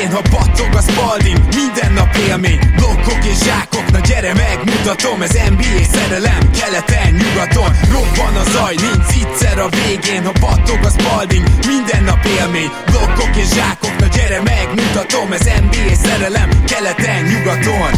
végén, 0.00 0.14
ha 0.14 0.22
battog 0.30 0.74
a 0.74 0.80
spalding 0.80 1.38
Minden 1.54 1.92
nap 1.92 2.16
élmény, 2.28 2.60
blokkok 2.76 3.24
és 3.24 3.38
zsákok 3.44 3.90
Na 3.90 3.98
gyere 3.98 4.34
megmutatom, 4.34 5.22
ez 5.22 5.32
NBA 5.32 5.82
szerelem 5.92 6.50
Keleten, 6.50 7.12
nyugaton, 7.12 7.70
robban 7.90 8.34
a 8.36 8.50
zaj 8.50 8.74
Nincs 8.74 9.24
egyszer 9.24 9.58
a 9.58 9.68
végén, 9.68 10.24
ha 10.24 10.32
battog 10.40 10.84
a 10.84 10.90
spalding 10.90 11.46
Minden 11.66 12.02
nap 12.04 12.24
élmény, 12.38 12.70
blokkok 12.86 13.36
és 13.36 13.48
zsákok 13.54 13.98
Na 13.98 14.06
gyere 14.06 14.40
megmutatom, 14.42 15.32
ez 15.32 15.44
NBA 15.44 15.94
szerelem 16.02 16.64
Keleten, 16.64 17.24
nyugaton. 17.24 17.92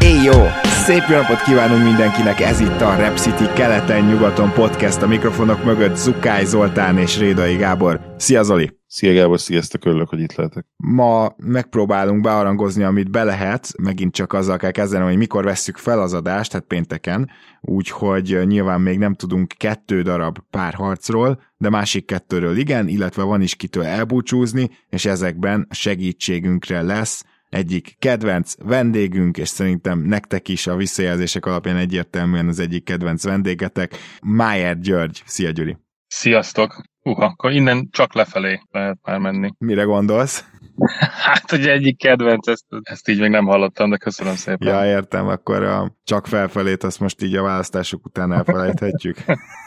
Éj 0.00 0.22
jó! 0.22 0.48
Szép 0.88 1.04
jó 1.08 1.16
napot 1.16 1.42
kívánunk 1.42 1.84
mindenkinek, 1.84 2.40
ez 2.40 2.60
itt 2.60 2.80
a 2.80 2.96
Rep 2.96 3.16
City 3.16 3.44
keleten-nyugaton 3.54 4.52
podcast, 4.52 5.02
a 5.02 5.06
mikrofonok 5.06 5.64
mögött 5.64 5.96
Zukály 5.96 6.44
Zoltán 6.44 6.98
és 6.98 7.18
Rédai 7.18 7.56
Gábor. 7.56 8.14
Szia 8.16 8.42
Zoli! 8.42 8.76
Szia 8.86 9.12
Gábor, 9.12 9.40
sziasztok, 9.40 9.84
örülök, 9.84 10.08
hogy 10.08 10.20
itt 10.20 10.34
lehetek. 10.34 10.66
Ma 10.76 11.34
megpróbálunk 11.36 12.22
bearangozni, 12.22 12.82
amit 12.82 13.10
be 13.10 13.24
lehet, 13.24 13.72
megint 13.82 14.14
csak 14.14 14.32
azzal 14.32 14.56
kell 14.56 14.70
kezdenem, 14.70 15.06
hogy 15.06 15.16
mikor 15.16 15.44
vesszük 15.44 15.76
fel 15.76 16.00
az 16.00 16.12
adást, 16.12 16.50
tehát 16.50 16.66
pénteken, 16.66 17.30
úgyhogy 17.60 18.38
nyilván 18.46 18.80
még 18.80 18.98
nem 18.98 19.14
tudunk 19.14 19.54
kettő 19.56 20.02
darab 20.02 20.38
párharcról, 20.50 21.40
de 21.56 21.68
másik 21.68 22.06
kettőről 22.06 22.56
igen, 22.56 22.88
illetve 22.88 23.22
van 23.22 23.40
is 23.40 23.54
kitől 23.54 23.84
elbúcsúzni, 23.84 24.70
és 24.90 25.04
ezekben 25.04 25.66
segítségünkre 25.70 26.82
lesz 26.82 27.24
egyik 27.48 27.96
kedvenc 27.98 28.54
vendégünk, 28.58 29.36
és 29.36 29.48
szerintem 29.48 29.98
nektek 29.98 30.48
is 30.48 30.66
a 30.66 30.76
visszajelzések 30.76 31.46
alapján 31.46 31.76
egyértelműen 31.76 32.48
az 32.48 32.58
egyik 32.58 32.84
kedvenc 32.84 33.24
vendégetek, 33.24 33.96
Májer 34.22 34.78
György. 34.78 35.22
Szia 35.26 35.50
Gyuri! 35.50 35.76
Sziasztok! 36.06 36.82
Uha, 37.02 37.24
akkor 37.24 37.52
innen 37.52 37.88
csak 37.90 38.14
lefelé 38.14 38.60
lehet 38.70 38.98
már 39.02 39.18
menni. 39.18 39.50
Mire 39.58 39.82
gondolsz? 39.82 40.44
Hát, 41.24 41.50
hogy 41.50 41.66
egyik 41.66 41.98
kedvenc, 41.98 42.48
ezt, 42.48 42.64
ezt 42.82 43.08
így 43.08 43.20
még 43.20 43.30
nem 43.30 43.44
hallottam, 43.44 43.90
de 43.90 43.96
köszönöm 43.96 44.34
szépen. 44.34 44.68
Ja, 44.68 44.86
értem, 44.86 45.26
akkor 45.26 45.62
a 45.62 45.96
csak 46.04 46.26
felfelét 46.26 46.82
azt 46.82 47.00
most 47.00 47.22
így 47.22 47.36
a 47.36 47.42
választások 47.42 48.06
után 48.06 48.32
elfelejthetjük. 48.32 49.18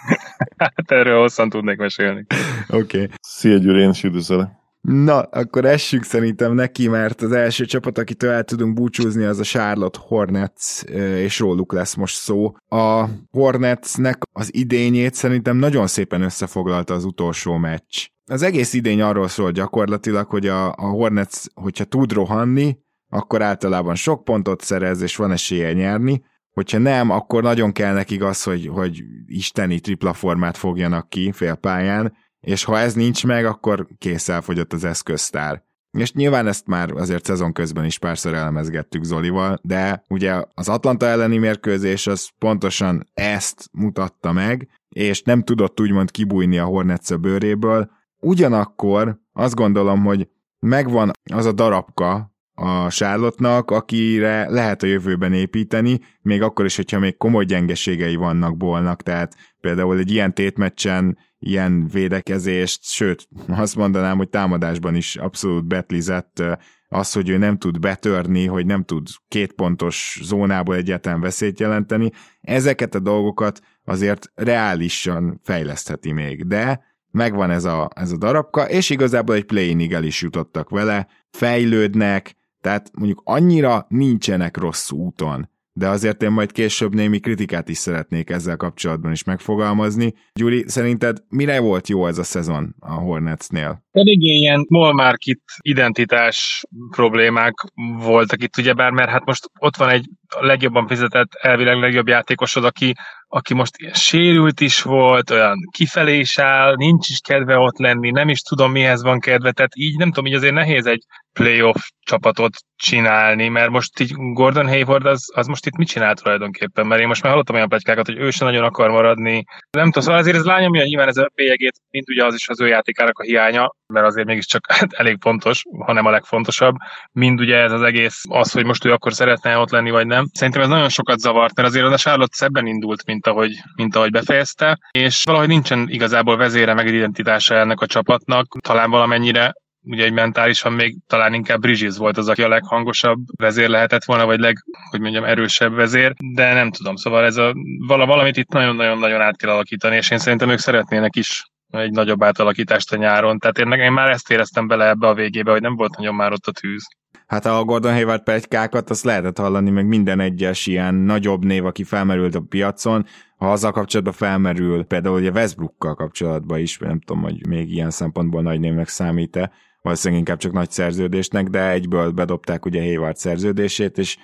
hát 0.58 0.92
erről 0.92 1.20
hosszan 1.20 1.50
tudnék 1.50 1.78
mesélni. 1.78 2.26
Oké. 2.68 2.78
Okay. 3.04 3.08
Szia 3.22 3.58
Gyuri, 3.58 3.82
én 3.82 3.90
is 3.90 4.04
üdvözöllek. 4.04 4.61
Na, 4.82 5.20
akkor 5.20 5.66
essük 5.66 6.04
szerintem 6.04 6.54
neki, 6.54 6.88
mert 6.88 7.22
az 7.22 7.32
első 7.32 7.66
csapat, 7.66 7.98
akitől 7.98 8.32
el 8.32 8.44
tudunk 8.44 8.74
búcsúzni, 8.74 9.23
az 9.23 9.40
a 9.40 9.44
Charlotte 9.44 10.00
Hornets, 10.02 10.84
és 11.16 11.40
róluk 11.40 11.73
lesz 11.73 11.96
most 11.96 12.16
szó. 12.16 12.54
A 12.68 13.06
Hornetsnek 13.32 14.18
az 14.32 14.56
idényét 14.56 15.14
szerintem 15.14 15.58
nagyon 15.58 15.88
szépen 15.88 16.22
összefoglalta 16.22 16.94
az 16.94 17.06
utolsó 17.06 17.58
meccs. 17.58 18.08
Az 18.26 18.42
egész 18.42 18.73
idény 18.73 19.02
arról 19.02 19.28
szól 19.28 19.52
gyakorlatilag, 19.52 20.30
hogy 20.30 20.48
a, 20.48 20.68
a 20.68 20.88
Hornets, 20.88 21.38
hogyha 21.54 21.84
tud 21.84 22.12
rohanni, 22.12 22.78
akkor 23.10 23.42
általában 23.42 23.95
sok 23.95 24.23
pontot 24.23 24.62
szerez, 24.62 25.02
és 25.02 25.16
van 25.16 25.32
esélye 25.32 25.73
nyerni, 25.73 26.23
hogyha 26.52 26.78
nem, 26.78 27.10
akkor 27.10 27.44
nagyon 27.44 27.72
kell 27.72 27.94
nekik 27.94 28.23
az, 28.23 28.44
hogy, 28.44 28.68
hogy 28.68 29.04
isteni 29.26 29.80
tripla 29.80 30.14
formát 30.14 30.58
fogjanak 30.58 31.10
ki 31.10 31.32
félpályán, 31.32 32.14
és 32.42 32.64
ha 32.64 32.80
ez 32.80 32.94
nincs 32.94 33.25
meg, 33.25 33.45
akkor 33.45 33.88
kész 33.97 34.30
elfogyott 34.30 34.73
az 34.73 34.84
eszköztár. 34.84 35.64
És 35.97 36.14
nyilván 36.14 36.48
ezt 36.48 36.67
már 36.67 36.92
azért 36.92 37.25
szezon 37.25 37.53
közben 37.53 37.86
is 37.86 38.00
párszor 38.00 38.33
elemezgettük 38.33 39.03
Zolival, 39.03 39.59
de 39.61 40.03
ugye 40.09 40.44
az 40.53 40.70
Atlanta 40.70 41.06
elleni 41.06 41.38
mérkőzés 41.38 42.08
az 42.08 42.30
pontosan 42.38 43.09
ezt 43.14 43.70
mutatta 43.72 44.32
meg, 44.32 44.67
és 44.89 45.21
nem 45.21 45.43
tudott 45.43 45.80
úgymond 45.80 46.11
kibújni 46.11 46.58
a 46.58 46.66
Hornets 46.66 47.16
bőréből. 47.16 47.89
Ugyanakkor 48.20 49.20
azt 49.33 49.55
gondolom, 49.55 50.04
hogy 50.04 50.27
megvan 50.60 51.11
az 51.33 51.45
a 51.45 51.52
darabka 51.52 52.32
a 52.54 52.89
Charlotte-nak, 52.89 53.71
akire 53.71 54.49
lehet 54.49 54.83
a 54.83 54.87
jövőben 54.87 55.33
építeni, 55.33 55.99
még 56.21 56.42
akkor 56.42 56.66
is, 56.66 56.76
hogyha 56.76 56.99
még 56.99 57.17
komoly 57.17 57.45
gyengeségei 57.45 58.16
vannak 58.16 58.58
Bolnak, 58.58 59.02
tehát 59.02 59.36
például 59.61 59.98
egy 59.98 60.11
ilyen 60.11 60.33
tétmeccsen 60.33 61.17
ilyen 61.39 61.88
védekezést, 61.88 62.83
sőt, 62.83 63.27
azt 63.48 63.76
mondanám, 63.76 64.17
hogy 64.17 64.30
támadásban 64.30 64.95
is 64.95 65.16
abszolút 65.16 65.66
betlizett 65.66 66.44
az, 66.88 67.14
hogy 67.14 67.30
ő 67.30 67.38
nem 67.38 67.58
tud 67.58 67.80
betörni, 67.80 68.45
hogy 68.45 68.66
nem 68.66 68.83
tud 68.83 69.08
két 69.27 69.54
pontos 69.54 70.20
zónából 70.23 70.76
egyáltalán 70.76 71.22
veszélyt 71.22 71.60
jelenteni, 71.60 72.11
ezeket 72.42 72.95
a 72.95 72.99
dolgokat 72.99 73.60
azért 73.86 74.32
reálisan 74.36 75.39
fejlesztheti 75.44 76.11
még, 76.11 76.48
de 76.48 76.83
megvan 77.11 77.52
ez 77.52 77.64
a, 77.64 77.89
ez 77.95 78.11
a 78.11 78.17
darabka, 78.17 78.70
és 78.70 78.89
igazából 78.89 79.36
egy 79.36 79.45
play 79.45 79.93
el 79.93 80.04
is 80.04 80.22
jutottak 80.22 80.70
vele, 80.70 81.08
fejlődnek, 81.30 82.36
tehát 82.61 82.92
mondjuk 82.93 83.22
annyira 83.23 83.86
nincsenek 83.89 84.58
rossz 84.58 84.92
úton 84.92 85.49
de 85.73 85.87
azért 85.87 86.23
én 86.23 86.32
majd 86.32 86.52
később 86.52 86.93
némi 86.93 87.20
kritikát 87.20 87.70
is 87.70 87.77
szeretnék 87.77 88.30
ezzel 88.30 88.58
kapcsolatban 88.58 89.11
is 89.11 89.23
megfogalmazni. 89.23 90.14
Gyuri, 90.33 90.64
szerinted 90.67 91.17
mire 91.30 91.59
volt 91.59 91.87
jó 91.87 92.08
ez 92.08 92.17
a 92.17 92.23
szezon 92.23 92.76
a 92.80 92.93
Hornetsnél? 92.93 93.83
Pedig 93.92 94.21
ilyen 94.21 94.65
small 94.67 94.93
market 94.93 95.39
identitás 95.60 96.64
problémák 96.89 97.54
voltak 97.98 98.43
itt, 98.43 98.58
ugyebár, 98.58 98.92
mert 98.92 99.10
hát 99.10 99.26
most 99.26 99.49
ott 99.60 99.76
van 99.76 99.89
egy 99.89 100.05
legjobban 100.39 100.87
fizetett, 100.87 101.33
elvileg 101.33 101.77
legjobb 101.77 102.08
játékosod, 102.08 102.65
aki, 102.65 102.93
aki 103.33 103.53
most 103.53 103.75
sérült 103.93 104.59
is 104.59 104.81
volt, 104.81 105.30
olyan 105.30 105.58
kifelé 105.71 106.17
is 106.17 106.39
áll, 106.39 106.75
nincs 106.75 107.09
is 107.09 107.19
kedve 107.19 107.58
ott 107.58 107.77
lenni, 107.77 108.11
nem 108.11 108.30
is 108.30 108.42
tudom 108.42 108.71
mihez 108.71 109.02
van 109.02 109.19
kedve, 109.19 109.52
tehát 109.52 109.71
így 109.75 109.97
nem 109.97 110.08
tudom, 110.08 110.25
így 110.25 110.33
azért 110.33 110.53
nehéz 110.53 110.86
egy 110.86 111.03
playoff 111.33 111.81
csapatot 112.03 112.58
csinálni, 112.75 113.47
mert 113.47 113.69
most 113.69 113.99
így 113.99 114.14
Gordon 114.15 114.67
Hayward 114.67 115.05
az, 115.05 115.31
az 115.36 115.47
most 115.47 115.65
itt 115.65 115.77
mit 115.77 115.87
csinál 115.87 116.15
tulajdonképpen, 116.15 116.87
mert 116.87 117.02
én 117.02 117.08
most 117.08 117.21
már 117.21 117.31
hallottam 117.31 117.55
olyan 117.55 117.67
pletykákat, 117.67 118.05
hogy 118.05 118.17
ő 118.17 118.30
sem 118.30 118.47
nagyon 118.47 118.64
akar 118.64 118.89
maradni. 118.89 119.43
Nem 119.71 119.86
tudom, 119.86 120.03
szóval 120.03 120.19
azért 120.19 120.36
ez 120.36 120.45
lányom, 120.45 120.75
hogy 120.75 120.86
nyilván 120.86 121.08
ez 121.08 121.17
a 121.17 121.31
bélyegét, 121.36 121.81
mint 121.89 122.09
ugye 122.09 122.25
az 122.25 122.33
is 122.33 122.49
az 122.49 122.61
ő 122.61 122.67
játékának 122.67 123.19
a 123.19 123.23
hiánya, 123.23 123.75
mert 123.87 124.05
azért 124.05 124.27
mégiscsak 124.27 124.71
hát 124.71 124.93
elég 124.93 125.17
fontos, 125.21 125.63
hanem 125.80 126.05
a 126.05 126.09
legfontosabb, 126.09 126.75
mind 127.11 127.39
ugye 127.39 127.58
ez 127.58 127.71
az 127.71 127.81
egész, 127.81 128.21
az, 128.30 128.51
hogy 128.51 128.65
most 128.65 128.86
ő 128.86 128.92
akkor 128.92 129.13
szeretne 129.13 129.57
ott 129.57 129.71
lenni, 129.71 129.89
vagy 129.89 130.07
nem. 130.07 130.25
Szerintem 130.33 130.62
ez 130.62 130.69
nagyon 130.69 130.89
sokat 130.89 131.19
zavart, 131.19 131.56
mert 131.56 131.68
azért 131.68 131.86
a 131.86 131.98
Charlotte 131.98 132.36
szebben 132.36 132.68
indult, 132.68 133.06
mint 133.06 133.20
ahogy, 133.27 133.51
mint 133.75 133.95
ahogy 133.95 134.12
befejezte, 134.12 134.80
és 134.92 135.24
valahogy 135.24 135.48
nincsen 135.48 135.89
igazából 135.89 136.38
vezére 136.38 136.74
meg 136.74 136.88
identitása 136.88 137.56
ennek 137.56 137.81
a 137.81 137.86
csapatnak, 137.86 138.57
talán 138.62 138.89
valamennyire 138.89 139.54
ugye 139.83 140.04
egy 140.04 140.13
mentálisan 140.13 140.74
még 140.74 140.98
talán 141.07 141.33
inkább 141.33 141.60
Bridges 141.60 141.98
volt 141.98 142.18
az, 142.18 142.30
aki 142.30 142.44
a 142.44 142.48
leghangosabb 142.48 143.19
vezér 143.38 143.69
lehetett 143.69 144.04
volna, 144.04 144.25
vagy 144.25 144.39
leg, 144.39 144.57
hogy 144.89 145.00
mondjam, 145.00 145.24
erősebb 145.24 145.74
vezér, 145.74 146.13
de 146.33 146.54
nem 146.54 146.71
tudom, 146.71 146.95
szóval 146.95 147.25
ez 147.25 147.38
a, 147.38 147.54
vala, 147.88 148.06
valamit 148.06 148.38
itt 148.38 148.50
nagyon-nagyon-nagyon 148.50 149.21
át 149.21 149.38
kell 149.38 149.50
alakítani, 149.50 149.95
és 149.95 150.12
én 150.12 150.18
szerintem 150.18 150.50
ők 150.50 150.60
szeretnének 150.60 151.15
is 151.15 151.44
egy 151.71 151.92
nagyobb 151.92 152.24
átalakítást 152.24 152.94
a 152.94 152.98
nyáron. 152.98 153.39
Tehát 153.39 153.57
én, 153.57 153.71
én 153.71 153.92
már 153.92 154.10
ezt 154.10 154.31
éreztem 154.31 154.68
bele 154.68 154.88
ebbe 154.88 155.07
a 155.07 155.13
végébe, 155.13 155.51
hogy 155.51 155.62
nem 155.62 155.75
volt 155.75 155.98
nagyon 155.98 156.15
már 156.15 156.31
ott 156.31 156.48
a 156.48 156.51
tűz. 156.51 156.88
Hát 157.31 157.45
a 157.45 157.63
Gordon 157.63 157.94
Hayward 157.94 158.24
pegykákat 158.24 158.89
azt 158.89 159.03
lehetett 159.03 159.38
hallani, 159.38 159.69
meg 159.69 159.88
minden 159.88 160.19
egyes 160.19 160.68
ilyen 160.68 160.95
nagyobb 160.95 161.45
név, 161.45 161.65
aki 161.65 161.83
felmerült 161.83 162.36
a 162.36 162.42
piacon, 162.50 163.06
ha 163.38 163.51
azzal 163.51 163.71
kapcsolatban 163.71 164.13
felmerül, 164.13 164.83
például 164.83 165.19
ugye 165.19 165.31
Westbrookkal 165.31 165.95
kapcsolatban 165.95 166.59
is, 166.59 166.77
nem 166.77 167.00
tudom, 167.00 167.21
hogy 167.24 167.47
még 167.47 167.71
ilyen 167.71 167.89
szempontból 167.89 168.42
nagy 168.42 168.59
névnek 168.59 168.88
számít-e, 168.88 169.51
valószínűleg 169.81 170.19
inkább 170.19 170.38
csak 170.38 170.51
nagy 170.51 170.71
szerződésnek, 170.71 171.47
de 171.47 171.69
egyből 171.69 172.12
bedobták 172.12 172.66
ugye 172.66 172.81
Hayward 172.81 173.16
szerződését, 173.16 173.98
és 173.98 174.18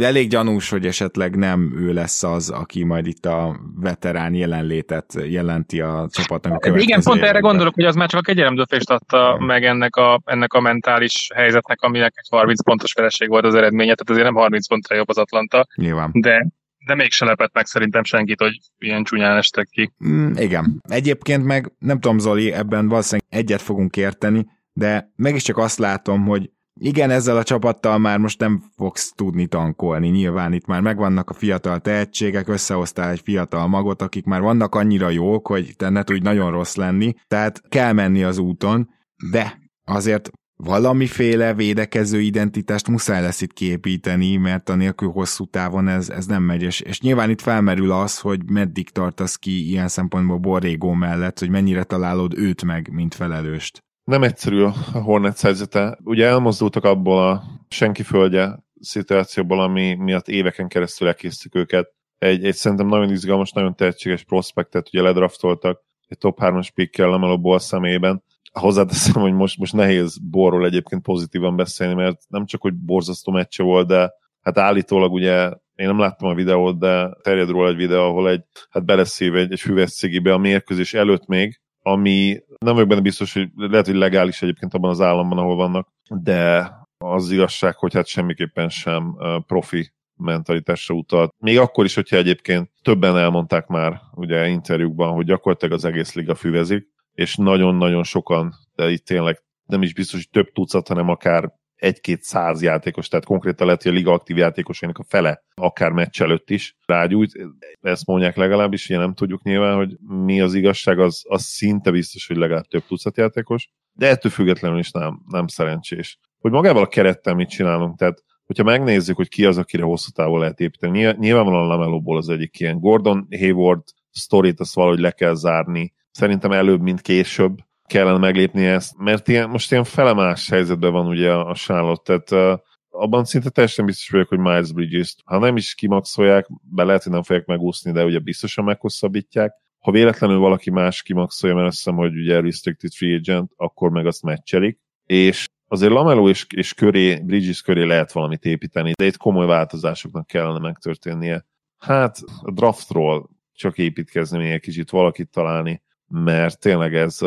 elég 0.00 0.28
gyanús, 0.28 0.70
hogy 0.70 0.86
esetleg 0.86 1.36
nem 1.36 1.74
ő 1.76 1.92
lesz 1.92 2.22
az, 2.22 2.50
aki 2.50 2.84
majd 2.84 3.06
itt 3.06 3.26
a 3.26 3.60
veterán 3.74 4.34
jelenlétet 4.34 5.14
jelenti 5.28 5.80
a 5.80 6.08
csapatnak 6.10 6.64
a 6.64 6.78
Igen, 6.78 7.02
pont 7.02 7.22
erre 7.22 7.38
gondolok, 7.38 7.74
hogy 7.74 7.84
az 7.84 7.94
már 7.94 8.08
csak 8.08 8.20
a 8.20 8.22
kegyelemdöfést 8.22 8.90
adta 8.90 9.32
Igen. 9.34 9.46
meg 9.46 9.64
ennek 9.64 9.96
a, 9.96 10.20
ennek 10.24 10.52
a 10.52 10.60
mentális 10.60 11.28
helyzetnek, 11.34 11.80
aminek 11.80 12.12
egy 12.16 12.26
30 12.30 12.62
pontos 12.62 12.92
vereség 12.92 13.28
volt 13.28 13.44
az 13.44 13.54
eredménye, 13.54 13.94
tehát 13.94 14.10
azért 14.10 14.24
nem 14.24 14.42
30 14.42 14.68
pontra 14.68 14.96
jobb 14.96 15.08
az 15.08 15.18
Atlanta. 15.18 15.66
Nyilván. 15.74 16.10
De 16.12 16.46
de 16.86 16.94
még 16.94 17.10
se 17.10 17.24
lepett 17.24 17.54
meg 17.54 17.66
szerintem 17.66 18.04
senkit, 18.04 18.40
hogy 18.40 18.58
ilyen 18.78 19.04
csúnyán 19.04 19.36
estek 19.36 19.68
ki. 19.70 19.92
Mm, 20.04 20.32
igen. 20.36 20.82
Egyébként 20.88 21.44
meg 21.44 21.72
nem 21.78 22.00
tudom, 22.00 22.18
Zoli, 22.18 22.52
ebben 22.52 22.88
valószínűleg 22.88 23.26
egyet 23.28 23.62
fogunk 23.62 23.96
érteni, 23.96 24.46
de 24.78 25.12
mégiscsak 25.16 25.56
azt 25.56 25.78
látom, 25.78 26.26
hogy 26.26 26.50
igen, 26.80 27.10
ezzel 27.10 27.36
a 27.36 27.42
csapattal 27.42 27.98
már 27.98 28.18
most 28.18 28.40
nem 28.40 28.62
fogsz 28.76 29.12
tudni 29.12 29.46
tankolni, 29.46 30.08
nyilván 30.08 30.52
itt 30.52 30.66
már 30.66 30.80
megvannak 30.80 31.30
a 31.30 31.34
fiatal 31.34 31.78
tehetségek, 31.80 32.48
összehoztál 32.48 33.10
egy 33.10 33.20
fiatal 33.20 33.66
magot, 33.66 34.02
akik 34.02 34.24
már 34.24 34.40
vannak 34.40 34.74
annyira 34.74 35.10
jók, 35.10 35.46
hogy 35.46 35.74
te 35.76 35.88
ne 35.88 36.02
tudj 36.02 36.20
nagyon 36.20 36.50
rossz 36.50 36.74
lenni, 36.74 37.14
tehát 37.28 37.62
kell 37.68 37.92
menni 37.92 38.22
az 38.22 38.38
úton, 38.38 38.88
de 39.30 39.60
azért 39.84 40.30
valamiféle 40.56 41.54
védekező 41.54 42.20
identitást 42.20 42.88
muszáj 42.88 43.22
lesz 43.22 43.40
itt 43.40 43.52
kiépíteni, 43.52 44.36
mert 44.36 44.68
anélkül 44.68 45.08
hosszú 45.08 45.44
távon 45.44 45.88
ez, 45.88 46.08
ez 46.08 46.26
nem 46.26 46.42
megy, 46.42 46.62
és, 46.62 46.80
és 46.80 47.00
nyilván 47.00 47.30
itt 47.30 47.40
felmerül 47.40 47.92
az, 47.92 48.18
hogy 48.18 48.50
meddig 48.50 48.90
tartasz 48.90 49.36
ki 49.36 49.68
ilyen 49.68 49.88
szempontból 49.88 50.38
Borrégó 50.38 50.92
mellett, 50.92 51.38
hogy 51.38 51.50
mennyire 51.50 51.84
találod 51.84 52.38
őt 52.38 52.64
meg, 52.64 52.88
mint 52.92 53.14
felelőst. 53.14 53.86
Nem 54.08 54.22
egyszerű 54.22 54.62
a 54.62 54.72
Hornet 54.92 55.40
helyzete. 55.40 55.98
Ugye 56.04 56.26
elmozdultak 56.26 56.84
abból 56.84 57.28
a 57.28 57.42
senki 57.68 58.02
földje 58.02 58.64
szituációból, 58.80 59.60
ami 59.60 59.94
miatt 59.94 60.28
éveken 60.28 60.68
keresztül 60.68 61.08
elkészítük 61.08 61.54
őket. 61.54 61.92
Egy, 62.18 62.44
egy 62.44 62.54
szerintem 62.54 62.86
nagyon 62.86 63.10
izgalmas, 63.10 63.52
nagyon 63.52 63.76
tehetséges 63.76 64.24
prospektet 64.24 64.88
ugye 64.88 65.02
ledraftoltak, 65.02 65.82
egy 66.06 66.18
top 66.18 66.38
3-as 66.40 66.68
pickkel 66.74 67.08
Lamelo 67.08 67.58
szemében, 67.58 68.22
hozzáteszem, 68.52 69.22
hogy 69.22 69.32
most, 69.32 69.58
most 69.58 69.72
nehéz 69.72 70.18
borról 70.18 70.66
egyébként 70.66 71.02
pozitívan 71.02 71.56
beszélni, 71.56 71.94
mert 71.94 72.20
nem 72.28 72.46
csak, 72.46 72.60
hogy 72.60 72.74
borzasztó 72.74 73.32
meccse 73.32 73.62
volt, 73.62 73.86
de 73.86 74.12
hát 74.40 74.58
állítólag 74.58 75.12
ugye 75.12 75.50
én 75.74 75.86
nem 75.86 75.98
láttam 75.98 76.28
a 76.28 76.34
videót, 76.34 76.78
de 76.78 77.10
terjed 77.22 77.48
róla 77.48 77.68
egy 77.68 77.76
videó, 77.76 78.02
ahol 78.02 78.30
egy, 78.30 78.42
hát 78.70 78.84
beleszív 78.84 79.34
egy, 79.34 79.52
egy 79.52 79.60
füves 79.60 79.94
cigibe 79.94 80.32
a 80.32 80.38
mérkőzés 80.38 80.94
előtt 80.94 81.26
még, 81.26 81.60
ami 81.82 82.38
nem 82.58 82.74
vagyok 82.74 82.88
benne 82.88 83.00
biztos, 83.00 83.32
hogy 83.32 83.50
lehet, 83.56 83.86
hogy 83.86 83.94
legális 83.94 84.42
egyébként 84.42 84.74
abban 84.74 84.90
az 84.90 85.00
államban, 85.00 85.38
ahol 85.38 85.56
vannak, 85.56 85.88
de 86.10 86.70
az 87.04 87.30
igazság, 87.30 87.76
hogy 87.76 87.94
hát 87.94 88.06
semmiképpen 88.06 88.68
sem 88.68 89.16
profi 89.46 89.92
mentalitásra 90.16 90.94
utalt. 90.94 91.34
Még 91.38 91.58
akkor 91.58 91.84
is, 91.84 91.94
hogyha 91.94 92.16
egyébként 92.16 92.70
többen 92.82 93.16
elmondták 93.16 93.66
már 93.66 94.00
ugye 94.14 94.48
interjúkban, 94.48 95.12
hogy 95.12 95.24
gyakorlatilag 95.24 95.74
az 95.74 95.84
egész 95.84 96.14
liga 96.14 96.34
füvezik, 96.34 96.88
és 97.12 97.36
nagyon-nagyon 97.36 98.02
sokan, 98.02 98.54
de 98.74 98.90
itt 98.90 99.04
tényleg 99.04 99.42
nem 99.66 99.82
is 99.82 99.94
biztos, 99.94 100.18
hogy 100.18 100.30
több 100.30 100.52
tucat, 100.52 100.88
hanem 100.88 101.08
akár 101.08 101.52
egy-két 101.78 102.22
száz 102.22 102.62
játékos, 102.62 103.08
tehát 103.08 103.24
konkrétan 103.24 103.66
lehet, 103.66 103.82
hogy 103.82 103.92
a 103.92 103.94
liga 103.94 104.12
aktív 104.12 104.36
játékosainak 104.36 104.98
a 104.98 105.04
fele, 105.08 105.42
akár 105.54 105.90
meccs 105.90 106.22
előtt 106.22 106.50
is 106.50 106.76
rágyújt. 106.86 107.32
Ezt 107.80 108.06
mondják 108.06 108.36
legalábbis, 108.36 108.88
ilyen 108.88 109.00
nem 109.00 109.14
tudjuk 109.14 109.42
nyilván, 109.42 109.76
hogy 109.76 109.96
mi 110.00 110.40
az 110.40 110.54
igazság, 110.54 110.98
az, 110.98 111.22
az 111.28 111.42
szinte 111.42 111.90
biztos, 111.90 112.26
hogy 112.26 112.36
legalább 112.36 112.64
több 112.64 112.86
tucat 112.86 113.16
játékos, 113.16 113.68
de 113.92 114.08
ettől 114.08 114.32
függetlenül 114.32 114.78
is 114.78 114.90
nem, 114.90 115.20
nem 115.26 115.46
szerencsés. 115.46 116.18
Hogy 116.38 116.50
magával 116.50 116.82
a 116.82 116.88
kerettel 116.88 117.34
mit 117.34 117.48
csinálunk, 117.48 117.98
tehát 117.98 118.22
hogyha 118.44 118.64
megnézzük, 118.64 119.16
hogy 119.16 119.28
ki 119.28 119.44
az, 119.44 119.58
akire 119.58 119.82
hosszú 119.82 120.10
távon 120.10 120.40
lehet 120.40 120.60
építeni, 120.60 121.14
nyilvánvalóan 121.18 121.66
Lamelóból 121.66 122.16
az 122.16 122.28
egyik 122.28 122.60
ilyen. 122.60 122.78
Gordon 122.78 123.26
Hayward 123.38 123.82
sztorit, 124.10 124.60
azt 124.60 124.74
valahogy 124.74 124.98
le 124.98 125.10
kell 125.10 125.34
zárni, 125.34 125.92
szerintem 126.10 126.52
előbb, 126.52 126.80
mint 126.80 127.00
később 127.00 127.56
kellene 127.88 128.18
meglépni 128.18 128.66
ezt, 128.66 128.96
mert 128.98 129.28
ilyen, 129.28 129.48
most 129.48 129.70
ilyen 129.70 129.84
felemás 129.84 130.48
helyzetben 130.48 130.92
van 130.92 131.06
ugye 131.06 131.32
a 131.32 131.54
Charlotte, 131.54 132.18
tehát 132.18 132.60
abban 132.90 133.24
szinte 133.24 133.50
teljesen 133.50 133.86
biztos 133.86 134.10
vagyok, 134.10 134.28
hogy 134.28 134.38
Miles 134.38 134.72
bridges 134.72 135.16
ha 135.24 135.38
nem 135.38 135.56
is 135.56 135.74
kimaxolják, 135.74 136.46
be 136.62 136.84
lehet, 136.84 137.02
hogy 137.02 137.12
nem 137.12 137.22
fogják 137.22 137.46
megúszni, 137.46 137.92
de 137.92 138.04
ugye 138.04 138.18
biztosan 138.18 138.64
meghosszabbítják. 138.64 139.52
Ha 139.78 139.90
véletlenül 139.90 140.38
valaki 140.38 140.70
más 140.70 141.02
kimaxolja, 141.02 141.54
mert 141.54 141.66
azt 141.66 141.76
hiszem, 141.76 141.96
hogy 141.96 142.16
ugye 142.16 142.40
restricted 142.40 142.92
free 142.92 143.16
agent, 143.16 143.52
akkor 143.56 143.90
meg 143.90 144.06
azt 144.06 144.22
meccselik, 144.22 144.78
és 145.06 145.46
azért 145.68 145.92
Lamelo 145.92 146.28
és, 146.28 146.46
és 146.54 146.74
köré, 146.74 147.20
Bridges 147.20 147.62
köré 147.62 147.82
lehet 147.84 148.12
valamit 148.12 148.44
építeni, 148.44 148.92
de 148.98 149.06
itt 149.06 149.16
komoly 149.16 149.46
változásoknak 149.46 150.26
kellene 150.26 150.58
megtörténnie. 150.58 151.44
Hát 151.78 152.18
a 152.42 152.50
draftról 152.50 153.30
csak 153.52 153.78
építkezni 153.78 154.38
még 154.38 154.50
egy 154.50 154.60
kicsit, 154.60 154.90
valakit 154.90 155.30
találni, 155.30 155.82
mert 156.08 156.60
tényleg 156.60 156.94
ez 156.94 157.18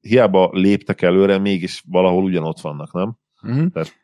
hiába 0.00 0.50
léptek 0.52 1.02
előre, 1.02 1.38
mégis 1.38 1.84
valahol 1.88 2.22
ugyanott 2.22 2.60
vannak, 2.60 2.92
nem? 2.92 3.16
Mm. 3.48 3.66
Tehát, 3.66 3.98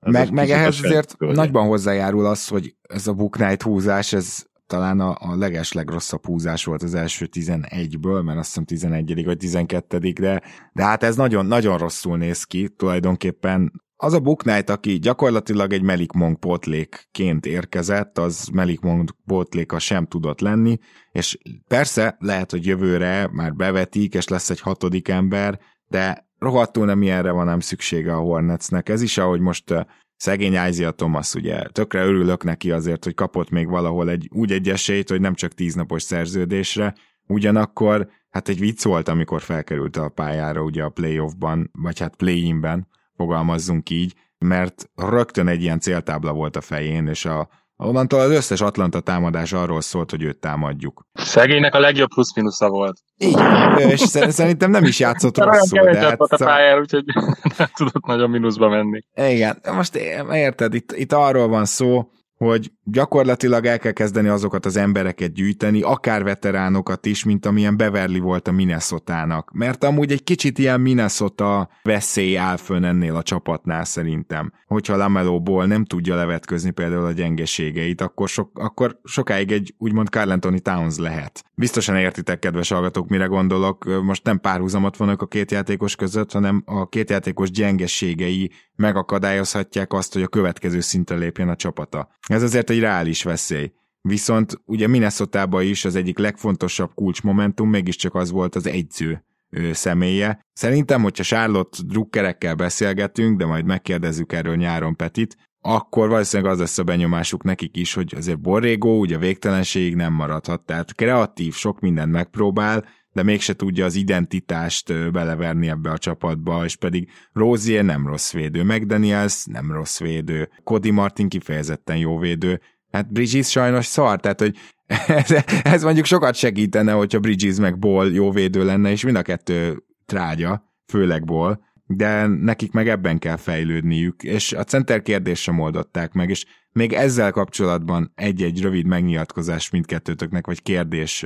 ez 0.00 0.12
meg, 0.12 0.32
meg 0.32 0.50
ehhez 0.50 0.80
azért 0.82 1.16
környe. 1.16 1.34
nagyban 1.34 1.66
hozzájárul 1.66 2.26
az, 2.26 2.48
hogy 2.48 2.76
ez 2.82 3.06
a 3.06 3.12
Book 3.12 3.38
Night 3.38 3.62
húzás, 3.62 4.12
ez 4.12 4.44
talán 4.66 5.00
a, 5.00 5.16
a 5.20 5.36
leges 5.36 5.72
legrosszabb 5.72 6.26
húzás 6.26 6.64
volt 6.64 6.82
az 6.82 6.94
első 6.94 7.28
11-ből, 7.32 8.24
mert 8.24 8.38
azt 8.38 8.46
hiszem 8.46 8.64
11 8.64 9.24
vagy 9.24 9.36
12 9.36 9.98
de, 9.98 10.42
de 10.72 10.82
hát 10.82 11.02
ez 11.02 11.16
nagyon, 11.16 11.46
nagyon 11.46 11.78
rosszul 11.78 12.16
néz 12.16 12.44
ki, 12.44 12.68
tulajdonképpen 12.68 13.81
az 14.02 14.12
a 14.12 14.20
Book 14.20 14.42
Knight, 14.42 14.70
aki 14.70 14.98
gyakorlatilag 14.98 15.72
egy 15.72 15.82
Melik 15.82 16.12
Monk 16.12 16.40
pótlékként 16.40 17.46
érkezett, 17.46 18.18
az 18.18 18.48
Melik 18.52 18.80
Monk 18.80 19.10
pótléka 19.26 19.78
sem 19.78 20.06
tudott 20.06 20.40
lenni, 20.40 20.78
és 21.12 21.38
persze 21.68 22.16
lehet, 22.18 22.50
hogy 22.50 22.66
jövőre 22.66 23.28
már 23.32 23.54
bevetik, 23.54 24.14
és 24.14 24.28
lesz 24.28 24.50
egy 24.50 24.60
hatodik 24.60 25.08
ember, 25.08 25.60
de 25.86 26.28
rohadtul 26.38 26.86
nem 26.86 27.02
ilyenre 27.02 27.30
van 27.30 27.44
nem 27.44 27.60
szüksége 27.60 28.14
a 28.14 28.20
Hornetsnek. 28.20 28.88
Ez 28.88 29.02
is, 29.02 29.18
ahogy 29.18 29.40
most 29.40 29.74
szegény 30.16 30.52
Isaiah 30.68 30.94
Thomas, 30.94 31.34
ugye, 31.34 31.62
tökre 31.62 32.04
örülök 32.04 32.44
neki 32.44 32.70
azért, 32.70 33.04
hogy 33.04 33.14
kapott 33.14 33.50
még 33.50 33.68
valahol 33.68 34.10
egy, 34.10 34.28
úgy 34.32 34.52
egy 34.52 34.68
esélyt, 34.68 35.08
hogy 35.08 35.20
nem 35.20 35.34
csak 35.34 35.52
tíznapos 35.52 36.02
szerződésre, 36.02 36.94
ugyanakkor 37.26 38.08
hát 38.30 38.48
egy 38.48 38.58
vicc 38.58 38.84
volt, 38.84 39.08
amikor 39.08 39.40
felkerült 39.40 39.96
a 39.96 40.08
pályára 40.08 40.62
ugye 40.62 40.82
a 40.82 40.90
playoffban, 40.90 41.70
vagy 41.72 41.98
hát 41.98 42.16
play-inben, 42.16 42.90
fogalmazzunk 43.22 43.90
így, 43.90 44.14
mert 44.38 44.90
rögtön 44.94 45.48
egy 45.48 45.62
ilyen 45.62 45.80
céltábla 45.80 46.32
volt 46.32 46.56
a 46.56 46.60
fején, 46.60 47.06
és 47.06 47.24
a, 47.24 47.48
onnantól 47.76 48.20
az 48.20 48.30
összes 48.30 48.60
Atlanta 48.60 49.00
támadás 49.00 49.52
arról 49.52 49.80
szólt, 49.80 50.10
hogy 50.10 50.22
őt 50.22 50.38
támadjuk. 50.38 51.06
Szegénynek 51.12 51.74
a 51.74 51.78
legjobb 51.78 52.08
plusz-minusza 52.08 52.68
volt. 52.68 52.96
Így, 53.16 53.38
és 53.76 54.00
szerintem 54.28 54.70
nem 54.70 54.84
is 54.84 54.98
játszott 54.98 55.38
rosszul. 55.38 55.90
De 55.90 55.98
hát, 55.98 56.20
a 56.20 56.26
szóval- 56.26 56.54
pályára, 56.54 56.80
úgyhogy 56.80 57.04
nem 57.58 57.68
tudott 57.74 58.06
nagyon 58.06 58.30
mínuszba 58.30 58.68
menni. 58.68 59.00
Igen, 59.14 59.58
most 59.74 59.96
érted, 60.30 60.74
itt, 60.74 60.92
itt 60.92 61.12
arról 61.12 61.48
van 61.48 61.64
szó, 61.64 62.08
hogy 62.44 62.72
gyakorlatilag 62.84 63.64
el 63.64 63.78
kell 63.78 63.92
kezdeni 63.92 64.28
azokat 64.28 64.66
az 64.66 64.76
embereket 64.76 65.32
gyűjteni, 65.32 65.82
akár 65.82 66.22
veteránokat 66.22 67.06
is, 67.06 67.24
mint 67.24 67.46
amilyen 67.46 67.76
Beverly 67.76 68.18
volt 68.18 68.48
a 68.48 68.52
minnesota 68.52 69.44
Mert 69.52 69.84
amúgy 69.84 70.12
egy 70.12 70.24
kicsit 70.24 70.58
ilyen 70.58 70.80
Minnesota 70.80 71.68
veszély 71.82 72.36
áll 72.36 72.56
fönn 72.56 72.84
ennél 72.84 73.16
a 73.16 73.22
csapatnál 73.22 73.84
szerintem. 73.84 74.52
Hogyha 74.66 74.96
Lamelóból 74.96 75.66
nem 75.66 75.84
tudja 75.84 76.14
levetközni 76.14 76.70
például 76.70 77.04
a 77.04 77.12
gyengeségeit, 77.12 78.00
akkor, 78.00 78.28
sok, 78.28 78.58
akkor 78.58 79.00
sokáig 79.04 79.52
egy 79.52 79.74
úgymond 79.78 80.08
Carl 80.08 80.30
Anthony 80.30 80.62
Towns 80.62 80.98
lehet. 80.98 81.44
Biztosan 81.54 81.96
értitek, 81.96 82.38
kedves 82.38 82.70
hallgatók, 82.70 83.08
mire 83.08 83.24
gondolok. 83.24 84.02
Most 84.02 84.24
nem 84.24 84.40
párhuzamot 84.40 84.96
vannak 84.96 85.22
a 85.22 85.26
két 85.26 85.50
játékos 85.50 85.96
között, 85.96 86.32
hanem 86.32 86.62
a 86.66 86.88
két 86.88 87.10
játékos 87.10 87.50
gyengeségei 87.50 88.50
megakadályozhatják 88.82 89.92
azt, 89.92 90.12
hogy 90.12 90.22
a 90.22 90.28
következő 90.28 90.80
szintre 90.80 91.16
lépjen 91.16 91.48
a 91.48 91.56
csapata. 91.56 92.08
Ez 92.26 92.42
azért 92.42 92.70
egy 92.70 92.80
reális 92.80 93.22
veszély. 93.22 93.72
Viszont 94.00 94.60
ugye 94.64 94.86
minnesota 94.86 95.62
is 95.62 95.84
az 95.84 95.96
egyik 95.96 96.18
legfontosabb 96.18 96.94
kulcsmomentum 96.94 97.68
mégiscsak 97.68 98.14
az 98.14 98.30
volt 98.30 98.54
az 98.54 98.66
egyző 98.66 99.24
személye. 99.72 100.46
Szerintem, 100.52 101.02
hogyha 101.02 101.24
Charlotte 101.24 101.78
drukkerekkel 101.86 102.54
beszélgetünk, 102.54 103.38
de 103.38 103.46
majd 103.46 103.64
megkérdezzük 103.64 104.32
erről 104.32 104.56
nyáron 104.56 104.96
Petit, 104.96 105.36
akkor 105.60 106.08
valószínűleg 106.08 106.52
az 106.52 106.58
lesz 106.58 106.78
a 106.78 106.82
benyomásuk 106.82 107.42
nekik 107.42 107.76
is, 107.76 107.94
hogy 107.94 108.14
azért 108.16 108.40
Borrego 108.40 108.98
ugye 108.98 109.18
végtelenségig 109.18 109.96
nem 109.96 110.12
maradhat, 110.12 110.60
tehát 110.60 110.94
kreatív, 110.94 111.54
sok 111.54 111.80
mindent 111.80 112.12
megpróbál, 112.12 112.84
de 113.12 113.22
mégse 113.22 113.52
tudja 113.52 113.84
az 113.84 113.94
identitást 113.94 115.10
beleverni 115.12 115.68
ebbe 115.68 115.90
a 115.90 115.98
csapatba, 115.98 116.64
és 116.64 116.76
pedig 116.76 117.10
Rozier 117.32 117.84
nem 117.84 118.06
rossz 118.06 118.32
védő, 118.32 118.62
McDaniels 118.62 119.44
nem 119.44 119.72
rossz 119.72 119.98
védő, 119.98 120.48
Cody 120.64 120.90
Martin 120.90 121.28
kifejezetten 121.28 121.96
jó 121.96 122.18
védő, 122.18 122.60
hát 122.90 123.12
Bridges 123.12 123.50
sajnos 123.50 123.86
szar, 123.86 124.20
tehát 124.20 124.40
hogy 124.40 124.56
ez, 125.06 125.34
ez 125.62 125.82
mondjuk 125.82 126.06
sokat 126.06 126.34
segítene, 126.34 126.92
hogyha 126.92 127.20
Bridges 127.20 127.56
meg 127.56 127.78
Ball 127.78 128.12
jó 128.12 128.30
védő 128.30 128.64
lenne, 128.64 128.90
és 128.90 129.04
mind 129.04 129.16
a 129.16 129.22
kettő 129.22 129.84
trágya, 130.06 130.72
főleg 130.86 131.24
Ball, 131.24 131.58
de 131.86 132.26
nekik 132.26 132.72
meg 132.72 132.88
ebben 132.88 133.18
kell 133.18 133.36
fejlődniük, 133.36 134.22
és 134.22 134.52
a 134.52 134.64
center 134.64 135.02
kérdést 135.02 135.42
sem 135.42 135.58
oldották 135.58 136.12
meg, 136.12 136.30
és 136.30 136.44
még 136.72 136.92
ezzel 136.92 137.30
kapcsolatban 137.30 138.12
egy-egy 138.14 138.60
rövid 138.60 138.86
megnyilatkozás 138.86 139.70
mindkettőtöknek, 139.70 140.46
vagy 140.46 140.62
kérdés. 140.62 141.24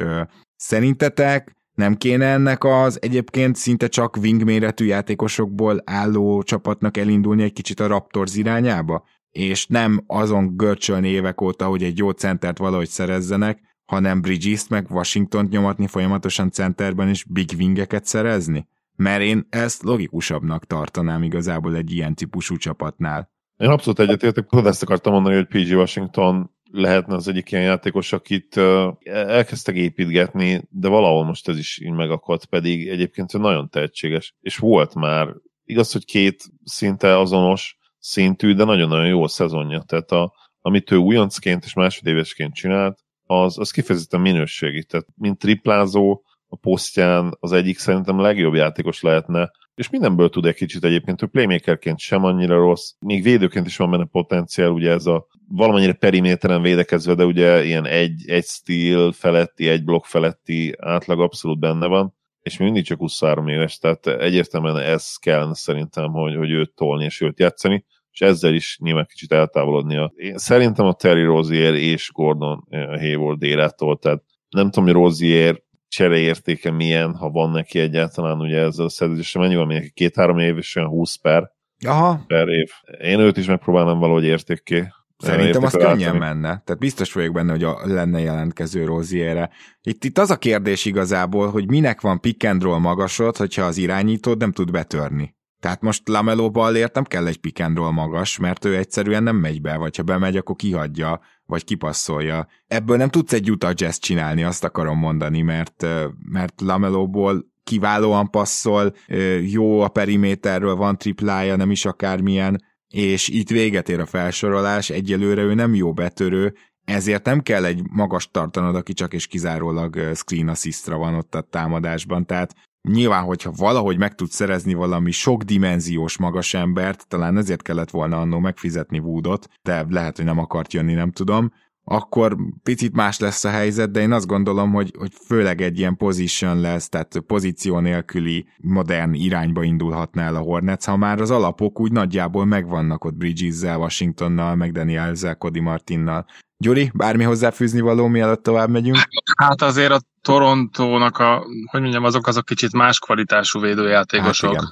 Szerintetek 0.56 1.56
nem 1.76 1.94
kéne 1.94 2.26
ennek 2.26 2.64
az 2.64 3.02
egyébként 3.02 3.56
szinte 3.56 3.86
csak 3.88 4.16
wing 4.16 4.44
méretű 4.44 4.84
játékosokból 4.84 5.82
álló 5.84 6.42
csapatnak 6.42 6.96
elindulni 6.96 7.42
egy 7.42 7.52
kicsit 7.52 7.80
a 7.80 7.86
Raptors 7.86 8.34
irányába? 8.34 9.04
És 9.30 9.66
nem 9.66 10.04
azon 10.06 10.56
görcsölni 10.56 11.08
évek 11.08 11.40
óta, 11.40 11.66
hogy 11.66 11.82
egy 11.82 11.98
jó 11.98 12.10
centert 12.10 12.58
valahogy 12.58 12.88
szerezzenek, 12.88 13.60
hanem 13.84 14.20
Bridges-t 14.20 14.68
meg 14.68 14.90
Washington 14.90 15.46
nyomatni 15.50 15.86
folyamatosan 15.86 16.50
centerben 16.50 17.08
és 17.08 17.24
big 17.24 17.50
wingeket 17.58 18.04
szerezni? 18.04 18.68
Mert 18.96 19.22
én 19.22 19.46
ezt 19.50 19.82
logikusabbnak 19.82 20.64
tartanám 20.64 21.22
igazából 21.22 21.76
egy 21.76 21.92
ilyen 21.92 22.14
típusú 22.14 22.56
csapatnál. 22.56 23.30
Én 23.56 23.68
abszolút 23.68 23.98
egyetértek, 23.98 24.48
hogy 24.48 24.66
ezt 24.66 24.82
akartam 24.82 25.12
mondani, 25.12 25.34
hogy 25.34 25.46
PG 25.46 25.76
Washington 25.76 26.55
lehetne 26.76 27.14
az 27.14 27.28
egyik 27.28 27.50
ilyen 27.50 27.64
játékos, 27.64 28.12
akit 28.12 28.56
elkezdtek 29.04 29.74
építgetni, 29.74 30.62
de 30.70 30.88
valahol 30.88 31.24
most 31.24 31.48
ez 31.48 31.58
is 31.58 31.80
így 31.80 31.92
megakadt, 31.92 32.44
pedig 32.46 32.88
egyébként 32.88 33.34
ő 33.34 33.38
nagyon 33.38 33.68
tehetséges, 33.68 34.34
és 34.40 34.56
volt 34.56 34.94
már 34.94 35.28
igaz, 35.64 35.92
hogy 35.92 36.04
két 36.04 36.44
szinte 36.64 37.18
azonos 37.18 37.76
szintű, 37.98 38.54
de 38.54 38.64
nagyon-nagyon 38.64 39.06
jó 39.06 39.22
a 39.22 39.28
szezonja. 39.28 39.82
Tehát 39.86 40.10
a, 40.10 40.32
amit 40.60 40.90
ő 40.90 40.96
újoncként 40.96 41.64
és 41.64 41.74
másodévesként 41.74 42.54
csinált, 42.54 42.98
az, 43.24 43.58
az 43.58 43.70
kifejezetten 43.70 44.20
minőségi. 44.20 44.84
Tehát 44.84 45.06
mint 45.14 45.38
triplázó 45.38 46.22
a 46.46 46.56
posztján 46.56 47.36
az 47.40 47.52
egyik 47.52 47.78
szerintem 47.78 48.20
legjobb 48.20 48.54
játékos 48.54 49.00
lehetne, 49.00 49.50
és 49.76 49.90
mindenből 49.90 50.28
tud 50.28 50.46
egy 50.46 50.54
kicsit 50.54 50.84
egyébként, 50.84 51.20
hogy 51.20 51.28
playmakerként 51.28 51.98
sem 51.98 52.24
annyira 52.24 52.56
rossz, 52.56 52.92
még 52.98 53.22
védőként 53.22 53.66
is 53.66 53.76
van 53.76 53.90
benne 53.90 54.04
potenciál, 54.04 54.70
ugye 54.70 54.90
ez 54.90 55.06
a 55.06 55.26
valamennyire 55.48 55.92
periméteren 55.92 56.62
védekezve, 56.62 57.14
de 57.14 57.24
ugye 57.24 57.64
ilyen 57.64 57.86
egy, 57.86 58.22
egy 58.26 58.44
stíl 58.44 59.12
feletti, 59.12 59.68
egy 59.68 59.84
blokk 59.84 60.04
feletti 60.04 60.74
átlag 60.78 61.20
abszolút 61.20 61.58
benne 61.58 61.86
van, 61.86 62.14
és 62.42 62.56
mindig 62.56 62.84
csak 62.84 62.98
23 62.98 63.48
éves, 63.48 63.78
tehát 63.78 64.06
egyértelműen 64.06 64.76
ez 64.76 65.16
kell 65.16 65.54
szerintem, 65.54 66.10
hogy, 66.10 66.36
hogy 66.36 66.50
őt 66.50 66.74
tolni 66.74 67.04
és 67.04 67.20
őt 67.20 67.38
játszani, 67.38 67.84
és 68.10 68.20
ezzel 68.20 68.54
is 68.54 68.78
nyilván 68.82 69.06
kicsit 69.08 69.32
eltávolodnia. 69.32 70.12
Én 70.16 70.38
szerintem 70.38 70.86
a 70.86 70.92
Terry 70.92 71.22
Rozier 71.22 71.74
és 71.74 72.10
Gordon 72.12 72.68
Hayward 72.70 73.42
érától, 73.42 73.98
tehát 73.98 74.22
nem 74.48 74.70
tudom, 74.70 74.84
hogy 74.84 75.02
Rozier 75.02 75.62
csereértéke 75.88 76.70
milyen, 76.70 77.14
ha 77.14 77.30
van 77.30 77.50
neki 77.50 77.78
egyáltalán 77.78 78.40
ugye 78.40 78.58
ezzel 78.58 78.84
a 78.84 78.88
szerződésre, 78.88 79.40
mennyi 79.40 79.56
van 79.56 79.66
neki 79.66 79.90
két-három 79.90 80.38
év, 80.38 80.56
és 80.56 80.76
olyan 80.76 80.88
20 80.88 81.16
per, 81.16 81.50
Aha. 81.86 82.24
per 82.26 82.48
év. 82.48 82.68
Én 83.00 83.20
őt 83.20 83.36
is 83.36 83.46
megpróbálnám 83.46 83.98
valahogy 83.98 84.24
értékké 84.24 84.88
Szerintem 85.18 85.62
az 85.62 85.72
könnyen 85.72 86.16
menne. 86.16 86.62
Tehát 86.64 86.78
biztos 86.78 87.12
vagyok 87.12 87.34
benne, 87.34 87.50
hogy 87.50 87.64
a, 87.64 87.80
lenne 87.84 88.20
jelentkező 88.20 88.84
Roziere. 88.84 89.50
Itt, 89.82 90.04
itt 90.04 90.18
az 90.18 90.30
a 90.30 90.36
kérdés 90.36 90.84
igazából, 90.84 91.50
hogy 91.50 91.68
minek 91.68 92.00
van 92.00 92.20
pick 92.20 92.44
and 92.44 92.62
roll 92.62 92.78
magasod, 92.78 93.36
hogyha 93.36 93.62
az 93.62 93.76
irányítód 93.76 94.38
nem 94.38 94.52
tud 94.52 94.70
betörni. 94.70 95.34
Tehát 95.60 95.80
most 95.80 96.08
Lamelo 96.08 96.50
ballért 96.50 96.94
nem 96.94 97.04
kell 97.04 97.26
egy 97.26 97.40
pick 97.40 97.60
and 97.60 97.76
roll 97.76 97.90
magas, 97.90 98.38
mert 98.38 98.64
ő 98.64 98.76
egyszerűen 98.76 99.22
nem 99.22 99.36
megy 99.36 99.60
be, 99.60 99.76
vagy 99.76 99.96
ha 99.96 100.02
bemegy, 100.02 100.36
akkor 100.36 100.56
kihagyja, 100.56 101.20
vagy 101.46 101.64
kipasszolja. 101.64 102.46
Ebből 102.66 102.96
nem 102.96 103.08
tudsz 103.08 103.32
egy 103.32 103.50
Utah 103.50 103.72
Jazz 103.74 103.96
csinálni, 103.96 104.42
azt 104.42 104.64
akarom 104.64 104.98
mondani, 104.98 105.42
mert, 105.42 105.86
mert 106.30 106.60
Lamelóból 106.60 107.46
kiválóan 107.64 108.30
passzol, 108.30 108.94
jó 109.42 109.80
a 109.80 109.88
periméterről, 109.88 110.74
van 110.74 110.98
triplája, 110.98 111.56
nem 111.56 111.70
is 111.70 111.84
akármilyen, 111.84 112.62
és 112.88 113.28
itt 113.28 113.48
véget 113.48 113.88
ér 113.88 114.00
a 114.00 114.06
felsorolás, 114.06 114.90
egyelőre 114.90 115.42
ő 115.42 115.54
nem 115.54 115.74
jó 115.74 115.92
betörő, 115.92 116.54
ezért 116.84 117.24
nem 117.24 117.40
kell 117.40 117.64
egy 117.64 117.82
magas 117.90 118.30
tartanod, 118.30 118.74
aki 118.74 118.92
csak 118.92 119.14
és 119.14 119.26
kizárólag 119.26 120.10
screen 120.14 120.48
assistra 120.48 120.96
van 120.96 121.14
ott 121.14 121.34
a 121.34 121.40
támadásban, 121.40 122.26
tehát 122.26 122.54
Nyilván, 122.92 123.24
hogyha 123.24 123.52
valahogy 123.56 123.98
meg 123.98 124.14
tudsz 124.14 124.34
szerezni 124.34 124.74
valami 124.74 125.10
sokdimenziós 125.10 126.18
magas 126.18 126.54
embert, 126.54 127.08
talán 127.08 127.36
ezért 127.36 127.62
kellett 127.62 127.90
volna 127.90 128.20
annó 128.20 128.38
megfizetni 128.38 128.98
Woodot, 128.98 129.48
de 129.62 129.86
lehet, 129.88 130.16
hogy 130.16 130.24
nem 130.24 130.38
akart 130.38 130.72
jönni, 130.72 130.94
nem 130.94 131.10
tudom, 131.10 131.52
akkor 131.88 132.36
picit 132.62 132.94
más 132.94 133.18
lesz 133.18 133.44
a 133.44 133.50
helyzet, 133.50 133.90
de 133.90 134.00
én 134.00 134.12
azt 134.12 134.26
gondolom, 134.26 134.72
hogy, 134.72 134.94
hogy 134.98 135.12
főleg 135.26 135.60
egy 135.60 135.78
ilyen 135.78 135.96
position 135.96 136.60
lesz, 136.60 136.88
tehát 136.88 137.22
pozíció 137.26 137.78
nélküli 137.78 138.46
modern 138.56 139.12
irányba 139.12 139.62
indulhatna 139.62 140.22
el 140.22 140.34
a 140.34 140.40
Hornets, 140.40 140.84
ha 140.84 140.96
már 140.96 141.20
az 141.20 141.30
alapok 141.30 141.80
úgy 141.80 141.92
nagyjából 141.92 142.44
megvannak 142.44 143.04
ott 143.04 143.14
Bridges-zel, 143.14 143.78
Washingtonnal, 143.78 144.54
meg 144.54 144.72
Daniel-zel, 144.72 145.36
Cody 145.36 145.60
Martinnal. 145.60 146.26
Gyuri, 146.58 146.90
bármi 146.94 147.24
hozzáfűzni 147.24 147.80
való, 147.80 148.06
mielőtt 148.06 148.42
tovább 148.42 148.68
megyünk? 148.68 148.98
Hát 149.36 149.62
azért 149.62 149.92
a 149.92 150.00
Torontónak 150.22 151.18
a, 151.18 151.46
hogy 151.70 151.80
mondjam, 151.80 152.04
azok 152.04 152.26
azok 152.26 152.44
kicsit 152.44 152.72
más 152.72 152.98
kvalitású 152.98 153.60
védőjátékosok. 153.60 154.54
Hát 154.54 154.68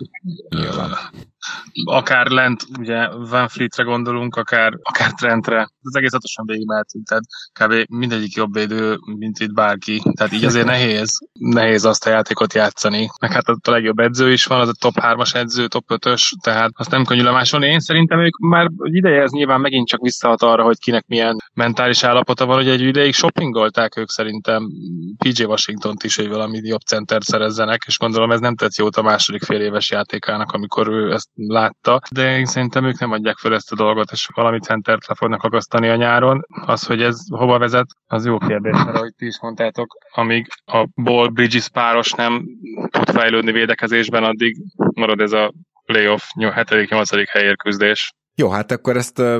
igen. 0.49 0.97
Akár 1.85 2.27
lent, 2.27 2.67
ugye 2.79 3.09
Van 3.09 3.49
Fleetre 3.49 3.83
gondolunk, 3.83 4.37
akár, 4.37 4.73
akár 4.83 5.13
Trentre. 5.13 5.59
Ez 5.59 5.95
egész 5.95 6.13
hatosan 6.13 6.47
végigmehetünk, 6.47 7.07
tehát 7.07 7.25
kb. 7.53 7.91
mindegyik 7.91 8.35
jobb 8.35 8.53
védő, 8.53 8.99
mint 9.19 9.39
itt 9.39 9.53
bárki. 9.53 10.03
Tehát 10.17 10.33
így 10.33 10.45
azért 10.45 10.67
nehéz, 10.67 11.29
nehéz 11.33 11.85
azt 11.85 12.07
a 12.07 12.11
játékot 12.11 12.55
játszani. 12.55 13.09
Meg 13.21 13.33
hát 13.33 13.49
a 13.49 13.71
legjobb 13.71 13.99
edző 13.99 14.33
is 14.33 14.45
van, 14.45 14.61
az 14.61 14.69
a 14.69 14.73
top 14.79 14.95
3-as 15.01 15.35
edző, 15.35 15.67
top 15.67 15.85
5-ös, 15.89 16.23
tehát 16.43 16.71
azt 16.75 16.91
nem 16.91 17.05
könnyű 17.05 17.23
lemásolni. 17.23 17.67
Én 17.67 17.81
szerintem 17.81 18.21
ők 18.21 18.39
már 18.39 18.71
ideje 18.83 19.23
ez 19.23 19.31
nyilván 19.31 19.61
megint 19.61 19.89
csak 19.89 20.01
visszahat 20.01 20.43
arra, 20.43 20.63
hogy 20.63 20.79
kinek 20.79 21.07
milyen 21.07 21.37
mentális 21.55 22.03
állapota 22.03 22.47
van, 22.47 22.57
hogy 22.57 22.69
egy 22.69 22.81
ideig 22.81 23.15
shoppingolták 23.15 23.97
ők 23.97 24.09
szerintem 24.09 24.69
PJ 25.19 25.45
Washington-t 25.45 26.05
is, 26.05 26.17
hogy 26.17 26.29
valami 26.29 26.59
jobb 26.63 26.81
center 26.81 27.23
szerezzenek, 27.25 27.83
és 27.87 27.99
gondolom 27.99 28.31
ez 28.31 28.41
nem 28.41 28.57
tett 28.57 28.75
jót 28.75 28.97
a 28.97 29.03
második 29.03 29.43
fél 29.43 29.61
éves 29.61 29.91
játékának, 29.91 30.53
amikor 30.53 30.89
ő 30.89 31.13
ezt 31.13 31.29
látta, 31.35 32.01
de 32.11 32.39
én 32.39 32.45
szerintem 32.45 32.85
ők 32.85 32.99
nem 32.99 33.13
adják 33.13 33.37
fel 33.37 33.55
ezt 33.55 33.73
a 33.73 33.77
dolgot, 33.77 34.13
és 34.13 34.29
valami 34.35 34.59
centert 34.61 35.07
le 35.07 35.15
fognak 35.15 35.43
akasztani 35.43 35.89
a 35.89 35.97
nyáron. 35.97 36.41
Az, 36.67 36.87
hogy 36.87 37.03
ez 37.03 37.17
hova 37.29 37.59
vezet, 37.59 37.87
az 38.07 38.27
jó 38.27 38.39
kérdés, 38.39 38.85
mert 38.85 38.97
ahogy 38.97 39.15
ti 39.17 39.27
is 39.27 39.41
mondtátok, 39.41 39.97
amíg 40.15 40.47
a 40.65 40.89
Ball 40.95 41.29
Bridges 41.29 41.69
páros 41.69 42.13
nem 42.13 42.45
tud 42.91 43.11
fejlődni 43.11 43.53
védekezésben, 43.53 44.25
addig 44.25 44.57
marad 44.95 45.21
ez 45.21 45.33
a 45.33 45.53
playoff 45.85 46.23
7.-8. 46.39 47.27
helyért 47.31 47.59
küzdés. 47.59 48.13
Jó, 48.37 48.51
hát 48.51 48.71
akkor 48.71 48.97
ezt 48.97 49.19
uh, 49.19 49.39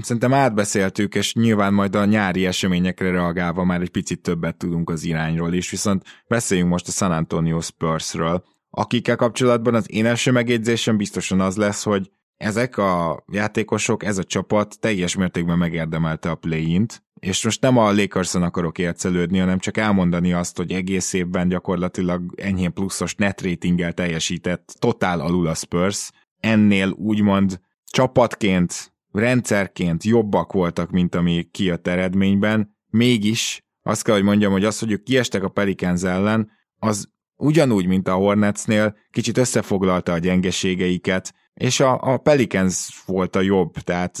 szerintem 0.00 0.32
átbeszéltük, 0.32 1.14
és 1.14 1.34
nyilván 1.34 1.74
majd 1.74 1.94
a 1.94 2.04
nyári 2.04 2.46
eseményekre 2.46 3.10
reagálva 3.10 3.64
már 3.64 3.80
egy 3.80 3.90
picit 3.90 4.22
többet 4.22 4.56
tudunk 4.56 4.90
az 4.90 5.04
irányról 5.04 5.52
is, 5.52 5.70
viszont 5.70 6.02
beszéljünk 6.28 6.70
most 6.70 6.88
a 6.88 6.90
San 6.90 7.12
Antonio 7.12 7.60
Spursről, 7.60 8.44
akikkel 8.74 9.16
kapcsolatban 9.16 9.74
az 9.74 9.90
én 9.90 10.06
első 10.06 10.30
megjegyzésem 10.30 10.96
biztosan 10.96 11.40
az 11.40 11.56
lesz, 11.56 11.82
hogy 11.82 12.10
ezek 12.36 12.76
a 12.76 13.24
játékosok, 13.32 14.04
ez 14.04 14.18
a 14.18 14.24
csapat 14.24 14.80
teljes 14.80 15.16
mértékben 15.16 15.58
megérdemelte 15.58 16.30
a 16.30 16.34
play-int, 16.34 17.02
és 17.20 17.44
most 17.44 17.60
nem 17.60 17.78
a 17.78 17.92
Lakerson 17.92 18.42
akarok 18.42 18.78
ércelődni, 18.78 19.38
hanem 19.38 19.58
csak 19.58 19.76
elmondani 19.76 20.32
azt, 20.32 20.56
hogy 20.56 20.72
egész 20.72 21.12
évben 21.12 21.48
gyakorlatilag 21.48 22.34
enyhén 22.36 22.72
pluszos 22.72 23.14
net 23.14 23.40
ratinggel 23.40 23.92
teljesített, 23.92 24.74
totál 24.78 25.20
alul 25.20 25.46
a 25.46 25.54
Spurs, 25.54 26.10
ennél 26.38 26.90
úgymond 26.90 27.60
csapatként, 27.84 28.92
rendszerként 29.12 30.04
jobbak 30.04 30.52
voltak, 30.52 30.90
mint 30.90 31.14
ami 31.14 31.48
kijött 31.50 31.86
eredményben, 31.86 32.76
mégis 32.86 33.64
azt 33.82 34.02
kell, 34.04 34.14
hogy 34.14 34.24
mondjam, 34.24 34.52
hogy 34.52 34.64
az, 34.64 34.78
hogy 34.78 34.90
ők 34.90 35.02
kiestek 35.02 35.42
a 35.42 35.48
Pelicans 35.48 36.02
ellen, 36.02 36.50
az 36.78 37.10
ugyanúgy, 37.42 37.86
mint 37.86 38.08
a 38.08 38.14
Hornetsnél, 38.14 38.96
kicsit 39.10 39.38
összefoglalta 39.38 40.12
a 40.12 40.18
gyengeségeiket, 40.18 41.34
és 41.54 41.80
a, 41.80 42.12
a 42.12 42.16
Pelicans 42.16 43.02
volt 43.06 43.36
a 43.36 43.40
jobb, 43.40 43.72
tehát 43.72 44.18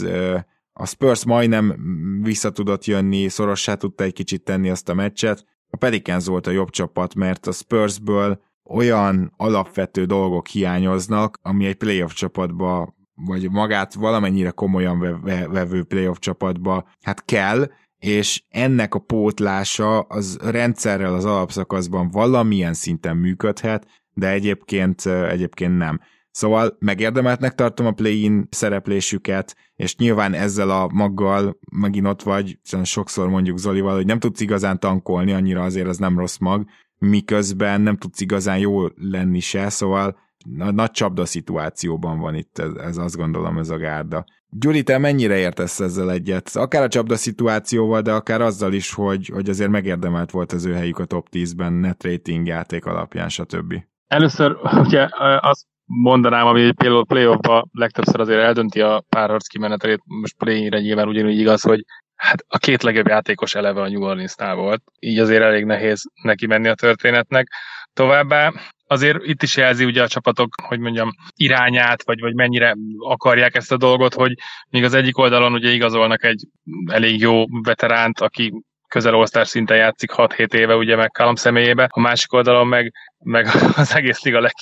a 0.72 0.86
Spurs 0.86 1.24
majdnem 1.24 1.76
vissza 2.22 2.50
tudott 2.50 2.84
jönni, 2.84 3.28
szorossá 3.28 3.74
tudta 3.74 4.04
egy 4.04 4.12
kicsit 4.12 4.42
tenni 4.42 4.70
azt 4.70 4.88
a 4.88 4.94
meccset, 4.94 5.44
a 5.70 5.76
Pelicans 5.76 6.26
volt 6.26 6.46
a 6.46 6.50
jobb 6.50 6.70
csapat, 6.70 7.14
mert 7.14 7.46
a 7.46 7.52
Spursből 7.52 8.40
olyan 8.64 9.32
alapvető 9.36 10.04
dolgok 10.04 10.46
hiányoznak, 10.46 11.38
ami 11.42 11.66
egy 11.66 11.76
playoff 11.76 12.12
csapatba 12.12 12.94
vagy 13.14 13.50
magát 13.50 13.94
valamennyire 13.94 14.50
komolyan 14.50 15.22
vevő 15.50 15.82
playoff 15.82 16.16
csapatba, 16.18 16.88
hát 17.02 17.24
kell, 17.24 17.70
és 18.02 18.42
ennek 18.48 18.94
a 18.94 18.98
pótlása 18.98 20.00
az 20.00 20.38
rendszerrel 20.40 21.14
az 21.14 21.24
alapszakaszban 21.24 22.10
valamilyen 22.10 22.74
szinten 22.74 23.16
működhet, 23.16 23.86
de 24.14 24.28
egyébként, 24.28 25.06
egyébként 25.06 25.76
nem. 25.76 26.00
Szóval 26.30 26.76
megérdemeltnek 26.78 27.54
tartom 27.54 27.86
a 27.86 27.92
play-in 27.92 28.46
szereplésüket, 28.50 29.56
és 29.76 29.96
nyilván 29.96 30.34
ezzel 30.34 30.70
a 30.70 30.88
maggal 30.92 31.58
megint 31.76 32.06
ott 32.06 32.22
vagy, 32.22 32.58
sokszor 32.82 33.28
mondjuk 33.28 33.58
Zolival, 33.58 33.94
hogy 33.94 34.06
nem 34.06 34.18
tudsz 34.18 34.40
igazán 34.40 34.80
tankolni, 34.80 35.32
annyira 35.32 35.62
azért 35.62 35.88
az 35.88 35.98
nem 35.98 36.18
rossz 36.18 36.38
mag, 36.38 36.64
miközben 36.98 37.80
nem 37.80 37.96
tudsz 37.96 38.20
igazán 38.20 38.58
jó 38.58 38.86
lenni 38.94 39.40
se, 39.40 39.68
szóval 39.68 40.18
nagy 40.48 40.90
csapda 40.90 41.24
szituációban 41.24 42.18
van 42.18 42.34
itt, 42.34 42.58
ez, 42.58 42.74
ez 42.74 42.96
azt 42.96 43.16
gondolom 43.16 43.58
ez 43.58 43.70
a 43.70 43.76
gárda. 43.76 44.24
Gyuri, 44.50 44.82
te 44.82 44.98
mennyire 44.98 45.36
értesz 45.36 45.80
ezzel 45.80 46.10
egyet? 46.10 46.50
Akár 46.54 46.82
a 46.82 46.88
csapda 46.88 47.16
szituációval, 47.16 48.00
de 48.00 48.12
akár 48.12 48.40
azzal 48.40 48.72
is, 48.72 48.94
hogy, 48.94 49.30
hogy 49.32 49.48
azért 49.48 49.70
megérdemelt 49.70 50.30
volt 50.30 50.52
az 50.52 50.64
ő 50.64 50.72
helyük 50.72 50.98
a 50.98 51.04
top 51.04 51.26
10-ben, 51.30 51.72
net 51.72 52.04
rating 52.04 52.46
játék 52.46 52.84
alapján, 52.84 53.28
stb. 53.28 53.74
Először 54.06 54.56
ugye 54.86 55.08
azt 55.40 55.66
mondanám, 55.84 56.46
ami 56.46 56.72
például 56.72 57.06
playoffba 57.06 57.66
legtöbbször 57.72 58.20
azért 58.20 58.40
eldönti 58.40 58.80
a 58.80 59.04
párharc 59.08 59.46
kimenetelét, 59.46 60.00
most 60.04 60.36
play-re 60.36 60.80
nyilván 60.80 61.08
ugyanúgy 61.08 61.38
igaz, 61.38 61.62
hogy 61.62 61.84
hát 62.14 62.44
a 62.48 62.58
két 62.58 62.82
legjobb 62.82 63.06
játékos 63.06 63.54
eleve 63.54 63.80
a 63.80 63.88
New 63.88 64.02
Orleans-nál 64.02 64.54
volt, 64.54 64.82
így 64.98 65.18
azért 65.18 65.42
elég 65.42 65.64
nehéz 65.64 66.02
neki 66.22 66.46
menni 66.46 66.68
a 66.68 66.74
történetnek. 66.74 67.46
Továbbá 67.92 68.52
azért 68.92 69.18
itt 69.22 69.42
is 69.42 69.56
jelzi 69.56 69.84
ugye 69.84 70.02
a 70.02 70.08
csapatok, 70.08 70.54
hogy 70.62 70.78
mondjam, 70.78 71.10
irányát, 71.36 72.02
vagy, 72.04 72.20
vagy 72.20 72.34
mennyire 72.34 72.76
akarják 72.98 73.54
ezt 73.54 73.72
a 73.72 73.76
dolgot, 73.76 74.14
hogy 74.14 74.34
még 74.70 74.84
az 74.84 74.94
egyik 74.94 75.18
oldalon 75.18 75.52
ugye 75.52 75.70
igazolnak 75.70 76.24
egy 76.24 76.46
elég 76.86 77.20
jó 77.20 77.44
veteránt, 77.62 78.20
aki 78.20 78.52
közel 78.88 79.26
szinten 79.44 79.76
játszik 79.76 80.10
6-7 80.16 80.54
éve 80.54 80.76
ugye 80.76 80.96
meg 80.96 81.10
Callum 81.10 81.34
személyébe, 81.34 81.88
a 81.90 82.00
másik 82.00 82.32
oldalon 82.32 82.66
meg 82.66 82.92
meg 83.22 83.46
az 83.76 83.94
egész 83.94 84.22
liga 84.22 84.40
leg, 84.40 84.52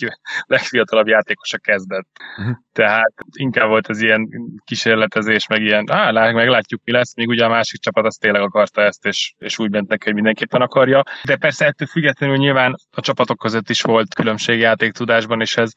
legfiatalabb 0.47 1.07
játékosa 1.07 1.59
kezdett. 1.59 2.09
Uh-huh. 2.39 2.57
Tehát 2.73 3.15
inkább 3.33 3.69
volt 3.69 3.89
ez 3.89 4.01
ilyen 4.01 4.29
kísérletezés, 4.65 5.47
meg 5.47 5.63
ilyen, 5.63 5.85
á, 5.93 6.11
meglátjuk 6.33 6.81
mi 6.85 6.93
lesz, 6.93 7.17
még 7.17 7.29
ugye 7.29 7.45
a 7.45 7.49
másik 7.49 7.81
csapat 7.81 8.07
az 8.07 8.17
tényleg 8.17 8.43
akarta 8.43 8.83
ezt, 8.83 9.07
és, 9.07 9.35
és 9.39 9.59
úgy 9.59 9.71
ment 9.71 9.89
neki, 9.89 10.05
hogy 10.05 10.15
mindenképpen 10.15 10.61
akarja. 10.61 11.03
De 11.25 11.37
persze 11.37 11.67
ettől 11.67 11.89
függetlenül 11.89 12.37
nyilván 12.37 12.75
a 12.91 13.01
csapatok 13.01 13.39
között 13.39 13.69
is 13.69 13.83
volt 13.83 14.15
különbség 14.15 14.59
játéktudásban, 14.59 15.41
és 15.41 15.57
ez, 15.57 15.73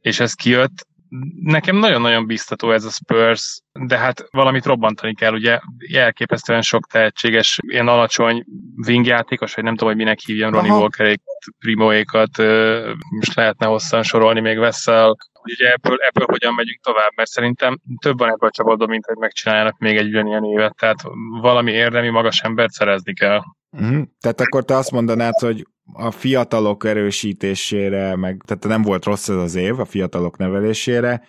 és 0.00 0.20
ez 0.20 0.32
kijött 0.32 0.86
nekem 1.42 1.76
nagyon-nagyon 1.76 2.26
biztató 2.26 2.72
ez 2.72 2.84
a 2.84 2.90
Spurs, 2.90 3.60
de 3.72 3.98
hát 3.98 4.26
valamit 4.30 4.64
robbantani 4.64 5.14
kell, 5.14 5.32
ugye 5.32 5.58
elképesztően 5.92 6.62
sok 6.62 6.86
tehetséges, 6.86 7.58
ilyen 7.66 7.88
alacsony 7.88 8.44
wingjátékos, 8.86 9.54
vagy 9.54 9.64
nem 9.64 9.76
tudom, 9.76 9.88
hogy 9.88 10.02
minek 10.02 10.18
hívjam, 10.18 10.52
Ronnie 10.52 10.72
Walkerékat, 10.72 11.44
Primoékat, 11.58 12.36
most 13.10 13.34
lehetne 13.34 13.66
hosszan 13.66 14.02
sorolni 14.02 14.40
még 14.40 14.58
Vessel, 14.58 15.16
hogy 15.32 15.52
ugye 15.52 15.72
ebből, 15.72 15.96
ebből 16.00 16.26
hogyan 16.30 16.54
megyünk 16.54 16.80
tovább, 16.82 17.10
mert 17.14 17.30
szerintem 17.30 17.78
több 18.00 18.18
van 18.18 18.30
ebből 18.30 18.48
a 18.48 18.52
csapatban, 18.52 18.88
mint 18.88 19.06
hogy 19.06 19.16
megcsináljanak 19.16 19.78
még 19.78 19.96
egy 19.96 20.06
ugyanilyen 20.06 20.44
évet, 20.44 20.76
tehát 20.76 21.02
valami 21.40 21.72
érdemi 21.72 22.08
magas 22.08 22.40
embert 22.40 22.72
szerezni 22.72 23.14
kell. 23.14 23.40
Uh-huh. 23.74 24.02
Tehát 24.20 24.40
akkor 24.40 24.64
te 24.64 24.76
azt 24.76 24.90
mondanád, 24.90 25.38
hogy 25.38 25.66
a 25.92 26.10
fiatalok 26.10 26.84
erősítésére, 26.84 28.16
meg 28.16 28.42
tehát 28.46 28.64
nem 28.64 28.82
volt 28.82 29.04
rossz 29.04 29.28
ez 29.28 29.36
az 29.36 29.54
év 29.54 29.80
a 29.80 29.84
fiatalok 29.84 30.36
nevelésére, 30.36 31.22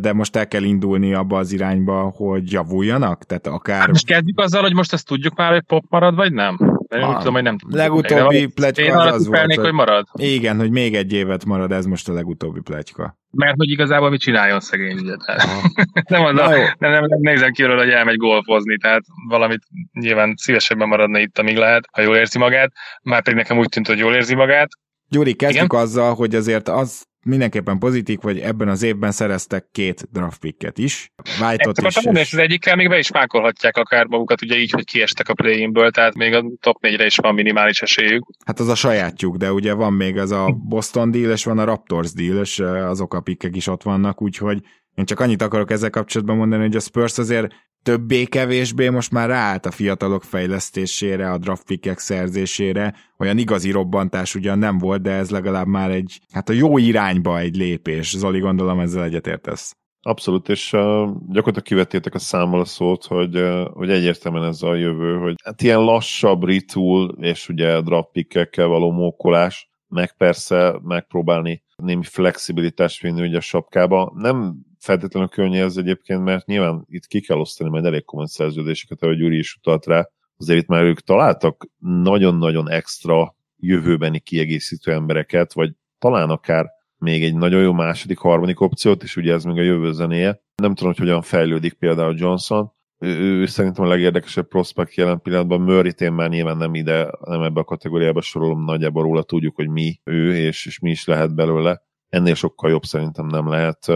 de 0.00 0.12
most 0.12 0.36
el 0.36 0.48
kell 0.48 0.62
indulni 0.62 1.14
abba 1.14 1.38
az 1.38 1.52
irányba, 1.52 2.12
hogy 2.16 2.52
javuljanak? 2.52 3.24
Tehát 3.24 3.46
akár... 3.46 3.88
Most 3.88 4.06
kezdjük 4.06 4.40
azzal, 4.40 4.62
hogy 4.62 4.74
most 4.74 4.92
ezt 4.92 5.06
tudjuk 5.06 5.36
már, 5.36 5.52
hogy 5.52 5.62
pop 5.62 5.84
marad, 5.88 6.14
vagy 6.14 6.32
nem? 6.32 6.75
Én 6.98 7.08
úgy 7.08 7.16
tudom, 7.16 7.32
hogy 7.32 7.42
nem 7.42 7.58
tudjuk. 7.58 7.80
Legutóbbi 7.80 8.46
pletyka 8.46 8.98
az, 8.98 9.14
az 9.14 9.26
volt, 9.26 9.44
hogy... 9.44 9.56
hogy 9.56 9.72
marad. 9.72 10.06
Igen, 10.12 10.58
hogy 10.58 10.70
még 10.70 10.94
egy 10.94 11.12
évet 11.12 11.44
marad, 11.44 11.72
ez 11.72 11.86
most 11.86 12.08
a 12.08 12.12
legutóbbi 12.12 12.60
pletyka. 12.60 13.16
Mert 13.30 13.56
hogy 13.56 13.70
igazából 13.70 14.10
mit 14.10 14.20
csináljon 14.20 14.60
szegény, 14.60 14.98
ugye? 14.98 15.14
nem, 16.08 16.24
az 16.24 16.38
a, 16.38 16.48
nem, 16.48 16.76
nem, 16.78 17.04
nem, 17.04 17.18
nézem 17.20 17.52
ki 17.52 17.62
hogy 17.62 17.88
elmegy 17.88 18.16
golfozni, 18.16 18.76
tehát 18.76 19.02
valamit 19.28 19.62
nyilván 19.92 20.34
szívesebben 20.36 20.88
maradna 20.88 21.18
itt, 21.18 21.38
amíg 21.38 21.56
lehet, 21.56 21.84
ha 21.92 22.02
jól 22.02 22.16
érzi 22.16 22.38
magát. 22.38 22.72
Már 23.02 23.22
pedig 23.22 23.38
nekem 23.38 23.58
úgy 23.58 23.68
tűnt, 23.68 23.86
hogy 23.86 23.98
jól 23.98 24.14
érzi 24.14 24.34
magát. 24.34 24.68
Gyuri, 25.08 25.34
kezdjük 25.34 25.72
Igen? 25.72 25.80
azzal, 25.80 26.14
hogy 26.14 26.34
azért 26.34 26.68
az 26.68 27.06
mindenképpen 27.26 27.78
pozitív, 27.78 28.18
hogy 28.20 28.38
ebben 28.38 28.68
az 28.68 28.82
évben 28.82 29.10
szereztek 29.10 29.66
két 29.72 30.08
draft 30.12 30.40
picket 30.40 30.78
is. 30.78 31.12
White-ot 31.40 31.78
is. 31.78 31.94
Mondani, 31.94 32.20
és 32.20 32.32
az 32.32 32.38
egyikkel 32.38 32.76
még 32.76 32.88
be 32.88 32.98
is 32.98 33.10
mákolhatják 33.10 33.76
akár 33.76 34.06
magukat, 34.06 34.42
ugye 34.42 34.58
így, 34.58 34.70
hogy 34.70 34.84
kiestek 34.84 35.28
a 35.28 35.34
play 35.34 35.70
tehát 35.90 36.14
még 36.14 36.34
a 36.34 36.44
top 36.60 36.76
4-re 36.80 37.04
is 37.04 37.16
van 37.16 37.34
minimális 37.34 37.82
esélyük. 37.82 38.26
Hát 38.44 38.60
az 38.60 38.68
a 38.68 38.74
sajátjuk, 38.74 39.36
de 39.36 39.52
ugye 39.52 39.72
van 39.72 39.92
még 39.92 40.16
ez 40.16 40.30
a 40.30 40.56
Boston 40.68 41.10
deal, 41.10 41.30
és 41.30 41.44
van 41.44 41.58
a 41.58 41.64
Raptors 41.64 42.12
deal, 42.12 42.40
és 42.40 42.58
azok 42.58 43.14
a 43.14 43.20
pikkek 43.20 43.56
is 43.56 43.66
ott 43.66 43.82
vannak, 43.82 44.22
úgyhogy 44.22 44.58
én 44.94 45.04
csak 45.04 45.20
annyit 45.20 45.42
akarok 45.42 45.70
ezzel 45.70 45.90
kapcsolatban 45.90 46.36
mondani, 46.36 46.62
hogy 46.62 46.76
a 46.76 46.80
Spurs 46.80 47.18
azért 47.18 47.54
többé-kevésbé 47.86 48.88
most 48.88 49.10
már 49.10 49.28
ráállt 49.28 49.66
a 49.66 49.70
fiatalok 49.70 50.22
fejlesztésére, 50.22 51.30
a 51.30 51.38
draftpickek 51.38 51.98
szerzésére. 51.98 52.94
Olyan 53.18 53.38
igazi 53.38 53.70
robbantás 53.70 54.34
ugyan 54.34 54.58
nem 54.58 54.78
volt, 54.78 55.02
de 55.02 55.10
ez 55.10 55.30
legalább 55.30 55.66
már 55.66 55.90
egy, 55.90 56.20
hát 56.32 56.48
a 56.48 56.52
jó 56.52 56.78
irányba 56.78 57.38
egy 57.38 57.56
lépés. 57.56 58.16
Zoli, 58.16 58.38
gondolom 58.38 58.80
ezzel 58.80 59.04
egyetértesz. 59.04 59.76
Abszolút, 60.02 60.48
és 60.48 60.72
uh, 60.72 60.80
gyakorlatilag 61.28 61.62
kivettétek 61.62 62.14
a 62.14 62.18
számmal 62.18 62.60
a 62.60 62.64
szót, 62.64 63.04
hogy, 63.04 63.36
uh, 63.36 63.66
hogy 63.72 63.90
egyértelműen 63.90 64.44
ez 64.44 64.62
a 64.62 64.74
jövő, 64.74 65.18
hogy 65.18 65.34
hát 65.44 65.62
ilyen 65.62 65.80
lassabb 65.80 66.44
retool, 66.44 67.16
és 67.20 67.48
ugye 67.48 67.80
draftpickekkel 67.80 68.66
való 68.66 68.90
mókolás, 68.90 69.70
meg 69.88 70.16
persze 70.16 70.78
megpróbálni 70.82 71.62
némi 71.76 72.04
flexibilitást 72.04 73.00
vinni 73.00 73.20
ugye 73.20 73.36
a 73.36 73.40
sapkába. 73.40 74.12
Nem 74.14 74.64
feltétlenül 74.86 75.28
könnyű 75.28 75.60
ez 75.60 75.76
egyébként, 75.76 76.24
mert 76.24 76.46
nyilván 76.46 76.84
itt 76.88 77.06
ki 77.06 77.20
kell 77.20 77.38
osztani 77.38 77.70
majd 77.70 77.84
elég 77.84 78.04
komoly 78.04 78.26
szerződéseket, 78.26 79.02
ahogy 79.02 79.16
Gyuri 79.16 79.38
is 79.38 79.54
utalt 79.54 79.86
rá. 79.86 80.08
Azért 80.36 80.60
itt 80.60 80.68
már 80.68 80.82
ők 80.82 81.00
találtak 81.00 81.66
nagyon-nagyon 81.78 82.70
extra 82.70 83.36
jövőbeni 83.56 84.18
kiegészítő 84.18 84.92
embereket, 84.92 85.52
vagy 85.52 85.72
talán 85.98 86.30
akár 86.30 86.66
még 86.98 87.24
egy 87.24 87.34
nagyon 87.34 87.62
jó 87.62 87.72
második, 87.72 88.18
harmadik 88.18 88.60
opciót, 88.60 89.02
és 89.02 89.16
ugye 89.16 89.32
ez 89.32 89.44
még 89.44 89.58
a 89.58 89.62
jövő 89.62 89.92
zenéje. 89.92 90.40
Nem 90.54 90.74
tudom, 90.74 90.92
hogy 90.92 91.00
hogyan 91.00 91.22
fejlődik 91.22 91.72
például 91.72 92.14
Johnson. 92.16 92.72
Ő, 92.98 93.08
ő 93.08 93.46
szerintem 93.46 93.84
a 93.84 93.88
legérdekesebb 93.88 94.48
prospekt 94.48 94.94
jelen 94.94 95.20
pillanatban. 95.20 95.60
murray 95.60 95.92
én 95.98 96.12
már 96.12 96.28
nyilván 96.28 96.56
nem 96.56 96.74
ide, 96.74 97.10
nem 97.24 97.42
ebbe 97.42 97.60
a 97.60 97.64
kategóriába 97.64 98.20
sorolom, 98.20 98.64
nagyjából 98.64 99.02
róla 99.02 99.22
tudjuk, 99.22 99.56
hogy 99.56 99.68
mi 99.68 100.00
ő, 100.04 100.36
és, 100.36 100.66
és 100.66 100.78
mi 100.78 100.90
is 100.90 101.04
lehet 101.04 101.34
belőle. 101.34 101.82
Ennél 102.08 102.34
sokkal 102.34 102.70
jobb 102.70 102.84
szerintem 102.84 103.26
nem 103.26 103.48
lehet 103.48 103.86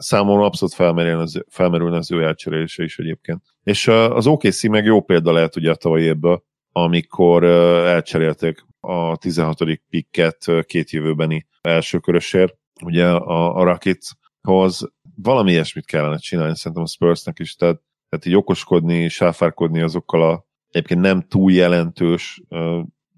számomra 0.00 0.44
abszolút 0.44 0.74
felmerülne 0.74 1.22
az, 1.22 1.44
felmerülne 1.48 1.96
az 1.96 2.12
ő 2.12 2.22
elcserélése 2.22 2.82
is 2.82 2.98
egyébként. 2.98 3.42
És 3.62 3.88
az 3.88 4.26
OKC 4.26 4.62
meg 4.62 4.84
jó 4.84 5.00
példa 5.00 5.32
lehet 5.32 5.56
ugye 5.56 5.70
a 5.70 5.74
tavalyi 5.74 6.04
évből, 6.04 6.42
amikor 6.72 7.44
elcserélték 7.44 8.64
a 8.80 9.16
16. 9.16 9.58
pikket 9.90 10.44
két 10.66 10.90
jövőbeni 10.90 11.46
elsőkörösért, 11.60 12.56
ugye 12.84 13.06
a, 13.06 13.56
a 13.56 13.62
Rocketshoz 13.62 14.92
valami 15.22 15.50
ilyesmit 15.50 15.86
kellene 15.86 16.16
csinálni 16.16 16.56
szerintem 16.56 16.82
a 16.82 16.86
Spursnek 16.86 17.38
is, 17.38 17.54
tehát, 17.54 17.80
tehát 18.08 18.26
így 18.26 18.36
okoskodni, 18.36 19.08
sáfárkodni 19.08 19.80
azokkal 19.80 20.22
a 20.30 20.44
egyébként 20.70 21.00
nem 21.00 21.22
túl 21.28 21.52
jelentős 21.52 22.42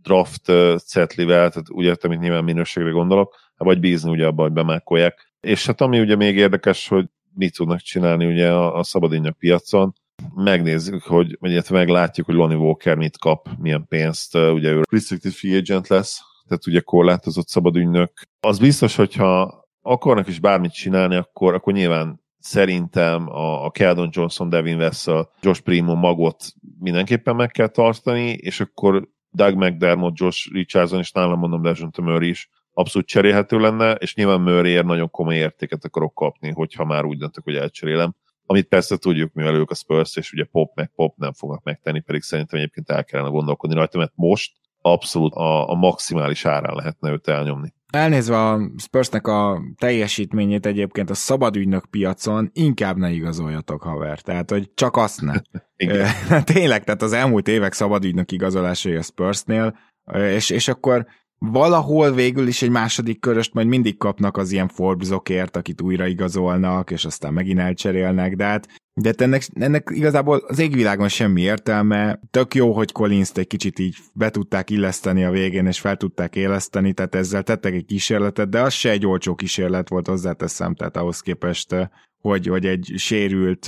draft 0.02 0.44
cetlivel, 0.86 1.50
tehát 1.50 1.70
úgy 1.70 1.84
értem, 1.84 2.10
hogy 2.10 2.20
nyilván 2.20 2.44
minőségre 2.44 2.90
gondolok, 2.90 3.36
vagy 3.56 3.80
bízni 3.80 4.10
ugye 4.10 4.26
abban, 4.26 4.44
hogy 4.44 4.54
bemákolják, 4.54 5.31
és 5.42 5.66
hát 5.66 5.80
ami 5.80 6.00
ugye 6.00 6.16
még 6.16 6.36
érdekes, 6.36 6.88
hogy 6.88 7.06
mit 7.34 7.56
tudnak 7.56 7.80
csinálni 7.80 8.26
ugye 8.26 8.52
a, 8.52 8.76
a 8.78 8.82
szabadények 8.82 9.32
piacon, 9.32 9.94
megnézzük, 10.34 11.02
hogy, 11.02 11.36
vagy 11.40 11.50
illetve 11.50 11.78
meglátjuk, 11.78 12.26
hogy 12.26 12.34
Lonnie 12.34 12.56
Walker 12.56 12.96
mit 12.96 13.18
kap, 13.18 13.48
milyen 13.58 13.86
pénzt, 13.88 14.34
ugye 14.34 14.70
ő 14.70 14.82
restricted 14.90 15.32
free 15.32 15.56
agent 15.56 15.88
lesz, 15.88 16.20
tehát 16.46 16.66
ugye 16.66 16.80
korlátozott 16.80 17.48
szabadügynök. 17.48 18.12
Az 18.40 18.58
biztos, 18.58 18.96
hogyha 18.96 19.60
akarnak 19.82 20.28
is 20.28 20.38
bármit 20.38 20.72
csinálni, 20.72 21.14
akkor, 21.14 21.54
akkor 21.54 21.72
nyilván 21.72 22.20
szerintem 22.38 23.28
a, 23.28 23.64
a 23.64 23.70
Keldon 23.70 24.08
Johnson, 24.12 24.48
Devin 24.48 24.78
Vessel, 24.78 25.30
Josh 25.40 25.60
Primo 25.60 25.94
magot 25.94 26.44
mindenképpen 26.80 27.36
meg 27.36 27.50
kell 27.50 27.68
tartani, 27.68 28.30
és 28.30 28.60
akkor 28.60 29.08
Doug 29.30 29.54
McDermott, 29.54 30.18
Josh 30.18 30.52
Richardson, 30.52 30.98
és 30.98 31.12
nálam 31.12 31.38
mondom 31.38 31.64
Lejon 31.64 31.90
Murray 31.96 32.28
is 32.28 32.50
abszolút 32.72 33.08
cserélhető 33.08 33.58
lenne, 33.58 33.92
és 33.92 34.14
nyilván 34.14 34.40
Murrayért 34.40 34.84
nagyon 34.84 35.10
komoly 35.10 35.36
értéket 35.36 35.84
akarok 35.84 36.14
kapni, 36.14 36.50
hogyha 36.50 36.84
már 36.84 37.04
úgy 37.04 37.18
döntök, 37.18 37.44
hogy 37.44 37.56
elcserélem. 37.56 38.14
Amit 38.46 38.68
persze 38.68 38.96
tudjuk, 38.96 39.32
mivel 39.32 39.54
ők 39.54 39.70
a 39.70 39.74
Spurs, 39.74 40.16
és 40.16 40.32
ugye 40.32 40.44
Pop 40.44 40.74
meg 40.74 40.90
Pop 40.94 41.16
nem 41.16 41.32
fognak 41.32 41.62
megtenni, 41.62 42.00
pedig 42.00 42.22
szerintem 42.22 42.58
egyébként 42.58 42.90
el 42.90 43.04
kellene 43.04 43.30
gondolkodni 43.30 43.76
rajta, 43.76 43.98
mert 43.98 44.12
most 44.14 44.52
abszolút 44.80 45.34
a, 45.34 45.68
a 45.68 45.74
maximális 45.74 46.44
árán 46.44 46.74
lehetne 46.74 47.10
őt 47.10 47.28
elnyomni. 47.28 47.74
Elnézve 47.92 48.48
a 48.48 48.60
Spursnek 48.76 49.26
a 49.26 49.60
teljesítményét 49.78 50.66
egyébként 50.66 51.10
a 51.10 51.14
szabadügynök 51.14 51.86
piacon 51.90 52.50
inkább 52.52 52.96
ne 52.96 53.10
igazoljatok, 53.10 53.82
haver. 53.82 54.20
Tehát, 54.20 54.50
hogy 54.50 54.70
csak 54.74 54.96
azt 54.96 55.20
ne. 55.20 55.34
Tényleg, 56.54 56.84
tehát 56.84 57.02
az 57.02 57.12
elmúlt 57.12 57.48
évek 57.48 57.72
szabadügynök 57.72 58.32
igazolásai 58.32 58.96
a 58.96 59.02
Spursnél, 59.02 59.78
és, 60.12 60.50
és 60.50 60.68
akkor 60.68 61.06
valahol 61.50 62.12
végül 62.12 62.46
is 62.46 62.62
egy 62.62 62.70
második 62.70 63.20
köröst 63.20 63.54
majd 63.54 63.66
mindig 63.66 63.98
kapnak 63.98 64.36
az 64.36 64.52
ilyen 64.52 64.68
Forbesokért, 64.68 65.56
akit 65.56 65.80
újra 65.80 66.06
igazolnak, 66.06 66.90
és 66.90 67.04
aztán 67.04 67.32
megint 67.32 67.58
elcserélnek, 67.58 68.36
de 68.36 68.44
hát 68.44 68.68
de 68.94 69.08
hát 69.08 69.20
ennek, 69.20 69.48
ennek 69.54 69.90
igazából 69.92 70.44
az 70.46 70.58
égvilágon 70.58 71.08
semmi 71.08 71.40
értelme. 71.40 72.20
Tök 72.30 72.54
jó, 72.54 72.72
hogy 72.72 72.92
collins 72.92 73.30
egy 73.34 73.46
kicsit 73.46 73.78
így 73.78 73.96
be 74.12 74.30
tudták 74.30 74.70
illeszteni 74.70 75.24
a 75.24 75.30
végén, 75.30 75.66
és 75.66 75.80
fel 75.80 75.96
tudták 75.96 76.36
éleszteni, 76.36 76.92
tehát 76.92 77.14
ezzel 77.14 77.42
tettek 77.42 77.74
egy 77.74 77.84
kísérletet, 77.84 78.48
de 78.48 78.60
az 78.60 78.72
se 78.72 78.90
egy 78.90 79.06
olcsó 79.06 79.34
kísérlet 79.34 79.88
volt, 79.88 80.06
hozzáteszem, 80.06 80.74
tehát 80.74 80.96
ahhoz 80.96 81.20
képest, 81.20 81.90
hogy, 82.20 82.46
hogy 82.46 82.66
egy 82.66 82.92
sérült 82.96 83.66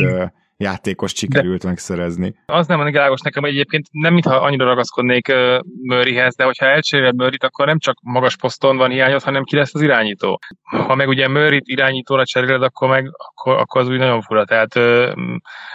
játékos 0.56 1.12
sikerült 1.14 1.62
de 1.62 1.68
megszerezni. 1.68 2.34
Az 2.46 2.66
nem 2.66 2.84
világos 2.84 3.20
nekem, 3.20 3.42
hogy 3.42 3.52
egyébként 3.52 3.86
nem 3.90 4.12
mintha 4.12 4.34
annyira 4.34 4.64
ragaszkodnék 4.64 5.28
uh, 5.28 5.58
Murrayhez, 5.82 6.34
de 6.34 6.44
hogyha 6.44 6.66
elcseréled 6.66 7.14
Murrayt, 7.14 7.44
akkor 7.44 7.66
nem 7.66 7.78
csak 7.78 7.98
magas 8.02 8.36
poszton 8.36 8.76
van 8.76 8.90
hiányod, 8.90 9.22
hanem 9.22 9.44
ki 9.44 9.56
lesz 9.56 9.74
az 9.74 9.80
irányító. 9.80 10.38
Ha 10.62 10.94
meg 10.94 11.08
ugye 11.08 11.28
Murrayt 11.28 11.66
irányítóra 11.66 12.24
cseréled, 12.24 12.62
akkor 12.62 12.88
meg 12.88 13.10
akkor, 13.16 13.58
akkor 13.58 13.80
az 13.80 13.88
úgy 13.88 13.98
nagyon 13.98 14.22
fura. 14.22 14.44
Tehát 14.44 14.76
uh, 14.76 15.12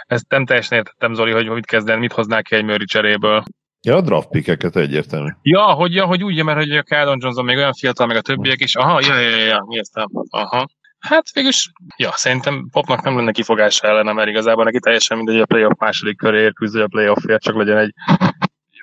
ezt 0.06 0.28
nem 0.28 0.46
teljesen 0.46 0.78
értettem, 0.78 1.14
Zoli, 1.14 1.32
hogy 1.32 1.48
mit 1.48 1.66
kezden, 1.66 1.98
mit 1.98 2.12
hoznák 2.12 2.44
ki 2.44 2.54
egy 2.54 2.64
Murray 2.64 2.84
cseréből. 2.84 3.42
Ja, 3.82 3.96
a 3.96 4.00
draft 4.00 4.28
pickeket 4.28 4.76
egyértelmű. 4.76 5.28
Ja, 5.42 5.62
hogy, 5.62 5.94
ja, 5.94 6.04
hogy 6.04 6.24
úgy, 6.24 6.44
mert 6.44 6.58
hogy 6.58 6.70
a 6.70 6.82
Keldon 6.82 7.18
Johnson 7.20 7.44
még 7.44 7.56
olyan 7.56 7.72
fiatal, 7.72 8.06
meg 8.06 8.16
a 8.16 8.20
többiek 8.20 8.60
is. 8.60 8.74
Aha, 8.74 9.00
ja, 9.00 9.18
ja, 9.18 9.28
ja, 9.28 9.44
ja 9.44 9.66
értem. 9.68 10.06
Aha. 10.30 10.66
Hát 11.00 11.32
végülis, 11.32 11.70
ja, 11.96 12.12
szerintem 12.12 12.68
Popnak 12.70 13.02
nem 13.02 13.16
lenne 13.16 13.32
kifogása 13.32 13.86
ellene, 13.86 14.12
mert 14.12 14.28
igazából 14.28 14.64
neki 14.64 14.78
teljesen 14.78 15.16
mindegy, 15.16 15.40
a 15.40 15.46
playoff 15.46 15.78
második 15.78 16.16
köréért 16.16 16.54
küzdő 16.54 16.82
a 16.82 16.88
playoffért, 16.88 17.42
csak 17.42 17.56
legyen 17.56 17.78
egy 17.78 17.94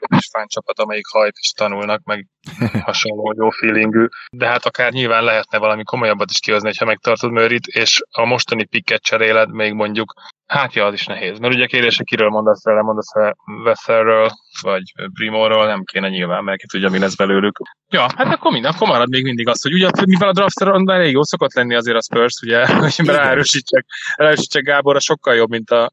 kis 0.08 0.30
fán 0.32 0.48
csapat, 0.48 0.80
amelyik 0.80 1.08
hajt 1.08 1.36
és 1.40 1.52
tanulnak, 1.52 2.04
meg 2.04 2.28
hasonló 2.86 3.34
jó 3.38 3.50
feelingű, 3.50 4.06
de 4.32 4.48
hát 4.48 4.66
akár 4.66 4.92
nyilván 4.92 5.24
lehetne 5.24 5.58
valami 5.58 5.84
komolyabbat 5.84 6.30
is 6.30 6.40
kihozni, 6.40 6.72
ha 6.78 6.86
megtartod 6.86 7.32
Murrayt, 7.32 7.68
és 7.68 8.02
a 8.10 8.26
mostani 8.26 8.66
picket 8.66 9.02
cseréled 9.02 9.52
még 9.52 9.74
mondjuk 9.74 10.14
Hát 10.48 10.74
ja, 10.74 10.86
az 10.86 10.94
is 10.94 11.06
nehéz. 11.06 11.40
Mert 11.40 11.54
ugye 11.54 11.66
kérdés, 11.66 12.02
kiről 12.04 12.30
mondasz 12.30 12.66
el, 12.66 12.82
mondasz 12.82 13.16
el 13.16 13.38
Vesselről, 13.64 14.30
vagy 14.62 14.94
Primóról, 15.14 15.66
nem 15.66 15.84
kéne 15.84 16.10
nyilván, 16.10 16.44
mert 16.44 16.60
ki 16.60 16.66
tudja, 16.68 16.90
mi 16.90 17.00
lesz 17.00 17.16
belőlük. 17.16 17.58
Ja, 17.90 18.02
hát 18.16 18.34
akkor 18.34 18.52
minden, 18.52 18.72
akkor 18.72 18.88
marad 18.88 19.10
még 19.10 19.24
mindig 19.24 19.48
az, 19.48 19.62
hogy 19.62 19.74
ugye, 19.74 19.90
mivel 20.06 20.28
a 20.28 20.32
draftron 20.32 20.92
elég 20.92 21.12
jó 21.12 21.24
szokott 21.24 21.54
lenni 21.54 21.76
azért 21.76 21.98
a 21.98 22.02
Spurs, 22.02 22.42
ugye, 22.42 22.68
hogy 22.96 23.06
ráerősítsek, 23.06 23.86
ráerősítsek 24.16 24.64
Gáborra 24.64 25.00
sokkal 25.00 25.36
jobb, 25.36 25.50
mint 25.50 25.72
a, 25.72 25.92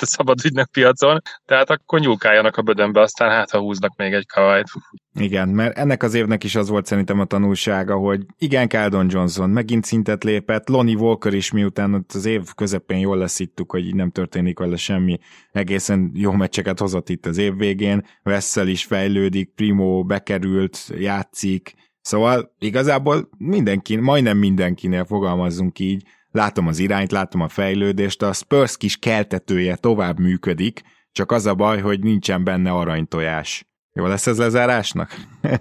a 0.00 0.04
szabad 0.04 0.38
piacon, 0.72 1.20
tehát 1.46 1.70
akkor 1.70 2.00
nyúlkáljanak 2.00 2.56
a 2.56 2.62
bödönbe, 2.62 3.00
aztán 3.00 3.30
hát 3.30 3.50
ha 3.50 3.58
húznak 3.58 3.96
még 3.96 4.12
egy 4.12 4.26
kavajt. 4.26 4.68
Igen, 5.20 5.48
mert 5.48 5.78
ennek 5.78 6.02
az 6.02 6.14
évnek 6.14 6.44
is 6.44 6.54
az 6.54 6.68
volt 6.68 6.86
szerintem 6.86 7.20
a 7.20 7.24
tanulsága, 7.24 7.96
hogy 7.96 8.26
igen, 8.38 8.68
Caldon 8.68 9.06
Johnson 9.10 9.50
megint 9.50 9.84
szintet 9.84 10.24
lépett, 10.24 10.68
Lonnie 10.68 10.96
Walker 10.96 11.34
is 11.34 11.50
miután 11.50 12.04
az 12.14 12.24
év 12.24 12.42
közepén 12.54 12.98
jól 12.98 13.16
leszíttuk, 13.16 13.70
hogy 13.70 13.86
így 13.86 13.94
nem 13.94 14.10
történik 14.10 14.58
vele 14.58 14.76
semmi, 14.76 15.18
egészen 15.52 16.10
jó 16.14 16.32
meccseket 16.32 16.78
hozott 16.78 17.08
itt 17.08 17.26
az 17.26 17.38
év 17.38 17.56
végén, 17.56 18.06
Vessel 18.22 18.68
is 18.68 18.84
fejlődik, 18.84 19.52
Primo 19.54 20.04
bekerült, 20.04 20.92
játszik, 20.98 21.74
szóval 22.00 22.54
igazából 22.58 23.28
mindenki, 23.38 23.96
majdnem 23.96 24.38
mindenkinél 24.38 25.04
fogalmazzunk 25.04 25.78
így, 25.78 26.02
látom 26.30 26.66
az 26.66 26.78
irányt, 26.78 27.12
látom 27.12 27.40
a 27.40 27.48
fejlődést, 27.48 28.22
a 28.22 28.32
Spurs 28.32 28.76
kis 28.76 28.96
keltetője 28.96 29.76
tovább 29.76 30.18
működik, 30.18 30.80
csak 31.12 31.32
az 31.32 31.46
a 31.46 31.54
baj, 31.54 31.80
hogy 31.80 32.00
nincsen 32.00 32.44
benne 32.44 32.70
aranytojás. 32.70 33.64
Jó 33.96 34.06
lesz 34.06 34.26
ez 34.26 34.38
lezárásnak? 34.38 35.14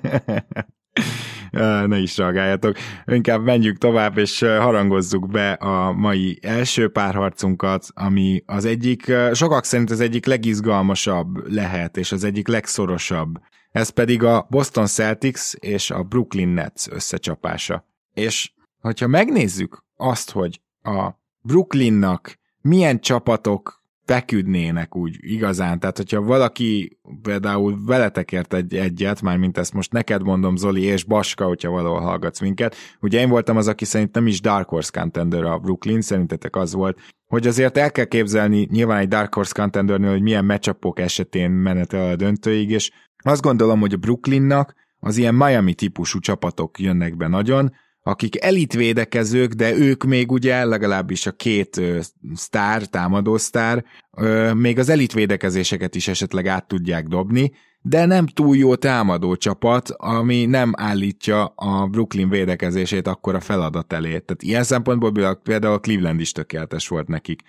ne 1.85 1.97
is 1.97 2.17
reagáljatok. 2.17 2.77
Inkább 3.05 3.43
menjünk 3.43 3.77
tovább, 3.77 4.17
és 4.17 4.39
harangozzuk 4.39 5.29
be 5.29 5.51
a 5.51 5.91
mai 5.91 6.39
első 6.41 6.89
párharcunkat, 6.89 7.85
ami 7.93 8.43
az 8.45 8.65
egyik, 8.65 9.11
sokak 9.33 9.63
szerint 9.63 9.91
az 9.91 9.99
egyik 9.99 10.25
legizgalmasabb 10.25 11.51
lehet, 11.51 11.97
és 11.97 12.11
az 12.11 12.23
egyik 12.23 12.47
legszorosabb. 12.47 13.39
Ez 13.71 13.89
pedig 13.89 14.23
a 14.23 14.47
Boston 14.49 14.85
Celtics 14.85 15.53
és 15.53 15.91
a 15.91 16.03
Brooklyn 16.03 16.47
Nets 16.47 16.87
összecsapása. 16.89 17.85
És 18.13 18.51
hogyha 18.79 19.07
megnézzük 19.07 19.83
azt, 19.95 20.31
hogy 20.31 20.61
a 20.81 21.09
Brooklynnak 21.41 22.39
milyen 22.61 22.99
csapatok 22.99 23.82
feküdnének 24.05 24.95
úgy 24.95 25.17
igazán. 25.19 25.79
Tehát, 25.79 25.97
hogyha 25.97 26.21
valaki 26.21 26.97
például 27.21 27.79
veletek 27.85 28.31
ért 28.31 28.53
egy 28.53 28.75
egyet, 28.75 29.21
már 29.21 29.37
mint 29.37 29.57
ezt 29.57 29.73
most 29.73 29.91
neked 29.91 30.23
mondom, 30.23 30.55
Zoli 30.55 30.81
és 30.81 31.03
Baska, 31.03 31.45
hogyha 31.45 31.69
valahol 31.69 31.99
hallgatsz 31.99 32.41
minket. 32.41 32.75
Ugye 33.01 33.19
én 33.19 33.29
voltam 33.29 33.57
az, 33.57 33.67
aki 33.67 33.85
szerint 33.85 34.13
nem 34.13 34.27
is 34.27 34.41
Dark 34.41 34.69
Horse 34.69 34.99
contender 34.99 35.43
a 35.43 35.57
Brooklyn, 35.57 36.01
szerintetek 36.01 36.55
az 36.55 36.73
volt, 36.73 36.99
hogy 37.27 37.47
azért 37.47 37.77
el 37.77 37.91
kell 37.91 38.05
képzelni 38.05 38.67
nyilván 38.71 38.99
egy 38.99 39.07
Dark 39.07 39.33
Horse 39.33 39.53
contendernél, 39.55 40.11
hogy 40.11 40.21
milyen 40.21 40.45
matchupok 40.45 40.99
esetén 40.99 41.51
menetel 41.51 42.09
a 42.09 42.15
döntőig, 42.15 42.69
és 42.69 42.91
azt 43.23 43.41
gondolom, 43.41 43.79
hogy 43.79 43.93
a 43.93 43.97
Brooklynnak 43.97 44.73
az 44.99 45.17
ilyen 45.17 45.35
Miami 45.35 45.73
típusú 45.73 46.19
csapatok 46.19 46.79
jönnek 46.79 47.17
be 47.17 47.27
nagyon, 47.27 47.73
akik 48.03 48.43
elitvédekezők, 48.43 49.53
de 49.53 49.73
ők 49.73 50.03
még 50.03 50.31
ugye 50.31 50.65
legalábbis 50.65 51.25
a 51.25 51.31
két 51.31 51.77
ö, 51.77 51.99
sztár, 52.33 52.85
támadó 52.85 53.37
sztár, 53.37 53.85
ö, 54.17 54.53
még 54.53 54.79
az 54.79 54.89
elitvédekezéseket 54.89 55.95
is 55.95 56.07
esetleg 56.07 56.47
át 56.47 56.67
tudják 56.67 57.07
dobni, 57.07 57.51
de 57.85 58.05
nem 58.05 58.27
túl 58.27 58.57
jó 58.57 58.75
támadó 58.75 59.35
csapat, 59.35 59.89
ami 59.89 60.45
nem 60.45 60.73
állítja 60.77 61.45
a 61.45 61.87
Brooklyn 61.87 62.29
védekezését 62.29 63.07
akkor 63.07 63.35
a 63.35 63.39
feladat 63.39 63.93
elé. 63.93 64.09
Tehát 64.09 64.43
ilyen 64.43 64.63
szempontból 64.63 65.35
például 65.43 65.73
a 65.73 65.79
Cleveland 65.79 66.19
is 66.19 66.31
tökéletes 66.31 66.87
volt 66.87 67.07
nekik. 67.07 67.41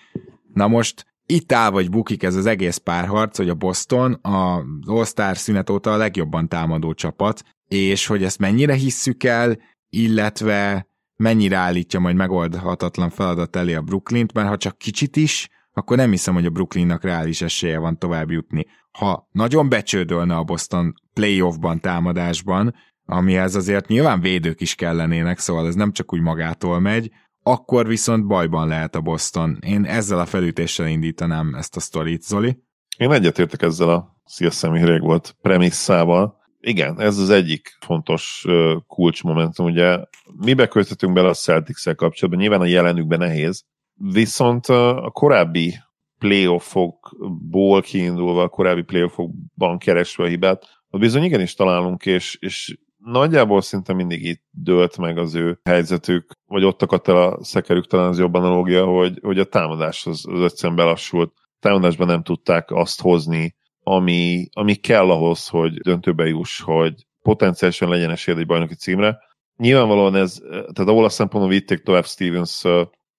Na 0.55 0.69
most 0.69 1.07
itt 1.27 1.53
áll 1.53 1.71
vagy 1.71 1.91
bukik 1.91 2.23
ez 2.23 2.35
az 2.35 2.47
egész 2.47 2.77
párharc, 2.77 3.37
hogy 3.37 3.49
a 3.49 3.55
Boston 3.55 4.19
az 4.23 4.63
All-Star 4.85 5.37
szünet 5.37 5.71
óta 5.71 5.93
a 5.93 5.97
legjobban 5.97 6.49
támadó 6.49 6.95
csapat, 6.95 7.43
és 7.69 8.07
hogy 8.07 8.23
ezt 8.23 8.39
mennyire 8.39 8.75
hisszük 8.75 9.25
el, 9.25 9.59
illetve 10.03 10.89
mennyire 11.17 11.57
állítja 11.57 12.01
majd 12.01 12.17
megoldhatatlan 12.17 13.11
feladat 13.11 13.57
elé 13.57 13.75
a 13.75 13.83
Brooklynt, 13.83 14.33
mert 14.33 14.49
ha 14.49 14.57
csak 14.57 14.79
kicsit 14.79 15.17
is, 15.17 15.49
akkor 15.73 15.97
nem 15.97 16.11
hiszem, 16.11 16.35
hogy 16.35 16.47
a 16.47 16.51
Brooklynnak 16.51 17.03
reális 17.03 17.43
esélye 17.43 17.79
van 17.79 17.99
tovább 17.99 18.31
jutni. 18.31 18.67
Ha 18.91 19.29
nagyon 19.33 19.69
becsődölne 19.69 20.37
a 20.37 20.45
Boston 20.45 20.95
playoffban, 21.13 21.81
támadásban, 21.81 22.75
amihez 23.07 23.55
azért 23.55 23.89
nyilván 23.89 24.21
védők 24.21 24.61
is 24.61 24.75
kellenének, 24.75 25.39
szóval 25.39 25.67
ez 25.67 25.75
nem 25.75 25.93
csak 25.93 26.13
úgy 26.13 26.21
magától 26.21 26.81
megy, 26.81 27.11
akkor 27.43 27.87
viszont 27.87 28.27
bajban 28.27 28.69
lehet 28.69 28.95
a 28.95 29.01
Boston. 29.01 29.59
Én 29.61 29.85
ezzel 29.85 30.19
a 30.19 30.27
felütéssel 30.27 30.87
indítanám 30.87 31.55
ezt 31.55 31.77
a 31.77 31.81
sztorit, 31.81 32.23
Zoli. 32.23 32.59
Én 32.97 33.13
egyetértek 33.13 33.63
ezzel 33.63 33.89
a 33.89 34.21
szíveszemi 34.25 34.85
rég 34.85 35.01
volt 35.01 35.37
premisszával, 35.43 36.37
igen, 36.67 37.01
ez 37.01 37.19
az 37.19 37.31
egyik 37.31 37.77
fontos 37.81 38.45
kulcsmomentum. 38.87 39.67
Ugye 39.67 39.99
mi 40.37 40.55
beköthetünk 40.55 41.13
bele 41.13 41.29
a 41.29 41.35
celtics 41.35 41.85
kapcsolatban, 41.85 42.43
nyilván 42.43 42.61
a 42.61 42.67
jelenükben 42.67 43.19
nehéz, 43.19 43.65
viszont 43.95 44.67
a 44.67 45.11
korábbi 45.13 45.75
playoffokból 46.19 47.83
kiindulva, 47.83 48.43
a 48.43 48.49
korábbi 48.49 48.83
playoffokban 48.83 49.79
keresve 49.79 50.25
a 50.25 50.27
hibát, 50.27 50.65
ott 50.91 51.01
bizony 51.01 51.23
igenis 51.23 51.55
találunk, 51.55 52.07
és, 52.07 52.37
és 52.41 52.79
nagyjából 52.97 53.61
szinte 53.61 53.93
mindig 53.93 54.25
itt 54.25 54.43
dőlt 54.51 54.99
meg 54.99 55.19
az 55.19 55.35
ő 55.35 55.61
helyzetük, 55.65 56.33
vagy 56.47 56.65
ott 56.65 56.83
akadt 56.83 57.09
el 57.09 57.17
a 57.17 57.45
szekerük, 57.45 57.87
talán 57.87 58.09
az 58.09 58.19
jobb 58.19 58.35
analógia, 58.35 58.85
hogy, 58.85 59.19
hogy 59.23 59.39
a 59.39 59.45
támadás 59.45 60.07
az, 60.07 60.25
az 60.29 60.43
egyszerűen 60.43 60.77
belassult. 60.77 61.33
A 61.37 61.57
támadásban 61.61 62.07
nem 62.07 62.23
tudták 62.23 62.71
azt 62.71 63.01
hozni, 63.01 63.55
ami, 63.85 64.49
ami 64.53 64.75
kell 64.75 65.11
ahhoz, 65.11 65.49
hogy 65.49 65.75
döntőbe 65.75 66.27
juss, 66.27 66.61
hogy 66.61 67.07
potenciálisan 67.23 67.89
legyen 67.89 68.11
esélyed 68.11 68.41
egy 68.41 68.47
bajnoki 68.47 68.75
címre. 68.75 69.19
Nyilvánvalóan 69.57 70.15
ez, 70.15 70.43
tehát 70.51 70.91
ahol 70.91 71.05
a 71.05 71.09
szempontból 71.09 71.53
vitték 71.53 71.83
tovább 71.83 72.05
Stevens 72.07 72.63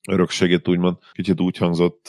örökségét 0.08 0.68
úgymond, 0.68 0.98
kicsit 1.12 1.42
úgy 1.42 1.58
hangzott, 1.58 2.08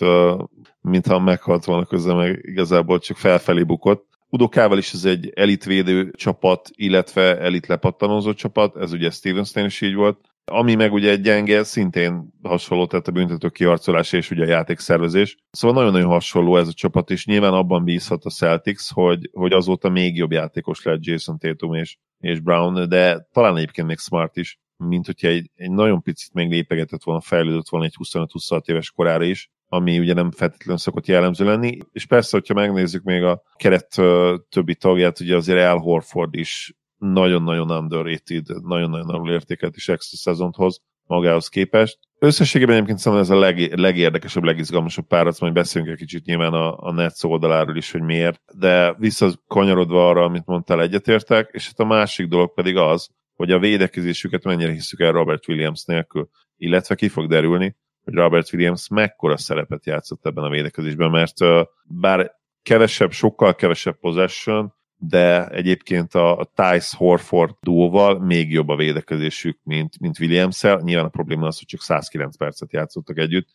mintha 0.80 1.18
meghalt 1.18 1.64
volna 1.64 1.84
közben, 1.84 2.16
meg 2.16 2.38
igazából 2.42 2.98
csak 2.98 3.16
felfelé 3.16 3.62
bukott. 3.62 4.08
Udokával 4.28 4.78
is 4.78 4.92
ez 4.92 5.04
egy 5.04 5.32
elitvédő 5.34 6.10
csapat, 6.10 6.70
illetve 6.72 7.38
elit 7.38 7.66
lepattanózó 7.66 8.32
csapat, 8.32 8.76
ez 8.76 8.92
ugye 8.92 9.10
Stevensnél 9.10 9.64
is 9.64 9.80
így 9.80 9.94
volt. 9.94 10.18
Ami 10.50 10.74
meg 10.74 10.92
ugye 10.92 11.16
gyenge, 11.16 11.64
szintén 11.64 12.32
hasonló, 12.42 12.86
tehát 12.86 13.08
a 13.08 13.12
büntető 13.12 13.48
kiharcolás 13.48 14.12
és 14.12 14.30
ugye 14.30 14.44
a 14.44 14.48
játékszervezés. 14.48 15.36
Szóval 15.50 15.76
nagyon-nagyon 15.76 16.10
hasonló 16.10 16.56
ez 16.56 16.68
a 16.68 16.72
csapat, 16.72 17.10
és 17.10 17.26
nyilván 17.26 17.52
abban 17.52 17.84
bízhat 17.84 18.24
a 18.24 18.30
Celtics, 18.30 18.92
hogy, 18.92 19.30
hogy 19.32 19.52
azóta 19.52 19.88
még 19.88 20.16
jobb 20.16 20.32
játékos 20.32 20.82
lett 20.82 21.04
Jason 21.04 21.38
Tatum 21.38 21.74
és, 21.74 21.96
és 22.18 22.40
Brown, 22.40 22.88
de 22.88 23.28
talán 23.32 23.56
egyébként 23.56 23.86
még 23.86 23.98
Smart 23.98 24.36
is, 24.36 24.58
mint 24.76 25.06
hogyha 25.06 25.28
egy, 25.28 25.50
egy 25.54 25.70
nagyon 25.70 26.02
picit 26.02 26.32
még 26.32 26.50
lépegetett 26.50 27.02
volna, 27.02 27.20
fejlődött 27.20 27.68
volna 27.68 27.86
egy 27.86 27.94
25-26 27.98 28.68
éves 28.68 28.90
korára 28.90 29.24
is, 29.24 29.50
ami 29.68 29.98
ugye 29.98 30.14
nem 30.14 30.30
feltétlenül 30.30 30.78
szokott 30.78 31.06
jellemző 31.06 31.44
lenni. 31.44 31.78
És 31.92 32.06
persze, 32.06 32.36
hogyha 32.36 32.54
megnézzük 32.54 33.02
még 33.02 33.22
a 33.22 33.42
keret 33.56 33.88
többi 34.48 34.74
tagját, 34.74 35.20
ugye 35.20 35.36
azért 35.36 35.66
Al 35.66 35.78
Horford 35.78 36.34
is 36.34 36.74
nagyon-nagyon 36.98 37.70
underrated, 37.70 38.64
nagyon-nagyon 38.64 39.08
alulértékelt 39.08 39.76
is 39.76 39.88
extra 39.88 40.16
szezont 40.16 40.54
hoz 40.54 40.80
magához 41.06 41.48
képest. 41.48 41.98
Összességében 42.18 42.74
egyébként 42.74 42.98
szerintem 42.98 43.26
ez 43.28 43.36
a 43.36 43.40
leg, 43.40 43.78
legérdekesebb, 43.78 44.44
legizgalmasabb 44.44 45.06
párat, 45.06 45.40
majd 45.40 45.52
beszélünk 45.52 45.90
egy 45.90 45.98
kicsit 45.98 46.24
nyilván 46.24 46.52
a, 46.52 46.78
a 46.78 46.92
Nets 46.92 47.22
oldaláról 47.22 47.76
is, 47.76 47.90
hogy 47.90 48.02
miért, 48.02 48.42
de 48.58 48.94
visszakanyarodva 48.98 50.08
arra, 50.08 50.24
amit 50.24 50.46
mondtál, 50.46 50.80
egyetértek, 50.80 51.50
és 51.52 51.66
hát 51.66 51.78
a 51.78 51.84
másik 51.84 52.28
dolog 52.28 52.54
pedig 52.54 52.76
az, 52.76 53.08
hogy 53.34 53.50
a 53.50 53.58
védekezésüket 53.58 54.44
mennyire 54.44 54.72
hiszük 54.72 55.00
el 55.00 55.12
Robert 55.12 55.48
Williams 55.48 55.84
nélkül, 55.84 56.28
illetve 56.56 56.94
ki 56.94 57.08
fog 57.08 57.28
derülni, 57.28 57.76
hogy 58.04 58.14
Robert 58.14 58.52
Williams 58.52 58.88
mekkora 58.88 59.36
szerepet 59.36 59.86
játszott 59.86 60.26
ebben 60.26 60.44
a 60.44 60.50
védekezésben, 60.50 61.10
mert 61.10 61.34
bár 61.84 62.34
kevesebb, 62.62 63.10
sokkal 63.10 63.54
kevesebb 63.54 63.98
possession, 63.98 64.74
de 64.98 65.48
egyébként 65.48 66.14
a, 66.14 66.50
Tice 66.54 66.96
Horford 66.96 67.54
duóval 67.60 68.18
még 68.18 68.52
jobb 68.52 68.68
a 68.68 68.76
védekezésük, 68.76 69.58
mint, 69.62 70.00
mint 70.00 70.18
Williams-el. 70.18 70.80
Nyilván 70.82 71.04
a 71.04 71.08
probléma 71.08 71.46
az, 71.46 71.58
hogy 71.58 71.66
csak 71.66 71.80
109 71.80 72.36
percet 72.36 72.72
játszottak 72.72 73.18
együtt. 73.18 73.48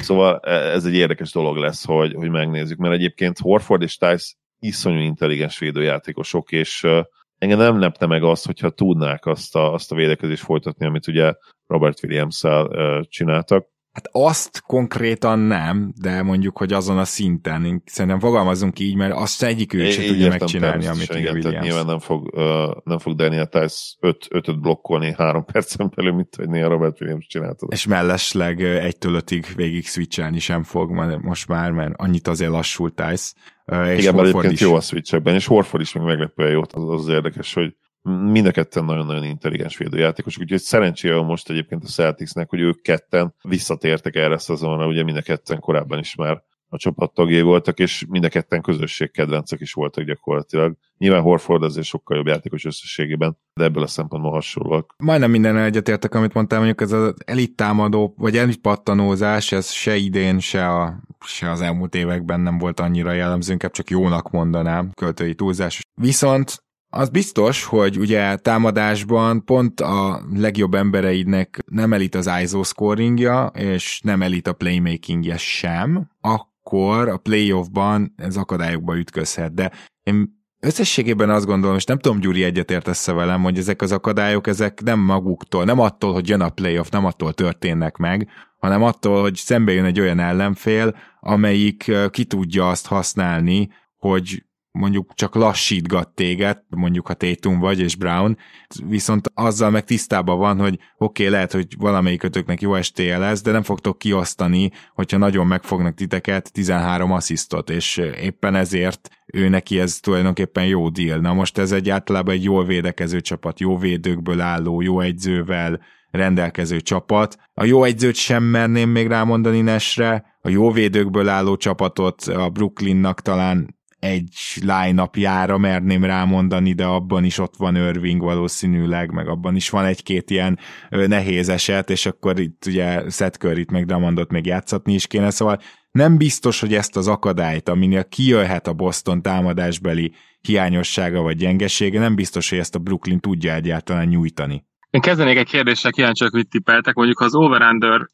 Szóval 0.00 0.40
e, 0.42 0.50
ez 0.50 0.84
egy 0.84 0.94
érdekes 0.94 1.32
dolog 1.32 1.56
lesz, 1.56 1.84
hogy, 1.84 2.14
hogy 2.14 2.30
megnézzük, 2.30 2.78
mert 2.78 2.94
egyébként 2.94 3.38
Horford 3.38 3.82
és 3.82 3.96
Tice 3.96 4.34
iszonyú 4.58 5.00
intelligens 5.00 5.58
védőjátékosok, 5.58 6.52
és 6.52 6.82
uh, 6.82 7.04
engem 7.38 7.58
nem 7.58 7.78
lepne 7.78 8.06
meg 8.06 8.22
azt, 8.22 8.46
hogyha 8.46 8.70
tudnák 8.70 9.26
azt 9.26 9.56
a, 9.56 9.72
azt 9.72 9.92
a 9.92 9.94
védekezést 9.94 10.42
folytatni, 10.42 10.86
amit 10.86 11.06
ugye 11.06 11.34
Robert 11.66 12.04
Williams-el 12.04 12.66
uh, 12.66 13.04
csináltak. 13.08 13.68
Hát 13.92 14.08
azt 14.12 14.60
konkrétan 14.60 15.38
nem, 15.38 15.92
de 16.00 16.22
mondjuk, 16.22 16.58
hogy 16.58 16.72
azon 16.72 16.98
a 16.98 17.04
szinten. 17.04 17.82
Szerintem 17.86 18.20
fogalmazunk 18.20 18.78
így, 18.78 18.96
mert 18.96 19.12
azt 19.14 19.42
egyik 19.42 19.72
ő 19.72 19.90
sem 19.90 20.06
tudja 20.06 20.28
megcsinálni, 20.28 20.86
amit 20.86 21.14
igen, 21.14 21.34
Williams. 21.34 21.66
Nyilván 21.66 21.86
nem 21.86 21.98
fog, 21.98 22.30
uh, 22.34 22.76
nem 22.84 22.98
fog 22.98 23.14
Daniel 23.14 23.46
Tice 23.46 23.76
5 24.00 24.26
öt, 24.30 24.60
blokkolni 24.60 25.14
három 25.16 25.44
percen 25.52 25.92
belül, 25.94 26.12
mint 26.12 26.34
hogy 26.36 26.48
néha 26.48 26.68
Robert 26.68 27.00
Williams 27.00 27.26
csinálta. 27.26 27.66
És 27.70 27.86
mellesleg 27.86 28.62
egytől 28.62 29.14
ötig 29.14 29.46
végig 29.56 29.86
switchelni 29.86 30.38
sem 30.38 30.62
fog 30.62 30.90
most 31.22 31.48
már, 31.48 31.70
mert 31.70 31.94
annyit 31.96 32.28
azért 32.28 32.50
lassult 32.50 32.94
Tice. 32.94 33.32
Uh, 33.66 33.98
igen, 33.98 34.14
mert 34.14 34.28
egyébként 34.28 34.52
is. 34.52 34.60
jó 34.60 34.74
a 34.74 34.80
switchekben, 34.80 35.34
és 35.34 35.46
Horford 35.46 35.82
is 35.82 35.92
még 35.92 36.04
meglepően 36.04 36.50
jó, 36.50 36.60
az, 36.60 36.88
az 36.88 37.08
érdekes, 37.08 37.54
hogy 37.54 37.76
mind 38.02 38.46
a 38.46 38.50
ketten 38.50 38.84
nagyon-nagyon 38.84 39.24
intelligens 39.24 39.76
védőjátékosok, 39.76 40.42
úgyhogy 40.42 40.60
szerencsére 40.60 41.22
most 41.22 41.50
egyébként 41.50 41.84
a 41.84 41.88
Celticsnek, 41.88 42.48
hogy 42.48 42.60
ők 42.60 42.82
ketten 42.82 43.34
visszatértek 43.42 44.16
erre 44.16 44.34
a 44.34 44.38
szezonra, 44.38 44.86
ugye 44.86 45.02
mind 45.02 45.16
a 45.16 45.22
ketten 45.22 45.60
korábban 45.60 45.98
is 45.98 46.14
már 46.14 46.42
a 46.72 46.78
csapat 46.78 47.14
tagjai 47.14 47.42
voltak, 47.42 47.78
és 47.78 48.04
mind 48.08 48.24
a 48.24 48.28
ketten 48.28 48.62
közösségkedvencek 48.62 49.60
is 49.60 49.72
voltak 49.72 50.04
gyakorlatilag. 50.04 50.76
Nyilván 50.98 51.22
Horford 51.22 51.62
azért 51.62 51.86
sokkal 51.86 52.16
jobb 52.16 52.26
játékos 52.26 52.64
összességében, 52.64 53.38
de 53.54 53.64
ebből 53.64 53.82
a 53.82 53.86
szempontból 53.86 54.30
hasonlóak. 54.30 54.94
Majdnem 54.98 55.30
minden 55.30 55.56
egyetértek, 55.56 56.14
amit 56.14 56.34
mondtam, 56.34 56.58
mondjuk 56.58 56.80
ez 56.80 56.92
az 56.92 57.14
elit 57.24 57.56
támadó, 57.56 58.14
vagy 58.16 58.36
elit 58.36 58.60
pattanózás, 58.60 59.52
ez 59.52 59.70
se 59.70 59.96
idén, 59.96 60.38
se, 60.38 60.68
a, 60.68 61.02
se 61.24 61.50
az 61.50 61.60
elmúlt 61.60 61.94
években 61.94 62.40
nem 62.40 62.58
volt 62.58 62.80
annyira 62.80 63.12
jellemző, 63.12 63.52
inkább 63.52 63.72
csak 63.72 63.90
jónak 63.90 64.30
mondanám, 64.30 64.90
költői 64.94 65.34
túlzás. 65.34 65.80
Viszont 65.94 66.62
az 66.90 67.08
biztos, 67.08 67.64
hogy 67.64 67.98
ugye 67.98 68.36
támadásban 68.36 69.44
pont 69.44 69.80
a 69.80 70.22
legjobb 70.34 70.74
embereidnek 70.74 71.58
nem 71.66 71.92
elit 71.92 72.14
az 72.14 72.30
ISO 72.42 72.62
scoringja, 72.62 73.50
és 73.54 74.00
nem 74.04 74.22
elit 74.22 74.46
a 74.46 74.52
playmakingje 74.52 75.36
sem, 75.36 76.10
akkor 76.20 77.08
a 77.08 77.16
playoffban 77.16 78.14
ez 78.16 78.36
akadályokba 78.36 78.96
ütközhet. 78.96 79.54
De 79.54 79.72
én 80.02 80.38
összességében 80.60 81.30
azt 81.30 81.46
gondolom, 81.46 81.76
és 81.76 81.84
nem 81.84 81.98
tudom, 81.98 82.20
Gyuri 82.20 82.44
egyetért 82.44 82.88
össze 82.88 83.12
velem, 83.12 83.42
hogy 83.42 83.58
ezek 83.58 83.82
az 83.82 83.92
akadályok, 83.92 84.46
ezek 84.46 84.82
nem 84.82 84.98
maguktól, 84.98 85.64
nem 85.64 85.78
attól, 85.78 86.12
hogy 86.12 86.28
jön 86.28 86.40
a 86.40 86.48
playoff, 86.48 86.88
nem 86.88 87.04
attól 87.04 87.32
történnek 87.32 87.96
meg, 87.96 88.28
hanem 88.58 88.82
attól, 88.82 89.20
hogy 89.20 89.34
szembe 89.34 89.72
jön 89.72 89.84
egy 89.84 90.00
olyan 90.00 90.18
ellenfél, 90.18 90.96
amelyik 91.20 91.92
ki 92.10 92.24
tudja 92.24 92.68
azt 92.68 92.86
használni, 92.86 93.68
hogy 93.96 94.44
mondjuk 94.72 95.14
csak 95.14 95.34
lassítgat 95.34 96.08
téged, 96.08 96.58
mondjuk 96.68 97.06
ha 97.06 97.14
Tatum 97.14 97.58
vagy 97.58 97.80
és 97.80 97.96
Brown, 97.96 98.36
viszont 98.84 99.30
azzal 99.34 99.70
meg 99.70 99.84
tisztában 99.84 100.38
van, 100.38 100.58
hogy 100.58 100.74
oké, 100.74 100.82
okay, 101.22 101.28
lehet, 101.28 101.52
hogy 101.52 101.66
valamelyikötöknek 101.78 102.60
jó 102.60 102.74
estéje 102.74 103.18
lesz, 103.18 103.42
de 103.42 103.52
nem 103.52 103.62
fogtok 103.62 103.98
kiosztani, 103.98 104.70
hogyha 104.94 105.18
nagyon 105.18 105.46
megfognak 105.46 105.94
titeket 105.94 106.52
13 106.52 107.12
asszisztot, 107.12 107.70
és 107.70 107.96
éppen 108.22 108.54
ezért 108.54 109.08
ő 109.26 109.48
neki 109.48 109.80
ez 109.80 110.00
tulajdonképpen 110.00 110.66
jó 110.66 110.88
deal. 110.88 111.18
Na 111.18 111.32
most 111.32 111.58
ez 111.58 111.72
egy 111.72 111.90
általában 111.90 112.34
egy 112.34 112.44
jól 112.44 112.64
védekező 112.64 113.20
csapat, 113.20 113.60
jó 113.60 113.78
védőkből 113.78 114.40
álló, 114.40 114.80
jó 114.80 115.00
egyzővel, 115.00 115.80
rendelkező 116.10 116.80
csapat. 116.80 117.36
A 117.54 117.64
jó 117.64 117.84
egyzőt 117.84 118.14
sem 118.14 118.42
merném 118.42 118.88
még 118.88 119.06
rámondani 119.06 119.60
Nesre, 119.60 120.24
a 120.40 120.48
jó 120.48 120.70
védőkből 120.70 121.28
álló 121.28 121.56
csapatot 121.56 122.22
a 122.22 122.48
Brooklynnak 122.48 123.20
talán 123.20 123.78
egy 124.00 124.28
line-upjára 124.60 125.58
merném 125.58 126.04
rámondani, 126.04 126.72
de 126.72 126.84
abban 126.84 127.24
is 127.24 127.38
ott 127.38 127.56
van 127.56 127.76
Irving 127.76 128.20
valószínűleg, 128.20 129.10
meg 129.10 129.28
abban 129.28 129.56
is 129.56 129.70
van 129.70 129.84
egy-két 129.84 130.30
ilyen 130.30 130.58
nehéz 130.90 131.48
eset, 131.48 131.90
és 131.90 132.06
akkor 132.06 132.40
itt 132.40 132.66
ugye 132.66 133.10
Seth 133.10 133.38
Curry-t 133.38 133.70
meg 133.70 133.86
Damondot 133.86 134.30
még 134.30 134.46
játszatni 134.46 134.92
is 134.92 135.06
kéne, 135.06 135.30
szóval 135.30 135.58
nem 135.90 136.16
biztos, 136.16 136.60
hogy 136.60 136.74
ezt 136.74 136.96
az 136.96 137.08
akadályt, 137.08 137.68
aminél 137.68 138.04
kijöhet 138.04 138.66
a 138.66 138.72
Boston 138.72 139.22
támadásbeli 139.22 140.12
hiányossága 140.40 141.20
vagy 141.20 141.36
gyengesége, 141.36 142.00
nem 142.00 142.14
biztos, 142.14 142.50
hogy 142.50 142.58
ezt 142.58 142.74
a 142.74 142.78
Brooklyn 142.78 143.20
tudja 143.20 143.54
egyáltalán 143.54 144.08
nyújtani. 144.08 144.64
Én 144.90 145.00
kezdenék 145.00 145.36
egy 145.36 145.48
kérdéssel, 145.48 145.90
kíváncsi 145.90 146.24
hogy 146.30 146.48
tippeltek. 146.48 146.94
Mondjuk, 146.94 147.20
az 147.20 147.34
over 147.34 147.62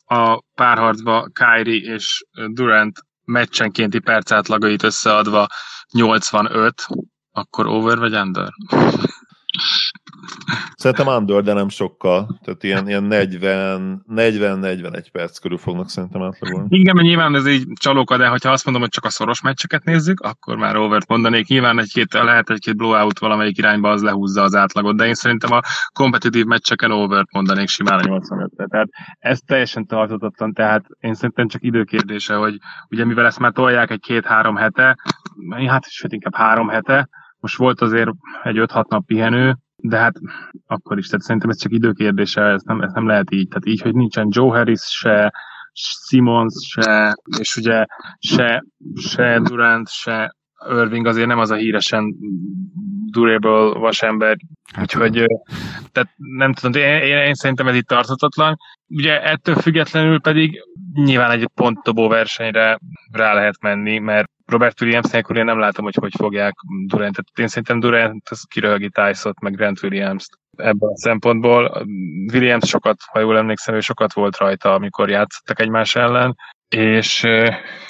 a 0.05 0.43
párharcba 0.55 1.29
Kyrie 1.33 1.95
és 1.95 2.25
Durant 2.53 2.99
meccsenkénti 3.27 3.99
percátlagait 3.99 4.83
összeadva 4.83 5.47
85, 5.93 6.87
akkor 7.33 7.67
over 7.67 7.99
vagy 7.99 8.15
under? 8.15 8.53
Szerintem 10.75 11.07
under, 11.07 11.43
de 11.43 11.53
nem 11.53 11.69
sokkal. 11.69 12.39
Tehát 12.45 12.63
ilyen, 12.63 12.89
ilyen 12.89 13.07
40-41 13.11 15.07
perc 15.13 15.39
körül 15.39 15.59
fognak 15.59 15.89
szerintem 15.89 16.23
átlagolni. 16.23 16.67
Igen, 16.71 16.95
mert 16.95 17.09
nyilván 17.09 17.35
ez 17.35 17.47
így 17.47 17.67
csalóka, 17.81 18.17
de 18.17 18.27
ha 18.27 18.37
azt 18.43 18.65
mondom, 18.65 18.83
hogy 18.83 18.93
csak 18.93 19.05
a 19.05 19.11
szoros 19.11 19.41
meccseket 19.41 19.85
nézzük, 19.85 20.21
akkor 20.21 20.57
már 20.57 20.77
overt 20.77 21.09
mondanék. 21.09 21.47
Nyilván 21.47 21.79
egy-két, 21.79 22.13
lehet 22.13 22.51
egy-két 22.51 22.77
blowout 22.77 23.19
valamelyik 23.19 23.59
irányba 23.59 23.91
az 23.91 24.03
lehúzza 24.03 24.43
az 24.43 24.55
átlagot, 24.55 24.97
de 24.97 25.07
én 25.07 25.15
szerintem 25.15 25.53
a 25.53 25.61
kompetitív 25.93 26.45
meccseken 26.45 26.91
overt 26.91 27.33
mondanék 27.33 27.69
simán 27.69 27.99
a 27.99 28.03
85 28.03 28.53
-re. 28.57 28.67
Tehát 28.67 28.89
ez 29.19 29.39
teljesen 29.47 29.87
tartottan, 29.87 30.53
tehát 30.53 30.85
én 31.01 31.15
szerintem 31.15 31.49
csak 31.49 31.63
időkérdése, 31.63 32.35
hogy 32.35 32.59
ugye 32.89 33.05
mivel 33.05 33.27
ezt 33.27 33.39
már 33.39 33.53
tolják 33.53 33.91
egy 33.91 34.01
két-három 34.01 34.57
hete, 34.57 34.97
hát 35.67 35.89
sőt 35.89 36.13
inkább 36.13 36.35
három 36.35 36.69
hete, 36.69 37.09
most 37.39 37.57
volt 37.57 37.81
azért 37.81 38.11
egy 38.43 38.57
5-6 38.59 38.89
nap 38.89 39.07
pihenő, 39.07 39.57
de 39.89 39.97
hát 39.97 40.15
akkor 40.67 40.99
is, 40.99 41.07
tehát 41.07 41.25
szerintem 41.25 41.51
ez 41.51 41.61
csak 41.61 41.73
időkérdése, 41.73 42.43
ez 42.43 42.63
nem, 42.63 42.81
ez 42.81 42.93
nem 42.93 43.07
lehet 43.07 43.31
így. 43.31 43.49
Tehát 43.49 43.67
így, 43.67 43.81
hogy 43.81 43.95
nincsen 43.95 44.29
Joe 44.31 44.57
Harris 44.57 44.81
se, 44.81 45.33
Simons 46.09 46.55
se, 46.69 47.15
és 47.39 47.57
ugye 47.57 47.85
se, 48.19 48.65
se 48.95 49.41
Durant, 49.43 49.89
se 49.89 50.35
Irving 50.69 51.07
azért 51.07 51.27
nem 51.27 51.39
az 51.39 51.51
a 51.51 51.55
híresen 51.55 52.15
durable 53.11 53.79
vasember, 53.79 54.37
hát 54.73 54.83
úgyhogy 54.83 55.25
tehát 55.93 56.09
nem 56.17 56.53
tudom, 56.53 56.83
én, 56.83 57.03
én, 57.03 57.19
én 57.19 57.35
szerintem 57.35 57.69
ez 57.69 57.75
itt 57.75 57.87
tarthatatlan. 57.87 58.57
Ugye 58.89 59.23
ettől 59.23 59.55
függetlenül 59.55 60.21
pedig 60.21 60.63
nyilván 60.93 61.31
egy 61.31 61.49
pontobó 61.55 62.09
versenyre 62.09 62.79
rá 63.13 63.35
lehet 63.35 63.61
menni, 63.61 63.99
mert 63.99 64.31
Robert 64.47 64.81
Williams 64.81 65.11
nélkül 65.11 65.37
én 65.37 65.45
nem 65.45 65.59
látom, 65.59 65.85
hogy 65.85 65.95
hogy 66.01 66.13
fogják 66.17 66.55
Durant. 66.87 67.17
Én 67.35 67.49
szerintem 67.49 67.81
Durant 67.81 68.29
az 68.29 68.43
kiröhögi 68.49 68.91
Tyson-t, 68.91 69.41
meg 69.41 69.55
Grant 69.55 69.83
Williams-t 69.83 70.39
ebből 70.57 70.91
a 70.91 70.97
szempontból. 70.99 71.87
Williams 72.33 72.69
sokat, 72.69 72.97
ha 73.13 73.21
jól 73.21 73.37
emlékszem, 73.37 73.75
ő 73.75 73.81
sokat 73.81 74.13
volt 74.13 74.37
rajta, 74.37 74.75
amikor 74.75 75.11
játszottak 75.11 75.61
egymás 75.61 75.95
ellen, 75.95 76.37
és... 76.69 77.25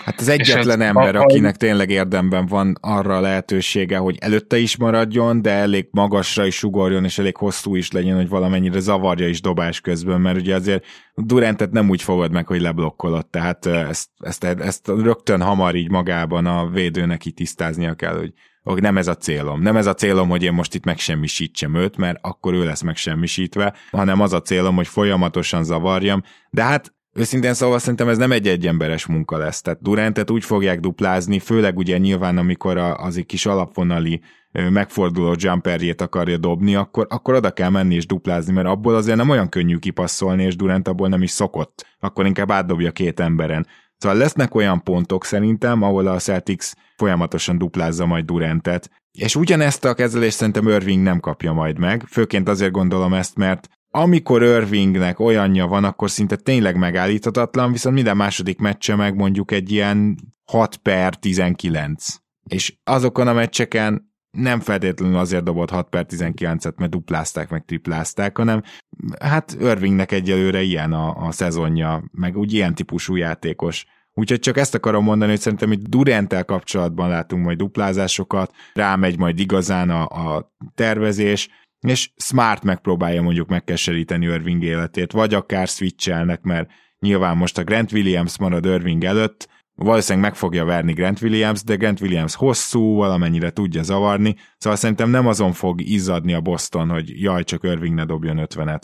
Hát 0.04 0.20
az 0.20 0.28
egyetlen 0.28 0.80
ez, 0.80 0.86
ember, 0.86 1.16
a, 1.16 1.20
akinek 1.20 1.56
tényleg 1.56 1.90
érdemben 1.90 2.46
van 2.46 2.76
arra 2.80 3.16
a 3.16 3.20
lehetősége, 3.20 3.96
hogy 3.96 4.16
előtte 4.20 4.58
is 4.58 4.76
maradjon, 4.76 5.42
de 5.42 5.50
elég 5.50 5.88
magasra 5.90 6.46
is 6.46 6.54
sugorjon, 6.54 7.04
és 7.04 7.18
elég 7.18 7.36
hosszú 7.36 7.76
is 7.76 7.90
legyen, 7.90 8.16
hogy 8.16 8.28
valamennyire 8.28 8.78
zavarja 8.78 9.28
is 9.28 9.40
dobás 9.40 9.80
közben, 9.80 10.20
mert 10.20 10.36
ugye 10.36 10.54
azért 10.54 10.84
Durantet 11.14 11.70
nem 11.70 11.88
úgy 11.88 12.02
fogod 12.02 12.32
meg, 12.32 12.46
hogy 12.46 12.60
leblokkolod, 12.60 13.26
tehát 13.26 13.66
ezt, 13.66 14.08
ezt, 14.18 14.44
ezt 14.44 14.88
rögtön 14.88 15.42
hamar 15.42 15.74
így 15.74 15.90
magában 15.90 16.46
a 16.46 16.68
védőnek 16.68 17.24
így 17.24 17.34
tisztáznia 17.34 17.94
kell, 17.94 18.16
hogy 18.16 18.32
hogy 18.72 18.82
nem 18.82 18.98
ez 18.98 19.08
a 19.08 19.14
célom. 19.14 19.62
Nem 19.62 19.76
ez 19.76 19.86
a 19.86 19.94
célom, 19.94 20.28
hogy 20.28 20.42
én 20.42 20.52
most 20.52 20.74
itt 20.74 20.84
megsemmisítsem 20.84 21.74
őt, 21.74 21.96
mert 21.96 22.18
akkor 22.20 22.54
ő 22.54 22.64
lesz 22.64 22.82
megsemmisítve, 22.82 23.74
hanem 23.90 24.20
az 24.20 24.32
a 24.32 24.40
célom, 24.40 24.76
hogy 24.76 24.86
folyamatosan 24.86 25.64
zavarjam. 25.64 26.22
De 26.50 26.62
hát 26.62 26.94
Őszintén 27.16 27.55
szóval 27.55 27.79
szerintem 27.79 28.09
ez 28.09 28.18
nem 28.18 28.33
egy 28.33 28.48
egyemberes 28.48 29.07
munka 29.07 29.37
lesz. 29.37 29.61
Tehát 29.61 29.83
Durantet 29.83 30.31
úgy 30.31 30.44
fogják 30.44 30.81
duplázni, 30.81 31.38
főleg 31.38 31.76
ugye 31.76 31.98
nyilván, 31.98 32.38
amikor 32.38 32.76
az 32.76 33.16
egy 33.16 33.26
kis 33.26 33.46
alapvonali 33.46 34.20
megforduló 34.52 35.35
jumperjét 35.38 36.00
akarja 36.00 36.37
dobni, 36.37 36.74
akkor, 36.74 37.07
akkor 37.11 37.35
oda 37.35 37.50
kell 37.50 37.70
menni 37.70 37.94
és 37.94 38.07
duplázni, 38.07 38.52
mert 38.52 38.66
abból 38.66 38.94
azért 38.94 39.16
nem 39.16 39.29
olyan 39.29 39.48
könnyű 39.48 39.76
kipasszolni, 39.76 40.42
és 40.44 40.57
Durant 40.57 40.88
abból 40.88 41.09
nem 41.09 41.22
is 41.22 41.31
szokott. 41.31 41.87
Akkor 42.00 42.26
inkább 42.26 42.50
átdobja 42.50 42.90
két 42.90 43.20
emberen. 43.20 43.66
Szóval 43.98 44.18
lesznek 44.18 44.55
olyan 44.55 44.83
pontok 44.83 45.24
szerintem, 45.24 45.83
ahol 45.83 46.07
a 46.07 46.18
Celtics 46.18 46.70
folyamatosan 46.96 47.59
duplázza 47.59 48.07
majd 48.07 48.24
Durantet, 48.24 48.90
és 49.18 49.37
ugyanezt 49.37 49.85
a 49.85 49.94
kezelést 49.94 50.37
szerintem 50.37 50.68
Irving 50.68 51.02
nem 51.02 51.20
kapja 51.20 51.52
majd 51.52 51.79
meg, 51.79 52.05
főként 52.09 52.48
azért 52.48 52.72
gondolom 52.72 53.14
ezt, 53.14 53.37
mert 53.37 53.68
amikor 53.96 54.42
Irvingnek 54.42 55.20
olyanja 55.20 55.66
van, 55.66 55.85
akkor 55.85 56.11
szinte 56.11 56.37
tényleg 56.37 56.76
megállíthatatlan, 56.76 57.72
viszont 57.72 57.94
minden 57.94 58.16
második 58.16 58.59
meccse 58.59 58.94
meg 58.94 59.14
mondjuk 59.14 59.50
egy 59.50 59.70
ilyen 59.72 60.16
6 60.44 60.76
per 60.76 61.14
19. 61.14 62.14
És 62.48 62.76
azokon 62.85 63.28
a 63.28 63.32
meccseken 63.32 64.14
nem 64.30 64.61
feltétlenül 64.61 65.16
azért 65.16 65.44
dobott 65.44 65.70
6 65.70 65.88
per 65.88 66.06
19-et, 66.09 66.74
mert 66.76 66.90
duplázták, 66.90 67.50
meg 67.50 67.64
triplázták, 67.64 68.37
hanem 68.37 68.62
hát 69.20 69.56
Irvingnek 69.61 70.12
egyelőre 70.12 70.62
ilyen 70.62 70.92
a, 70.92 71.26
a 71.26 71.32
szezonja, 71.32 72.04
meg 72.12 72.37
úgy 72.37 72.52
ilyen 72.52 72.74
típusú 72.74 73.16
játékos. 73.16 73.87
Úgyhogy 74.12 74.38
csak 74.38 74.56
ezt 74.56 74.74
akarom 74.74 75.04
mondani, 75.04 75.30
hogy 75.30 75.40
szerintem 75.40 75.72
itt 75.72 75.88
Durantel 75.88 76.44
kapcsolatban 76.44 77.09
látunk 77.09 77.44
majd 77.44 77.59
duplázásokat, 77.59 78.52
rámegy 78.74 79.18
majd 79.18 79.38
igazán 79.38 79.90
a, 79.90 80.02
a 80.04 80.54
tervezés, 80.74 81.48
és 81.88 82.11
Smart 82.16 82.62
megpróbálja 82.62 83.22
mondjuk 83.22 83.49
megkeseríteni 83.49 84.25
Irving 84.25 84.62
életét, 84.62 85.12
vagy 85.12 85.35
akár 85.35 85.68
switchelnek, 85.68 86.42
mert 86.42 86.70
nyilván 86.99 87.37
most 87.37 87.59
a 87.59 87.64
Grant 87.64 87.92
Williams 87.92 88.38
marad 88.38 88.64
Irving 88.64 89.05
előtt, 89.05 89.49
valószínűleg 89.75 90.29
meg 90.29 90.38
fogja 90.38 90.64
verni 90.64 90.92
Grant 90.92 91.22
Williams, 91.22 91.62
de 91.62 91.75
Grant 91.75 92.01
Williams 92.01 92.35
hosszú, 92.35 92.94
valamennyire 92.94 93.51
tudja 93.51 93.83
zavarni, 93.83 94.37
szóval 94.59 94.79
szerintem 94.79 95.11
nem 95.11 95.27
azon 95.27 95.53
fog 95.53 95.81
izzadni 95.81 96.33
a 96.33 96.40
Boston, 96.40 96.88
hogy 96.88 97.22
jaj, 97.22 97.44
csak 97.44 97.64
Irving 97.64 97.94
ne 97.94 98.05
dobjon 98.05 98.38
50-et. 98.40 98.83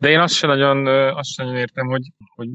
De 0.00 0.08
én 0.08 0.18
azt 0.18 0.34
sem 0.34 0.50
nagyon, 0.50 0.86
azt 1.16 1.32
sem 1.32 1.46
nagyon 1.46 1.60
értem, 1.60 1.86
hogy, 1.86 2.02
hogy 2.34 2.48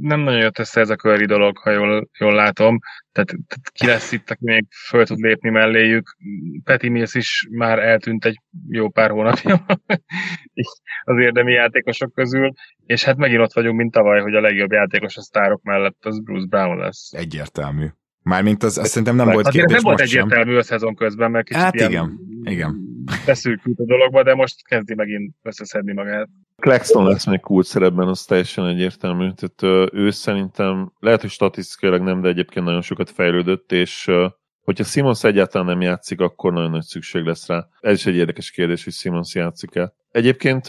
nem 0.00 0.20
nagyon 0.20 0.40
jött 0.40 0.58
össze 0.58 0.80
ez 0.80 0.90
a 0.90 0.96
köri 0.96 1.26
dolog, 1.26 1.58
ha 1.58 1.70
jól, 1.70 2.08
jól 2.18 2.34
látom. 2.34 2.78
Tehát, 3.12 3.28
tehát 3.28 3.70
ki 3.72 3.86
lesz 3.86 4.12
itt, 4.12 4.30
aki 4.30 4.44
még 4.44 4.66
föl 4.88 5.06
tud 5.06 5.18
lépni 5.18 5.50
melléjük. 5.50 6.16
Peti 6.64 6.88
Mills 6.88 7.14
is 7.14 7.48
már 7.50 7.78
eltűnt 7.78 8.24
egy 8.24 8.40
jó 8.68 8.88
pár 8.88 9.10
hónapja 9.10 9.64
az 11.04 11.18
érdemi 11.18 11.52
játékosok 11.52 12.12
közül, 12.14 12.52
és 12.86 13.04
hát 13.04 13.16
megint 13.16 13.40
ott 13.40 13.52
vagyunk, 13.52 13.76
mint 13.76 13.92
tavaly, 13.92 14.20
hogy 14.20 14.34
a 14.34 14.40
legjobb 14.40 14.72
játékos 14.72 15.16
a 15.16 15.22
sztárok 15.22 15.62
mellett 15.62 16.04
az 16.04 16.22
Bruce 16.22 16.46
Brown 16.46 16.78
lesz. 16.78 17.12
Egyértelmű. 17.12 17.86
Mármint 18.22 18.62
az, 18.62 18.78
azt 18.78 18.88
szerintem 18.88 19.16
nem 19.16 19.30
volt 19.30 19.48
kérdés 19.48 19.72
nem 19.72 19.82
volt 19.82 20.00
egyértelmű 20.00 20.56
a 20.56 20.62
szezon 20.62 20.94
közben, 20.94 21.30
mert 21.30 21.46
kicsit 21.46 21.62
hát 21.62 21.74
igen, 21.74 22.18
igen. 22.42 22.85
Beszűkült 23.26 23.78
a 23.78 23.84
dologba, 23.84 24.22
de 24.22 24.34
most 24.34 24.66
kezdi 24.66 24.94
megint 24.94 25.34
összeszedni 25.42 25.92
magát. 25.92 26.28
Claxton 26.56 27.06
lesz 27.06 27.26
még 27.26 27.40
kult 27.40 27.66
szerepben, 27.66 28.08
az 28.08 28.24
teljesen 28.24 28.66
egyértelmű. 28.66 29.30
Tehát 29.30 29.92
ő 29.92 30.10
szerintem, 30.10 30.92
lehet, 30.98 31.20
hogy 31.20 31.30
statisztikailag 31.30 32.02
nem, 32.02 32.20
de 32.20 32.28
egyébként 32.28 32.64
nagyon 32.64 32.82
sokat 32.82 33.10
fejlődött, 33.10 33.72
és 33.72 34.10
hogyha 34.60 34.84
Simons 34.84 35.24
egyáltalán 35.24 35.66
nem 35.66 35.80
játszik, 35.80 36.20
akkor 36.20 36.52
nagyon 36.52 36.70
nagy 36.70 36.82
szükség 36.82 37.24
lesz 37.24 37.46
rá. 37.46 37.66
Ez 37.80 37.96
is 37.96 38.06
egy 38.06 38.16
érdekes 38.16 38.50
kérdés, 38.50 38.84
hogy 38.84 38.92
Simons 38.92 39.34
játszik-e. 39.34 39.92
Egyébként 40.16 40.66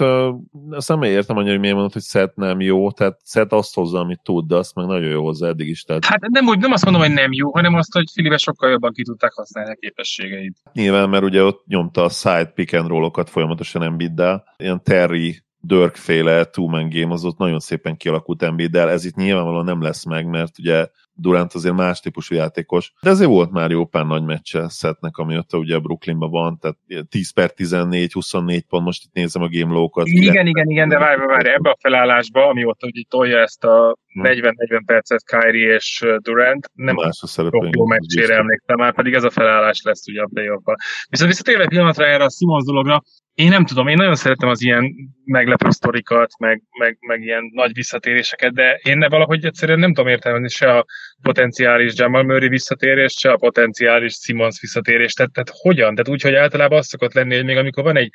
azt 0.70 0.88
nem 0.88 1.02
értem 1.02 1.38
annyira, 1.38 1.52
hogy 1.52 1.60
miért 1.60 1.76
mondod, 1.76 1.94
hogy 1.94 2.04
Seth 2.04 2.36
nem 2.36 2.62
jó, 2.62 2.92
tehát 2.92 3.20
Seth 3.26 3.54
azt 3.54 3.74
hozza, 3.74 4.00
amit 4.00 4.22
tud, 4.24 4.48
de 4.48 4.56
azt 4.56 4.76
meg 4.76 4.86
nagyon 4.86 5.10
jó 5.10 5.24
hozzá 5.24 5.48
eddig 5.48 5.68
is. 5.68 5.82
Tehát... 5.84 6.06
Hát 6.06 6.28
nem, 6.28 6.48
úgy, 6.48 6.60
nem 6.60 6.72
azt 6.72 6.84
mondom, 6.84 7.02
hogy 7.02 7.14
nem 7.14 7.32
jó, 7.32 7.52
hanem 7.54 7.74
azt, 7.74 7.94
hogy 7.94 8.06
Filibe 8.14 8.38
sokkal 8.38 8.70
jobban 8.70 8.94
ki 8.94 9.04
tudták 9.04 9.34
használni 9.34 9.72
a 9.72 9.78
képességeit. 9.80 10.58
Nyilván, 10.74 11.10
mert 11.10 11.24
ugye 11.24 11.44
ott 11.44 11.66
nyomta 11.66 12.04
a 12.04 12.10
side 12.10 12.52
pick 12.56 12.74
and 12.74 12.88
roll-okat 12.88 13.30
folyamatosan 13.30 13.84
Embiiddel, 13.84 14.44
ilyen 14.58 14.84
Terry 14.84 15.42
Dirk-féle 15.60 16.46
two-man 16.46 16.90
game 16.90 17.14
az 17.14 17.26
ott 17.26 17.38
nagyon 17.38 17.60
szépen 17.60 17.98
kialakult 17.98 18.44
Embiiddel, 18.44 18.90
ez 18.90 19.06
itt 19.06 19.16
nyilvánvalóan 19.16 19.66
nem 19.66 19.82
lesz 19.82 20.06
meg, 20.06 20.28
mert 20.28 20.60
ugye 20.60 20.88
Durant 21.20 21.54
azért 21.54 21.76
más 21.76 22.00
típusú 22.00 22.36
játékos, 22.36 22.94
de 23.02 23.10
ezért 23.10 23.30
volt 23.30 23.52
már 23.52 23.72
jó 23.72 23.86
pár 23.86 24.06
nagy 24.06 24.24
meccse 24.24 24.70
Szetnek, 24.70 25.18
amióta 25.18 25.58
ugye 25.58 25.76
a 25.76 25.80
Brooklynban 25.80 26.30
van, 26.30 26.60
tehát 26.60 27.08
10 27.10 27.34
per 27.34 27.52
14, 27.52 28.14
24 28.14 28.64
pont, 28.64 28.84
most 28.84 29.04
itt 29.06 29.14
nézem 29.14 29.42
a 29.42 29.48
game 29.50 29.74
low-kat. 29.74 30.08
Igen, 30.08 30.24
igen, 30.24 30.48
igen, 30.48 30.70
igen, 30.70 30.90
de 30.90 30.98
várj, 30.98 31.26
várj, 31.26 31.50
ebbe 31.50 31.70
a 31.70 31.78
felállásba, 31.80 32.48
amióta 32.48 32.88
ugye 32.88 33.02
tolja 33.10 33.40
ezt 33.40 33.64
a 33.64 33.98
40-40 34.24 34.54
hm. 34.68 34.86
percet 34.86 35.24
Kyrie 35.26 35.74
és 35.74 36.06
Durant, 36.22 36.72
nem 36.74 36.96
más 36.96 37.24
a 37.36 37.70
jó 37.72 37.86
meccsére 37.86 38.36
emlékszem 38.36 38.78
már, 38.78 38.94
pedig 38.94 39.14
ez 39.14 39.24
a 39.24 39.30
felállás 39.30 39.82
lesz 39.84 40.08
ugye 40.08 40.22
a 40.22 40.30
playoff 40.34 40.64
Viszont 41.10 41.30
visszatérve 41.30 41.68
pillanatra 41.68 42.06
erre 42.06 42.24
a 42.24 42.30
Simons 42.30 42.66
dologra, 42.66 43.02
én 43.38 43.50
nem 43.50 43.66
tudom, 43.66 43.88
én 43.88 43.96
nagyon 43.96 44.16
szeretem 44.16 44.50
az 44.50 44.62
ilyen 44.62 44.94
meglepő 45.26 45.70
sztorikat, 45.70 46.32
meg, 46.40 46.64
meg, 46.80 46.98
meg 47.00 47.22
ilyen 47.22 47.50
nagy 47.54 47.74
visszatéréseket, 47.74 48.54
de 48.54 48.80
én 48.84 48.98
ne 48.98 49.10
valahogy 49.10 49.46
egyszerűen 49.46 49.80
nem 49.80 49.94
tudom 49.94 50.12
értelmezni 50.12 50.50
se 50.50 50.72
a 50.72 50.86
potenciális 51.22 51.94
Jamal 51.96 52.24
Murray 52.24 52.48
visszatérés, 52.48 53.14
se 53.14 53.32
a 53.32 53.38
potenciális 53.38 54.14
Simons 54.14 54.62
visszatérés. 54.62 55.14
Tehát, 55.14 55.32
tehát 55.32 55.52
hogyan? 55.54 55.96
Tehát 55.96 56.10
úgy, 56.10 56.22
hogy 56.22 56.34
általában 56.34 56.78
az 56.78 56.88
szokott 56.88 57.14
lenni, 57.14 57.36
hogy 57.36 57.46
még 57.46 57.58
amikor 57.58 57.84
van 57.84 57.98
egy 57.98 58.12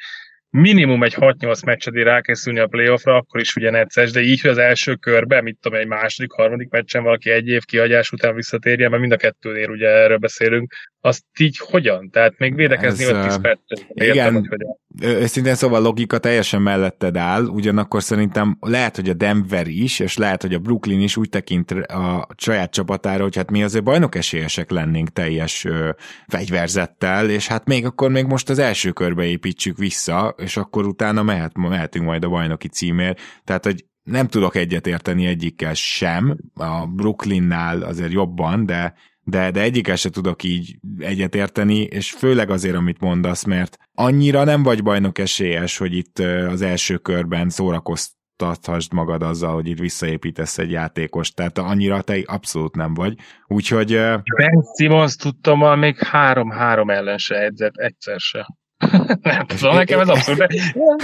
minimum 0.52 1.02
egy 1.02 1.14
6-8 1.16 1.64
meccsedé 1.64 2.02
rákészülni 2.02 2.58
a 2.58 2.66
playoffra, 2.66 3.16
akkor 3.16 3.40
is 3.40 3.56
ugye 3.56 3.70
necces, 3.70 4.10
de 4.10 4.20
így, 4.20 4.40
hogy 4.40 4.50
az 4.50 4.58
első 4.58 4.94
körben, 4.94 5.42
mit 5.42 5.58
tudom, 5.60 5.78
egy 5.78 5.86
második, 5.86 6.32
harmadik 6.32 6.70
meccsen 6.70 7.02
valaki 7.02 7.30
egy 7.30 7.48
év 7.48 7.64
kihagyás 7.64 8.12
után 8.12 8.34
visszatérjen, 8.34 8.90
mert 8.90 9.00
mind 9.00 9.12
a 9.12 9.16
kettőnél 9.16 9.70
ugye 9.70 9.88
erről 9.88 10.16
beszélünk, 10.16 10.74
azt 11.00 11.24
így 11.38 11.58
hogyan? 11.58 12.10
Tehát 12.10 12.38
még 12.38 12.54
védekezni 12.54 13.04
5-10 13.04 13.38
percet. 13.42 13.86
Igen, 13.88 14.32
hogy 14.32 14.46
hogyan. 14.48 14.78
Őszintén 15.00 15.54
szóval 15.54 15.82
logika 15.82 16.18
teljesen 16.18 16.62
melletted 16.62 17.16
áll, 17.16 17.44
ugyanakkor 17.44 18.02
szerintem 18.02 18.56
lehet, 18.60 18.96
hogy 18.96 19.08
a 19.08 19.14
Denver 19.14 19.66
is, 19.66 19.98
és 19.98 20.16
lehet, 20.16 20.42
hogy 20.42 20.54
a 20.54 20.58
Brooklyn 20.58 21.00
is 21.00 21.16
úgy 21.16 21.28
tekint 21.28 21.70
a 21.70 22.26
saját 22.36 22.72
csapatára, 22.72 23.22
hogy 23.22 23.36
hát 23.36 23.50
mi 23.50 23.62
azért 23.62 23.84
bajnok 23.84 24.14
esélyesek 24.14 24.70
lennénk 24.70 25.08
teljes 25.08 25.64
ö, 25.64 25.90
fegyverzettel, 26.26 27.30
és 27.30 27.46
hát 27.46 27.66
még 27.66 27.86
akkor 27.86 28.10
még 28.10 28.26
most 28.26 28.50
az 28.50 28.58
első 28.58 28.90
körbe 28.90 29.24
építsük 29.24 29.78
vissza, 29.78 30.34
és 30.38 30.56
akkor 30.56 30.86
utána 30.86 31.22
mehet, 31.22 31.56
mehetünk 31.56 32.04
majd 32.04 32.24
a 32.24 32.28
bajnoki 32.28 32.68
címért. 32.68 33.20
Tehát, 33.44 33.64
hogy 33.64 33.84
nem 34.02 34.26
tudok 34.26 34.56
egyetérteni 34.56 35.26
egyikkel 35.26 35.74
sem, 35.74 36.36
a 36.54 36.86
Brooklynnál 36.86 37.82
azért 37.82 38.12
jobban, 38.12 38.66
de 38.66 38.94
de, 39.24 39.50
de 39.50 39.60
egyikkel 39.60 39.96
se 39.96 40.10
tudok 40.10 40.42
így 40.42 40.76
egyetérteni, 40.98 41.80
és 41.80 42.10
főleg 42.10 42.50
azért, 42.50 42.76
amit 42.76 43.00
mondasz, 43.00 43.44
mert 43.44 43.78
annyira 43.94 44.44
nem 44.44 44.62
vagy 44.62 44.82
bajnok 44.82 45.18
esélyes, 45.18 45.78
hogy 45.78 45.96
itt 45.96 46.18
az 46.48 46.62
első 46.62 46.96
körben 46.96 47.48
szórakoztathasd 47.48 48.92
magad 48.92 49.22
azzal, 49.22 49.54
hogy 49.54 49.66
itt 49.66 49.78
visszaépítesz 49.78 50.58
egy 50.58 50.70
játékost, 50.70 51.34
tehát 51.34 51.58
annyira 51.58 52.02
te 52.02 52.16
abszolút 52.24 52.74
nem 52.74 52.94
vagy. 52.94 53.14
Úgyhogy... 53.46 53.92
Ben 54.36 54.62
Simmons 54.78 55.16
tudtam, 55.16 55.78
még 55.78 55.98
három-három 55.98 56.90
ellen 56.90 57.18
se 57.18 57.34
edzett, 57.34 57.76
egyszer 57.76 58.20
se. 58.20 58.46
nem 59.22 59.46
tudom, 59.46 59.74
nekem 59.74 60.00
ez 60.00 60.08
abszolút, 60.08 60.40
de 60.40 60.48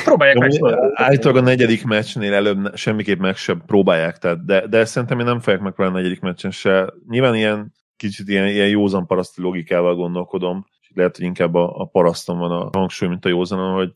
próbálják 0.05 0.39
meg. 0.39 0.51
Állítólag 0.95 1.37
a 1.37 1.41
negyedik 1.41 1.85
meccsnél 1.85 2.35
előbb 2.35 2.77
semmiképp 2.77 3.19
meg 3.19 3.37
sem 3.37 3.63
próbálják, 3.67 4.19
tehát, 4.19 4.45
de, 4.45 4.67
de 4.67 4.85
szerintem 4.85 5.19
én 5.19 5.25
nem 5.25 5.41
fogják 5.41 5.63
megpróbálni 5.63 5.99
a 5.99 6.03
negyedik 6.03 6.23
meccsen 6.23 6.51
se. 6.51 6.93
Nyilván 7.09 7.35
ilyen 7.35 7.73
kicsit 7.99 8.29
ilyen, 8.29 8.47
ilyen 8.47 8.69
józan 8.69 9.07
paraszti 9.07 9.43
logikával 9.43 9.95
gondolkodom, 9.95 10.67
és 10.81 10.91
lehet, 10.95 11.17
hogy 11.17 11.25
inkább 11.25 11.55
a, 11.55 11.81
a 11.81 11.85
paraszton 11.85 12.39
van 12.39 12.51
a 12.51 12.69
hangsúly, 12.73 13.09
mint 13.09 13.25
a 13.25 13.29
józanon, 13.29 13.75
hogy 13.75 13.93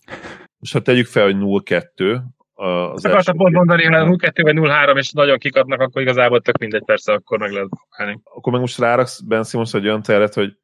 most 0.58 0.72
ha 0.72 0.80
tegyük 0.80 1.06
fel, 1.06 1.24
hogy 1.24 1.36
0-2, 1.38 2.20
az 2.54 3.04
Akartam 3.04 3.36
pont 3.36 3.54
mondani, 3.54 3.84
hogy 3.84 4.18
0-2 4.18 4.40
vagy 4.42 4.56
0-3, 4.58 4.96
és 4.96 5.10
nagyon 5.10 5.38
kikapnak, 5.38 5.80
akkor 5.80 6.02
igazából 6.02 6.40
tök 6.40 6.58
mindegy, 6.58 6.84
persze, 6.84 7.12
akkor 7.12 7.38
meg 7.38 7.50
lehet 7.50 7.68
fogálni. 7.88 8.20
Akkor 8.24 8.52
meg 8.52 8.60
most 8.60 8.78
ráraksz 8.78 9.20
Ben 9.20 9.44
Simmons 9.44 9.74
egy 9.74 9.86
olyan 9.86 10.02
teret, 10.02 10.34
hogy 10.34 10.56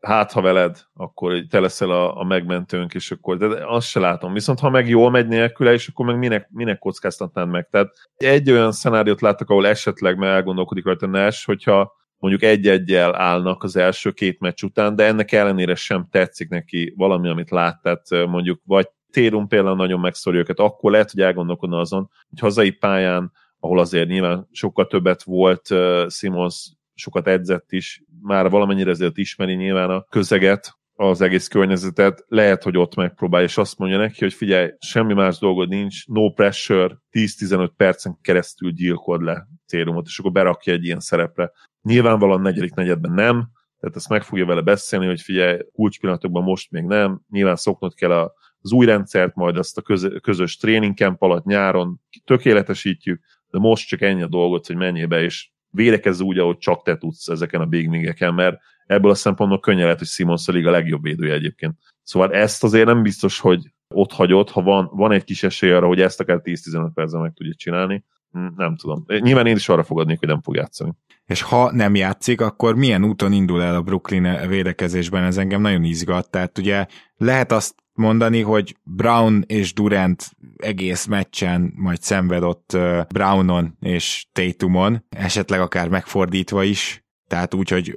hát 0.00 0.32
ha 0.32 0.40
veled, 0.40 0.78
akkor 0.94 1.32
te 1.50 1.60
leszel 1.60 1.90
a, 1.90 2.20
a 2.20 2.24
megmentőnk, 2.24 2.94
és 2.94 3.10
akkor, 3.10 3.36
de 3.36 3.66
azt 3.66 3.88
se 3.88 4.00
látom. 4.00 4.32
Viszont 4.32 4.60
ha 4.60 4.70
meg 4.70 4.88
jól 4.88 5.10
megy 5.10 5.28
nélküle, 5.28 5.72
és 5.72 5.88
akkor 5.88 6.06
meg 6.06 6.18
minek, 6.18 6.48
minek 6.50 6.78
kockáztatnád 6.78 7.48
meg? 7.48 7.68
Tehát 7.70 7.90
egy 8.16 8.50
olyan 8.50 8.72
szenáriót 8.72 9.20
láttak, 9.20 9.50
ahol 9.50 9.66
esetleg 9.66 10.16
meg 10.16 10.28
elgondolkodik 10.28 10.84
rajta 10.84 11.06
Nash, 11.06 11.46
hogyha 11.46 11.92
mondjuk 12.22 12.50
egy-egyel 12.50 13.14
állnak 13.14 13.62
az 13.62 13.76
első 13.76 14.10
két 14.10 14.40
meccs 14.40 14.62
után, 14.62 14.96
de 14.96 15.04
ennek 15.04 15.32
ellenére 15.32 15.74
sem 15.74 16.06
tetszik 16.10 16.48
neki 16.48 16.94
valami, 16.96 17.28
amit 17.28 17.50
lát, 17.50 17.82
tehát 17.82 18.26
mondjuk 18.26 18.60
vagy 18.64 18.88
Térum 19.10 19.46
például 19.48 19.76
nagyon 19.76 20.00
megszorja 20.00 20.40
őket, 20.40 20.58
akkor 20.58 20.90
lehet, 20.90 21.10
hogy 21.10 21.20
elgondolkodna 21.20 21.78
azon, 21.78 22.10
hogy 22.28 22.38
hazai 22.38 22.70
pályán, 22.70 23.32
ahol 23.60 23.78
azért 23.78 24.08
nyilván 24.08 24.48
sokkal 24.52 24.86
többet 24.86 25.22
volt, 25.22 25.68
Simons 26.08 26.72
sokat 26.94 27.26
edzett 27.26 27.72
is, 27.72 28.02
már 28.22 28.50
valamennyire 28.50 28.90
ezért 28.90 29.18
ismeri 29.18 29.54
nyilván 29.54 29.90
a 29.90 30.02
közeget, 30.02 30.80
az 30.94 31.20
egész 31.20 31.48
környezetet, 31.48 32.24
lehet, 32.28 32.62
hogy 32.62 32.76
ott 32.76 32.94
megpróbálja, 32.94 33.46
és 33.46 33.56
azt 33.56 33.78
mondja 33.78 33.98
neki, 33.98 34.16
hogy 34.18 34.32
figyelj, 34.32 34.70
semmi 34.78 35.14
más 35.14 35.38
dolgod 35.38 35.68
nincs, 35.68 36.06
no 36.06 36.30
pressure, 36.30 36.96
10-15 37.12 37.70
percen 37.76 38.18
keresztül 38.20 38.70
gyilkod 38.70 39.22
le 39.22 39.46
Térumot, 39.66 40.06
és 40.06 40.18
akkor 40.18 40.32
berakja 40.32 40.72
egy 40.72 40.84
ilyen 40.84 41.00
szerepre. 41.00 41.52
Nyilvánvalóan 41.82 42.40
negyedik 42.40 42.74
negyedben 42.74 43.12
nem, 43.12 43.50
tehát 43.80 43.96
ezt 43.96 44.08
meg 44.08 44.22
fogja 44.22 44.46
vele 44.46 44.60
beszélni, 44.60 45.06
hogy 45.06 45.20
figyelj, 45.20 45.58
kulcspillanatokban 45.72 46.42
most 46.42 46.70
még 46.70 46.84
nem, 46.84 47.20
nyilván 47.30 47.56
szoknod 47.56 47.94
kell 47.94 48.10
a, 48.10 48.32
az 48.60 48.72
új 48.72 48.86
rendszert, 48.86 49.34
majd 49.34 49.56
azt 49.56 49.78
a 49.78 49.82
köz, 49.82 50.10
közös 50.20 50.56
tréning 50.56 50.96
camp 50.96 51.22
alatt 51.22 51.44
nyáron 51.44 52.00
tökéletesítjük, 52.24 53.20
de 53.50 53.58
most 53.58 53.88
csak 53.88 54.00
ennyi 54.00 54.22
a 54.22 54.26
dolgot, 54.26 54.66
hogy 54.66 54.76
menjél 54.76 55.06
be, 55.06 55.22
és 55.22 55.50
védekezz 55.70 56.20
úgy, 56.20 56.38
ahogy 56.38 56.58
csak 56.58 56.82
te 56.82 56.96
tudsz 56.96 57.28
ezeken 57.28 57.60
a 57.60 57.66
big 57.66 57.88
mert 58.34 58.60
ebből 58.86 59.10
a 59.10 59.14
szempontból 59.14 59.60
könnyen 59.60 59.82
lehet, 59.82 59.98
hogy 59.98 60.08
Simons 60.08 60.48
a 60.48 60.52
legjobb 60.52 61.02
védője 61.02 61.34
egyébként. 61.34 61.74
Szóval 62.02 62.32
ezt 62.32 62.64
azért 62.64 62.86
nem 62.86 63.02
biztos, 63.02 63.40
hogy 63.40 63.72
ott 63.88 64.12
hagyod, 64.12 64.50
ha 64.50 64.62
van, 64.62 64.90
van 64.92 65.12
egy 65.12 65.24
kis 65.24 65.42
esély 65.42 65.70
arra, 65.70 65.86
hogy 65.86 66.00
ezt 66.00 66.20
akár 66.20 66.40
10-15 66.44 66.90
percben 66.94 67.20
meg 67.20 67.32
tudja 67.32 67.54
csinálni. 67.54 68.04
Hm, 68.32 68.46
nem 68.56 68.76
tudom. 68.76 69.04
Nyilván 69.06 69.46
én 69.46 69.56
is 69.56 69.68
arra 69.68 69.82
fogadnék, 69.82 70.18
hogy 70.18 70.28
nem 70.28 70.42
fog 70.42 70.54
játszani. 70.54 70.92
És 71.26 71.42
ha 71.42 71.72
nem 71.72 71.94
játszik, 71.94 72.40
akkor 72.40 72.74
milyen 72.74 73.04
úton 73.04 73.32
indul 73.32 73.62
el 73.62 73.74
a 73.74 73.82
Brooklyn 73.82 74.48
védekezésben? 74.48 75.24
Ez 75.24 75.36
engem 75.36 75.60
nagyon 75.60 75.84
izgat. 75.84 76.30
Tehát 76.30 76.58
ugye 76.58 76.86
lehet 77.16 77.52
azt 77.52 77.74
mondani, 77.92 78.40
hogy 78.40 78.76
Brown 78.82 79.44
és 79.46 79.74
Durant 79.74 80.30
egész 80.56 81.06
meccsen 81.06 81.72
majd 81.76 82.02
szenved 82.02 82.42
ott 82.42 82.76
Brownon 83.08 83.76
és 83.80 84.26
Tatumon, 84.32 85.04
esetleg 85.08 85.60
akár 85.60 85.88
megfordítva 85.88 86.62
is, 86.62 87.04
tehát 87.26 87.54
úgy, 87.54 87.68
hogy 87.68 87.94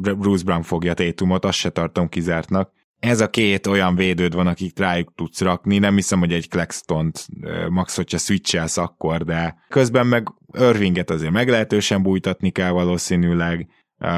Bruce 0.00 0.44
Brown 0.44 0.62
fogja 0.62 0.94
Tatumot, 0.94 1.44
azt 1.44 1.58
se 1.58 1.70
tartom 1.70 2.08
kizártnak. 2.08 2.72
Ez 3.02 3.20
a 3.20 3.30
két 3.30 3.66
olyan 3.66 3.94
védőd 3.94 4.34
van, 4.34 4.46
akik 4.46 4.78
rájuk 4.78 5.12
tudsz 5.14 5.40
rakni, 5.40 5.78
nem 5.78 5.94
hiszem, 5.94 6.18
hogy 6.18 6.32
egy 6.32 6.48
Claxton-t 6.48 7.26
max, 7.68 7.96
hogyha 7.96 8.18
switchelsz 8.18 8.76
akkor, 8.76 9.24
de 9.24 9.56
közben 9.68 10.06
meg 10.06 10.28
Irvinget 10.52 11.10
azért 11.10 11.32
meglehetősen 11.32 12.02
bújtatni 12.02 12.50
kell 12.50 12.70
valószínűleg, 12.70 13.68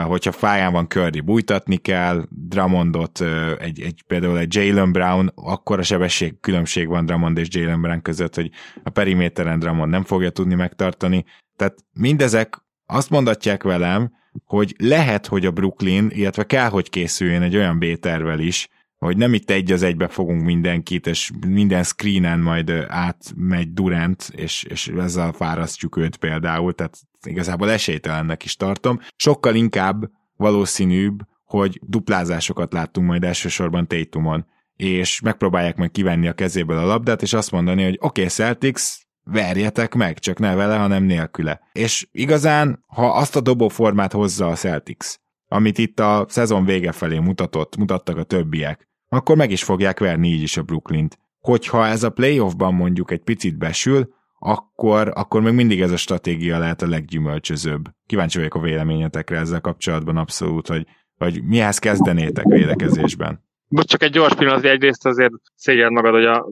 hogyha 0.07 0.33
fáján 0.33 0.73
van 0.73 0.89
Curry, 0.89 1.21
bújtatni 1.21 1.77
kell, 1.77 2.25
Drummondot, 2.31 3.21
egy, 3.59 3.81
egy, 3.81 4.05
például 4.07 4.39
egy 4.39 4.55
Jalen 4.55 4.93
Brown, 4.93 5.33
akkor 5.35 5.79
a 5.79 5.83
sebesség 5.83 6.41
különbség 6.41 6.89
van 6.89 7.07
Drummond 7.07 7.39
és 7.39 7.49
Jalen 7.51 7.81
Brown 7.81 8.03
között, 8.03 8.35
hogy 8.35 8.51
a 8.83 8.91
periméteren 8.91 9.59
Drummond 9.59 9.91
nem 9.91 10.05
fogja 10.05 10.31
tudni 10.31 10.55
megtartani. 10.55 11.25
Tehát 11.57 11.77
mindezek 11.93 12.65
azt 12.87 13.11
mondatják 13.11 13.63
velem, 13.63 14.13
hogy 14.45 14.75
lehet, 14.79 15.27
hogy 15.27 15.47
a 15.47 15.51
Brooklyn, 15.51 16.11
illetve 16.11 16.45
kell, 16.45 16.69
hogy 16.69 16.91
készüljön 16.91 17.43
egy 17.43 17.57
olyan 17.57 17.79
B-tervel 17.79 18.39
is, 18.39 18.69
hogy 18.99 19.17
nem 19.17 19.35
itt 19.35 19.51
egy 19.51 19.73
az 19.73 19.83
egybe 19.83 20.09
fogunk 20.09 20.43
mindenkit, 20.43 21.07
és 21.07 21.31
minden 21.47 21.83
screenen 21.83 22.41
majd 22.41 22.71
átmegy 22.89 23.73
Durant, 23.73 24.31
és, 24.37 24.63
és 24.63 24.89
ezzel 24.89 25.33
fárasztjuk 25.33 25.97
őt 25.97 26.17
például, 26.17 26.75
tehát 26.75 26.99
igazából 27.27 27.71
esélytelennek 27.71 28.45
is 28.45 28.57
tartom. 28.57 29.01
Sokkal 29.17 29.55
inkább 29.55 30.11
valószínűbb, 30.37 31.21
hogy 31.45 31.81
duplázásokat 31.83 32.73
láttunk 32.73 33.07
majd 33.07 33.25
elsősorban 33.25 33.87
Tatumon, 33.87 34.47
és 34.77 35.21
megpróbálják 35.21 35.77
meg 35.77 35.91
kivenni 35.91 36.29
a 36.29 36.33
kezéből 36.33 36.79
a 36.79 36.87
labdát, 36.87 37.23
és 37.23 37.33
azt 37.33 37.51
mondani, 37.51 37.83
hogy 37.83 37.97
oké, 38.01 38.07
okay, 38.07 38.27
Celtics, 38.27 38.83
verjetek 39.25 39.95
meg, 39.95 40.19
csak 40.19 40.39
ne 40.39 40.55
vele, 40.55 40.77
hanem 40.77 41.05
nélküle. 41.05 41.61
És 41.73 42.09
igazán, 42.13 42.85
ha 42.87 43.13
azt 43.13 43.37
a 43.37 43.41
dobóformát 43.41 44.13
hozza 44.13 44.47
a 44.47 44.55
Celtics, 44.55 45.17
amit 45.49 45.79
itt 45.79 46.01
a 46.01 46.27
szezon 46.29 46.65
vége 46.65 46.93
felé 46.93 47.19
mutatott, 47.19 47.77
mutattak 47.77 48.17
a 48.17 48.23
többiek, 48.23 48.89
akkor 49.09 49.37
meg 49.37 49.51
is 49.51 49.65
fogják 49.65 49.99
verni 49.99 50.29
így 50.29 50.43
is 50.43 50.57
a 50.57 50.63
Brooklynt. 50.63 51.19
Hogyha 51.39 51.87
ez 51.87 52.03
a 52.03 52.11
playoffban 52.11 52.75
mondjuk 52.75 53.11
egy 53.11 53.23
picit 53.23 53.59
besül, 53.59 54.15
akkor, 54.39 55.13
akkor 55.15 55.43
még 55.43 55.53
mindig 55.53 55.81
ez 55.81 55.91
a 55.91 55.97
stratégia 55.97 56.59
lehet 56.59 56.83
a 56.83 56.89
leggyümölcsözőbb. 56.89 57.85
Kíváncsi 58.07 58.39
vagyok 58.39 58.55
a 58.55 58.61
véleményetekre 58.61 59.39
ezzel 59.39 59.61
kapcsolatban 59.61 60.17
abszolút, 60.17 60.67
hogy, 60.67 60.87
hogy 61.19 61.45
mihez 61.45 61.79
kezdenétek 61.79 62.45
védekezésben. 62.45 63.43
Most 63.69 63.89
csak 63.89 64.03
egy 64.03 64.11
gyors 64.11 64.35
pillanat, 64.35 64.65
egyrészt 64.65 65.07
azért 65.07 65.33
szégyeld 65.55 65.93
magad, 65.93 66.13
hogy 66.13 66.25
a 66.25 66.47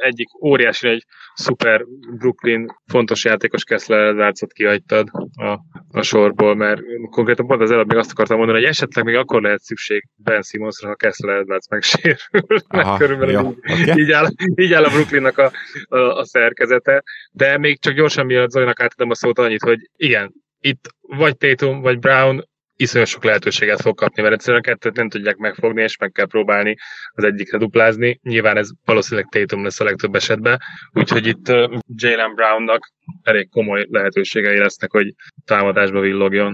egyik 0.00 0.42
óriási 0.44 0.88
egy 0.88 1.04
szuper 1.34 1.84
Brooklyn 2.18 2.66
fontos 2.86 3.24
játékos 3.24 3.64
Kessler 3.64 4.06
Edwardsot 4.06 4.52
kihagytad 4.52 5.08
a, 5.34 5.58
a 5.90 6.02
sorból, 6.02 6.54
mert 6.54 6.80
konkrétan 7.10 7.46
pont 7.46 7.60
az 7.60 7.70
előbb 7.70 7.88
még 7.88 7.96
azt 7.96 8.10
akartam 8.10 8.36
mondani, 8.36 8.58
hogy 8.58 8.68
esetleg 8.68 9.04
még 9.04 9.14
akkor 9.14 9.42
lehet 9.42 9.60
szükség 9.60 10.08
Ben 10.16 10.42
Simmonsra, 10.42 10.88
ha 10.88 10.94
Kessler 10.94 11.36
Edwards 11.36 11.68
megsérül. 11.68 12.16
Aha, 12.68 12.96
körülbelül 12.96 13.34
jó, 13.34 13.48
így, 13.50 13.88
okay. 13.88 14.02
így, 14.02 14.10
áll, 14.10 14.26
így 14.54 14.72
áll 14.72 14.84
a 14.84 14.90
Brooklynnak 14.90 15.38
a, 15.38 15.50
a, 15.88 15.98
a 15.98 16.24
szerkezete. 16.24 17.02
De 17.32 17.58
még 17.58 17.80
csak 17.80 17.94
gyorsan 17.94 18.26
mielőtt 18.26 18.50
Zolinak 18.50 18.80
átadom 18.80 19.10
a 19.10 19.14
szót 19.14 19.38
annyit, 19.38 19.62
hogy 19.62 19.90
igen, 19.96 20.32
itt 20.60 20.88
vagy 21.00 21.36
Tatum, 21.36 21.80
vagy 21.80 21.98
Brown 21.98 22.48
iszonyat 22.80 23.06
sok 23.06 23.24
lehetőséget 23.24 23.80
fog 23.80 23.94
kapni, 23.96 24.22
mert 24.22 24.34
egyszerűen 24.34 24.62
a 24.62 24.68
kettőt 24.68 24.96
nem 24.96 25.08
tudják 25.08 25.36
megfogni, 25.36 25.82
és 25.82 25.96
meg 25.96 26.12
kell 26.12 26.26
próbálni 26.26 26.76
az 27.12 27.24
egyikre 27.24 27.58
duplázni. 27.58 28.20
Nyilván 28.22 28.56
ez 28.56 28.70
valószínűleg 28.84 29.28
Tatum 29.30 29.64
lesz 29.64 29.80
a 29.80 29.84
legtöbb 29.84 30.14
esetben, 30.14 30.58
úgyhogy 30.92 31.26
itt 31.26 31.48
Jalen 31.94 32.34
Brownnak 32.34 32.92
elég 33.22 33.48
komoly 33.50 33.86
lehetőségei 33.90 34.58
lesznek, 34.58 34.90
hogy 34.90 35.14
támadásba 35.44 36.00
villogjon. 36.00 36.52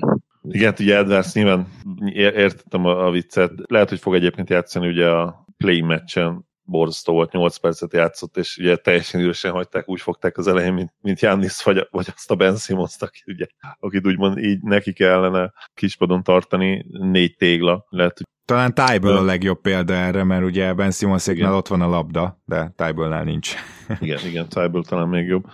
Igen, 0.50 0.74
ugye 0.80 0.96
Edwards 0.96 1.32
nyilván 1.32 1.66
értettem 2.12 2.84
a, 2.84 3.06
a 3.06 3.10
viccet. 3.10 3.52
Lehet, 3.66 3.88
hogy 3.88 4.00
fog 4.00 4.14
egyébként 4.14 4.50
játszani 4.50 4.88
ugye 4.88 5.08
a 5.08 5.44
play 5.56 5.80
matchen 5.80 6.44
borzasztó 6.66 7.12
volt, 7.12 7.32
8 7.32 7.56
percet 7.56 7.92
játszott, 7.92 8.36
és 8.36 8.56
ugye 8.56 8.76
teljesen 8.76 9.20
üresen 9.20 9.52
hagyták, 9.52 9.88
úgy 9.88 10.00
fogták 10.00 10.38
az 10.38 10.46
elején, 10.46 10.72
mint, 10.72 10.92
mint 11.00 11.20
Jannis, 11.20 11.62
vagy, 11.62 11.88
vagy 11.90 12.06
azt 12.14 12.30
a 12.30 12.36
Ben 12.36 12.56
Simmons-t, 12.56 13.02
aki 13.02 13.22
ugye, 13.26 13.46
akit 13.80 14.06
úgymond 14.06 14.38
így 14.38 14.62
neki 14.62 14.92
kellene 14.92 15.52
kispadon 15.74 16.22
tartani, 16.22 16.86
négy 16.88 17.36
tégla. 17.36 17.86
Lehet, 17.88 18.16
hogy 18.16 18.26
talán 18.44 18.74
Tyből 18.74 19.16
a 19.16 19.24
legjobb 19.24 19.60
példa 19.60 19.94
erre, 19.94 20.24
mert 20.24 20.44
ugye 20.44 20.72
Ben 20.72 20.90
Simonséknál 20.90 21.54
ott 21.54 21.68
van 21.68 21.80
a 21.80 21.88
labda, 21.88 22.42
de 22.44 22.72
Tybölnál 22.76 23.24
nincs. 23.24 23.54
igen, 24.00 24.26
igen, 24.26 24.48
Tyből 24.48 24.84
talán 24.84 25.08
még 25.08 25.26
jobb. 25.26 25.44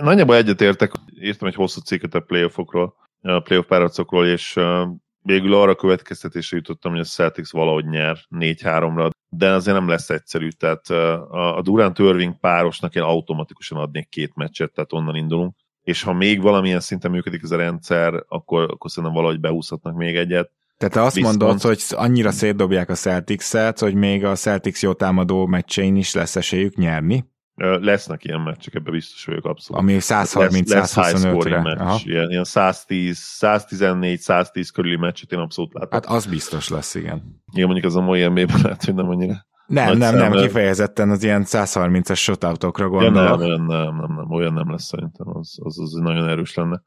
Nagyjából 0.00 0.36
egyetértek, 0.36 0.92
írtam 1.20 1.48
egy 1.48 1.54
hosszú 1.54 1.80
cikket 1.80 2.14
a 2.14 2.20
playoffokról, 2.20 2.94
a 3.22 3.40
playoff 3.40 3.66
párharcokról, 3.66 4.26
és 4.26 4.58
végül 5.22 5.54
arra 5.54 5.74
következtetésre 5.74 6.56
jutottam, 6.56 6.92
hogy 6.92 7.00
a 7.00 7.04
Celtics 7.04 7.50
valahogy 7.50 7.84
nyer 7.84 8.16
4-3-ra, 8.30 9.10
de 9.36 9.50
azért 9.50 9.76
nem 9.76 9.88
lesz 9.88 10.10
egyszerű, 10.10 10.48
tehát 10.48 10.90
a 11.30 11.60
Durant 11.62 11.98
Irving 11.98 12.38
párosnak 12.40 12.94
én 12.94 13.02
automatikusan 13.02 13.78
adnék 13.78 14.08
két 14.08 14.34
meccset, 14.34 14.72
tehát 14.72 14.92
onnan 14.92 15.16
indulunk, 15.16 15.54
és 15.82 16.02
ha 16.02 16.12
még 16.12 16.40
valamilyen 16.40 16.80
szinten 16.80 17.10
működik 17.10 17.42
ez 17.42 17.50
a 17.50 17.56
rendszer, 17.56 18.24
akkor, 18.28 18.62
akkor 18.62 18.90
szerintem 18.90 19.18
valahogy 19.18 19.40
beúszhatnak 19.40 19.96
még 19.96 20.16
egyet. 20.16 20.50
Tehát 20.78 20.94
te 20.94 21.02
azt 21.02 21.14
Viszont... 21.14 21.38
mondod, 21.38 21.60
hogy 21.60 21.82
annyira 21.90 22.30
szétdobják 22.30 22.88
a 22.88 22.94
Celtics-et, 22.94 23.78
hogy 23.78 23.94
még 23.94 24.24
a 24.24 24.34
Celtics 24.34 24.82
jó 24.82 24.92
támadó 24.92 25.46
meccsein 25.46 25.96
is 25.96 26.14
lesz 26.14 26.36
esélyük 26.36 26.76
nyerni? 26.76 27.24
Lesznek 27.54 28.24
ilyen 28.24 28.40
meccsek, 28.40 28.74
ebben 28.74 28.92
biztos 28.92 29.24
vagyok 29.24 29.44
abszolút. 29.44 29.82
Ami 29.82 29.96
130-125-re. 30.00 32.00
Ilyen, 32.04 32.30
ilyen 32.30 32.44
110, 32.44 33.18
114, 33.18 34.20
110 34.20 34.70
körüli 34.70 34.96
meccset 34.96 35.32
én 35.32 35.38
abszolút 35.38 35.72
látok. 35.72 35.92
Hát 35.92 36.06
az 36.06 36.26
biztos 36.26 36.68
lesz, 36.68 36.94
igen. 36.94 37.42
Igen, 37.52 37.66
mondjuk 37.66 37.86
az 37.86 37.96
a 37.96 38.00
mai 38.00 38.26
NBA-ben 38.26 38.60
lehet, 38.62 38.84
hogy 38.84 38.94
nem 38.94 39.08
annyira. 39.08 39.46
Nem, 39.66 39.98
nem, 39.98 40.16
nem, 40.16 40.32
kifejezetten 40.32 41.10
az 41.10 41.24
ilyen 41.24 41.42
130-as 41.46 42.18
shotoutokra 42.18 42.88
gondolok. 42.88 43.40
Ja, 43.40 43.46
nem, 43.46 43.48
nem, 43.48 43.66
nem, 43.66 43.96
nem, 43.96 44.14
nem, 44.16 44.30
olyan 44.30 44.52
nem 44.52 44.70
lesz 44.70 44.84
szerintem, 44.84 45.26
az, 45.28 45.58
az, 45.62 45.80
az 45.80 45.92
nagyon 45.92 46.28
erős 46.28 46.54
lenne. 46.54 46.82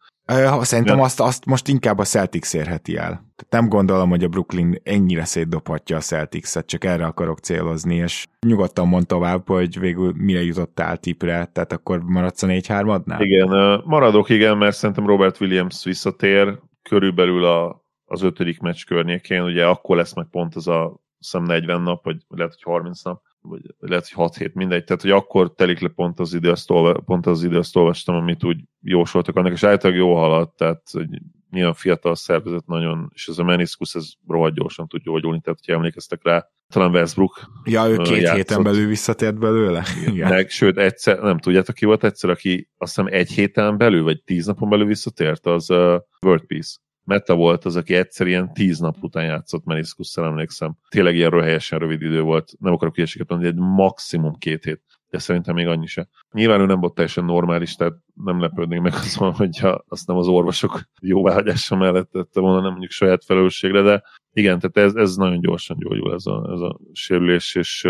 Szerintem 0.61 0.99
azt, 0.99 1.19
azt 1.19 1.45
most 1.45 1.67
inkább 1.67 1.97
a 1.97 2.03
Celtics 2.03 2.53
érheti 2.53 2.97
el. 2.97 3.09
Tehát 3.11 3.47
nem 3.49 3.69
gondolom, 3.69 4.09
hogy 4.09 4.23
a 4.23 4.28
Brooklyn 4.28 4.80
ennyire 4.84 5.26
szétdobhatja 5.26 5.97
a 5.97 5.99
Celtics-et, 5.99 6.65
csak 6.65 6.84
erre 6.84 7.05
akarok 7.05 7.39
célozni, 7.39 7.95
és 7.95 8.28
nyugodtan 8.47 8.88
mond 8.88 9.07
tovább, 9.07 9.47
hogy 9.47 9.80
végül 9.80 10.13
mire 10.17 10.43
jutottál 10.43 10.97
tipre, 10.97 11.45
tehát 11.45 11.71
akkor 11.71 12.03
maradsz 12.03 12.43
a 12.43 12.45
4 12.45 12.67
3 12.67 13.03
Igen, 13.17 13.82
maradok, 13.86 14.30
igen, 14.30 14.57
mert 14.57 14.76
szerintem 14.76 15.05
Robert 15.05 15.41
Williams 15.41 15.84
visszatér 15.84 16.59
körülbelül 16.89 17.45
a, 17.45 17.84
az 18.05 18.21
ötödik 18.21 18.59
meccs 18.59 18.84
környékén, 18.86 19.41
ugye 19.41 19.65
akkor 19.65 19.95
lesz 19.95 20.15
meg 20.15 20.28
pont 20.32 20.55
az 20.55 20.67
a 20.67 21.03
hiszem 21.32 21.43
40 21.43 21.82
nap, 21.82 22.03
vagy 22.03 22.17
lehet, 22.28 22.53
hogy 22.53 22.73
30 22.73 23.03
nap, 23.03 23.21
vagy 23.41 23.61
lehet, 23.80 24.07
hogy 24.07 24.23
6 24.23 24.38
hét, 24.38 24.53
mindegy. 24.53 24.84
Tehát, 24.84 25.01
hogy 25.01 25.11
akkor 25.11 25.53
telik 25.53 25.80
le 25.80 25.89
pont 25.89 26.19
az 26.19 26.34
idő, 26.34 26.49
azt 26.49 26.71
olva, 26.71 26.99
pont 26.99 27.26
az 27.26 27.43
idő, 27.43 27.57
azt 27.57 27.76
olvastam, 27.76 28.15
amit 28.15 28.43
úgy 28.43 28.63
jósoltak 28.82 29.36
annak, 29.36 29.51
és 29.51 29.63
általában 29.63 30.03
jó 30.03 30.15
haladt, 30.15 30.57
tehát 30.57 30.82
hogy 30.91 31.07
milyen 31.49 31.73
fiatal 31.73 32.15
szervezet 32.15 32.65
nagyon, 32.65 33.11
és 33.13 33.28
ez 33.28 33.38
a 33.38 33.43
meniskus, 33.43 33.95
ez 33.95 34.11
rohadt 34.28 34.55
gyorsan 34.55 34.88
tud 34.88 35.01
gyógyulni, 35.01 35.41
tehát 35.41 35.59
ha 35.65 35.73
emlékeztek 35.73 36.19
rá, 36.23 36.49
talán 36.67 36.91
Westbrook. 36.91 37.51
Ja, 37.63 37.88
ő 37.88 37.97
két 37.97 38.21
játszott. 38.21 38.36
héten 38.36 38.63
belül 38.63 38.88
visszatért 38.88 39.39
belőle. 39.39 39.84
Igen. 40.11 40.30
Meg, 40.30 40.49
sőt, 40.49 40.78
egyszer, 40.78 41.19
nem 41.19 41.38
tudjátok 41.38 41.76
ki 41.76 41.86
volt 41.86 42.03
egyszer, 42.03 42.30
aki 42.30 42.69
azt 42.78 42.95
hiszem 42.95 43.13
egy 43.13 43.32
héten 43.32 43.78
belül, 43.78 44.03
vagy 44.03 44.23
tíz 44.23 44.45
napon 44.45 44.69
belül 44.69 44.86
visszatért, 44.86 45.45
az 45.45 45.69
uh, 45.69 45.99
World 46.21 46.45
Peace. 46.45 46.78
Meta 47.06 47.36
volt 47.36 47.66
az, 47.66 47.76
aki 47.76 47.95
egyszer 47.95 48.49
tíz 48.53 48.80
nap 48.80 48.95
után 49.01 49.24
játszott 49.24 49.66
meniskusszal, 49.66 50.26
emlékszem. 50.26 50.78
Tényleg 50.89 51.16
ilyen 51.16 51.41
helyesen 51.41 51.80
rövid 51.80 52.01
idő 52.01 52.22
volt. 52.22 52.51
Nem 52.60 52.74
akarok 52.74 52.97
ilyeséget 52.97 53.30
mondani, 53.30 53.51
egy 53.51 53.60
maximum 53.60 54.38
két 54.38 54.64
hét. 54.64 54.82
De 55.10 55.20
szerintem 55.20 55.56
még 55.56 55.68
annyi 55.68 55.86
se. 55.86 56.08
Nyilván 56.32 56.60
ő 56.60 56.66
nem 56.66 56.80
volt 56.80 56.93
teljesen 56.93 57.26
normális, 57.26 57.76
tehát 57.76 57.93
nem 58.14 58.39
lepődnék 58.39 58.80
meg 58.80 58.93
azon, 58.93 59.34
hogyha 59.43 59.84
azt 59.88 60.08
nem 60.08 60.18
az 60.18 60.28
orvosok 60.28 60.82
jóváhagyása 61.01 61.76
mellett 61.76 62.12
tette 62.12 62.39
volna, 62.39 62.62
nem 62.62 62.70
mondjuk 62.70 62.91
saját 62.91 63.26
felelősségre, 63.26 63.82
de 63.82 64.03
igen, 64.32 64.60
tehát 64.60 64.89
ez, 64.89 64.95
ez 64.95 65.16
nagyon 65.16 65.41
gyorsan 65.41 65.78
gyógyul 65.78 66.14
ez 66.14 66.26
a, 66.26 66.49
ez 66.53 66.60
a 66.60 66.80
sérülés, 66.91 67.56
és 67.56 67.88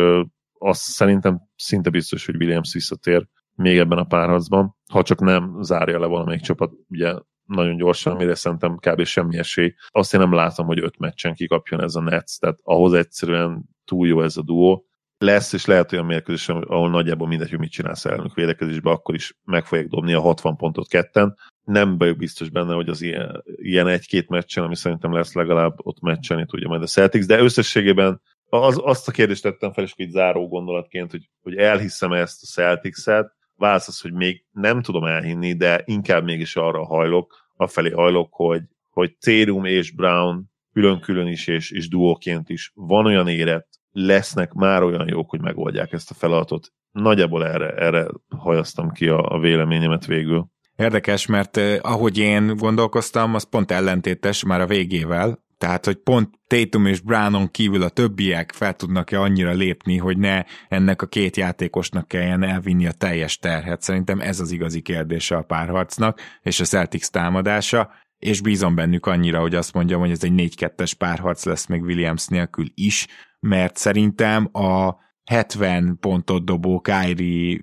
azt 0.59 0.81
szerintem 0.81 1.41
szinte 1.55 1.89
biztos, 1.89 2.25
hogy 2.25 2.35
Williams 2.35 2.73
visszatér 2.73 3.27
még 3.55 3.77
ebben 3.77 3.97
a 3.97 4.03
párharcban, 4.03 4.75
ha 4.91 5.03
csak 5.03 5.19
nem 5.19 5.57
zárja 5.61 5.99
le 5.99 6.05
valamelyik 6.05 6.41
csapat, 6.41 6.71
ugye 6.89 7.13
nagyon 7.45 7.77
gyorsan, 7.77 8.15
mire 8.15 8.35
szerintem 8.35 8.77
kb. 8.77 9.03
semmi 9.03 9.37
esély. 9.37 9.73
Azt 9.87 10.13
én 10.13 10.19
nem 10.19 10.33
látom, 10.33 10.65
hogy 10.65 10.79
öt 10.79 10.99
meccsen 10.99 11.33
kikapjon 11.33 11.81
ez 11.81 11.95
a 11.95 12.01
Nets, 12.01 12.37
tehát 12.39 12.57
ahhoz 12.63 12.93
egyszerűen 12.93 13.63
túl 13.85 14.07
jó 14.07 14.21
ez 14.21 14.37
a 14.37 14.41
duó. 14.41 14.85
Lesz, 15.17 15.53
és 15.53 15.65
lehet 15.65 15.91
olyan 15.91 16.05
mérkőzés, 16.05 16.49
ahol 16.49 16.89
nagyjából 16.89 17.27
mindegy, 17.27 17.49
hogy 17.49 17.59
mit 17.59 17.71
csinálsz 17.71 18.05
elnök 18.05 18.33
védekezésben, 18.33 18.93
akkor 18.93 19.15
is 19.15 19.37
meg 19.43 19.65
fogják 19.65 19.87
dobni 19.87 20.13
a 20.13 20.21
60 20.21 20.55
pontot 20.55 20.87
ketten. 20.87 21.37
Nem 21.63 21.97
vagyok 21.97 22.17
biztos 22.17 22.49
benne, 22.49 22.73
hogy 22.73 22.89
az 22.89 23.01
ilyen, 23.01 23.43
ilyen 23.55 23.87
egy-két 23.87 24.29
meccsen, 24.29 24.63
ami 24.63 24.75
szerintem 24.75 25.13
lesz 25.13 25.33
legalább 25.33 25.73
ott 25.77 25.99
meccselni 25.99 26.45
tudja 26.45 26.67
majd 26.67 26.81
a 26.81 26.85
Celtics, 26.85 27.25
de 27.25 27.39
összességében 27.39 28.21
az, 28.49 28.79
azt 28.83 29.07
a 29.07 29.11
kérdést 29.11 29.43
tettem 29.43 29.71
fel, 29.71 29.83
és 29.83 29.93
itt 29.95 30.11
záró 30.11 30.47
gondolatként, 30.47 31.11
hogy, 31.11 31.29
hogy 31.41 31.55
elhiszem 31.55 32.11
ezt 32.11 32.43
a 32.43 32.45
Celtics-et, 32.45 33.34
válasz 33.57 33.87
az, 33.87 34.01
hogy 34.01 34.13
még 34.13 34.45
nem 34.51 34.81
tudom 34.81 35.03
elhinni, 35.03 35.53
de 35.53 35.81
inkább 35.85 36.23
mégis 36.23 36.55
arra 36.55 36.85
hajlok, 36.85 37.49
afelé 37.55 37.91
hajlok, 37.91 38.33
hogy, 38.33 38.61
hogy 38.89 39.17
Térum 39.17 39.65
és 39.65 39.91
Brown 39.91 40.53
külön-külön 40.73 41.27
is 41.27 41.47
és, 41.47 41.71
és 41.71 41.87
duóként 41.87 42.49
is 42.49 42.71
van 42.73 43.05
olyan 43.05 43.27
érett 43.27 43.67
lesznek 43.91 44.53
már 44.53 44.83
olyan 44.83 45.07
jók, 45.07 45.29
hogy 45.29 45.41
megoldják 45.41 45.91
ezt 45.91 46.11
a 46.11 46.13
feladatot. 46.13 46.71
Nagyjából 46.91 47.45
erre, 47.45 47.69
erre 47.69 48.07
hajaztam 48.37 48.91
ki 48.91 49.07
a, 49.07 49.19
a 49.19 49.39
véleményemet 49.39 50.05
végül. 50.05 50.47
Érdekes, 50.75 51.25
mert 51.25 51.57
eh, 51.57 51.77
ahogy 51.81 52.17
én 52.17 52.55
gondolkoztam, 52.55 53.33
az 53.33 53.49
pont 53.49 53.71
ellentétes 53.71 54.43
már 54.43 54.61
a 54.61 54.67
végével, 54.67 55.44
tehát, 55.65 55.85
hogy 55.85 55.95
pont 55.95 56.29
Tatum 56.47 56.85
és 56.85 56.99
Brownon 56.99 57.51
kívül 57.51 57.81
a 57.81 57.89
többiek 57.89 58.51
fel 58.51 58.73
tudnak-e 58.73 59.19
annyira 59.19 59.51
lépni, 59.51 59.97
hogy 59.97 60.17
ne 60.17 60.43
ennek 60.67 61.01
a 61.01 61.07
két 61.07 61.37
játékosnak 61.37 62.07
kelljen 62.07 62.43
elvinni 62.43 62.87
a 62.87 62.91
teljes 62.91 63.37
terhet. 63.37 63.81
Szerintem 63.81 64.19
ez 64.19 64.39
az 64.39 64.51
igazi 64.51 64.81
kérdése 64.81 65.35
a 65.35 65.41
párharcnak, 65.41 66.21
és 66.41 66.59
a 66.59 66.65
Celtics 66.65 67.07
támadása, 67.07 67.91
és 68.19 68.41
bízom 68.41 68.75
bennük 68.75 69.05
annyira, 69.05 69.39
hogy 69.39 69.55
azt 69.55 69.73
mondjam, 69.73 69.99
hogy 69.99 70.11
ez 70.11 70.23
egy 70.23 70.53
4-2-es 70.57 70.91
párharc 70.97 71.45
lesz 71.45 71.65
még 71.65 71.81
Williams 71.81 72.27
nélkül 72.27 72.65
is, 72.73 73.07
mert 73.39 73.77
szerintem 73.77 74.49
a 74.51 74.95
70 75.25 75.97
pontot 75.99 76.45
dobó 76.45 76.79
Kyrie 76.79 77.59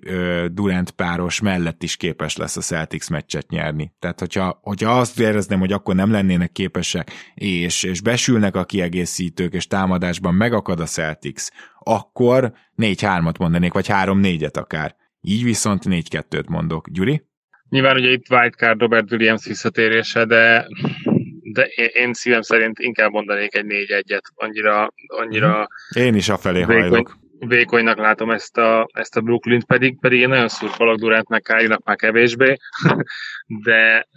Durant 0.47 0.91
páros 0.91 1.41
mellett 1.41 1.83
is 1.83 1.97
képes 1.97 2.37
lesz 2.37 2.57
a 2.57 2.61
Celtics 2.61 3.09
meccset 3.09 3.49
nyerni. 3.49 3.93
Tehát, 3.99 4.19
hogyha, 4.19 4.59
hogyha 4.61 4.99
azt 4.99 5.19
érezném, 5.19 5.59
hogy 5.59 5.71
akkor 5.71 5.95
nem 5.95 6.11
lennének 6.11 6.51
képesek, 6.51 7.11
és, 7.35 7.83
és 7.83 8.01
besülnek 8.01 8.55
a 8.55 8.63
kiegészítők, 8.63 9.53
és 9.53 9.67
támadásban 9.67 10.33
megakad 10.33 10.79
a 10.79 10.85
Celtics, 10.85 11.47
akkor 11.79 12.53
4-3-at 12.77 13.39
mondanék, 13.39 13.73
vagy 13.73 13.87
3-4-et 13.89 14.57
akár. 14.57 14.95
Így 15.21 15.43
viszont 15.43 15.83
4-2-t 15.85 16.47
mondok. 16.47 16.89
Gyuri? 16.89 17.21
Nyilván 17.69 17.95
ugye 17.95 18.11
itt 18.11 18.29
wildcard 18.29 18.79
Robert 18.79 19.11
Williams 19.11 19.45
visszatérése, 19.45 20.25
de 20.25 20.67
de 21.53 21.63
én 21.93 22.13
szívem 22.13 22.41
szerint 22.41 22.79
inkább 22.79 23.11
mondanék 23.11 23.55
egy 23.55 23.65
4-1-et, 23.67 24.21
annyira, 24.35 24.93
annyira 25.07 25.67
Én 25.95 26.15
is 26.15 26.29
afelé 26.29 26.61
hajlok 26.61 27.21
vékonynak 27.47 27.97
látom 27.97 28.29
ezt 28.29 28.57
a, 28.57 28.87
ezt 28.93 29.17
a 29.17 29.21
Brooklyn-t, 29.21 29.65
pedig, 29.65 29.99
pedig 29.99 30.19
én 30.19 30.29
nagyon 30.29 30.47
szurkolok 30.47 30.97
Durant 30.97 31.29
meg 31.29 31.41
Kárinak 31.41 31.83
már 31.83 31.95
kevésbé, 31.95 32.55
de, 33.65 34.07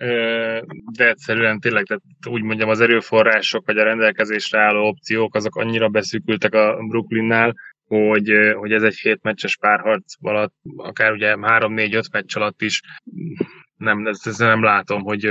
de 0.93 1.09
egyszerűen 1.09 1.61
tényleg, 1.61 1.85
tehát 1.85 2.03
úgy 2.29 2.43
mondjam, 2.43 2.69
az 2.69 2.81
erőforrások 2.81 3.67
vagy 3.67 3.79
a 3.79 3.85
rendelkezésre 3.85 4.61
álló 4.61 4.87
opciók, 4.87 5.35
azok 5.35 5.57
annyira 5.57 5.89
beszűkültek 5.89 6.55
a 6.55 6.77
Brooklynnál, 6.89 7.55
hogy, 7.87 8.33
hogy 8.55 8.73
ez 8.73 8.83
egy 8.83 8.99
hét 8.99 9.23
meccses 9.23 9.57
párharc 9.57 10.15
alatt, 10.21 10.55
akár 10.77 11.13
ugye 11.13 11.35
3-4-5 11.41 12.13
meccs 12.13 12.37
alatt 12.37 12.63
is 12.63 12.81
nem, 13.77 14.07
ezt 14.07 14.39
nem 14.39 14.63
látom, 14.63 15.03
hogy, 15.03 15.31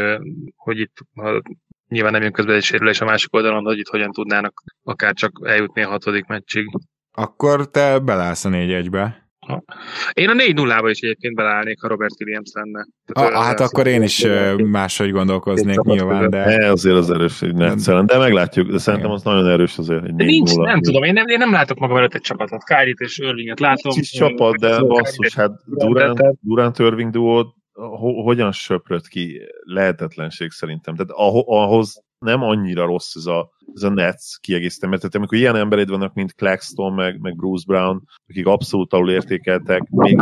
hogy 0.56 0.80
itt 0.80 0.98
ha 1.14 1.42
nyilván 1.88 2.12
nem 2.12 2.22
jön 2.22 2.32
közben 2.32 2.56
egy 2.56 2.64
sérülés 2.64 3.02
a 3.02 3.06
másik 3.06 3.34
oldalon, 3.34 3.64
hogy 3.64 3.78
itt 3.78 3.88
hogyan 3.88 4.12
tudnának 4.12 4.64
akár 4.84 5.14
csak 5.14 5.42
eljutni 5.44 5.82
a 5.82 5.90
hatodik 5.90 6.26
meccsig. 6.26 6.66
Akkor 7.16 7.70
te 7.70 8.00
belállsz 8.00 8.46
a 8.46 8.50
4-1-be. 8.50 9.24
Én 10.14 10.30
a 10.30 10.34
4-0-ba 10.34 10.88
is 10.90 11.00
egyébként 11.00 11.36
beleállnék, 11.36 11.82
ha 11.82 11.88
Robert 11.88 12.22
Williams 12.22 12.52
lenne. 12.54 12.88
Tehát 13.06 13.34
ah, 13.34 13.44
hát 13.44 13.60
akkor 13.60 13.88
én 13.88 14.02
is 14.02 14.26
máshogy 14.64 15.12
gondolkoznék 15.12 15.80
nyilván, 15.80 16.30
de... 16.30 16.46
Ne, 16.46 16.70
azért 16.72 16.96
az 16.96 17.12
erős 17.12 17.42
egy 17.42 17.54
netszelen, 17.54 18.06
de 18.06 18.18
meglátjuk, 18.18 18.72
de 18.72 18.78
szerintem 18.78 19.12
az 19.12 19.24
nagyon 19.24 19.48
erős 19.48 19.78
azért, 19.78 20.04
egy 20.04 20.14
Nincs, 20.14 20.54
nem 20.56 20.82
tudom, 20.82 21.04
én 21.04 21.14
nem, 21.14 21.28
én 21.28 21.38
nem 21.38 21.52
látok 21.52 21.80
magam 21.80 21.98
előtt 21.98 22.14
egy 22.14 22.22
csapatot. 22.22 22.64
Kyrie-t 22.64 23.00
és 23.00 23.18
Irvinget 23.18 23.60
látom. 23.60 23.92
Nincs 23.94 24.12
csapat, 24.12 24.56
de 24.56 24.80
basszus, 24.80 25.36
hát 25.36 25.52
Durant, 25.66 26.22
Durant 26.42 26.80
Irving 26.80 27.12
duo 27.12 27.44
hogyan 28.24 28.52
söprött 28.52 29.08
ki 29.08 29.42
lehetetlenség 29.60 30.52
szerintem. 30.52 30.96
Tehát 30.96 31.12
ahhoz 31.46 32.05
nem 32.20 32.42
annyira 32.42 32.86
rossz 32.86 33.16
ez 33.16 33.26
a, 33.26 33.50
ez 33.74 33.84
a 33.84 33.90
Nets 33.90 34.38
kiegészítő, 34.40 34.88
mert 34.88 35.02
tehát 35.02 35.16
amikor 35.16 35.38
ilyen 35.38 35.56
embered 35.56 35.90
vannak, 35.90 36.14
mint 36.14 36.34
Claxton, 36.34 36.94
meg, 36.94 37.20
meg 37.20 37.36
Bruce 37.36 37.64
Brown, 37.68 38.04
akik 38.28 38.46
abszolút 38.46 38.94
alul 38.94 39.12
értékeltek, 39.12 39.82
még 39.90 40.22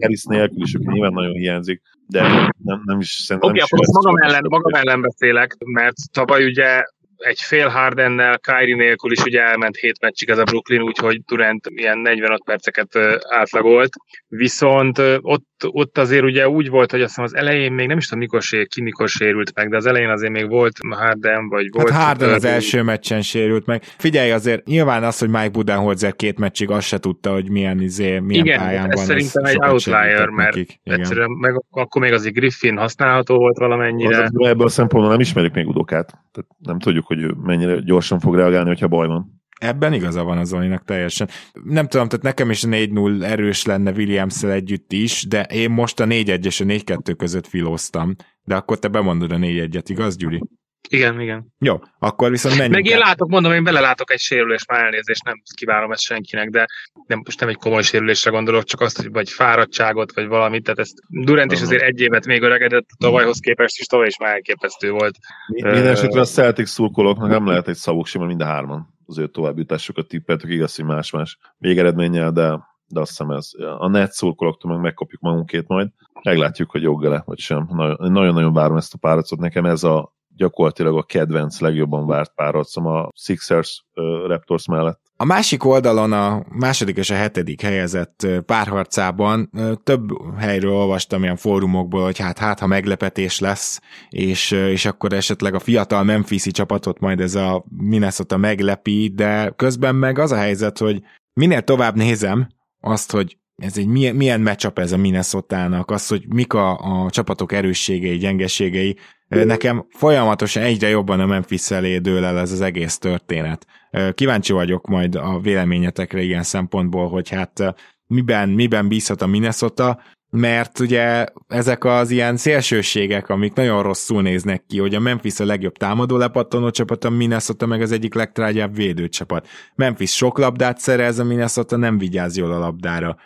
Harris 0.00 0.24
nélkül 0.24 0.62
is, 0.62 0.74
aki 0.74 0.86
nyilván 0.88 1.12
nagyon 1.12 1.34
hiányzik, 1.34 1.82
de 2.06 2.22
nem, 2.62 2.82
nem 2.84 3.00
is 3.00 3.10
szerintem 3.10 3.50
Oké, 3.50 3.62
okay, 3.62 3.78
akkor 3.84 4.02
magam 4.02 4.30
ellen, 4.30 4.44
magam 4.48 4.74
ellen 4.74 5.00
beszélek, 5.00 5.56
mert 5.58 5.96
tavaly 6.12 6.44
ugye 6.44 6.82
egy 7.16 7.40
fél 7.40 7.68
Hardennel, 7.68 8.38
Kyrie 8.38 8.76
nélkül 8.76 9.12
is 9.12 9.22
ugye 9.22 9.42
elment 9.42 9.76
hét 9.76 10.00
meccsig 10.00 10.28
ez 10.28 10.38
a 10.38 10.44
Brooklyn, 10.44 10.82
úgyhogy 10.82 11.24
Durant 11.24 11.66
ilyen 11.66 11.98
45 11.98 12.44
perceket 12.44 12.96
átlagolt. 13.28 13.90
Viszont 14.28 14.98
ott, 15.20 15.55
ott 15.64 15.98
azért 15.98 16.24
ugye 16.24 16.48
úgy 16.48 16.68
volt, 16.68 16.90
hogy 16.90 17.00
azt 17.00 17.08
hiszem 17.08 17.24
az 17.24 17.34
elején 17.36 17.72
még 17.72 17.86
nem 17.86 17.96
is 17.96 18.04
tudom 18.04 18.18
mikor 18.18 18.42
sér, 18.42 18.66
ki 18.66 18.82
mikor 18.82 19.08
sérült 19.08 19.52
meg, 19.54 19.68
de 19.68 19.76
az 19.76 19.86
elején 19.86 20.08
azért 20.08 20.32
még 20.32 20.48
volt 20.48 20.72
Harden, 20.90 21.48
vagy 21.48 21.68
volt... 21.72 21.90
Hát 21.90 22.06
Harden 22.06 22.34
az 22.34 22.44
első 22.44 22.82
meccsen 22.82 23.22
sérült 23.22 23.66
meg. 23.66 23.82
Figyelj 23.82 24.30
azért, 24.30 24.66
nyilván 24.66 25.04
az, 25.04 25.18
hogy 25.18 25.28
Mike 25.28 25.48
Budenholzer 25.48 26.16
két 26.16 26.38
meccsig 26.38 26.70
azt 26.70 26.86
se 26.86 26.98
tudta, 26.98 27.32
hogy 27.32 27.50
milyen, 27.50 27.80
izé, 27.80 28.18
milyen 28.18 28.44
Igen, 28.44 28.58
pályán 28.58 28.90
ez 28.90 28.96
van. 28.96 29.04
szerintem 29.04 29.44
egy 29.44 29.70
outlier, 29.70 30.28
mert 30.28 30.54
nekik. 30.54 30.80
egyszerűen 30.82 31.30
meg, 31.30 31.62
akkor 31.70 32.02
még 32.02 32.12
azért 32.12 32.34
Griffin 32.34 32.76
használható 32.76 33.36
volt 33.36 33.58
valamennyire. 33.58 34.22
Az, 34.22 34.30
ebből 34.38 34.66
a 34.66 34.70
szempontból 34.70 35.10
nem 35.10 35.20
ismerjük 35.20 35.54
még 35.54 35.68
Udokát, 35.68 36.06
tehát 36.06 36.50
nem 36.58 36.78
tudjuk, 36.78 37.06
hogy 37.06 37.22
ő 37.22 37.34
mennyire 37.42 37.80
gyorsan 37.80 38.18
fog 38.20 38.34
reagálni, 38.34 38.68
hogyha 38.68 38.88
baj 38.88 39.06
van. 39.06 39.35
Ebben 39.60 39.92
igaza 39.92 40.24
van 40.24 40.38
az 40.38 40.48
Zolinak 40.48 40.84
teljesen. 40.84 41.28
Nem 41.64 41.88
tudom, 41.88 42.08
tehát 42.08 42.24
nekem 42.24 42.50
is 42.50 42.62
4-0 42.66 43.22
erős 43.22 43.64
lenne 43.64 43.90
williams 43.90 44.42
együtt 44.42 44.92
is, 44.92 45.26
de 45.28 45.42
én 45.42 45.70
most 45.70 46.00
a 46.00 46.04
4-1 46.04 46.44
és 46.44 46.60
a 46.60 46.64
4-2 46.64 47.14
között 47.16 47.46
filóztam. 47.46 48.14
De 48.44 48.54
akkor 48.54 48.78
te 48.78 48.88
bemondod 48.88 49.32
a 49.32 49.36
4-1-et, 49.36 49.84
igaz, 49.86 50.16
Gyuri? 50.16 50.42
Igen, 50.88 51.20
igen. 51.20 51.54
Jó, 51.58 51.80
akkor 51.98 52.30
viszont 52.30 52.56
menjünk 52.56 52.74
Meg 52.74 52.92
én 52.92 52.98
látok, 52.98 53.28
mondom, 53.28 53.52
én 53.52 53.64
belelátok 53.64 54.10
egy 54.10 54.18
sérülés, 54.18 54.66
már 54.66 54.84
elnézést, 54.84 55.24
nem 55.24 55.42
kívánom 55.54 55.92
ezt 55.92 56.02
senkinek, 56.02 56.48
de 56.48 56.66
nem, 57.06 57.20
most 57.24 57.40
nem 57.40 57.48
egy 57.48 57.56
komoly 57.56 57.82
sérülésre 57.82 58.30
gondolok, 58.30 58.64
csak 58.64 58.80
azt, 58.80 58.96
hogy 58.96 59.10
vagy 59.10 59.30
fáradtságot, 59.30 60.14
vagy 60.14 60.26
valamit, 60.26 60.62
tehát 60.62 60.78
ezt 60.78 60.94
Durant 61.08 61.52
is 61.52 61.60
azért 61.60 61.82
egy 61.82 62.00
évet 62.00 62.26
még 62.26 62.42
öregedett, 62.42 62.86
tavalyhoz 62.98 63.38
képest 63.38 63.78
is 63.78 63.86
tavaly 63.86 64.06
is 64.06 64.18
már 64.18 64.32
elképesztő 64.32 64.90
volt. 64.90 65.16
Minden 65.46 65.86
esetre 65.86 66.20
a 66.20 66.24
Celtic 66.24 66.68
szurkolóknak 66.68 67.28
nem 67.28 67.46
lehet 67.46 67.68
egy 67.68 67.76
szavuk 67.76 68.06
sima 68.06 68.24
mind 68.24 68.40
a 68.40 68.44
hárman 68.44 68.95
az 69.06 69.18
ő 69.18 69.26
továbbjutásokat 69.26 70.06
tippeltük, 70.08 70.50
igaz, 70.50 70.76
hogy 70.76 70.84
más-más 70.84 71.38
végeredménnyel, 71.58 72.32
de, 72.32 72.60
de 72.86 73.00
azt 73.00 73.08
hiszem 73.08 73.30
ez. 73.30 73.50
A 73.78 73.88
net 73.88 74.12
szurkolóktól 74.12 74.70
meg 74.72 74.80
megkapjuk 74.80 75.20
magunkét 75.20 75.68
majd. 75.68 75.88
Meglátjuk, 76.22 76.70
hogy 76.70 76.82
joggele, 76.82 77.22
vagy 77.26 77.38
sem. 77.38 77.68
Nagyon-nagyon 77.98 78.52
várom 78.52 78.76
ezt 78.76 78.94
a 78.94 78.98
páracot. 78.98 79.38
Nekem 79.38 79.64
ez 79.64 79.84
a 79.84 80.14
gyakorlatilag 80.36 80.96
a 80.96 81.02
kedvenc, 81.02 81.60
legjobban 81.60 82.06
várt 82.06 82.34
párharcom 82.34 82.86
a 82.86 83.10
Sixers 83.14 83.84
uh, 83.94 84.26
Raptors 84.26 84.66
mellett. 84.66 85.00
A 85.18 85.24
másik 85.24 85.64
oldalon 85.64 86.12
a 86.12 86.44
második 86.48 86.96
és 86.96 87.10
a 87.10 87.14
hetedik 87.14 87.60
helyezett 87.60 88.26
párharcában 88.46 89.50
több 89.84 90.08
helyről 90.38 90.72
olvastam 90.72 91.22
ilyen 91.22 91.36
fórumokból, 91.36 92.04
hogy 92.04 92.18
hát, 92.18 92.38
hát 92.38 92.58
ha 92.58 92.66
meglepetés 92.66 93.38
lesz, 93.38 93.80
és, 94.10 94.50
és 94.50 94.84
akkor 94.84 95.12
esetleg 95.12 95.54
a 95.54 95.58
fiatal 95.58 96.04
Memphisi 96.04 96.50
csapatot 96.50 97.00
majd 97.00 97.20
ez 97.20 97.34
a 97.34 97.64
Minnesota 97.76 98.36
meglepi, 98.36 99.12
de 99.14 99.52
közben 99.56 99.94
meg 99.94 100.18
az 100.18 100.32
a 100.32 100.36
helyzet, 100.36 100.78
hogy 100.78 101.02
minél 101.32 101.62
tovább 101.62 101.96
nézem 101.96 102.48
azt, 102.80 103.10
hogy 103.10 103.38
ez 103.56 103.78
egy 103.78 103.86
milyen, 103.86 104.14
milyen 104.16 104.40
matchup 104.40 104.78
ez 104.78 104.92
a 104.92 104.96
Minnesota-nak, 104.96 105.90
az, 105.90 106.08
hogy 106.08 106.24
mik 106.34 106.52
a, 106.52 106.78
a 106.78 107.10
csapatok 107.10 107.52
erősségei, 107.52 108.16
gyengeségei, 108.16 108.96
Nekem 109.28 109.86
folyamatosan 109.90 110.62
egyre 110.62 110.88
jobban 110.88 111.20
a 111.20 111.26
Memphis 111.26 111.70
elé 111.70 111.98
dől 111.98 112.24
el 112.24 112.38
ez 112.38 112.52
az 112.52 112.60
egész 112.60 112.98
történet. 112.98 113.66
Kíváncsi 114.14 114.52
vagyok 114.52 114.86
majd 114.86 115.14
a 115.14 115.38
véleményetekre 115.40 116.20
ilyen 116.20 116.42
szempontból, 116.42 117.08
hogy 117.08 117.28
hát 117.28 117.74
miben, 118.06 118.48
miben 118.48 118.88
bízhat 118.88 119.22
a 119.22 119.26
Minnesota, 119.26 120.00
mert 120.30 120.78
ugye 120.78 121.26
ezek 121.48 121.84
az 121.84 122.10
ilyen 122.10 122.36
szélsőségek, 122.36 123.28
amik 123.28 123.52
nagyon 123.52 123.82
rosszul 123.82 124.22
néznek 124.22 124.64
ki, 124.66 124.78
hogy 124.78 124.94
a 124.94 125.00
Memphis 125.00 125.40
a 125.40 125.44
legjobb 125.44 125.76
támadó 125.76 126.16
lepattanó 126.16 126.70
csapat, 126.70 127.04
a 127.04 127.10
Minnesota 127.10 127.66
meg 127.66 127.80
az 127.80 127.92
egyik 127.92 128.14
legtrágyább 128.14 128.74
védőcsapat. 128.74 129.48
Memphis 129.74 130.14
sok 130.14 130.38
labdát 130.38 130.78
szerez, 130.78 131.18
a 131.18 131.24
Minnesota 131.24 131.76
nem 131.76 131.98
vigyáz 131.98 132.36
jól 132.36 132.52
a 132.52 132.58
labdára. 132.58 133.16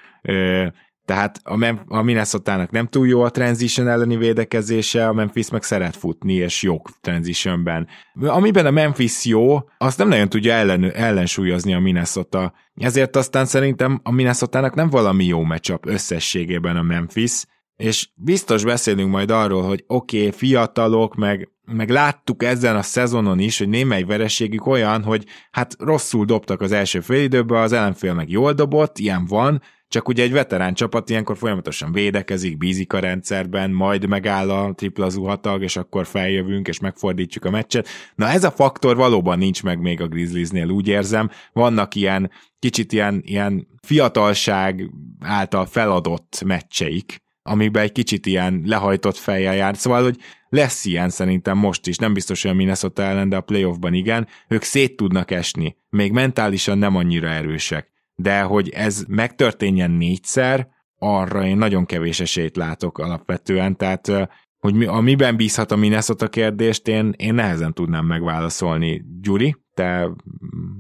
Tehát 1.10 1.40
a, 1.42 1.56
Mem- 1.56 1.84
a 1.88 2.02
minnesota 2.02 2.68
nem 2.70 2.86
túl 2.86 3.06
jó 3.06 3.22
a 3.22 3.30
transition 3.30 3.88
elleni 3.88 4.16
védekezése, 4.16 5.08
a 5.08 5.12
Memphis 5.12 5.50
meg 5.50 5.62
szeret 5.62 5.96
futni, 5.96 6.32
és 6.32 6.62
jó 6.62 6.82
transitionben. 7.00 7.88
Amiben 8.20 8.66
a 8.66 8.70
Memphis 8.70 9.24
jó, 9.24 9.58
azt 9.78 9.98
nem 9.98 10.08
nagyon 10.08 10.28
tudja 10.28 10.52
ellen- 10.52 10.94
ellensúlyozni 10.94 11.74
a 11.74 11.78
Minnesota. 11.78 12.52
Ezért 12.74 13.16
aztán 13.16 13.46
szerintem 13.46 14.00
a 14.02 14.10
minnesota 14.10 14.70
nem 14.74 14.90
valami 14.90 15.24
jó 15.24 15.42
matchup 15.42 15.86
összességében 15.86 16.76
a 16.76 16.82
Memphis, 16.82 17.44
és 17.76 18.08
biztos 18.14 18.64
beszélünk 18.64 19.10
majd 19.10 19.30
arról, 19.30 19.62
hogy 19.62 19.84
oké, 19.86 20.18
okay, 20.18 20.30
fiatalok, 20.30 21.14
meg, 21.14 21.48
meg 21.64 21.88
láttuk 21.88 22.42
ezen 22.42 22.76
a 22.76 22.82
szezonon 22.82 23.38
is, 23.38 23.58
hogy 23.58 23.68
némely 23.68 24.02
vereségük 24.02 24.66
olyan, 24.66 25.02
hogy 25.02 25.24
hát 25.50 25.76
rosszul 25.78 26.24
dobtak 26.24 26.60
az 26.60 26.72
első 26.72 27.00
félidőben, 27.00 27.62
az 27.62 27.72
ellenfél 27.72 28.14
meg 28.14 28.30
jól 28.30 28.52
dobott, 28.52 28.98
ilyen 28.98 29.26
van, 29.26 29.62
csak 29.90 30.08
ugye 30.08 30.22
egy 30.22 30.32
veterán 30.32 30.74
csapat 30.74 31.10
ilyenkor 31.10 31.36
folyamatosan 31.36 31.92
védekezik, 31.92 32.56
bízik 32.58 32.92
a 32.92 32.98
rendszerben, 32.98 33.70
majd 33.70 34.08
megáll 34.08 34.50
a 34.50 34.72
tripla 34.74 35.08
zuhatag, 35.08 35.62
és 35.62 35.76
akkor 35.76 36.06
feljövünk, 36.06 36.68
és 36.68 36.80
megfordítjuk 36.80 37.44
a 37.44 37.50
meccset. 37.50 37.88
Na 38.14 38.28
ez 38.28 38.44
a 38.44 38.50
faktor 38.50 38.96
valóban 38.96 39.38
nincs 39.38 39.62
meg 39.62 39.80
még 39.80 40.00
a 40.00 40.08
Grizzliesnél, 40.08 40.68
úgy 40.68 40.88
érzem. 40.88 41.30
Vannak 41.52 41.94
ilyen 41.94 42.30
kicsit 42.58 42.92
ilyen, 42.92 43.22
ilyen 43.24 43.66
fiatalság 43.82 44.90
által 45.20 45.66
feladott 45.66 46.42
meccseik, 46.44 47.16
amiben 47.42 47.82
egy 47.82 47.92
kicsit 47.92 48.26
ilyen 48.26 48.62
lehajtott 48.66 49.16
fejjel 49.16 49.54
jár. 49.54 49.76
Szóval, 49.76 50.02
hogy 50.02 50.16
lesz 50.48 50.84
ilyen 50.84 51.08
szerintem 51.08 51.58
most 51.58 51.86
is, 51.86 51.96
nem 51.96 52.12
biztos, 52.12 52.42
hogy 52.42 52.50
a 52.50 52.54
Minnesota 52.54 53.02
ellen, 53.02 53.28
de 53.28 53.36
a 53.36 53.40
playoffban 53.40 53.94
igen, 53.94 54.28
ők 54.48 54.62
szét 54.62 54.96
tudnak 54.96 55.30
esni, 55.30 55.76
még 55.88 56.12
mentálisan 56.12 56.78
nem 56.78 56.96
annyira 56.96 57.28
erősek. 57.28 57.88
De 58.20 58.40
hogy 58.40 58.68
ez 58.68 59.04
megtörténjen 59.08 59.90
négyszer, 59.90 60.68
arra 60.98 61.46
én 61.46 61.56
nagyon 61.56 61.86
kevés 61.86 62.20
esélyt 62.20 62.56
látok 62.56 62.98
alapvetően, 62.98 63.76
tehát 63.76 64.28
hogy 64.58 64.74
mi, 64.74 64.84
a 64.84 65.00
miben 65.00 65.36
bízhat 65.36 65.70
a 65.70 65.76
Minnesota 65.76 66.28
kérdést, 66.28 66.88
én, 66.88 67.14
én 67.16 67.34
nehezen 67.34 67.72
tudnám 67.72 68.06
megválaszolni. 68.06 69.02
Gyuri, 69.20 69.56
te 69.74 70.10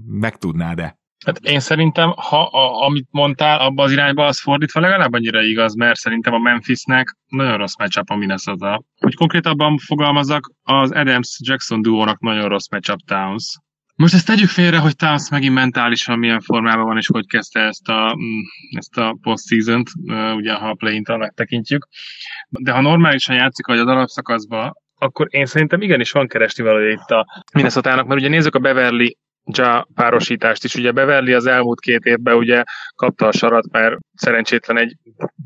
meg 0.06 0.36
tudnád-e? 0.36 0.98
Hát 1.24 1.38
én 1.38 1.60
szerintem, 1.60 2.12
ha 2.16 2.42
a, 2.42 2.86
amit 2.86 3.06
mondtál, 3.10 3.58
abba 3.58 3.82
az 3.82 3.92
irányba 3.92 4.26
az 4.26 4.40
fordítva 4.40 4.80
legalább 4.80 5.12
annyira 5.12 5.42
igaz, 5.42 5.74
mert 5.74 5.98
szerintem 5.98 6.34
a 6.34 6.38
Memphisnek 6.38 7.16
nagyon 7.26 7.56
rossz 7.56 7.76
matchup 7.78 8.10
a 8.10 8.16
Minnesota. 8.16 8.82
Hogy 8.96 9.14
konkrétabban 9.14 9.78
fogalmazok, 9.78 10.50
az 10.62 10.90
Adams-Jackson 10.90 11.82
duónak 11.82 12.20
nagyon 12.20 12.48
rossz 12.48 12.70
matchup 12.70 13.00
Towns. 13.06 13.58
Most 14.00 14.14
ezt 14.14 14.26
tegyük 14.26 14.48
félre, 14.48 14.78
hogy 14.78 14.96
Towns 14.96 15.28
megint 15.30 15.54
mentálisan 15.54 16.18
milyen 16.18 16.40
formában 16.40 16.84
van, 16.84 16.96
és 16.96 17.06
hogy 17.06 17.26
kezdte 17.26 17.60
ezt 17.60 17.88
a, 17.88 18.16
mm, 18.18 18.40
ezt 18.76 18.96
a 18.96 19.18
postseason-t, 19.22 19.90
ugye 20.36 20.52
ha 20.52 20.68
a 20.68 20.74
play-in 20.74 21.04
tekintjük. 21.34 21.88
De 22.48 22.72
ha 22.72 22.80
normálisan 22.80 23.36
játszik, 23.36 23.66
vagy 23.66 23.78
az 23.78 23.86
alapszakaszban, 23.86 24.72
akkor 24.98 25.26
én 25.30 25.46
szerintem 25.46 25.80
igenis 25.80 26.10
van 26.10 26.26
keresni 26.26 26.64
valója 26.64 26.90
itt 26.90 27.10
a 27.10 27.42
minnesota 27.54 27.94
mert 27.94 28.20
ugye 28.20 28.28
nézzük 28.28 28.54
a 28.54 28.58
Beverly 28.58 29.16
Ja 29.56 29.88
párosítást 29.94 30.64
is. 30.64 30.74
Ugye 30.74 30.92
Beverly 30.92 31.32
az 31.32 31.46
elmúlt 31.46 31.80
két 31.80 32.04
évben 32.04 32.34
ugye 32.34 32.62
kapta 32.94 33.26
a 33.26 33.32
sarat, 33.32 33.70
mert 33.70 33.96
szerencsétlen 34.14 34.78
egy 34.78 34.96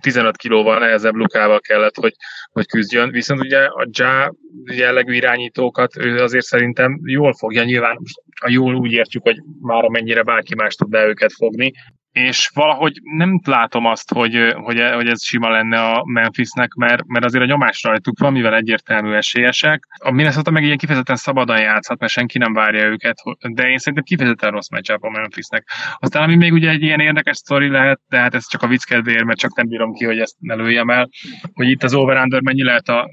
15 0.01 0.37
kilóval 0.37 0.79
nehezebb 0.79 1.15
lukával 1.15 1.61
kellett, 1.61 1.97
hogy, 1.97 2.15
hogy 2.53 2.67
küzdjön. 2.67 3.11
Viszont 3.11 3.41
ugye 3.41 3.65
a 3.65 3.89
Ja 3.91 4.35
jellegű 4.73 5.13
irányítókat 5.13 5.97
ő 5.97 6.19
azért 6.19 6.45
szerintem 6.45 7.01
jól 7.05 7.35
fogja. 7.35 7.65
Nyilván 7.65 7.99
a 8.41 8.51
jól 8.51 8.75
úgy 8.75 8.93
értjük, 8.93 9.23
hogy 9.23 9.37
már 9.61 9.85
amennyire 9.85 10.23
bárki 10.23 10.55
más 10.55 10.75
tud 10.75 10.89
be 10.89 11.07
őket 11.07 11.33
fogni, 11.33 11.73
és 12.15 12.51
valahogy 12.55 13.01
nem 13.03 13.41
látom 13.45 13.87
azt, 13.87 14.13
hogy, 14.13 14.55
hogy, 14.55 14.81
hogy 14.95 15.09
ez 15.09 15.25
sima 15.25 15.51
lenne 15.51 15.81
a 15.81 16.03
Memphisnek, 16.05 16.73
mert, 16.73 17.07
mert 17.07 17.25
azért 17.25 17.45
a 17.45 17.47
nyomás 17.47 17.83
rajtuk 17.83 18.19
van, 18.19 18.33
mivel 18.33 18.55
egyértelmű 18.55 19.13
esélyesek. 19.13 19.85
A 19.99 20.11
Minnesota 20.11 20.51
meg 20.51 20.65
ilyen 20.65 20.77
kifejezetten 20.77 21.17
szabadon 21.17 21.61
játszhat, 21.61 21.99
mert 21.99 22.13
senki 22.13 22.39
nem 22.39 22.53
várja 22.53 22.85
őket, 22.85 23.17
de 23.41 23.69
én 23.69 23.79
szerintem 23.79 24.03
kifejezetten 24.05 24.51
rossz 24.51 24.71
matchup 24.71 25.03
a 25.03 25.11
Memphisnek. 25.11 25.69
Aztán 25.99 26.23
ami 26.23 26.37
még 26.37 26.53
ugye 26.53 26.71
egy 26.71 26.83
ilyen 26.83 27.01
érdekes 27.01 27.37
sztori 27.37 27.69
lehet, 27.69 28.01
de 28.09 28.19
hát 28.19 28.35
ez 28.35 28.49
csak 28.49 28.63
a 28.63 28.67
vicc 28.67 28.85
kedvéért, 28.85 29.25
mert 29.25 29.39
csak 29.39 29.57
nem 29.57 29.69
bírom 29.69 29.93
ki, 29.93 30.05
hogy 30.05 30.19
ezt 30.19 30.37
ne 30.39 30.55
lőjem 30.55 30.91
el, 30.91 31.09
hogy 31.53 31.69
itt 31.69 31.83
az 31.83 31.95
over 31.95 32.27
mennyi 32.43 32.63
lehet 32.63 32.89
a 32.89 33.09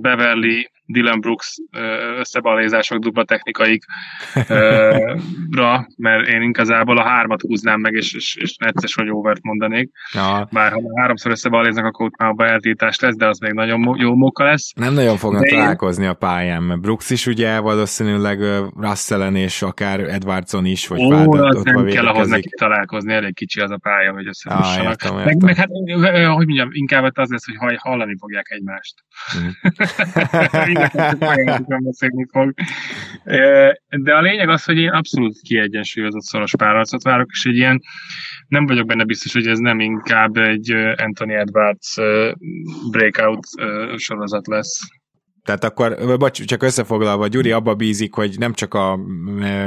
Beverly 0.00 0.70
Dylan 0.92 1.20
Brooks 1.20 1.56
összebalézások, 2.18 2.98
dupla 2.98 3.24
technikaikra, 3.24 3.86
mert 5.96 6.28
én 6.28 6.42
igazából 6.42 6.98
a 6.98 7.02
hármat 7.02 7.40
húznám 7.40 7.80
meg, 7.80 7.92
és, 7.92 8.14
és, 8.14 8.36
és 8.36 8.56
necces, 8.56 8.94
hogy 8.94 9.10
overt 9.10 9.42
mondanék. 9.42 9.90
Ja. 10.12 10.48
Bár 10.52 10.72
ha 10.72 10.80
háromszor 11.00 11.30
összebaléznak, 11.30 11.84
akkor 11.84 12.06
ott 12.06 12.16
már 12.18 12.28
a 12.28 12.32
beeltítás 12.32 13.00
lesz, 13.00 13.16
de 13.16 13.26
az 13.26 13.38
még 13.38 13.52
nagyon 13.52 13.96
jó 13.98 14.14
móka 14.14 14.44
lesz. 14.44 14.72
Nem 14.76 14.94
nagyon 14.94 15.16
fognak 15.16 15.42
de 15.42 15.48
találkozni 15.48 16.04
én... 16.04 16.10
a 16.10 16.14
pályán, 16.14 16.62
mert 16.62 16.80
Brooks 16.80 17.10
is 17.10 17.26
ugye 17.26 17.58
valószínűleg 17.58 18.38
Russellen 18.76 19.36
és 19.36 19.62
akár 19.62 20.00
Edwardson 20.00 20.64
is, 20.64 20.88
vagy 20.88 21.00
Ó, 21.00 21.32
az 21.32 21.62
nem 21.62 21.84
kell 21.84 22.06
ahhoz 22.06 22.28
neki 22.28 22.48
találkozni, 22.58 23.12
elég 23.12 23.34
kicsi 23.34 23.60
az 23.60 23.70
a 23.70 23.76
pálya, 23.76 24.12
hogy 24.12 24.26
összehussanak. 24.26 25.02
Ah. 25.02 25.24
Meg, 25.24 25.42
meg 25.42 25.56
hát, 25.56 25.68
hogy 26.34 26.46
mondjam, 26.46 26.68
inkább 26.72 27.10
az 27.14 27.28
lesz, 27.28 27.44
hogy 27.56 27.76
hallani 27.78 28.16
fogják 28.18 28.46
egymást. 28.50 28.94
Mm. 29.38 29.48
beszélni 31.78 32.26
fog. 32.30 32.54
De 33.88 34.14
a 34.14 34.20
lényeg 34.20 34.48
az, 34.48 34.64
hogy 34.64 34.78
én 34.78 34.90
abszolút 34.90 35.40
kiegyensúlyozott 35.40 36.22
szoros 36.22 36.56
párharcot 36.56 37.02
várok, 37.02 37.30
és 37.32 37.44
egy 37.44 37.56
ilyen 37.56 37.80
nem 38.48 38.66
vagyok 38.66 38.86
benne 38.86 39.04
biztos, 39.04 39.32
hogy 39.32 39.46
ez 39.46 39.58
nem 39.58 39.80
inkább 39.80 40.36
egy 40.36 40.70
Anthony 40.96 41.32
Edwards 41.32 41.96
breakout 42.90 43.46
sorozat 43.96 44.46
lesz. 44.46 45.01
Tehát 45.44 45.64
akkor, 45.64 46.16
bocs, 46.18 46.44
csak 46.44 46.62
összefoglalva, 46.62 47.26
Gyuri 47.26 47.50
abba 47.50 47.74
bízik, 47.74 48.14
hogy 48.14 48.38
nem 48.38 48.52
csak 48.52 48.74
a 48.74 48.96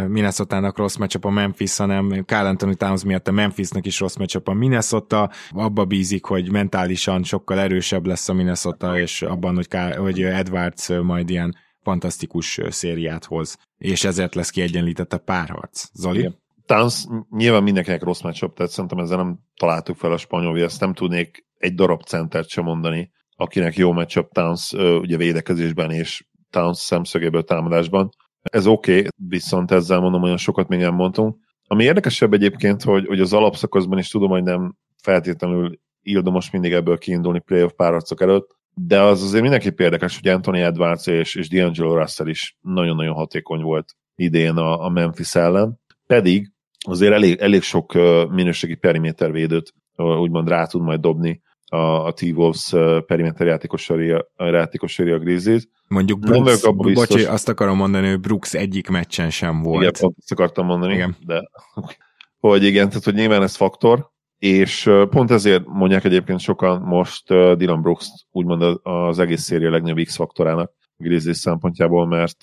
Minnesota-nak 0.08 0.78
rossz 0.78 0.96
meccsap 0.96 1.26
a 1.26 1.30
Memphis, 1.30 1.78
hanem 1.78 2.24
Carl 2.26 2.46
Anthony 2.46 2.78
Towns 2.78 3.04
miatt 3.04 3.28
a 3.28 3.32
Memphisnek 3.32 3.86
is 3.86 4.00
rossz 4.00 4.16
meccsap 4.16 4.48
a 4.48 4.54
Minnesota, 4.54 5.32
abba 5.50 5.86
bízik, 5.86 6.26
hogy 6.26 6.52
mentálisan 6.52 7.24
sokkal 7.24 7.60
erősebb 7.60 8.06
lesz 8.06 8.30
a 8.30 8.34
Minnesota, 8.34 9.00
és 9.00 9.22
abban, 9.22 9.56
hogy, 9.56 9.68
Kyle, 9.68 9.96
hogy 9.96 10.22
Edwards 10.22 10.90
majd 11.04 11.30
ilyen 11.30 11.56
fantasztikus 11.82 12.60
szériát 12.70 13.26
hoz, 13.26 13.58
és 13.78 14.04
ezért 14.04 14.36
lesz 14.36 14.50
kiegyenlített 14.50 15.14
a 15.14 15.18
párharc. 15.18 15.86
Zoli? 15.94 16.20
Igen. 16.20 16.44
Towns 16.66 17.06
nyilván 17.30 17.64
mindenkinek 17.64 18.04
rossz 18.04 18.22
meccsap, 18.22 18.56
tehát 18.56 18.72
szerintem 18.72 19.00
ezzel 19.00 19.18
nem 19.18 19.40
találtuk 19.60 19.98
fel 19.98 20.12
a 20.12 20.18
spanyol, 20.18 20.60
ezt 20.60 20.80
nem 20.80 20.94
tudnék 20.94 21.46
egy 21.58 21.74
darab 21.74 22.04
centert 22.04 22.48
sem 22.48 22.64
mondani, 22.64 23.12
akinek 23.36 23.76
jó 23.76 23.92
matchup 23.92 24.32
Towns 24.32 24.72
ugye 24.74 25.18
védekezésben 25.18 25.92
és 25.92 26.26
Towns 26.50 26.78
szemszögéből 26.78 27.44
támadásban. 27.44 28.10
Ez 28.42 28.68
oké, 28.68 28.98
okay, 28.98 29.08
viszont 29.28 29.72
ezzel 29.72 30.00
mondom, 30.00 30.24
olyan 30.24 30.38
sokat 30.38 30.68
még 30.68 30.80
nem 30.80 30.94
mondtunk. 30.94 31.38
Ami 31.68 31.84
érdekesebb 31.84 32.34
egyébként, 32.34 32.84
hogy, 32.84 33.06
hogy 33.06 33.20
az 33.20 33.34
alapszakaszban 33.34 33.98
is 33.98 34.10
tudom, 34.10 34.30
hogy 34.30 34.44
nem 34.44 34.76
feltétlenül 35.02 35.80
ildomos 36.02 36.52
mindig 36.52 36.72
ebből 36.72 36.98
kiindulni 36.98 37.40
playoff 37.40 37.72
párharcok 37.76 38.22
előtt, 38.22 38.56
de 38.74 39.02
az 39.02 39.24
azért 39.24 39.42
mindenképp 39.42 39.80
érdekes, 39.80 40.20
hogy 40.20 40.32
Anthony 40.32 40.60
Edwards 40.60 41.08
és, 41.08 41.36
és 41.36 41.48
D'Angelo 41.52 41.96
Russell 41.98 42.28
is 42.28 42.58
nagyon-nagyon 42.62 43.14
hatékony 43.14 43.62
volt 43.62 43.96
idén 44.16 44.56
a, 44.56 44.86
a 44.86 44.90
Memphis 44.90 45.36
ellen, 45.36 45.80
pedig 46.08 46.52
azért 46.88 47.14
elég, 47.14 47.38
elég 47.40 47.62
sok 47.62 47.94
minőségi 48.30 48.76
perimétervédőt 48.76 49.74
úgymond 49.96 50.48
rá 50.48 50.66
tud 50.66 50.82
majd 50.82 51.00
dobni 51.00 51.42
a, 51.70 52.06
a 52.06 52.12
T-Wolves 52.12 52.74
periméter 53.06 53.48
játékosai, 53.48 54.14
játékosai 54.38 55.12
a 55.12 55.20
Grizzlies. 55.20 55.68
Mondjuk 55.88 56.20
Brooks, 56.20 56.64
abba 56.64 56.84
biztos, 56.84 57.08
bocsi, 57.08 57.26
azt 57.26 57.50
akarom 57.50 57.78
mondani, 57.78 58.10
hogy 58.10 58.20
Brooks 58.20 58.54
egyik 58.54 58.90
meccsen 58.90 59.30
sem 59.30 59.62
volt. 59.62 59.82
Igen, 59.82 59.94
pont 60.00 60.16
ezt 60.20 60.32
akartam 60.32 60.66
mondani, 60.66 60.94
igen. 60.94 61.16
de 61.26 61.50
hogy 62.40 62.64
igen, 62.64 62.88
tehát 62.88 63.04
hogy 63.04 63.14
nyilván 63.14 63.42
ez 63.42 63.56
faktor, 63.56 64.10
és 64.38 64.90
pont 65.10 65.32
ezért 65.32 65.66
mondják 65.66 66.04
egyébként 66.04 66.40
sokan 66.40 66.82
most 66.82 67.28
Dylan 67.28 67.82
Brooks 67.82 68.08
úgymond 68.32 68.80
az 68.84 69.20
egész 69.20 69.42
széria 69.42 69.70
legnagyobb 69.70 70.06
X-faktorának 70.06 70.72
Grizzlies 70.98 71.38
szempontjából, 71.38 72.08
mert 72.08 72.38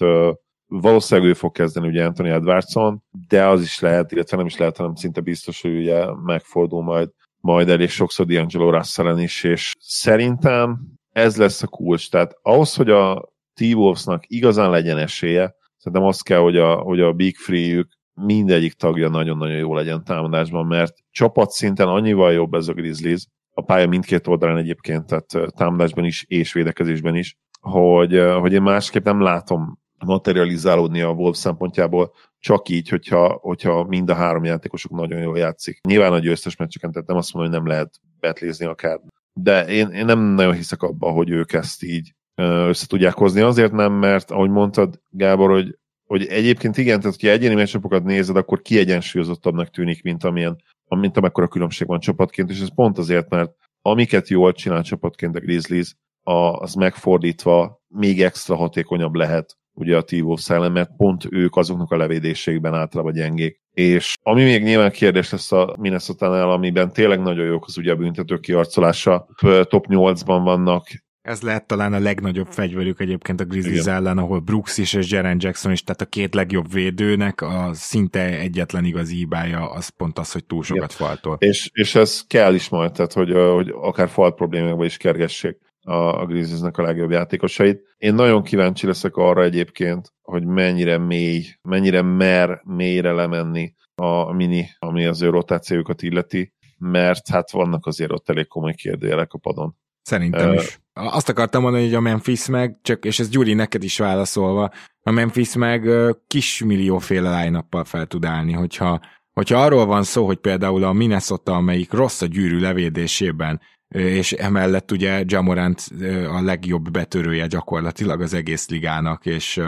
valószínűleg 0.67 1.31
ő 1.31 1.35
fog 1.35 1.53
kezdeni 1.53 1.89
ugye 1.89 2.05
Anthony 2.05 2.29
Edwardson, 2.29 3.03
de 3.29 3.47
az 3.47 3.63
is 3.63 3.81
lehet, 3.81 4.13
illetve 4.13 4.37
nem 4.37 4.47
is 4.47 4.57
lehet, 4.57 4.77
hanem 4.77 4.95
szinte 4.95 5.21
biztos, 5.21 5.63
hogy 5.63 5.77
ugye 5.77 6.05
megfordul 6.25 6.83
majd 6.83 7.11
majd 7.43 7.69
elég 7.69 7.89
sokszor 7.89 8.27
D'Angelo 8.29 8.71
russell 8.71 9.19
is, 9.19 9.45
és 9.45 9.73
szerintem 9.79 10.81
ez 11.13 11.37
lesz 11.37 11.63
a 11.63 11.67
kulcs. 11.67 12.11
Tehát 12.11 12.39
ahhoz, 12.43 12.75
hogy 12.75 12.91
a 12.91 13.33
T-Wolvesnak 13.55 14.25
igazán 14.27 14.71
legyen 14.71 14.99
esélye, 14.99 15.55
szerintem 15.77 16.09
az 16.09 16.21
kell, 16.21 16.39
hogy 16.39 16.57
a, 16.57 16.75
hogy 16.75 17.01
a 17.01 17.13
Big 17.13 17.37
Free-jük 17.37 17.89
mindegyik 18.15 18.73
tagja 18.73 19.09
nagyon-nagyon 19.09 19.57
jó 19.57 19.75
legyen 19.75 20.05
támadásban, 20.05 20.67
mert 20.67 20.95
csapatszinten 21.11 21.89
annyival 21.89 22.33
jobb 22.33 22.55
ez 22.55 22.69
a 22.69 22.73
Grizzlies, 22.73 23.27
a 23.55 23.63
pálya 23.63 23.89
mindkét 23.89 24.27
oldalán 24.27 24.57
egyébként, 24.57 25.07
tehát 25.07 25.53
támadásban 25.57 26.05
is 26.05 26.25
és 26.29 26.53
védekezésben 26.53 27.17
is, 27.17 27.37
hogy, 27.61 28.23
hogy 28.41 28.53
én 28.53 28.63
másképp 28.63 29.05
nem 29.05 29.21
látom 29.21 29.82
materializálódni 30.05 31.01
a 31.01 31.11
Wolves 31.11 31.39
szempontjából, 31.39 32.13
csak 32.39 32.69
így, 32.69 32.89
hogyha, 32.89 33.39
hogyha 33.41 33.85
mind 33.85 34.11
a 34.11 34.15
három 34.15 34.45
játékosuk 34.45 34.91
nagyon 34.91 35.21
jól 35.21 35.39
játszik. 35.39 35.81
Nyilván 35.89 36.13
a 36.13 36.19
győztes 36.19 36.57
meccseken, 36.57 36.93
tehát 36.93 37.09
nem 37.09 37.17
azt 37.17 37.33
mondom, 37.33 37.53
hogy 37.53 37.61
nem 37.61 37.71
lehet 37.71 37.95
betlézni 38.21 38.67
akár. 38.67 39.01
De 39.33 39.67
én, 39.67 39.89
én 39.89 40.05
nem 40.05 40.21
nagyon 40.21 40.55
hiszek 40.55 40.83
abba, 40.83 41.11
hogy 41.11 41.31
ők 41.31 41.53
ezt 41.53 41.83
így 41.83 42.15
össze 42.35 42.87
tudják 42.87 43.15
hozni. 43.15 43.41
Azért 43.41 43.73
nem, 43.73 43.93
mert 43.93 44.31
ahogy 44.31 44.51
mondtad, 44.51 45.01
Gábor, 45.11 45.51
hogy, 45.51 45.79
hogy 46.07 46.27
egyébként 46.27 46.77
igen, 46.77 47.01
tehát 47.01 47.21
ha 47.21 47.29
egyéni 47.29 47.55
meccsapokat 47.55 48.05
nézed, 48.05 48.37
akkor 48.37 48.63
kiegyensúlyozottabbnak 48.63 49.71
tűnik, 49.71 50.03
mint 50.03 50.25
amilyen, 50.25 50.63
mint 50.89 51.17
amekkora 51.17 51.49
különbség 51.49 51.87
van 51.87 52.01
csapatként, 52.01 52.51
és 52.51 52.61
ez 52.61 52.75
pont 52.75 52.99
azért, 52.99 53.29
mert 53.29 53.53
amiket 53.83 54.29
jól 54.29 54.53
csinál 54.53 54.83
csapatként 54.83 55.37
a 55.37 55.41
Grizzlies, 55.41 55.97
az 56.23 56.75
megfordítva 56.75 57.83
még 57.89 58.23
extra 58.23 58.57
hatékonyabb 58.57 59.15
lehet 59.15 59.57
ugye 59.75 59.97
a 59.97 60.03
tívó 60.03 60.37
szellem, 60.37 60.73
mert 60.73 60.97
pont 60.97 61.27
ők 61.31 61.57
azoknak 61.57 61.91
a 61.91 61.97
levédésségben 61.97 62.75
általában 62.75 63.13
gyengék. 63.13 63.61
És 63.73 64.15
ami 64.23 64.45
még 64.45 64.63
nyilván 64.63 64.91
kérdés 64.91 65.31
lesz 65.31 65.53
a 65.53 65.77
minnesota 65.79 66.53
amiben 66.53 66.93
tényleg 66.93 67.21
nagyon 67.21 67.47
jók 67.47 67.65
az 67.67 67.79
ugye 67.79 67.93
a 67.93 67.97
büntető 67.97 68.39
kiarcolása, 68.39 69.27
top 69.69 69.87
8-ban 69.89 70.41
vannak, 70.45 70.85
ez 71.23 71.43
lehet 71.43 71.67
talán 71.67 71.93
a 71.93 71.99
legnagyobb 71.99 72.47
fegyverük 72.47 73.01
egyébként 73.01 73.41
a 73.41 73.45
Grizzlies 73.45 73.87
ellen, 73.87 74.19
ahol 74.19 74.41
Brooks 74.41 74.79
is 74.79 74.93
és 74.93 75.11
Jaren 75.11 75.37
Jackson 75.41 75.73
is, 75.73 75.83
tehát 75.83 76.01
a 76.01 76.07
két 76.07 76.35
legjobb 76.35 76.73
védőnek 76.73 77.41
a 77.41 77.71
szinte 77.73 78.21
egyetlen 78.21 78.85
igazi 78.85 79.17
hibája 79.17 79.71
az 79.71 79.89
pont 79.89 80.19
az, 80.19 80.33
hogy 80.33 80.45
túl 80.45 80.63
sokat 80.63 80.93
Igen. 80.95 81.09
faltol. 81.09 81.37
És, 81.41 81.71
és 81.73 81.95
ez 81.95 82.23
kell 82.27 82.55
is 82.55 82.69
majd, 82.69 82.93
tehát 82.93 83.13
hogy, 83.13 83.33
hogy 83.33 83.75
akár 83.81 84.09
falt 84.09 84.35
problémákba 84.35 84.85
is 84.85 84.97
kergessék 84.97 85.57
a, 85.83 86.21
a 86.21 86.27
Grizzliesnek 86.27 86.79
a 86.79 86.83
legjobb 86.83 87.11
játékosait. 87.11 87.95
Én 87.97 88.15
nagyon 88.15 88.43
kíváncsi 88.43 88.87
leszek 88.87 89.17
arra 89.17 89.43
egyébként, 89.43 90.13
hogy 90.23 90.45
mennyire 90.45 90.99
mély, 90.99 91.45
mennyire 91.63 92.03
mer 92.03 92.61
mélyre 92.65 93.13
lemenni 93.13 93.75
a 93.95 94.33
mini, 94.33 94.69
ami 94.79 95.07
az 95.07 95.23
ő 95.23 95.31
rotációkat 95.31 96.03
illeti, 96.03 96.53
mert 96.79 97.29
hát 97.29 97.51
vannak 97.51 97.87
azért 97.87 98.13
ott 98.13 98.29
elég 98.29 98.47
komoly 98.47 98.75
kérdőjelek 98.75 99.33
a 99.33 99.39
padon. 99.39 99.77
Szerintem 100.03 100.49
uh, 100.49 100.55
is. 100.55 100.81
Azt 100.93 101.29
akartam 101.29 101.63
mondani, 101.63 101.85
hogy 101.85 101.95
a 101.95 102.01
Memphis 102.01 102.47
meg, 102.47 102.79
csak, 102.83 103.05
és 103.05 103.19
ez 103.19 103.29
Gyuri 103.29 103.55
neked 103.55 103.83
is 103.83 103.99
válaszolva, 103.99 104.71
a 105.03 105.11
Memphis 105.11 105.55
meg 105.55 105.89
kismillióféle 106.27 107.43
line 107.43 107.65
fel 107.85 108.07
tud 108.07 108.25
állni, 108.25 108.53
hogyha, 108.53 109.01
hogyha 109.33 109.63
arról 109.63 109.87
van 109.87 110.03
szó, 110.03 110.27
hogy 110.27 110.39
például 110.39 110.85
a 110.85 110.93
Minnesota, 110.93 111.53
amelyik 111.53 111.93
rossz 111.93 112.23
a 112.23 112.27
gyűrű 112.27 112.61
levédésében, 112.61 113.61
és 113.93 114.33
emellett 114.33 114.91
ugye 114.91 115.23
Jamorant 115.27 115.89
a 116.31 116.41
legjobb 116.41 116.91
betörője 116.91 117.47
gyakorlatilag 117.47 118.21
az 118.21 118.35
egész 118.35 118.69
ligának, 118.69 119.27
és 119.27 119.61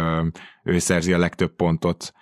ő 0.65 0.79
szerzi 0.79 1.13
a 1.13 1.19
legtöbb 1.19 1.57
pontot 1.57 2.13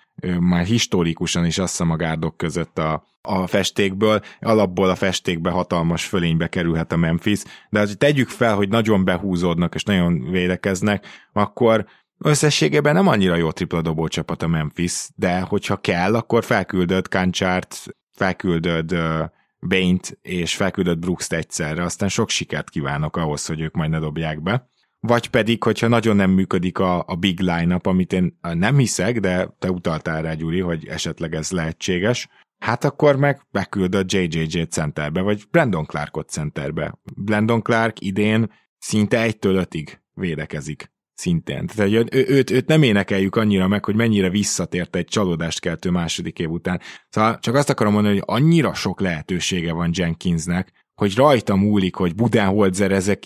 már 0.40 0.64
historikusan 0.64 1.46
is 1.46 1.58
azt 1.58 1.70
hiszem 1.70 1.90
a 1.90 1.96
gárdok 1.96 2.36
között 2.36 2.78
a, 2.78 3.04
a 3.22 3.46
festékből, 3.46 4.20
alapból 4.40 4.90
a 4.90 4.94
festékbe 4.94 5.50
hatalmas 5.50 6.04
fölénybe 6.04 6.46
kerülhet 6.46 6.92
a 6.92 6.96
Memphis, 6.96 7.42
de 7.70 7.80
azért 7.80 7.98
tegyük 7.98 8.28
fel, 8.28 8.54
hogy 8.54 8.68
nagyon 8.68 9.04
behúzódnak 9.04 9.74
és 9.74 9.82
nagyon 9.82 10.30
védekeznek, 10.30 11.06
akkor 11.32 11.86
összességében 12.18 12.94
nem 12.94 13.08
annyira 13.08 13.36
jó 13.36 13.50
tripla 13.50 13.82
dobó 13.82 14.08
csapat 14.08 14.42
a 14.42 14.46
Memphis, 14.46 15.08
de 15.14 15.40
hogyha 15.40 15.76
kell, 15.76 16.14
akkor 16.14 16.44
felküldöd 16.44 17.08
Kancsárt, 17.08 17.84
felküldöd 18.12 18.92
uh, 18.92 19.24
Baint 19.66 20.18
és 20.22 20.56
felküldött 20.56 20.98
Brooks-t 20.98 21.32
egyszerre, 21.32 21.82
aztán 21.82 22.08
sok 22.08 22.30
sikert 22.30 22.70
kívánok 22.70 23.16
ahhoz, 23.16 23.46
hogy 23.46 23.60
ők 23.60 23.74
majd 23.74 23.90
ne 23.90 23.98
dobják 23.98 24.42
be. 24.42 24.70
Vagy 25.00 25.28
pedig, 25.28 25.62
hogyha 25.62 25.88
nagyon 25.88 26.16
nem 26.16 26.30
működik 26.30 26.78
a, 26.78 27.04
a 27.06 27.16
big 27.16 27.40
line-up, 27.40 27.86
amit 27.86 28.12
én 28.12 28.38
nem 28.40 28.78
hiszek, 28.78 29.20
de 29.20 29.54
te 29.58 29.70
utaltál 29.70 30.22
rá, 30.22 30.34
Gyuri, 30.34 30.60
hogy 30.60 30.86
esetleg 30.86 31.34
ez 31.34 31.50
lehetséges, 31.50 32.28
hát 32.58 32.84
akkor 32.84 33.16
meg 33.16 33.46
beküldött 33.50 34.12
JJJ 34.12 34.62
centerbe, 34.62 35.20
vagy 35.20 35.44
Brandon 35.50 35.86
Clarkot 35.86 36.28
centerbe. 36.28 36.98
Brandon 37.16 37.62
Clark 37.62 38.00
idén 38.00 38.50
szinte 38.78 39.22
egytől 39.22 39.56
ötig 39.56 40.00
védekezik 40.14 40.91
szintén. 41.14 41.66
Tehát 41.66 41.92
ő, 41.92 42.26
őt, 42.28 42.50
őt 42.50 42.66
nem 42.66 42.82
énekeljük 42.82 43.36
annyira 43.36 43.68
meg, 43.68 43.84
hogy 43.84 43.94
mennyire 43.94 44.30
visszatért 44.30 44.96
egy 44.96 45.06
csalódást 45.06 45.60
keltő 45.60 45.90
második 45.90 46.38
év 46.38 46.50
után. 46.50 46.80
Szóval 47.08 47.38
csak 47.38 47.54
azt 47.54 47.70
akarom 47.70 47.92
mondani, 47.92 48.14
hogy 48.14 48.24
annyira 48.26 48.74
sok 48.74 49.00
lehetősége 49.00 49.72
van 49.72 49.90
Jenkinsnek, 49.92 50.72
hogy 50.94 51.14
rajta 51.14 51.56
múlik, 51.56 51.94
hogy 51.94 52.14
Budenholzer 52.14 52.92
ezek, 52.92 53.22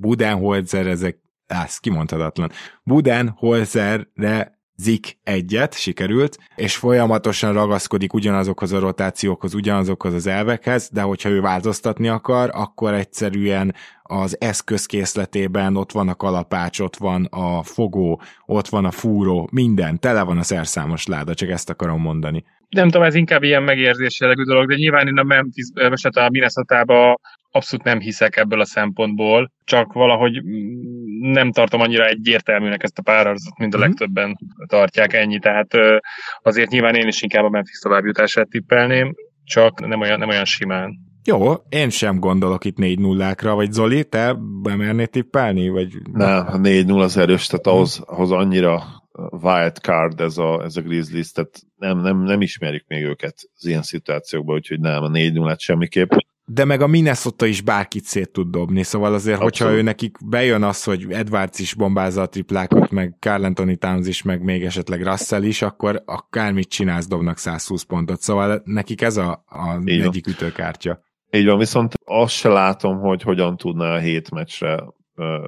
Budenholzer 0.00 0.86
ezek, 0.86 1.18
ez 1.46 1.78
kimondhatatlan. 1.78 2.50
Budenholzerre 2.82 4.58
zik 4.76 5.18
egyet, 5.24 5.74
sikerült, 5.74 6.38
és 6.56 6.76
folyamatosan 6.76 7.52
ragaszkodik 7.52 8.12
ugyanazokhoz 8.12 8.72
a 8.72 8.78
rotációkhoz, 8.78 9.54
ugyanazokhoz 9.54 10.14
az 10.14 10.26
elvekhez, 10.26 10.88
de 10.92 11.00
hogyha 11.00 11.28
ő 11.28 11.40
változtatni 11.40 12.08
akar, 12.08 12.50
akkor 12.52 12.94
egyszerűen 12.94 13.74
az 14.02 14.40
eszközkészletében 14.40 15.76
ott 15.76 15.92
van 15.92 16.08
a 16.08 16.14
kalapács, 16.14 16.80
ott 16.80 16.96
van 16.96 17.24
a 17.24 17.62
fogó, 17.62 18.22
ott 18.46 18.68
van 18.68 18.84
a 18.84 18.90
fúró, 18.90 19.48
minden, 19.52 20.00
tele 20.00 20.22
van 20.22 20.38
a 20.38 20.42
szerszámos 20.42 21.06
láda, 21.06 21.34
csak 21.34 21.48
ezt 21.48 21.70
akarom 21.70 22.00
mondani. 22.00 22.44
Nem 22.68 22.90
tudom, 22.90 23.06
ez 23.06 23.14
inkább 23.14 23.42
ilyen 23.42 23.62
megérzés 23.62 24.20
jellegű 24.20 24.42
dolog, 24.42 24.68
de 24.68 24.74
nyilván 24.74 25.06
én 25.06 25.18
a 25.18 25.22
Memphis, 25.22 25.66
most 25.74 26.06
a 26.06 26.28
minnesota 26.30 26.84
abszolút 27.50 27.84
nem 27.84 28.00
hiszek 28.00 28.36
ebből 28.36 28.60
a 28.60 28.64
szempontból, 28.64 29.52
csak 29.64 29.92
valahogy 29.92 30.42
nem 31.20 31.52
tartom 31.52 31.80
annyira 31.80 32.06
egyértelműnek 32.06 32.82
ezt 32.82 32.98
a 32.98 33.02
párazatot, 33.02 33.58
mint 33.58 33.74
a 33.74 33.78
mhm. 33.78 33.86
legtöbben 33.86 34.38
tartják 34.66 35.12
ennyi, 35.12 35.38
tehát 35.38 35.70
azért 36.42 36.70
nyilván 36.70 36.94
én 36.94 37.06
is 37.06 37.22
inkább 37.22 37.44
a 37.44 37.50
Memphis 37.50 37.78
továbbjutását 37.78 38.48
tippelném, 38.48 39.14
csak 39.44 39.86
nem 39.86 40.00
olyan, 40.00 40.18
nem 40.18 40.28
olyan 40.28 40.44
simán. 40.44 41.12
Jó, 41.24 41.52
én 41.68 41.90
sem 41.90 42.18
gondolok 42.18 42.64
itt 42.64 42.76
4 42.76 42.98
0 42.98 43.34
vagy 43.40 43.72
Zoli, 43.72 44.04
te 44.04 44.36
bemernéd 44.62 45.10
tippelni? 45.10 45.68
Vagy... 45.68 45.92
Nem, 46.12 46.46
4-0 46.52 46.98
az 46.98 47.16
erős, 47.16 47.46
tehát 47.46 47.66
ahhoz, 47.66 48.02
ahhoz 48.06 48.30
annyira 48.30 48.82
wild 49.30 49.76
card 49.76 50.20
ez 50.20 50.38
a, 50.38 50.62
ez 50.62 50.76
a 50.76 50.80
Grizzlies, 50.80 51.30
tehát 51.30 51.60
nem, 51.76 51.98
nem, 51.98 52.22
nem 52.22 52.40
ismerjük 52.40 52.84
még 52.86 53.02
őket 53.02 53.34
az 53.54 53.66
ilyen 53.66 53.82
szituációkban, 53.82 54.54
úgyhogy 54.54 54.80
nem, 54.80 55.02
a 55.02 55.08
4 55.08 55.32
0 55.32 55.56
semmiképp 55.58 56.10
de 56.46 56.64
meg 56.64 56.80
a 56.80 56.86
Minnesota 56.86 57.46
is 57.46 57.60
bárkit 57.60 58.04
szét 58.04 58.30
tud 58.30 58.50
dobni, 58.50 58.82
szóval 58.82 59.14
azért, 59.14 59.40
Abszolút. 59.40 59.58
hogyha 59.58 59.78
ő 59.78 59.82
nekik 59.82 60.16
bejön 60.24 60.62
az, 60.62 60.84
hogy 60.84 61.06
Edwards 61.10 61.58
is 61.58 61.74
bombázza 61.74 62.22
a 62.22 62.28
triplákat, 62.28 62.90
meg 62.90 63.16
Carl 63.18 63.44
Anthony 63.44 63.78
Towns 63.78 64.06
is, 64.06 64.22
meg 64.22 64.42
még 64.42 64.64
esetleg 64.64 65.02
Russell 65.02 65.42
is, 65.42 65.62
akkor 65.62 66.02
akármit 66.04 66.68
csinálsz, 66.68 67.06
dobnak 67.06 67.38
120 67.38 67.82
pontot, 67.82 68.20
szóval 68.20 68.62
nekik 68.64 69.00
ez 69.00 69.16
a, 69.16 69.44
a 69.46 69.80
egyik 69.84 70.26
ütőkártya. 70.26 71.00
Így 71.30 71.46
van, 71.46 71.58
viszont 71.58 71.94
azt 72.04 72.34
se 72.34 72.48
látom, 72.48 72.98
hogy 72.98 73.22
hogyan 73.22 73.56
tudná 73.56 73.94
a 73.94 73.98
hét 73.98 74.30
meccsre, 74.30 74.84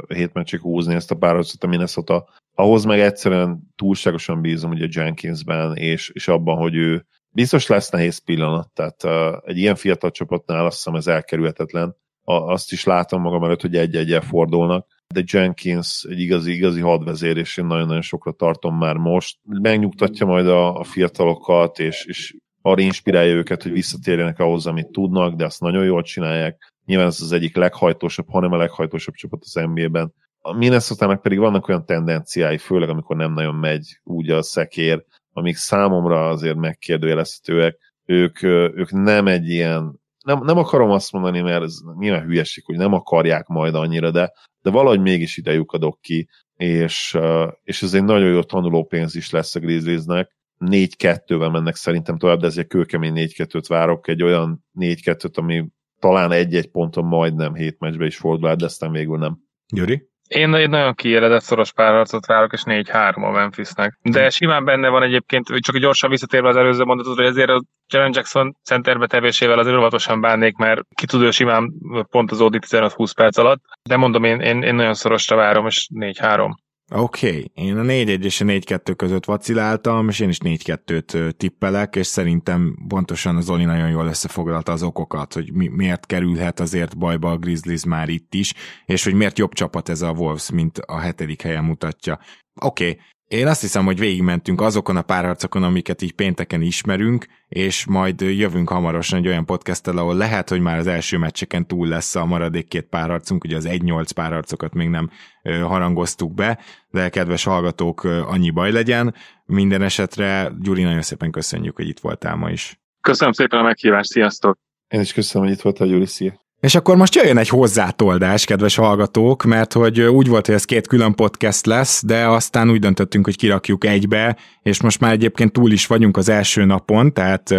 hét 0.08 0.32
meccsig 0.32 0.60
húzni 0.60 0.94
ezt 0.94 1.10
a 1.10 1.14
párharcot 1.14 1.64
a 1.64 1.66
Minnesota. 1.66 2.28
Ahhoz 2.54 2.84
meg 2.84 3.00
egyszerűen 3.00 3.72
túlságosan 3.76 4.40
bízom 4.40 4.70
ugye 4.70 4.86
Jenkinsben, 4.90 5.76
és, 5.76 6.08
és 6.08 6.28
abban, 6.28 6.56
hogy 6.56 6.74
ő 6.74 7.06
biztos 7.36 7.66
lesz 7.66 7.90
nehéz 7.90 8.18
pillanat, 8.18 8.70
tehát 8.74 9.04
egy 9.44 9.58
ilyen 9.58 9.74
fiatal 9.74 10.10
csapatnál 10.10 10.66
azt 10.66 10.76
hiszem 10.76 10.94
ez 10.94 11.06
elkerülhetetlen. 11.06 11.96
Azt 12.24 12.72
is 12.72 12.84
látom 12.84 13.22
magam 13.22 13.44
előtt, 13.44 13.60
hogy 13.60 13.76
egy-egyel 13.76 14.20
fordulnak, 14.20 14.86
de 15.14 15.22
Jenkins 15.26 16.06
egy 16.08 16.20
igazi, 16.20 16.54
igazi 16.54 16.80
hadvezér, 16.80 17.36
és 17.36 17.56
én 17.56 17.66
nagyon-nagyon 17.66 18.02
sokra 18.02 18.32
tartom 18.32 18.76
már 18.76 18.96
most. 18.96 19.38
Megnyugtatja 19.42 20.26
majd 20.26 20.46
a, 20.46 20.78
a 20.78 20.84
fiatalokat, 20.84 21.78
és, 21.78 22.04
és 22.04 22.36
arra 22.62 22.80
inspirálja 22.80 23.34
őket, 23.34 23.62
hogy 23.62 23.72
visszatérjenek 23.72 24.38
ahhoz, 24.38 24.66
amit 24.66 24.90
tudnak, 24.90 25.34
de 25.34 25.44
azt 25.44 25.60
nagyon 25.60 25.84
jól 25.84 26.02
csinálják. 26.02 26.72
Nyilván 26.84 27.06
ez 27.06 27.20
az 27.20 27.32
egyik 27.32 27.56
leghajtósabb, 27.56 28.28
hanem 28.28 28.52
a 28.52 28.56
leghajtósabb 28.56 29.14
csapat 29.14 29.40
az 29.42 29.54
NBA-ben. 29.54 30.12
A 30.40 30.52
minnesota 30.52 31.16
pedig 31.16 31.38
vannak 31.38 31.68
olyan 31.68 31.86
tendenciái, 31.86 32.58
főleg 32.58 32.88
amikor 32.88 33.16
nem 33.16 33.32
nagyon 33.32 33.54
megy 33.54 34.00
úgy 34.04 34.30
a 34.30 34.42
szekér, 34.42 35.04
amik 35.36 35.56
számomra 35.56 36.28
azért 36.28 36.56
megkérdőjelezhetőek, 36.56 37.78
ők, 38.04 38.42
ők 38.42 38.90
nem 38.90 39.26
egy 39.26 39.48
ilyen, 39.48 40.00
nem, 40.24 40.44
nem 40.44 40.58
akarom 40.58 40.90
azt 40.90 41.12
mondani, 41.12 41.40
mert 41.40 41.62
ez 41.62 41.74
nyilván 41.98 42.24
hülyeség, 42.24 42.64
hogy 42.64 42.76
nem 42.76 42.92
akarják 42.92 43.46
majd 43.46 43.74
annyira, 43.74 44.10
de, 44.10 44.32
de 44.62 44.70
valahogy 44.70 45.00
mégis 45.00 45.36
ide 45.36 45.52
lyukadok 45.52 46.00
ki, 46.00 46.28
és, 46.56 47.18
és 47.62 47.82
ez 47.82 47.94
egy 47.94 48.04
nagyon 48.04 48.28
jó 48.28 48.42
tanulópénz 48.42 49.14
is 49.14 49.30
lesz 49.30 49.54
a 49.54 49.60
Grizzliesnek. 49.60 50.36
4-2-vel 50.58 51.52
mennek 51.52 51.74
szerintem 51.74 52.18
tovább, 52.18 52.40
de 52.40 52.46
ez 52.46 52.58
egy 52.58 52.66
kőkemény 52.66 53.12
4-2-t 53.16 53.64
várok, 53.68 54.08
egy 54.08 54.22
olyan 54.22 54.64
4-2-t, 54.78 55.34
ami 55.34 55.66
talán 55.98 56.32
egy-egy 56.32 56.70
ponton 56.70 57.04
majdnem 57.04 57.54
hét 57.54 57.78
meccsbe 57.78 58.06
is 58.06 58.16
fordul 58.16 58.54
de 58.54 58.64
aztán 58.64 58.92
végül 58.92 59.18
nem. 59.18 59.38
Gyuri? 59.68 60.08
Én 60.28 60.54
egy 60.54 60.68
nagyon 60.68 60.94
kiéledett 60.94 61.42
szoros 61.42 61.72
párharcot 61.72 62.26
várok, 62.26 62.52
és 62.52 62.62
4-3 62.64 63.14
a 63.14 63.30
Memphisnek. 63.30 63.98
De 64.02 64.30
simán 64.30 64.64
benne 64.64 64.88
van 64.88 65.02
egyébként, 65.02 65.46
csak 65.46 65.76
gyorsan 65.76 66.10
visszatérve 66.10 66.48
az 66.48 66.56
előző 66.56 66.84
mondatot, 66.84 67.16
hogy 67.16 67.26
ezért 67.26 67.48
a 67.48 67.62
Jaren 67.92 68.12
Jackson 68.14 68.56
centerbe 68.64 69.06
tevésével 69.06 69.58
azért 69.58 69.76
óvatosan 69.76 70.20
bánnék, 70.20 70.56
mert 70.56 70.80
ki 70.94 71.06
tud 71.06 71.22
ő 71.22 71.30
simán 71.30 71.72
pont 72.10 72.30
az 72.30 72.40
OD 72.40 72.56
15-20 72.66 73.12
perc 73.16 73.38
alatt. 73.38 73.62
De 73.82 73.96
mondom, 73.96 74.24
én, 74.24 74.40
én, 74.40 74.62
én 74.62 74.74
nagyon 74.74 74.94
szorosra 74.94 75.36
várom, 75.36 75.66
és 75.66 75.88
4-3. 75.94 76.50
Oké, 76.94 77.28
okay. 77.28 77.50
én 77.54 77.76
a 77.76 77.82
4-1 77.82 78.22
és 78.22 78.40
a 78.40 78.44
4-2 78.44 78.94
között 78.96 79.24
vaciláltam, 79.24 80.08
és 80.08 80.20
én 80.20 80.28
is 80.28 80.38
4-2-t 80.44 81.32
tippelek, 81.36 81.96
és 81.96 82.06
szerintem 82.06 82.76
pontosan 82.88 83.36
az 83.36 83.50
Oli 83.50 83.64
nagyon 83.64 83.88
jól 83.88 84.06
összefoglalta 84.06 84.72
az 84.72 84.82
okokat, 84.82 85.32
hogy 85.32 85.52
mi, 85.52 85.68
miért 85.68 86.06
kerülhet 86.06 86.60
azért 86.60 86.98
bajba 86.98 87.30
a 87.30 87.36
Grizzlies 87.36 87.84
már 87.84 88.08
itt 88.08 88.34
is, 88.34 88.54
és 88.84 89.04
hogy 89.04 89.14
miért 89.14 89.38
jobb 89.38 89.52
csapat 89.52 89.88
ez 89.88 90.02
a 90.02 90.10
Wolves, 90.10 90.50
mint 90.50 90.78
a 90.78 90.98
hetedik 90.98 91.42
helyen 91.42 91.64
mutatja. 91.64 92.18
Oké, 92.60 92.88
okay. 92.88 93.00
Én 93.28 93.46
azt 93.46 93.60
hiszem, 93.60 93.84
hogy 93.84 93.98
végigmentünk 93.98 94.60
azokon 94.60 94.96
a 94.96 95.02
párharcokon, 95.02 95.62
amiket 95.62 96.02
így 96.02 96.12
pénteken 96.12 96.62
ismerünk, 96.62 97.26
és 97.48 97.86
majd 97.86 98.20
jövünk 98.20 98.68
hamarosan 98.68 99.18
egy 99.18 99.26
olyan 99.26 99.44
podcasttel, 99.44 99.98
ahol 99.98 100.16
lehet, 100.16 100.48
hogy 100.48 100.60
már 100.60 100.78
az 100.78 100.86
első 100.86 101.18
meccseken 101.18 101.66
túl 101.66 101.88
lesz 101.88 102.14
a 102.14 102.24
maradék 102.24 102.68
két 102.68 102.86
párharcunk, 102.86 103.44
ugye 103.44 103.56
az 103.56 103.66
1-8 103.68 104.08
párharcokat 104.14 104.74
még 104.74 104.88
nem 104.88 105.10
harangoztuk 105.42 106.34
be, 106.34 106.58
de 106.90 107.08
kedves 107.08 107.44
hallgatók, 107.44 108.04
annyi 108.04 108.50
baj 108.50 108.72
legyen. 108.72 109.14
Minden 109.44 109.82
esetre, 109.82 110.52
Gyuri, 110.60 110.82
nagyon 110.82 111.02
szépen 111.02 111.30
köszönjük, 111.30 111.76
hogy 111.76 111.88
itt 111.88 112.00
voltál 112.00 112.36
ma 112.36 112.50
is. 112.50 112.80
Köszönöm 113.00 113.32
szépen 113.32 113.58
a 113.58 113.62
meghívást, 113.62 114.10
sziasztok! 114.10 114.58
Én 114.88 115.00
is 115.00 115.12
köszönöm, 115.12 115.46
hogy 115.46 115.56
itt 115.56 115.62
voltál, 115.62 115.88
Gyuri, 115.88 116.06
szia! 116.06 116.45
És 116.60 116.74
akkor 116.74 116.96
most 116.96 117.14
jöjjön 117.14 117.38
egy 117.38 117.48
hozzátoldás, 117.48 118.44
kedves 118.44 118.74
hallgatók, 118.74 119.44
mert 119.44 119.72
hogy 119.72 120.00
úgy 120.00 120.28
volt, 120.28 120.46
hogy 120.46 120.54
ez 120.54 120.64
két 120.64 120.86
külön 120.86 121.14
podcast 121.14 121.66
lesz, 121.66 122.02
de 122.04 122.28
aztán 122.28 122.70
úgy 122.70 122.80
döntöttünk, 122.80 123.24
hogy 123.24 123.36
kirakjuk 123.36 123.84
egybe, 123.84 124.36
és 124.62 124.80
most 124.80 125.00
már 125.00 125.12
egyébként 125.12 125.52
túl 125.52 125.72
is 125.72 125.86
vagyunk 125.86 126.16
az 126.16 126.28
első 126.28 126.64
napon, 126.64 127.12
tehát 127.12 127.54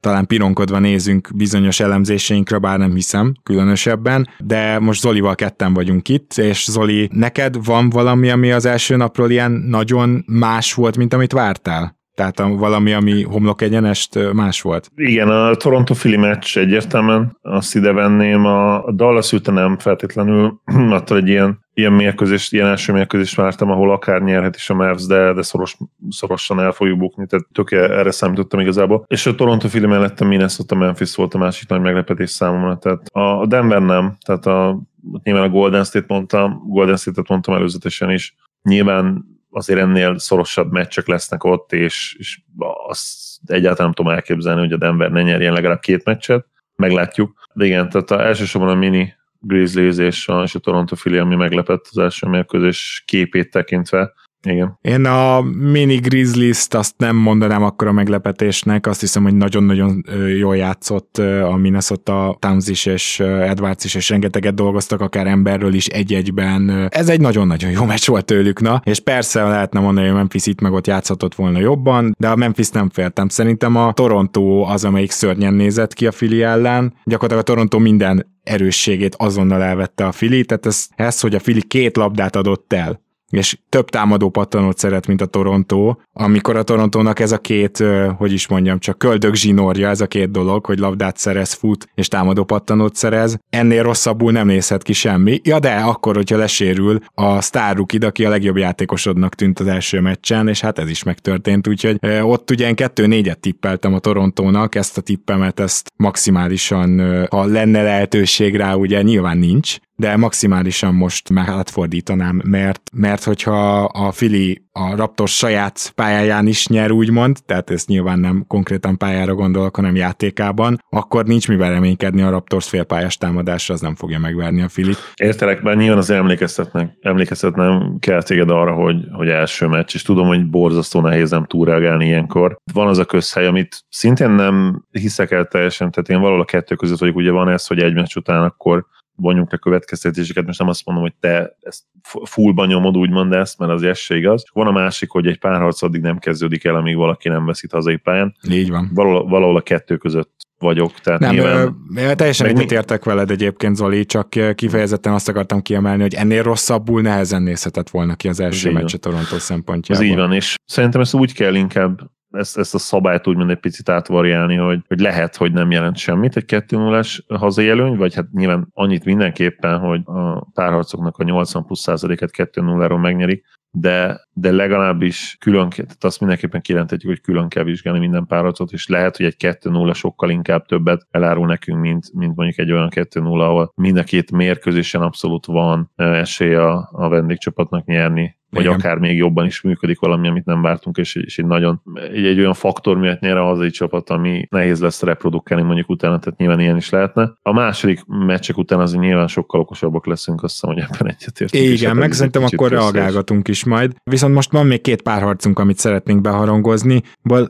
talán 0.00 0.26
pironkodva 0.26 0.78
nézünk 0.78 1.28
bizonyos 1.34 1.80
elemzéseinkre, 1.80 2.58
bár 2.58 2.78
nem 2.78 2.94
hiszem 2.94 3.34
különösebben, 3.42 4.28
de 4.38 4.78
most 4.78 5.00
Zolival 5.00 5.34
ketten 5.34 5.74
vagyunk 5.74 6.08
itt, 6.08 6.32
és 6.32 6.64
Zoli, 6.70 7.08
neked 7.12 7.64
van 7.64 7.90
valami, 7.90 8.30
ami 8.30 8.52
az 8.52 8.64
első 8.64 8.96
napról 8.96 9.30
ilyen 9.30 9.50
nagyon 9.50 10.24
más 10.26 10.74
volt, 10.74 10.96
mint 10.96 11.14
amit 11.14 11.32
vártál? 11.32 11.99
Tehát 12.20 12.40
a, 12.40 12.48
valami, 12.48 12.92
ami 12.92 13.22
homlok 13.22 13.62
egyenest 13.62 14.32
más 14.32 14.62
volt. 14.62 14.90
Igen, 14.96 15.28
a 15.28 15.54
Toronto 15.54 15.94
Philly 15.94 16.16
meccs 16.16 16.58
egyértelműen 16.58 17.38
azt 17.42 17.74
ide 17.74 17.92
venném, 17.92 18.44
a 18.44 18.92
Dallas 18.92 19.32
ülte 19.32 19.52
nem 19.52 19.78
feltétlenül, 19.78 20.60
attól 20.90 21.16
egy 21.16 21.28
ilyen, 21.28 21.58
ilyen 21.74 21.92
mérkőzést, 21.92 22.52
ilyen 22.52 22.66
első 22.66 22.92
mérkőzést 22.92 23.36
vártam, 23.36 23.70
ahol 23.70 23.90
akár 23.90 24.22
nyerhet 24.22 24.56
is 24.56 24.70
a 24.70 24.74
Mavs, 24.74 25.06
de, 25.06 25.32
de 25.32 25.42
szoros, 25.42 25.76
szorosan 26.08 26.60
el 26.60 26.72
fogjuk 26.72 26.98
bukni, 26.98 27.26
tehát 27.26 27.46
tök 27.52 27.70
erre 27.70 28.10
számítottam 28.10 28.60
igazából. 28.60 29.04
És 29.06 29.26
a 29.26 29.34
Toronto 29.34 29.68
Philly 29.68 29.86
mellett 29.86 30.20
a 30.20 30.24
Minnesota 30.24 30.74
Memphis 30.74 31.14
volt 31.14 31.34
a 31.34 31.38
másik 31.38 31.68
nagy 31.68 31.80
meglepetés 31.80 32.30
számomra, 32.30 32.76
tehát 32.76 33.06
a 33.12 33.46
Denver 33.46 33.82
nem, 33.82 34.16
tehát 34.26 34.46
a, 34.46 34.80
nyilván 35.22 35.44
a 35.44 35.48
Golden 35.48 35.84
State 35.84 36.06
mondtam, 36.08 36.62
Golden 36.66 36.96
State-et 36.96 37.28
mondtam 37.28 37.54
előzetesen 37.54 38.10
is, 38.10 38.34
nyilván 38.62 39.24
azért 39.50 39.80
ennél 39.80 40.18
szorosabb 40.18 40.72
meccsek 40.72 41.06
lesznek 41.06 41.44
ott, 41.44 41.72
és, 41.72 42.16
és 42.18 42.40
azt 42.86 43.38
egyáltalán 43.46 43.84
nem 43.84 43.92
tudom 43.92 44.12
elképzelni, 44.12 44.60
hogy 44.60 44.72
a 44.72 44.76
Denver 44.76 45.10
ne 45.10 45.22
nyerjen 45.22 45.52
legalább 45.52 45.80
két 45.80 46.04
meccset, 46.04 46.46
meglátjuk. 46.76 47.48
De 47.54 47.64
igen, 47.64 47.88
tehát 47.88 48.10
a, 48.10 48.26
elsősorban 48.26 48.70
a 48.70 48.74
mini 48.74 49.14
Grizzlies 49.38 49.96
és 49.96 50.28
a, 50.28 50.42
és 50.42 50.54
a 50.54 50.58
Toronto 50.58 50.96
Philly, 50.96 51.18
ami 51.18 51.34
meglepett 51.34 51.86
az 51.90 51.98
első 51.98 52.26
mérkőzés 52.26 53.02
képét 53.06 53.50
tekintve, 53.50 54.12
igen. 54.42 54.78
Én 54.80 55.04
a 55.04 55.40
mini 55.40 55.96
Grizzlies-t 55.96 56.74
azt 56.74 56.94
nem 56.96 57.16
mondanám 57.16 57.62
akkor 57.62 57.88
a 57.88 57.92
meglepetésnek, 57.92 58.86
azt 58.86 59.00
hiszem, 59.00 59.22
hogy 59.22 59.34
nagyon-nagyon 59.34 60.04
jól 60.38 60.56
játszott 60.56 61.18
a 61.44 61.56
Minnesota 61.56 62.36
Towns 62.38 62.68
is 62.68 62.86
és 62.86 63.20
Edwards 63.20 63.84
is, 63.84 63.94
és 63.94 64.08
rengeteget 64.08 64.54
dolgoztak, 64.54 65.00
akár 65.00 65.26
emberről 65.26 65.74
is 65.74 65.86
egy-egyben. 65.86 66.88
Ez 66.90 67.08
egy 67.08 67.20
nagyon-nagyon 67.20 67.70
jó 67.70 67.84
meccs 67.84 68.06
volt 68.06 68.24
tőlük, 68.24 68.60
na, 68.60 68.80
és 68.84 69.00
persze 69.00 69.42
lehetne 69.42 69.80
mondani, 69.80 70.06
hogy 70.06 70.16
Memphis 70.16 70.46
itt 70.46 70.60
meg 70.60 70.72
ott 70.72 70.86
játszhatott 70.86 71.34
volna 71.34 71.58
jobban, 71.58 72.14
de 72.18 72.28
a 72.28 72.36
Memphis 72.36 72.68
nem 72.68 72.90
féltem. 72.90 73.28
Szerintem 73.28 73.76
a 73.76 73.92
Toronto 73.92 74.60
az, 74.60 74.84
amelyik 74.84 75.10
szörnyen 75.10 75.54
nézett 75.54 75.94
ki 75.94 76.06
a 76.06 76.12
Fili 76.12 76.42
ellen. 76.42 76.94
Gyakorlatilag 77.04 77.42
a 77.42 77.52
Toronto 77.52 77.78
minden 77.78 78.38
erősségét 78.42 79.14
azonnal 79.18 79.62
elvette 79.62 80.06
a 80.06 80.12
Fili, 80.12 80.44
tehát 80.44 80.66
ez, 80.66 80.86
ez, 80.96 81.20
hogy 81.20 81.34
a 81.34 81.38
Fili 81.38 81.62
két 81.62 81.96
labdát 81.96 82.36
adott 82.36 82.72
el, 82.72 83.00
és 83.30 83.58
több 83.68 83.88
támadó 83.88 84.30
pattanót 84.30 84.78
szeret, 84.78 85.06
mint 85.06 85.20
a 85.20 85.26
Toronto, 85.26 85.94
amikor 86.12 86.56
a 86.56 86.62
Torontónak 86.62 87.20
ez 87.20 87.32
a 87.32 87.38
két, 87.38 87.84
hogy 88.16 88.32
is 88.32 88.48
mondjam, 88.48 88.78
csak 88.78 88.98
köldök 88.98 89.34
zsinórja, 89.34 89.88
ez 89.88 90.00
a 90.00 90.06
két 90.06 90.30
dolog, 90.30 90.66
hogy 90.66 90.78
labdát 90.78 91.16
szerez, 91.16 91.52
fut, 91.52 91.88
és 91.94 92.08
támadó 92.08 92.44
pattanót 92.44 92.94
szerez, 92.94 93.38
ennél 93.50 93.82
rosszabbul 93.82 94.32
nem 94.32 94.46
nézhet 94.46 94.82
ki 94.82 94.92
semmi. 94.92 95.40
Ja 95.42 95.58
de, 95.58 95.74
akkor, 95.74 96.16
hogyha 96.16 96.36
lesérül 96.36 96.98
a 97.14 97.40
sztárukid, 97.40 98.04
aki 98.04 98.24
a 98.24 98.28
legjobb 98.28 98.56
játékosodnak 98.56 99.34
tűnt 99.34 99.60
az 99.60 99.66
első 99.66 100.00
meccsen, 100.00 100.48
és 100.48 100.60
hát 100.60 100.78
ez 100.78 100.90
is 100.90 101.02
megtörtént, 101.02 101.68
úgyhogy 101.68 101.98
ott 102.22 102.50
ugye 102.50 102.68
én 102.68 102.74
kettő-négyet 102.74 103.40
tippeltem 103.40 103.94
a 103.94 103.98
Torontónak, 103.98 104.74
ezt 104.74 104.98
a 104.98 105.00
tippemet, 105.00 105.60
ezt 105.60 105.92
maximálisan, 105.96 107.00
ha 107.30 107.44
lenne 107.44 107.82
lehetőség 107.82 108.56
rá, 108.56 108.74
ugye 108.74 109.02
nyilván 109.02 109.38
nincs, 109.38 109.78
de 110.00 110.16
maximálisan 110.16 110.94
most 110.94 111.30
már 111.30 111.48
átfordítanám, 111.48 112.40
mert, 112.44 112.90
mert 112.92 113.24
hogyha 113.24 113.84
a 113.84 114.12
Fili 114.12 114.62
a 114.72 114.96
Raptors 114.96 115.36
saját 115.36 115.92
pályáján 115.94 116.46
is 116.46 116.66
nyer, 116.66 116.90
úgymond, 116.90 117.36
tehát 117.46 117.70
ezt 117.70 117.88
nyilván 117.88 118.18
nem 118.18 118.44
konkrétan 118.46 118.96
pályára 118.96 119.34
gondolok, 119.34 119.76
hanem 119.76 119.96
játékában, 119.96 120.78
akkor 120.90 121.24
nincs 121.24 121.48
mivel 121.48 121.70
reménykedni 121.70 122.22
a 122.22 122.30
Raptors 122.30 122.68
félpályás 122.68 123.16
támadásra, 123.16 123.74
az 123.74 123.80
nem 123.80 123.94
fogja 123.94 124.18
megverni 124.18 124.62
a 124.62 124.68
Fili. 124.68 124.92
Értelek, 125.14 125.62
mert 125.62 125.78
nyilván 125.78 125.98
az 125.98 126.10
emlékeztetnek, 126.10 126.96
emlékeztetnem 127.00 127.96
kell 127.98 128.22
téged 128.22 128.50
arra, 128.50 128.72
hogy, 128.72 128.96
hogy 129.12 129.28
első 129.28 129.66
meccs, 129.66 129.94
és 129.94 130.02
tudom, 130.02 130.26
hogy 130.26 130.50
borzasztó 130.50 131.00
nehéz 131.00 131.30
nem 131.30 131.44
túlreagálni 131.44 132.06
ilyenkor. 132.06 132.58
Van 132.72 132.88
az 132.88 132.98
a 132.98 133.04
közhely, 133.04 133.46
amit 133.46 133.84
szintén 133.88 134.30
nem 134.30 134.84
hiszek 134.90 135.30
el 135.30 135.44
teljesen, 135.44 135.90
tehát 135.90 136.08
én 136.08 136.20
valahol 136.20 136.40
a 136.40 136.44
kettő 136.44 136.74
között 136.74 136.98
vagyok, 136.98 137.16
ugye 137.16 137.30
van 137.30 137.48
ez, 137.48 137.66
hogy 137.66 137.78
egy 137.78 137.94
meccs 137.94 138.16
után 138.16 138.42
akkor 138.42 138.86
vonjunk 139.20 139.52
le 139.52 139.58
következtetéseket, 139.58 140.46
most 140.46 140.58
nem 140.58 140.68
azt 140.68 140.84
mondom, 140.84 141.04
hogy 141.04 141.14
te 141.20 141.56
ezt 141.60 141.82
fullban 142.24 142.66
nyomod 142.66 142.96
úgymond 142.96 143.32
ezt, 143.32 143.58
mert 143.58 143.72
az 143.72 143.96
se 143.96 144.16
igaz. 144.16 144.44
Van 144.52 144.66
a 144.66 144.70
másik, 144.70 145.10
hogy 145.10 145.26
egy 145.26 145.38
párharc 145.38 145.82
addig 145.82 146.00
nem 146.00 146.18
kezdődik 146.18 146.64
el, 146.64 146.74
amíg 146.74 146.96
valaki 146.96 147.28
nem 147.28 147.46
veszít 147.46 147.72
hazai 147.72 147.96
pályán. 147.96 148.36
Így 148.50 148.70
van. 148.70 148.90
Valahol, 148.94 149.28
valahol 149.28 149.56
a 149.56 149.60
kettő 149.60 149.96
között 149.96 150.48
vagyok. 150.58 150.92
Tehát 151.00 151.20
nem, 151.20 151.32
nyilván... 151.32 151.76
ö, 151.96 152.14
teljesen 152.14 152.46
egyetértek 152.46 153.04
veled 153.04 153.30
egyébként, 153.30 153.76
Zoli, 153.76 154.04
csak 154.04 154.28
kifejezetten 154.54 155.12
azt 155.12 155.28
akartam 155.28 155.62
kiemelni, 155.62 156.02
hogy 156.02 156.14
ennél 156.14 156.42
rosszabbul 156.42 157.02
nehezen 157.02 157.42
nézhetett 157.42 157.90
volna 157.90 158.14
ki 158.14 158.28
az 158.28 158.40
első 158.40 158.72
meccs 158.72 158.94
a 158.94 158.98
Toronto 158.98 159.38
szempontjából. 159.38 160.04
Ez 160.04 160.10
így 160.10 160.16
van, 160.16 160.32
és 160.32 160.54
szerintem 160.64 161.00
ezt 161.00 161.14
úgy 161.14 161.32
kell 161.32 161.54
inkább 161.54 162.00
ezt, 162.30 162.58
ezt 162.58 162.74
a 162.74 162.78
szabályt 162.78 163.26
úgymond 163.26 163.50
egy 163.50 163.60
picit 163.60 163.88
átvariálni, 163.88 164.56
hogy, 164.56 164.80
hogy 164.86 165.00
lehet, 165.00 165.36
hogy 165.36 165.52
nem 165.52 165.70
jelent 165.70 165.96
semmit 165.96 166.36
egy 166.36 166.44
2 166.44 166.76
0 166.76 167.02
hazai 167.28 167.68
előny, 167.68 167.96
vagy 167.96 168.14
hát 168.14 168.30
nyilván 168.32 168.68
annyit 168.72 169.04
mindenképpen, 169.04 169.78
hogy 169.78 170.00
a 170.04 170.44
párharcoknak 170.44 171.16
a 171.16 171.24
80 171.24 171.64
plusz 171.64 171.80
százaléket 171.80 172.30
2 172.30 172.60
0 172.60 172.96
megnyerik, 172.96 173.44
de, 173.72 174.20
de 174.32 174.50
legalábbis 174.50 175.36
külön, 175.40 175.68
tehát 175.68 176.04
azt 176.04 176.20
mindenképpen 176.20 176.60
kijelentetjük, 176.60 177.10
hogy 177.10 177.20
külön 177.20 177.48
kell 177.48 177.64
vizsgálni 177.64 177.98
minden 177.98 178.26
párharcot, 178.26 178.72
és 178.72 178.88
lehet, 178.88 179.16
hogy 179.16 179.26
egy 179.26 179.36
2-0 179.38 179.94
sokkal 179.94 180.30
inkább 180.30 180.66
többet 180.66 181.06
elárul 181.10 181.46
nekünk, 181.46 181.80
mint, 181.80 182.12
mint 182.12 182.36
mondjuk 182.36 182.58
egy 182.58 182.72
olyan 182.72 182.88
2-0, 182.94 183.22
ahol 183.40 183.72
mind 183.74 183.96
a 183.96 184.02
két 184.02 184.30
mérkőzésen 184.30 185.02
abszolút 185.02 185.46
van 185.46 185.92
esélye 185.96 186.66
a, 186.66 186.88
a 186.92 187.08
vendégcsapatnak 187.08 187.84
nyerni, 187.84 188.38
vagy 188.50 188.62
Igen. 188.62 188.74
akár 188.74 188.98
még 188.98 189.16
jobban 189.16 189.46
is 189.46 189.60
működik 189.60 190.00
valami, 190.00 190.28
amit 190.28 190.44
nem 190.44 190.62
vártunk, 190.62 190.96
és, 190.96 191.14
és 191.14 191.38
egy 191.38 191.46
nagyon, 191.46 191.82
egy, 192.12 192.24
egy 192.24 192.38
olyan 192.38 192.54
faktor 192.54 192.98
miatt 192.98 193.20
nyer 193.20 193.36
a 193.36 193.44
hazai 193.44 193.70
csapat, 193.70 194.10
ami 194.10 194.46
nehéz 194.50 194.80
lesz 194.80 195.02
reprodukálni 195.02 195.64
mondjuk 195.64 195.88
utána, 195.88 196.18
tehát 196.18 196.38
nyilván 196.38 196.60
ilyen 196.60 196.76
is 196.76 196.90
lehetne. 196.90 197.32
A 197.42 197.52
második 197.52 198.04
meccsek 198.06 198.58
után 198.58 198.80
azért 198.80 199.02
nyilván 199.02 199.28
sokkal 199.28 199.60
okosabbak 199.60 200.06
leszünk, 200.06 200.42
azt 200.42 200.52
hiszem, 200.52 200.70
hogy 200.70 200.82
ebben 200.82 201.08
egyetértünk. 201.08 201.64
Igen, 201.64 201.96
meg 201.96 202.12
szerintem 202.12 202.44
akkor 202.44 202.70
reagálgatunk 202.70 203.48
is 203.48 203.64
majd. 203.64 203.92
Viszont 204.10 204.34
most 204.34 204.52
van 204.52 204.66
még 204.66 204.80
két 204.80 205.02
párharcunk, 205.02 205.58
amit 205.58 205.78
szeretnénk 205.78 206.20
beharangozni. 206.20 207.02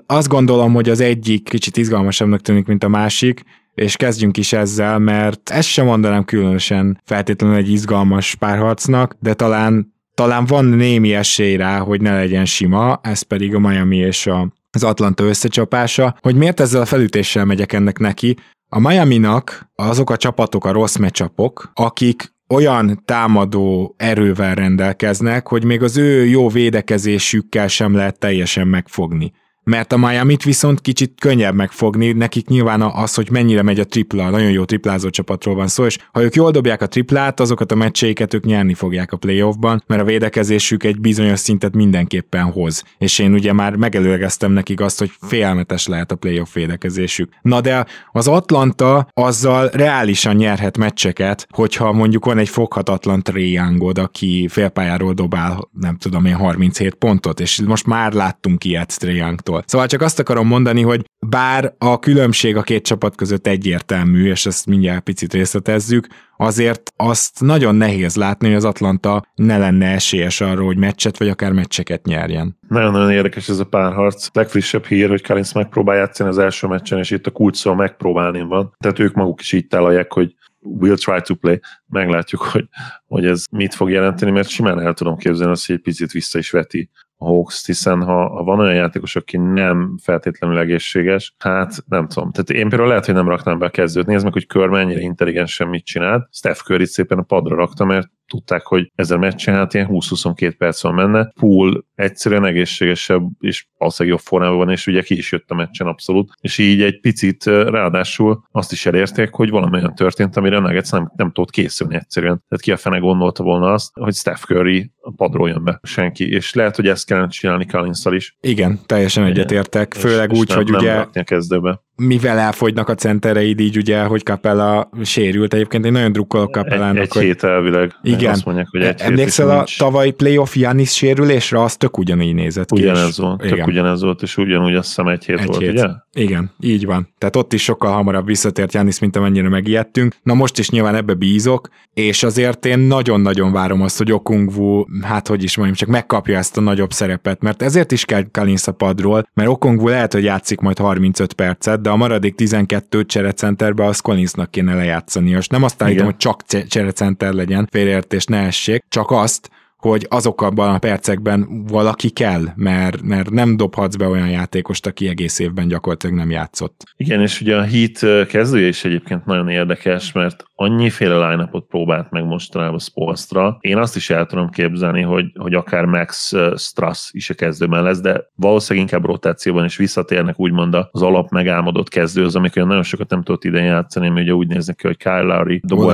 Azt 0.06 0.28
gondolom, 0.28 0.74
hogy 0.74 0.88
az 0.88 1.00
egyik 1.00 1.48
kicsit 1.48 1.76
izgalmasabbnak 1.76 2.40
tűnik, 2.40 2.66
mint 2.66 2.84
a 2.84 2.88
másik, 2.88 3.44
és 3.74 3.96
kezdjünk 3.96 4.36
is 4.36 4.52
ezzel, 4.52 4.98
mert 4.98 5.50
ezt 5.50 5.68
sem 5.68 5.86
mondanám 5.86 6.24
különösen 6.24 7.00
feltétlenül 7.04 7.56
egy 7.56 7.70
izgalmas 7.70 8.34
párharcnak, 8.34 9.16
de 9.20 9.34
talán 9.34 9.94
talán 10.20 10.44
van 10.46 10.64
némi 10.64 11.14
esély 11.14 11.56
rá, 11.56 11.78
hogy 11.78 12.00
ne 12.00 12.14
legyen 12.16 12.44
sima, 12.44 13.00
ez 13.02 13.22
pedig 13.22 13.54
a 13.54 13.58
Miami 13.58 13.96
és 13.96 14.26
a, 14.26 14.52
az 14.70 14.84
Atlanta 14.84 15.24
összecsapása. 15.24 16.16
Hogy 16.20 16.34
miért 16.34 16.60
ezzel 16.60 16.80
a 16.80 16.84
felütéssel 16.84 17.44
megyek 17.44 17.72
ennek 17.72 17.98
neki? 17.98 18.36
A 18.68 18.78
Miami-nak 18.78 19.70
azok 19.74 20.10
a 20.10 20.16
csapatok 20.16 20.64
a 20.64 20.72
rossz 20.72 20.96
meccsapok, 20.96 21.70
akik 21.74 22.34
olyan 22.48 23.02
támadó 23.04 23.94
erővel 23.98 24.54
rendelkeznek, 24.54 25.48
hogy 25.48 25.64
még 25.64 25.82
az 25.82 25.96
ő 25.96 26.24
jó 26.24 26.48
védekezésükkel 26.48 27.68
sem 27.68 27.94
lehet 27.94 28.18
teljesen 28.18 28.68
megfogni 28.68 29.32
mert 29.70 29.92
a 29.92 29.96
Miami-t 29.96 30.42
viszont 30.42 30.80
kicsit 30.80 31.12
könnyebb 31.20 31.54
megfogni, 31.54 32.12
nekik 32.12 32.48
nyilván 32.48 32.82
az, 32.82 33.14
hogy 33.14 33.30
mennyire 33.30 33.62
megy 33.62 33.80
a 33.80 33.84
tripla, 33.84 34.30
nagyon 34.30 34.50
jó 34.50 34.64
triplázó 34.64 35.10
csapatról 35.10 35.54
van 35.54 35.68
szó, 35.68 35.84
és 35.84 35.98
ha 36.12 36.22
ők 36.22 36.34
jól 36.34 36.50
dobják 36.50 36.82
a 36.82 36.86
triplát, 36.86 37.40
azokat 37.40 37.72
a 37.72 37.74
meccseiket 37.74 38.34
ők 38.34 38.44
nyerni 38.44 38.74
fogják 38.74 39.12
a 39.12 39.16
playoffban, 39.16 39.82
mert 39.86 40.00
a 40.00 40.04
védekezésük 40.04 40.84
egy 40.84 41.00
bizonyos 41.00 41.38
szintet 41.38 41.74
mindenképpen 41.74 42.44
hoz. 42.44 42.84
És 42.98 43.18
én 43.18 43.32
ugye 43.32 43.52
már 43.52 43.76
megelőlegeztem 43.76 44.52
nekik 44.52 44.80
azt, 44.80 44.98
hogy 44.98 45.10
félmetes 45.20 45.86
lehet 45.86 46.12
a 46.12 46.16
playoff 46.16 46.54
védekezésük. 46.54 47.32
Na 47.42 47.60
de 47.60 47.86
az 48.12 48.28
Atlanta 48.28 49.08
azzal 49.12 49.68
reálisan 49.72 50.36
nyerhet 50.36 50.78
meccseket, 50.78 51.46
hogyha 51.50 51.92
mondjuk 51.92 52.24
van 52.24 52.38
egy 52.38 52.48
foghatatlan 52.48 53.22
triangod, 53.22 53.98
aki 53.98 54.48
félpályáról 54.48 55.12
dobál, 55.12 55.68
nem 55.80 55.96
tudom 55.96 56.24
én, 56.24 56.34
37 56.34 56.94
pontot, 56.94 57.40
és 57.40 57.60
most 57.60 57.86
már 57.86 58.12
láttunk 58.12 58.64
ilyet 58.64 58.98
Triangtól. 58.98 59.59
Szóval 59.66 59.86
csak 59.86 60.00
azt 60.00 60.18
akarom 60.18 60.46
mondani, 60.46 60.82
hogy 60.82 61.04
bár 61.26 61.74
a 61.78 61.98
különbség 61.98 62.56
a 62.56 62.62
két 62.62 62.84
csapat 62.84 63.16
között 63.16 63.46
egyértelmű, 63.46 64.30
és 64.30 64.46
ezt 64.46 64.66
mindjárt 64.66 65.02
picit 65.02 65.32
részletezzük, 65.32 66.06
azért 66.36 66.92
azt 66.96 67.40
nagyon 67.40 67.74
nehéz 67.74 68.16
látni, 68.16 68.46
hogy 68.46 68.56
az 68.56 68.64
Atlanta 68.64 69.24
ne 69.34 69.58
lenne 69.58 69.86
esélyes 69.86 70.40
arra, 70.40 70.64
hogy 70.64 70.76
meccset 70.76 71.18
vagy 71.18 71.28
akár 71.28 71.52
meccseket 71.52 72.04
nyerjen. 72.06 72.58
Nagyon-nagyon 72.68 73.10
érdekes 73.10 73.48
ez 73.48 73.58
a 73.58 73.64
párharc. 73.64 74.28
Legfrissebb 74.32 74.84
hír, 74.84 75.08
hogy 75.08 75.22
Kalinsz 75.22 75.52
megpróbál 75.52 75.96
játszani 75.96 76.28
az 76.28 76.38
első 76.38 76.66
meccsen, 76.66 76.98
és 76.98 77.10
itt 77.10 77.26
a 77.26 77.30
kulcs 77.30 77.56
szó 77.56 77.74
megpróbálni 77.74 78.40
van. 78.40 78.74
Tehát 78.78 78.98
ők 78.98 79.14
maguk 79.14 79.40
is 79.40 79.52
így 79.52 79.66
találják, 79.66 80.12
hogy 80.12 80.34
we'll 80.80 81.04
try 81.04 81.20
to 81.22 81.34
play. 81.34 81.60
Meglátjuk, 81.86 82.42
hogy, 82.42 82.68
hogy 83.06 83.26
ez 83.26 83.44
mit 83.50 83.74
fog 83.74 83.90
jelenteni, 83.90 84.30
mert 84.30 84.48
simán 84.48 84.80
el 84.80 84.94
tudom 84.94 85.16
képzelni 85.16 85.52
azt, 85.52 85.66
hogy 85.66 85.74
egy 85.74 85.82
picit 85.82 86.12
vissza 86.12 86.38
is 86.38 86.50
veti 86.50 86.90
a 87.22 87.26
Hawks, 87.26 87.66
hiszen 87.66 88.02
ha, 88.02 88.28
ha 88.28 88.42
van 88.42 88.58
olyan 88.58 88.74
játékos, 88.74 89.16
aki 89.16 89.36
nem 89.36 89.98
feltétlenül 90.02 90.58
egészséges, 90.58 91.34
hát 91.38 91.84
nem 91.88 92.08
tudom. 92.08 92.30
Tehát 92.32 92.50
én 92.50 92.68
például 92.68 92.88
lehet, 92.88 93.06
hogy 93.06 93.14
nem 93.14 93.28
raknám 93.28 93.58
be 93.58 93.66
a 93.66 93.70
kezdőt. 93.70 94.06
Nézd 94.06 94.24
meg, 94.24 94.32
hogy 94.32 94.46
Kör 94.46 94.68
mennyire 94.68 95.00
intelligensen 95.00 95.68
mit 95.68 95.84
csinált. 95.84 96.28
Steph 96.32 96.60
Curry 96.60 96.86
szépen 96.86 97.18
a 97.18 97.22
padra 97.22 97.56
rakta, 97.56 97.84
mert 97.84 98.10
tudták, 98.30 98.66
hogy 98.66 98.92
ezzel 98.94 99.18
meccsen 99.18 99.54
hát 99.54 99.74
ilyen 99.74 99.88
20-22 99.90 100.54
perc 100.58 100.82
van 100.82 100.94
menne. 100.94 101.32
Pool 101.40 101.86
egyszerűen 101.94 102.44
egészségesebb, 102.44 103.22
és 103.38 103.66
valószínűleg 103.78 104.18
jobb 104.18 104.26
formában 104.26 104.56
van, 104.58 104.70
és 104.70 104.86
ugye 104.86 105.02
ki 105.02 105.16
is 105.16 105.32
jött 105.32 105.50
a 105.50 105.54
meccsen 105.54 105.86
abszolút. 105.86 106.32
És 106.40 106.58
így 106.58 106.82
egy 106.82 107.00
picit 107.00 107.44
ráadásul 107.44 108.44
azt 108.52 108.72
is 108.72 108.86
elérték, 108.86 109.30
hogy 109.30 109.50
valami 109.50 109.76
olyan 109.76 109.94
történt, 109.94 110.36
amire 110.36 110.56
a 110.56 110.60
Nuggets 110.60 110.90
nem, 110.90 111.12
nem 111.16 111.32
tudott 111.32 111.50
készülni 111.50 111.94
egyszerűen. 111.94 112.44
Tehát 112.48 112.64
ki 112.64 112.72
a 112.72 112.76
fene 112.76 112.98
gondolta 112.98 113.42
volna 113.42 113.72
azt, 113.72 113.90
hogy 113.92 114.14
Steph 114.14 114.40
Curry 114.40 114.92
jön 115.30 115.64
be 115.64 115.80
senki. 115.82 116.30
És 116.30 116.54
lehet, 116.54 116.76
hogy 116.76 116.86
ezt 116.88 117.06
kellene 117.06 117.28
csinálni 117.28 117.66
collins 117.66 118.04
is. 118.04 118.36
Igen, 118.40 118.78
teljesen 118.86 119.24
egyetértek. 119.24 119.94
Főleg 119.94 120.32
és, 120.32 120.38
úgy, 120.38 120.48
és 120.48 120.54
nem, 120.54 120.62
hogy 120.62 120.72
nem 120.72 120.80
ugye... 120.80 121.20
a 121.20 121.24
kezdőbe 121.24 121.80
mivel 122.06 122.38
elfogynak 122.38 122.88
a 122.88 122.94
centereid, 122.94 123.60
így 123.60 123.76
ugye, 123.76 124.02
hogy 124.02 124.22
Capella 124.22 124.90
sérült. 125.02 125.54
Egyébként 125.54 125.84
én 125.84 125.92
nagyon 125.92 126.12
drukkolok 126.12 126.52
Capellának. 126.54 126.96
Egy, 126.96 127.02
egy 127.02 127.12
hogy... 127.12 127.22
hét 127.22 127.42
elvileg. 127.42 127.94
Igen. 128.02 128.30
Azt 128.30 128.44
mondják, 128.44 128.68
hogy 128.70 128.82
egy 128.82 129.00
Emlékszel 129.00 129.50
a 129.50 129.56
nincs. 129.56 129.78
tavalyi 129.78 130.10
playoff 130.10 130.56
Janis 130.56 130.94
sérülésre? 130.94 131.62
Az 131.62 131.76
tök 131.76 131.98
ugyanígy 131.98 132.34
nézett 132.34 132.70
ki. 132.70 132.80
Ugyanez 132.80 133.18
volt, 133.18 133.40
tök 133.40 133.50
igen. 133.50 133.68
ugyanez 133.68 134.02
volt, 134.02 134.22
és 134.22 134.36
ugyanúgy 134.36 134.74
azt 134.74 134.86
hiszem 134.86 135.06
egy 135.06 135.24
hét 135.24 135.38
egy 135.38 135.46
volt, 135.46 135.60
hét. 135.60 135.70
ugye? 135.70 135.86
Igen, 136.12 136.50
így 136.60 136.86
van. 136.86 137.14
Tehát 137.18 137.36
ott 137.36 137.52
is 137.52 137.62
sokkal 137.62 137.92
hamarabb 137.92 138.26
visszatért 138.26 138.72
Janis, 138.72 138.98
mint 138.98 139.16
amennyire 139.16 139.48
megijedtünk. 139.48 140.14
Na 140.22 140.34
most 140.34 140.58
is 140.58 140.70
nyilván 140.70 140.94
ebbe 140.94 141.14
bízok, 141.14 141.68
és 141.94 142.22
azért 142.22 142.66
én 142.66 142.78
nagyon-nagyon 142.78 143.52
várom 143.52 143.82
azt, 143.82 143.98
hogy 143.98 144.12
Okungwu, 144.12 144.84
hát 145.02 145.28
hogy 145.28 145.42
is 145.42 145.56
mondjam, 145.56 145.78
csak 145.78 145.88
megkapja 145.88 146.38
ezt 146.38 146.56
a 146.56 146.60
nagyobb 146.60 146.92
szerepet, 146.92 147.42
mert 147.42 147.62
ezért 147.62 147.92
is 147.92 148.04
kell 148.04 148.22
Kalinsz 148.30 148.66
a 148.66 148.72
padról, 148.72 149.28
mert 149.34 149.48
Okungwu 149.48 149.88
lehet, 149.88 150.12
hogy 150.12 150.24
játszik 150.24 150.60
majd 150.60 150.78
35 150.78 151.32
percet, 151.32 151.80
de 151.80 151.89
a 151.90 151.96
maradék 151.96 152.34
12 152.34 153.04
cserecenterbe 153.04 153.84
az 153.84 154.00
Collinsnak 154.00 154.50
kéne 154.50 154.74
lejátszani. 154.74 155.30
És 155.30 155.46
nem 155.46 155.62
azt 155.62 155.82
állítom, 155.82 156.04
hogy 156.04 156.16
csak 156.16 156.42
cserecenter 156.68 157.32
legyen, 157.32 157.68
félreértés 157.70 158.24
ne 158.24 158.38
essék, 158.38 158.84
csak 158.88 159.10
azt, 159.10 159.50
hogy 159.80 160.06
azokban 160.08 160.74
a 160.74 160.78
percekben 160.78 161.64
valaki 161.66 162.10
kell, 162.10 162.42
mert, 162.54 163.02
mert 163.02 163.30
nem 163.30 163.56
dobhatsz 163.56 163.96
be 163.96 164.06
olyan 164.06 164.28
játékost, 164.28 164.86
aki 164.86 165.08
egész 165.08 165.38
évben 165.38 165.68
gyakorlatilag 165.68 166.16
nem 166.16 166.30
játszott. 166.30 166.84
Igen, 166.96 167.20
és 167.20 167.40
ugye 167.40 167.56
a 167.56 167.64
Heat 167.64 168.26
kezdője 168.26 168.68
is 168.68 168.84
egyébként 168.84 169.24
nagyon 169.24 169.48
érdekes, 169.48 170.12
mert 170.12 170.44
annyiféle 170.54 171.28
line 171.28 171.50
próbált 171.68 172.10
meg 172.10 172.24
mostanában 172.24 172.78
Spolstra. 172.78 173.58
Én 173.60 173.76
azt 173.76 173.96
is 173.96 174.10
el 174.10 174.26
tudom 174.26 174.48
képzelni, 174.48 175.02
hogy, 175.02 175.24
hogy 175.38 175.54
akár 175.54 175.84
Max 175.84 176.32
Strass 176.56 177.08
is 177.12 177.30
a 177.30 177.34
kezdőben 177.34 177.82
lesz, 177.82 178.00
de 178.00 178.30
valószínűleg 178.34 178.88
inkább 178.88 179.06
rotációban 179.06 179.64
is 179.64 179.76
visszatérnek 179.76 180.40
úgymond 180.40 180.74
az 180.90 181.02
alap 181.02 181.30
megálmodott 181.30 181.88
kezdőhöz, 181.88 182.36
amikor 182.36 182.66
nagyon 182.66 182.82
sokat 182.82 183.10
nem 183.10 183.22
tudott 183.22 183.44
idén 183.44 183.64
játszani, 183.64 184.08
mert 184.08 184.20
ugye 184.20 184.32
úgy 184.32 184.48
néznek 184.48 184.76
ki, 184.76 184.86
hogy 184.86 184.96
Kyle 184.96 185.22
Lowry 185.22 185.60
dobó 185.64 185.92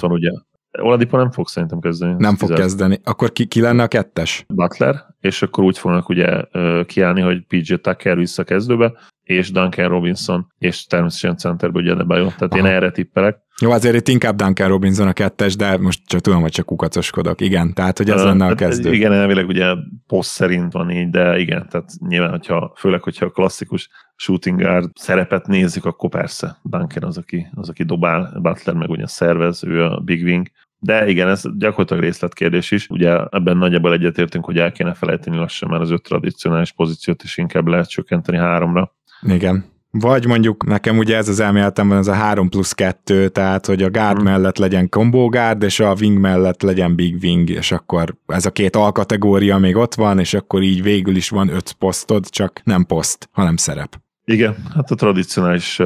van 0.00 0.12
ugye 0.12 0.30
Oladipo 0.78 1.16
nem 1.16 1.30
fog 1.30 1.48
szerintem 1.48 1.80
kezdeni. 1.80 2.14
Nem 2.18 2.36
fog 2.36 2.52
kezdeni. 2.52 3.00
Akkor 3.04 3.32
ki, 3.32 3.46
ki 3.46 3.60
lenne 3.60 3.82
a 3.82 3.88
kettes? 3.88 4.44
Butler, 4.48 5.04
és 5.20 5.42
akkor 5.42 5.64
úgy 5.64 5.78
fognak 5.78 6.08
ugye 6.08 6.44
kiállni, 6.86 7.20
hogy 7.20 7.46
PJ 7.46 7.74
Tucker 7.74 8.16
vissza 8.16 8.44
kezdőbe, 8.44 8.92
és 9.30 9.50
Duncan 9.50 9.88
Robinson, 9.88 10.46
és 10.58 10.86
természetesen 10.86 11.36
centerbe 11.36 11.78
ugye 11.78 11.92
Adebayo. 11.92 12.24
Tehát 12.24 12.52
Aha. 12.52 12.58
én 12.58 12.64
erre 12.64 12.90
tippelek. 12.90 13.38
Jó, 13.60 13.70
azért 13.70 13.94
itt 13.94 14.08
inkább 14.08 14.36
Duncan 14.36 14.68
Robinson 14.68 15.08
a 15.08 15.12
kettes, 15.12 15.56
de 15.56 15.78
most 15.78 16.00
csak 16.06 16.20
tudom, 16.20 16.40
hogy 16.40 16.50
csak 16.50 16.66
kukacoskodok. 16.66 17.40
Igen, 17.40 17.74
tehát 17.74 17.98
hogy 17.98 18.10
ez 18.10 18.20
uh, 18.20 18.26
lenne 18.26 18.44
a 18.44 18.48
hát 18.48 18.56
kezdő. 18.56 18.92
Igen, 18.92 19.12
elvileg 19.12 19.48
ugye 19.48 19.74
poszt 20.06 20.30
szerint 20.30 20.72
van 20.72 20.90
így, 20.90 21.10
de 21.10 21.38
igen, 21.38 21.68
tehát 21.68 21.90
nyilván, 22.08 22.30
hogyha, 22.30 22.72
főleg, 22.76 23.02
hogyha 23.02 23.26
a 23.26 23.30
klasszikus 23.30 23.88
shooting 24.16 24.60
guard 24.60 24.90
szerepet 24.94 25.46
nézzük, 25.46 25.84
akkor 25.84 26.10
persze 26.10 26.58
Duncan 26.62 27.02
az, 27.02 27.18
aki, 27.18 27.46
az, 27.54 27.68
aki 27.68 27.84
dobál, 27.84 28.38
Butler 28.42 28.74
meg 28.74 28.90
ugye 28.90 29.06
szervez, 29.06 29.64
ő 29.64 29.84
a 29.84 30.00
big 30.00 30.22
wing, 30.22 30.46
de 30.82 31.08
igen, 31.08 31.28
ez 31.28 31.42
gyakorlatilag 31.58 32.02
részletkérdés 32.02 32.70
is. 32.70 32.88
Ugye 32.88 33.24
ebben 33.30 33.56
nagyjából 33.56 33.92
egyetértünk, 33.92 34.44
hogy 34.44 34.58
el 34.58 34.72
kéne 34.72 34.94
felejteni 34.94 35.36
lassan 35.36 35.68
már 35.68 35.80
az 35.80 35.90
öt 35.90 36.02
tradicionális 36.02 36.72
pozíciót, 36.72 37.22
és 37.22 37.36
inkább 37.36 37.66
lehet 37.66 37.88
csökkenteni 37.88 38.38
háromra. 38.38 38.94
Igen. 39.22 39.64
Vagy 39.92 40.26
mondjuk 40.26 40.66
nekem 40.66 40.98
ugye 40.98 41.16
ez 41.16 41.28
az 41.28 41.40
elméletemben 41.40 41.98
ez 41.98 42.06
a 42.06 42.12
3 42.12 42.48
plusz 42.48 42.72
2, 42.72 43.28
tehát 43.28 43.66
hogy 43.66 43.82
a 43.82 43.90
guard 43.90 44.16
hmm. 44.16 44.24
mellett 44.24 44.58
legyen 44.58 44.88
combo 44.88 45.28
guard, 45.28 45.62
és 45.62 45.80
a 45.80 45.94
wing 46.00 46.18
mellett 46.18 46.62
legyen 46.62 46.94
big 46.94 47.16
wing, 47.22 47.50
és 47.50 47.72
akkor 47.72 48.14
ez 48.26 48.46
a 48.46 48.50
két 48.50 48.76
alkategória 48.76 49.58
még 49.58 49.76
ott 49.76 49.94
van, 49.94 50.18
és 50.18 50.34
akkor 50.34 50.62
így 50.62 50.82
végül 50.82 51.16
is 51.16 51.28
van 51.28 51.48
öt 51.48 51.72
posztod, 51.72 52.28
csak 52.28 52.60
nem 52.64 52.84
poszt, 52.84 53.28
hanem 53.32 53.56
szerep. 53.56 54.00
Igen, 54.24 54.56
hát 54.74 54.90
a 54.90 54.94
tradicionális 54.94 55.80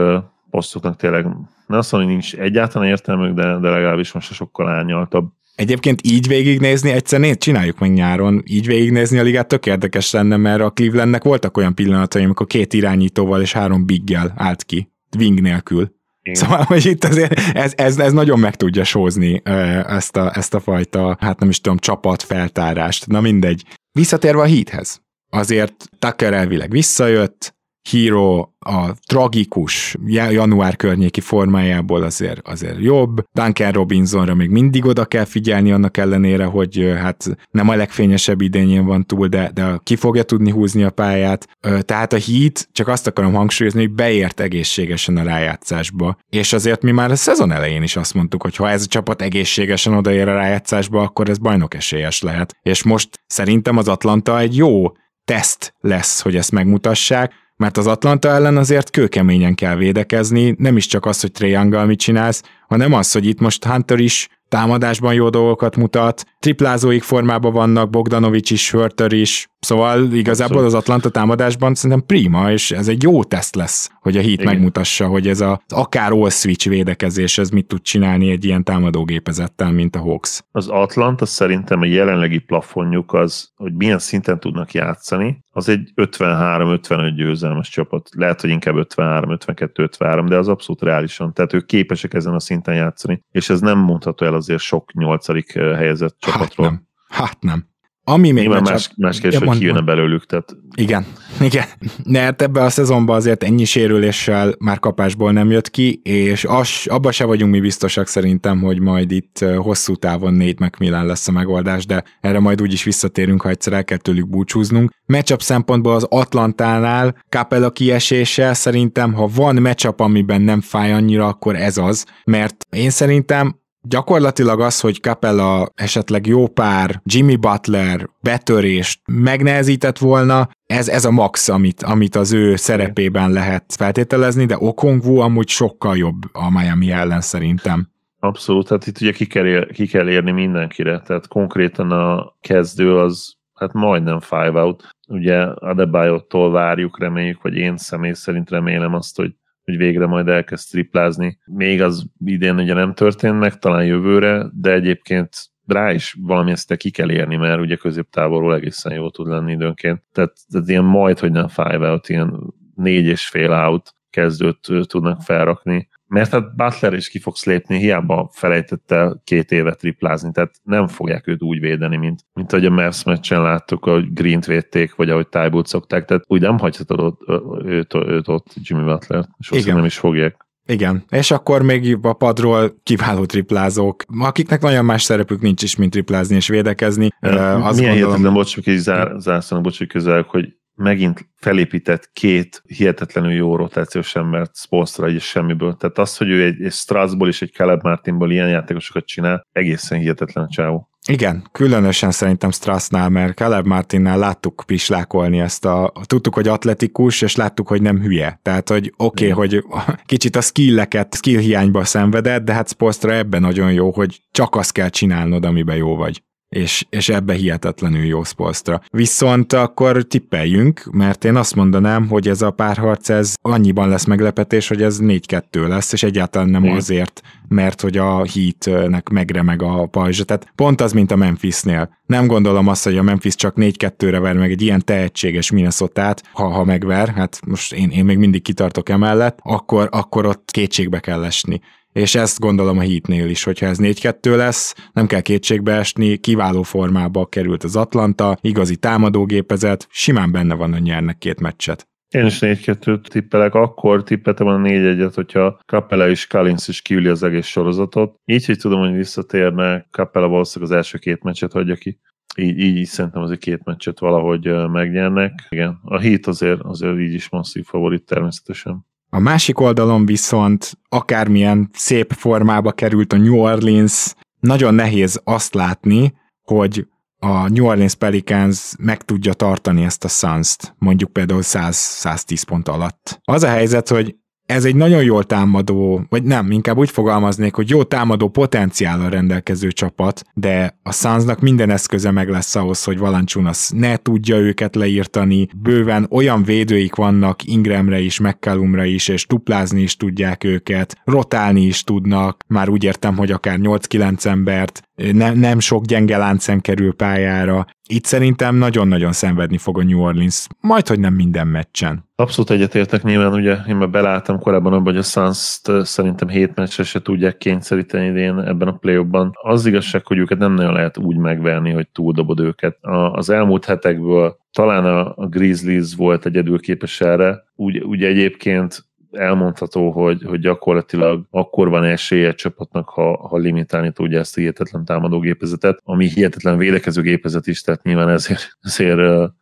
posztoknak 0.51 0.97
tényleg 0.97 1.25
nem 1.67 1.79
azt 1.79 1.93
mondom, 1.93 2.11
hogy 2.11 2.19
nincs 2.19 2.35
egyáltalán 2.35 2.89
értelmük, 2.89 3.35
de, 3.35 3.59
de 3.59 3.69
legalábbis 3.69 4.13
most 4.13 4.33
sokkal 4.33 4.69
árnyaltabb. 4.69 5.29
Egyébként 5.55 6.01
így 6.07 6.29
végignézni, 6.29 6.91
egyszer 6.91 7.21
néz, 7.21 7.39
csináljuk 7.39 7.79
meg 7.79 7.93
nyáron, 7.93 8.43
így 8.47 8.67
végignézni 8.67 9.19
a 9.19 9.23
ligát 9.23 9.49
tök 9.49 9.67
érdekes 9.67 10.11
lenne, 10.11 10.37
mert 10.37 10.61
a 10.61 10.71
Clevelandnek 10.71 11.23
voltak 11.23 11.57
olyan 11.57 11.75
pillanatai, 11.75 12.25
amikor 12.25 12.47
két 12.47 12.73
irányítóval 12.73 13.41
és 13.41 13.53
három 13.53 13.87
biggel 13.87 14.33
állt 14.37 14.63
ki, 14.63 14.91
wing 15.19 15.41
nélkül. 15.41 15.93
Igen. 16.23 16.43
Szóval, 16.43 16.63
hogy 16.63 16.87
itt 16.87 17.05
azért 17.05 17.39
ez, 17.55 17.73
ez, 17.77 17.99
ez 17.99 18.13
nagyon 18.13 18.39
meg 18.39 18.57
tudja 18.57 18.85
sózni 18.85 19.43
ezt 19.87 20.17
a, 20.17 20.37
ezt 20.37 20.55
a 20.55 20.61
fajta, 20.61 21.17
hát 21.21 21.41
nem 21.41 21.49
is 21.49 21.61
tudom, 21.61 21.79
csapat 21.79 22.23
feltárást. 22.23 23.07
Na 23.07 23.21
mindegy. 23.21 23.65
Visszatérve 23.93 24.41
a 24.41 24.45
híthez. 24.45 25.03
Azért 25.31 25.89
Tucker 25.99 26.33
elvileg 26.33 26.71
visszajött, 26.71 27.54
Hero 27.91 28.49
a 28.59 28.95
tragikus 29.07 29.97
január 30.07 30.77
környéki 30.77 31.21
formájából 31.21 32.03
azért, 32.03 32.49
azért 32.49 32.79
jobb. 32.79 33.25
Duncan 33.33 33.73
Robinsonra 33.73 34.35
még 34.35 34.51
mindig 34.51 34.85
oda 34.85 35.05
kell 35.05 35.25
figyelni, 35.25 35.73
annak 35.73 35.97
ellenére, 35.97 36.45
hogy 36.45 36.95
hát 36.97 37.37
nem 37.51 37.69
a 37.69 37.75
legfényesebb 37.75 38.41
idényén 38.41 38.85
van 38.85 39.07
túl, 39.07 39.27
de, 39.27 39.51
de 39.55 39.81
ki 39.83 39.97
fogja 39.97 40.23
tudni 40.23 40.51
húzni 40.51 40.83
a 40.83 40.91
pályát. 40.91 41.49
Tehát 41.81 42.13
a 42.13 42.19
Heat, 42.19 42.69
csak 42.73 42.89
azt 42.89 43.07
akarom 43.07 43.33
hangsúlyozni, 43.33 43.81
hogy 43.81 43.93
beért 43.93 44.41
egészségesen 44.41 45.17
a 45.17 45.23
rájátszásba. 45.23 46.17
És 46.29 46.53
azért 46.53 46.83
mi 46.83 46.91
már 46.91 47.11
a 47.11 47.17
szezon 47.17 47.53
elején 47.53 47.83
is 47.83 47.97
azt 47.97 48.15
mondtuk, 48.15 48.43
hogy 48.43 48.57
ha 48.57 48.71
ez 48.71 48.83
a 48.83 48.87
csapat 48.87 49.23
egészségesen 49.23 49.95
odaér 49.95 50.29
a 50.29 50.35
rájátszásba, 50.35 51.03
akkor 51.03 51.29
ez 51.29 51.39
bajnok 51.39 51.75
esélyes 51.75 52.23
lehet. 52.23 52.57
És 52.63 52.83
most 52.83 53.09
szerintem 53.27 53.77
az 53.77 53.89
Atlanta 53.89 54.39
egy 54.39 54.57
jó 54.57 54.93
teszt 55.25 55.75
lesz, 55.81 56.21
hogy 56.21 56.37
ezt 56.37 56.53
megmutassák, 56.53 57.33
mert 57.57 57.77
az 57.77 57.87
Atlanta 57.87 58.29
ellen 58.29 58.57
azért 58.57 58.91
kőkeményen 58.91 59.55
kell 59.55 59.77
védekezni, 59.77 60.55
nem 60.59 60.77
is 60.77 60.87
csak 60.87 61.07
az, 61.07 61.21
hogy 61.21 61.33
Triangle 61.33 61.85
mit 61.85 61.99
csinálsz, 61.99 62.43
hanem 62.69 62.93
az, 62.93 63.13
hogy 63.13 63.27
itt 63.27 63.41
most 63.41 63.65
Hunter 63.65 63.99
is 63.99 64.29
támadásban 64.49 65.15
jó 65.15 65.29
dolgokat 65.29 65.77
mutat, 65.77 66.25
triplázóik 66.39 67.03
formában 67.03 67.53
vannak, 67.53 67.91
Bogdanovics 67.91 68.51
is, 68.51 68.71
Hörter 68.71 69.13
is, 69.13 69.49
szóval 69.61 70.13
igazából 70.13 70.65
az 70.65 70.75
Atlanta 70.75 71.09
támadásban 71.09 71.75
szerintem 71.75 72.07
prima, 72.07 72.51
és 72.51 72.71
ez 72.71 72.89
egy 72.89 73.03
jó 73.03 73.25
teszt 73.25 73.55
lesz, 73.55 73.91
hogy 74.01 74.17
a 74.17 74.21
Heat 74.21 74.33
Igen. 74.33 74.47
megmutassa, 74.47 75.07
hogy 75.07 75.29
ez 75.29 75.41
az 75.41 75.57
akár 75.69 76.13
all 76.13 76.31
switch 76.31 76.69
védekezés, 76.69 77.39
ez 77.39 77.51
mit 77.51 77.67
tud 77.67 77.83
csinálni 77.83 78.31
egy 78.31 78.45
ilyen 78.45 78.65
támadógépezettel, 78.65 79.73
mint 79.73 79.97
a 79.97 80.01
Hawks. 80.01 80.45
Az 80.51 80.69
Atlanta 80.69 81.27
szerintem 81.27 81.81
a 81.81 81.85
jelenlegi 81.85 82.39
plafonjuk 82.39 83.13
az, 83.13 83.53
hogy 83.57 83.75
milyen 83.75 83.99
szinten 83.99 84.41
tudnak 84.41 84.73
játszani, 84.73 85.45
az 85.57 85.69
egy 85.69 85.93
53-55 85.97 87.13
győzelmes 87.17 87.69
csapat. 87.69 88.09
Lehet, 88.17 88.41
hogy 88.41 88.51
inkább 88.51 88.75
53-52-53, 88.97 90.25
de 90.29 90.37
az 90.37 90.49
abszolút 90.49 90.83
reálisan. 90.83 91.33
Tehát 91.33 91.53
ők 91.53 91.67
képesek 91.67 92.15
ezen 92.15 92.35
a 92.35 92.41
szinten 92.41 92.54
játszani, 92.65 93.25
és 93.31 93.51
ez 93.51 93.61
nem 93.61 93.79
mondható 93.79 94.27
el 94.27 94.35
azért 94.35 94.61
sok 94.61 94.93
nyolcadik 94.93 95.53
helyezett 95.53 96.17
csapatról. 96.19 96.67
Hát 96.67 96.77
nem. 96.77 96.89
Hát 97.09 97.43
nem. 97.43 97.73
Ami 98.07 98.31
még 98.31 98.43
Nyilván 98.43 98.63
más, 98.63 98.91
más 98.97 99.21
kérdés, 99.21 99.41
ja, 99.41 99.47
hogy 99.47 99.59
kijönne 99.59 99.81
belőlük. 99.81 100.27
Tehát... 100.27 100.57
Igen, 100.77 101.07
igen. 101.41 101.65
De 102.05 102.21
hát 102.21 102.43
ebbe 102.43 102.63
a 102.63 102.71
szezonban 102.71 103.17
azért 103.17 103.43
ennyi 103.43 103.65
sérüléssel 103.65 104.55
már 104.59 104.79
kapásból 104.79 105.33
nem 105.33 105.51
jött 105.51 105.71
ki, 105.71 106.01
és 106.03 106.45
az, 106.45 106.69
abba 106.85 107.13
se 107.13 107.25
vagyunk 107.25 107.53
mi 107.53 107.61
biztosak 107.61 108.07
szerintem, 108.07 108.61
hogy 108.61 108.81
majd 108.81 109.11
itt 109.11 109.45
hosszú 109.57 109.95
távon 109.95 110.35
négy 110.35 110.61
Macmillan 110.61 111.07
lesz 111.07 111.29
a 111.29 111.33
megoldás, 111.33 111.87
de 111.87 112.05
erre 112.21 112.39
majd 112.39 112.63
úgyis 112.63 112.85
visszatérünk, 112.85 113.43
ha 113.43 113.49
egyszer 113.49 113.73
el 113.73 113.85
kell 113.85 113.99
tőlük 113.99 114.29
búcsúznunk. 114.29 114.91
Matchup 115.07 115.43
szempontból 115.43 115.95
az 115.95 116.07
Atlantánál 116.09 117.17
Capella 117.29 117.71
kiesése 117.71 118.55
szerintem, 118.55 119.13
ha 119.13 119.29
van 119.35 119.57
matchup, 119.57 120.01
amiben 120.01 120.41
nem 120.43 120.61
fáj 120.61 120.93
annyira, 120.93 121.27
akkor 121.27 121.57
ez 121.57 121.79
az, 121.79 122.07
mert 122.25 122.67
én 122.71 122.91
szerintem 122.91 123.63
Gyakorlatilag 123.89 124.61
az, 124.61 124.81
hogy 124.81 125.01
Capella 125.01 125.69
esetleg 125.75 126.27
jó 126.27 126.47
pár 126.47 127.01
Jimmy 127.05 127.37
Butler 127.37 128.09
betörést 128.21 129.01
megnehezített 129.07 129.99
volna, 129.99 130.49
ez, 130.67 130.89
ez 130.89 131.05
a 131.05 131.11
max, 131.11 131.49
amit, 131.49 131.83
amit 131.83 132.17
az 132.17 132.33
ő 132.33 132.57
szerepében 132.57 133.33
lehet 133.33 133.65
feltételezni, 133.77 134.45
de 134.45 134.57
Okongwu 134.59 135.19
amúgy 135.19 135.49
sokkal 135.49 135.97
jobb 135.97 136.23
a 136.33 136.51
Miami 136.51 136.91
ellen 136.91 137.21
szerintem. 137.21 137.89
Abszolút, 138.21 138.69
tehát 138.69 138.87
itt 138.87 139.01
ugye 139.01 139.13
ki 139.13 139.27
kell, 139.27 139.47
ér, 139.47 139.67
ki 139.73 139.87
kell 139.87 140.09
érni 140.09 140.31
mindenkire, 140.31 141.01
tehát 141.01 141.29
konkrétan 141.29 141.91
a 141.91 142.35
kezdő 142.41 142.97
az 142.99 143.35
hát 143.55 143.73
majdnem 143.73 144.21
five 144.21 144.63
out. 144.63 144.89
Ugye 145.09 145.41
Adebayo-tól 145.43 146.51
várjuk, 146.51 146.99
reméljük, 146.99 147.43
vagy 147.43 147.57
én 147.57 147.77
személy 147.77 148.13
szerint 148.13 148.51
remélem 148.51 148.95
azt, 148.95 149.17
hogy 149.17 149.35
hogy 149.65 149.77
végre 149.77 150.07
majd 150.07 150.29
elkezd 150.29 150.71
triplázni. 150.71 151.39
Még 151.45 151.83
az 151.83 152.07
idén 152.25 152.59
ugye 152.59 152.75
nem 152.75 152.95
történt 152.95 153.39
meg, 153.39 153.59
talán 153.59 153.85
jövőre, 153.85 154.47
de 154.53 154.73
egyébként 154.73 155.31
rá 155.67 155.93
is 155.93 156.17
valami 156.21 156.51
ezt 156.51 156.77
ki 156.77 156.91
kell 156.91 157.11
érni, 157.11 157.37
mert 157.37 157.61
ugye 157.61 157.77
középtávolról 157.77 158.55
egészen 158.55 158.95
jó 158.95 159.11
tud 159.11 159.29
lenni 159.29 159.53
időnként. 159.53 160.03
Tehát, 160.13 160.33
tehát 160.51 160.69
ilyen 160.69 160.85
majd, 160.85 161.19
hogy 161.19 161.33
nem 161.33 161.49
five 161.49 161.91
out, 161.91 162.09
ilyen 162.09 162.55
négy 162.75 163.07
és 163.07 163.29
fél 163.29 163.53
out 163.53 163.95
kezdőt 164.11 164.71
tudnak 164.87 165.23
felrakni, 165.23 165.89
mert 166.15 166.31
hát 166.31 166.57
Butler 166.57 166.93
is 166.93 167.09
ki 167.09 167.19
fogsz 167.19 167.45
lépni, 167.45 167.79
hiába 167.79 168.31
felejtette 168.33 169.17
két 169.25 169.51
évet 169.51 169.79
triplázni, 169.79 170.33
tehát 170.33 170.55
nem 170.63 170.87
fogják 170.87 171.27
őt 171.27 171.43
úgy 171.43 171.61
védeni, 171.61 171.97
mint, 171.97 172.21
mint 172.33 172.53
ahogy 172.53 172.67
a 172.67 172.71
Mavs 172.71 173.05
meccsen 173.05 173.43
láttuk, 173.43 173.87
ahogy 173.87 174.13
Green-t 174.13 174.47
védték, 174.47 174.95
vagy 174.95 175.11
ahogy 175.11 175.29
Tybull 175.29 175.65
szokták, 175.65 176.05
tehát 176.05 176.25
úgy 176.27 176.41
nem 176.41 176.59
hagyhatod 176.59 177.01
ott, 177.01 177.21
őt, 177.65 177.95
őt 177.95 178.29
ott 178.29 178.47
Jimmy 178.63 178.85
Butler, 178.85 179.25
és 179.51 179.65
nem 179.65 179.85
is 179.85 179.99
fogják. 179.99 180.43
Igen, 180.67 181.05
és 181.11 181.31
akkor 181.31 181.63
még 181.63 181.99
a 182.03 182.13
padról 182.13 182.75
kiváló 182.83 183.25
triplázók, 183.25 184.03
akiknek 184.19 184.63
nagyon 184.63 184.85
más 184.85 185.03
szerepük 185.03 185.41
nincs 185.41 185.63
is, 185.63 185.77
mint 185.77 185.91
triplázni 185.91 186.37
és 186.37 186.49
védekezni. 186.49 187.09
Ja, 187.21 187.55
azt 187.55 187.79
milyen 187.79 187.93
gondolom... 187.93 187.95
hihetetlen, 187.95 188.33
bocs, 188.33 188.65
hogy 188.65 188.77
zár, 188.77 189.13
zárszónak, 189.17 189.65
bocs, 189.65 189.79
hogy 189.79 189.87
közel, 189.87 190.27
hogy 190.29 190.55
megint 190.75 191.29
felépített 191.37 192.11
két 192.13 192.63
hihetetlenül 192.67 193.33
jó 193.33 193.57
rotációs 193.57 194.17
embert 194.17 194.57
Spolstra 194.57 195.07
egy 195.07 195.21
semmiből. 195.21 195.75
Tehát 195.75 195.99
az, 195.99 196.17
hogy 196.17 196.29
ő 196.29 196.45
egy, 196.45 196.63
egy 196.63 196.73
Strasból 196.73 197.29
és 197.29 197.43
egy 197.43 197.53
Caleb 197.53 197.83
Martinból 197.83 198.31
ilyen 198.31 198.49
játékosokat 198.49 199.05
csinál, 199.07 199.47
egészen 199.53 199.99
hihetetlen 199.99 200.49
csávó. 200.49 200.89
Igen, 201.09 201.49
különösen 201.53 202.11
szerintem 202.11 202.51
Strassnál, 202.51 203.09
mert 203.09 203.37
Caleb 203.37 203.67
Martinnál 203.67 204.19
láttuk 204.19 204.63
pislákolni 204.67 205.41
ezt 205.41 205.65
a, 205.65 205.93
tudtuk, 206.05 206.35
hogy 206.35 206.49
atletikus, 206.49 207.23
és 207.23 207.37
láttuk, 207.37 207.69
hogy 207.69 207.83
nem 207.83 208.01
hülye. 208.01 208.39
Tehát, 208.43 208.69
hogy 208.69 208.93
oké, 208.97 209.31
okay, 209.31 209.49
hogy 209.49 209.65
kicsit 210.07 210.37
a 210.37 210.41
skilleket, 210.41 211.15
skill 211.15 211.41
hiányba 211.41 211.85
szenvedett, 211.85 212.45
de 212.45 212.53
hát 212.53 212.69
Spolstra 212.69 213.13
ebben 213.13 213.41
nagyon 213.41 213.73
jó, 213.73 213.91
hogy 213.91 214.21
csak 214.31 214.55
azt 214.57 214.73
kell 214.73 214.89
csinálnod, 214.89 215.45
amiben 215.45 215.77
jó 215.77 215.97
vagy 215.97 216.23
és, 216.55 216.87
és 216.91 217.09
ebbe 217.09 217.35
hihetetlenül 217.35 218.05
jó 218.05 218.25
Spolstra. 218.25 218.81
Viszont 218.91 219.53
akkor 219.53 220.03
tippeljünk, 220.03 220.85
mert 220.93 221.25
én 221.25 221.37
azt 221.37 221.55
mondanám, 221.55 222.09
hogy 222.09 222.29
ez 222.29 222.43
a 222.43 222.51
párharc, 222.51 223.09
ez 223.09 223.35
annyiban 223.43 223.89
lesz 223.89 224.05
meglepetés, 224.05 224.69
hogy 224.69 224.83
ez 224.83 224.99
4-2 225.01 225.69
lesz, 225.69 225.93
és 225.93 226.03
egyáltalán 226.03 226.49
nem 226.49 226.65
Igen. 226.65 226.77
azért, 226.77 227.21
mert 227.49 227.81
hogy 227.81 227.97
a 227.97 228.27
Heatnek 228.27 229.09
megremeg 229.09 229.63
a 229.63 229.87
pajzsa. 229.87 230.25
Tehát 230.25 230.53
pont 230.55 230.81
az, 230.81 230.93
mint 230.93 231.11
a 231.11 231.17
Memphisnél. 231.17 231.97
Nem 232.07 232.27
gondolom 232.27 232.69
azt, 232.69 232.85
hogy 232.85 232.99
a 232.99 233.03
Memphis 233.03 233.35
csak 233.35 233.55
4-2-re 233.57 234.19
ver 234.19 234.37
meg 234.37 234.51
egy 234.51 234.63
ilyen 234.63 234.85
tehetséges 234.85 235.51
minnesota 235.51 236.15
ha, 236.33 236.49
ha 236.49 236.65
megver, 236.65 237.09
hát 237.09 237.41
most 237.47 237.73
én, 237.73 237.91
én 237.91 238.05
még 238.05 238.19
mindig 238.19 238.43
kitartok 238.43 238.89
emellett, 238.89 239.39
akkor, 239.43 239.89
akkor 239.91 240.27
ott 240.27 240.51
kétségbe 240.51 241.01
kell 241.01 241.25
esni 241.25 241.61
és 241.95 242.15
ezt 242.15 242.41
gondolom 242.41 242.79
a 242.79 242.83
Heatnél 242.83 243.29
is, 243.29 243.45
hogyha 243.45 243.67
ez 243.67 243.79
4-2 243.81 244.37
lesz, 244.37 244.75
nem 244.93 245.07
kell 245.07 245.21
kétségbe 245.21 245.73
esni, 245.73 246.17
kiváló 246.17 246.63
formába 246.63 247.27
került 247.27 247.65
az 247.65 247.77
Atlanta, 247.77 248.39
igazi 248.41 248.77
támadógépezet, 248.77 249.87
simán 249.91 250.33
benne 250.33 250.55
van, 250.55 250.73
hogy 250.73 250.83
nyernek 250.83 251.19
két 251.19 251.41
meccset. 251.41 251.89
Én 252.09 252.27
is 252.27 252.39
4-2-t 252.41 253.07
tippelek, 253.07 253.55
akkor 253.55 254.03
tippeltem 254.03 254.47
a 254.47 254.57
4-1-et, 254.57 255.13
hogyha 255.15 255.61
Capella 255.67 256.09
és 256.09 256.27
Collins 256.27 256.69
is 256.69 256.83
kiüli 256.83 257.09
az 257.09 257.23
egész 257.23 257.47
sorozatot. 257.47 258.21
Így, 258.25 258.47
hogy 258.47 258.59
tudom, 258.59 258.81
hogy 258.81 258.93
visszatérne, 258.97 259.87
Capella 259.91 260.29
valószínűleg 260.29 260.73
az 260.73 260.77
első 260.79 260.99
két 260.99 261.23
meccset 261.23 261.53
hagyja 261.53 261.75
ki. 261.75 262.01
Így, 262.37 262.59
így, 262.59 262.77
így 262.77 262.87
szerintem 262.87 263.23
azért 263.23 263.41
két 263.41 263.65
meccset 263.65 263.99
valahogy 263.99 264.69
megnyernek. 264.71 265.47
Igen, 265.49 265.79
a 265.83 266.01
Heat 266.01 266.27
azért, 266.27 266.61
azért 266.61 266.99
így 266.99 267.15
is 267.15 267.29
masszív 267.29 267.65
favorit 267.65 268.07
természetesen. 268.07 268.87
A 269.15 269.19
másik 269.19 269.61
oldalon 269.61 270.07
viszont 270.07 270.79
akármilyen 270.89 271.71
szép 271.73 272.13
formába 272.13 272.73
került 272.73 273.13
a 273.13 273.17
New 273.17 273.37
Orleans, 273.37 274.15
nagyon 274.41 274.75
nehéz 274.75 275.21
azt 275.25 275.55
látni, 275.55 276.15
hogy 276.43 276.87
a 277.19 277.49
New 277.49 277.65
Orleans 277.65 277.95
Pelicans 277.95 278.73
meg 278.79 279.03
tudja 279.03 279.33
tartani 279.33 279.85
ezt 279.85 280.05
a 280.05 280.09
Suns-t, 280.09 280.75
mondjuk 280.79 281.13
például 281.13 281.41
100-110 281.43 282.43
pont 282.47 282.69
alatt. 282.69 283.21
Az 283.25 283.43
a 283.43 283.49
helyzet, 283.49 283.89
hogy 283.89 284.17
ez 284.47 284.65
egy 284.65 284.77
nagyon 284.77 285.03
jól 285.03 285.25
támadó, 285.25 286.07
vagy 286.09 286.23
nem, 286.23 286.51
inkább 286.51 286.77
úgy 286.77 286.91
fogalmaznék, 286.91 287.55
hogy 287.55 287.71
jó 287.71 287.83
támadó 287.83 288.29
potenciállal 288.29 289.11
rendelkező 289.11 289.73
csapat, 289.73 290.23
de 290.35 290.79
a 290.83 290.93
Sunsnak 290.93 291.41
minden 291.41 291.71
eszköze 291.71 292.11
meg 292.11 292.29
lesz 292.29 292.55
ahhoz, 292.55 292.85
hogy 292.85 292.99
Valanciunas 292.99 293.71
ne 293.71 293.97
tudja 293.97 294.37
őket 294.37 294.75
leírtani, 294.75 295.49
bőven 295.57 296.07
olyan 296.11 296.43
védőik 296.43 296.95
vannak 296.95 297.45
Ingramre 297.45 298.01
is, 298.01 298.21
McCallumra 298.21 298.85
is, 298.85 299.09
és 299.09 299.27
duplázni 299.27 299.83
is 299.83 299.97
tudják 299.97 300.45
őket, 300.45 301.01
rotálni 301.05 301.63
is 301.63 301.83
tudnak, 301.83 302.45
már 302.47 302.69
úgy 302.69 302.85
értem, 302.85 303.17
hogy 303.17 303.31
akár 303.31 303.59
8-9 303.63 304.25
embert, 304.25 304.83
ne, 305.13 305.33
nem 305.33 305.59
sok 305.59 305.85
gyenge 305.85 306.17
láncem 306.17 306.61
kerül 306.61 306.95
pályára. 306.95 307.67
Itt 307.89 308.05
szerintem 308.05 308.57
nagyon-nagyon 308.57 309.13
szenvedni 309.13 309.59
fog 309.59 309.79
a 309.79 309.83
New 309.83 310.01
Orleans, 310.01 310.47
majd, 310.61 310.89
hogy 310.89 311.01
nem 311.01 311.15
minden 311.15 311.47
meccsen. 311.47 312.09
Abszolút 312.17 312.51
egyetértek 312.51 313.03
nyilván, 313.03 313.33
ugye 313.33 313.57
én 313.69 313.77
már 313.77 313.91
beláttam 313.91 314.39
korábban 314.39 314.73
abban, 314.73 314.85
hogy 314.85 314.97
a 314.97 315.03
suns 315.03 315.61
szerintem 315.83 316.29
hét 316.29 316.55
meccsre 316.55 316.83
se 316.85 317.03
tudják 317.03 317.37
kényszeríteni 317.37 318.07
idén 318.07 318.39
ebben 318.39 318.69
a 318.69 318.77
play 318.77 318.99
ban 318.99 319.33
Az 319.43 319.67
igazság, 319.67 320.07
hogy 320.07 320.19
őket 320.19 320.39
nem 320.39 320.55
nagyon 320.55 320.73
lehet 320.73 320.99
úgy 320.99 321.17
megverni, 321.17 321.73
hogy 321.73 321.89
túldobod 321.89 322.41
őket. 322.41 322.79
Az 323.13 323.31
elmúlt 323.31 323.65
hetekből 323.65 324.39
talán 324.53 324.85
a 325.07 325.27
Grizzlies 325.27 325.95
volt 325.95 326.27
egyedül 326.27 326.61
képes 326.61 327.01
erre, 327.01 327.45
úgy, 327.57 327.79
úgy 327.79 328.05
egyébként 328.05 328.85
elmondható, 329.17 329.91
hogy, 329.91 330.23
hogy 330.23 330.41
gyakorlatilag 330.41 331.27
akkor 331.31 331.69
van 331.69 331.85
esélye 331.85 332.33
csapatnak, 332.33 332.89
ha, 332.89 333.29
ha 333.29 333.37
limitálni 333.37 333.93
tudja 333.93 334.19
ezt 334.19 334.37
a 334.37 334.41
hihetetlen 334.41 334.85
támadógépezetet, 334.85 335.81
ami 335.85 336.09
hihetetlen 336.09 336.59
védekező 336.59 337.03
gépezet 337.03 337.47
is, 337.47 337.61
tehát 337.61 337.83
nyilván 337.83 338.09
ezért, 338.09 338.59
ezért 338.61 339.33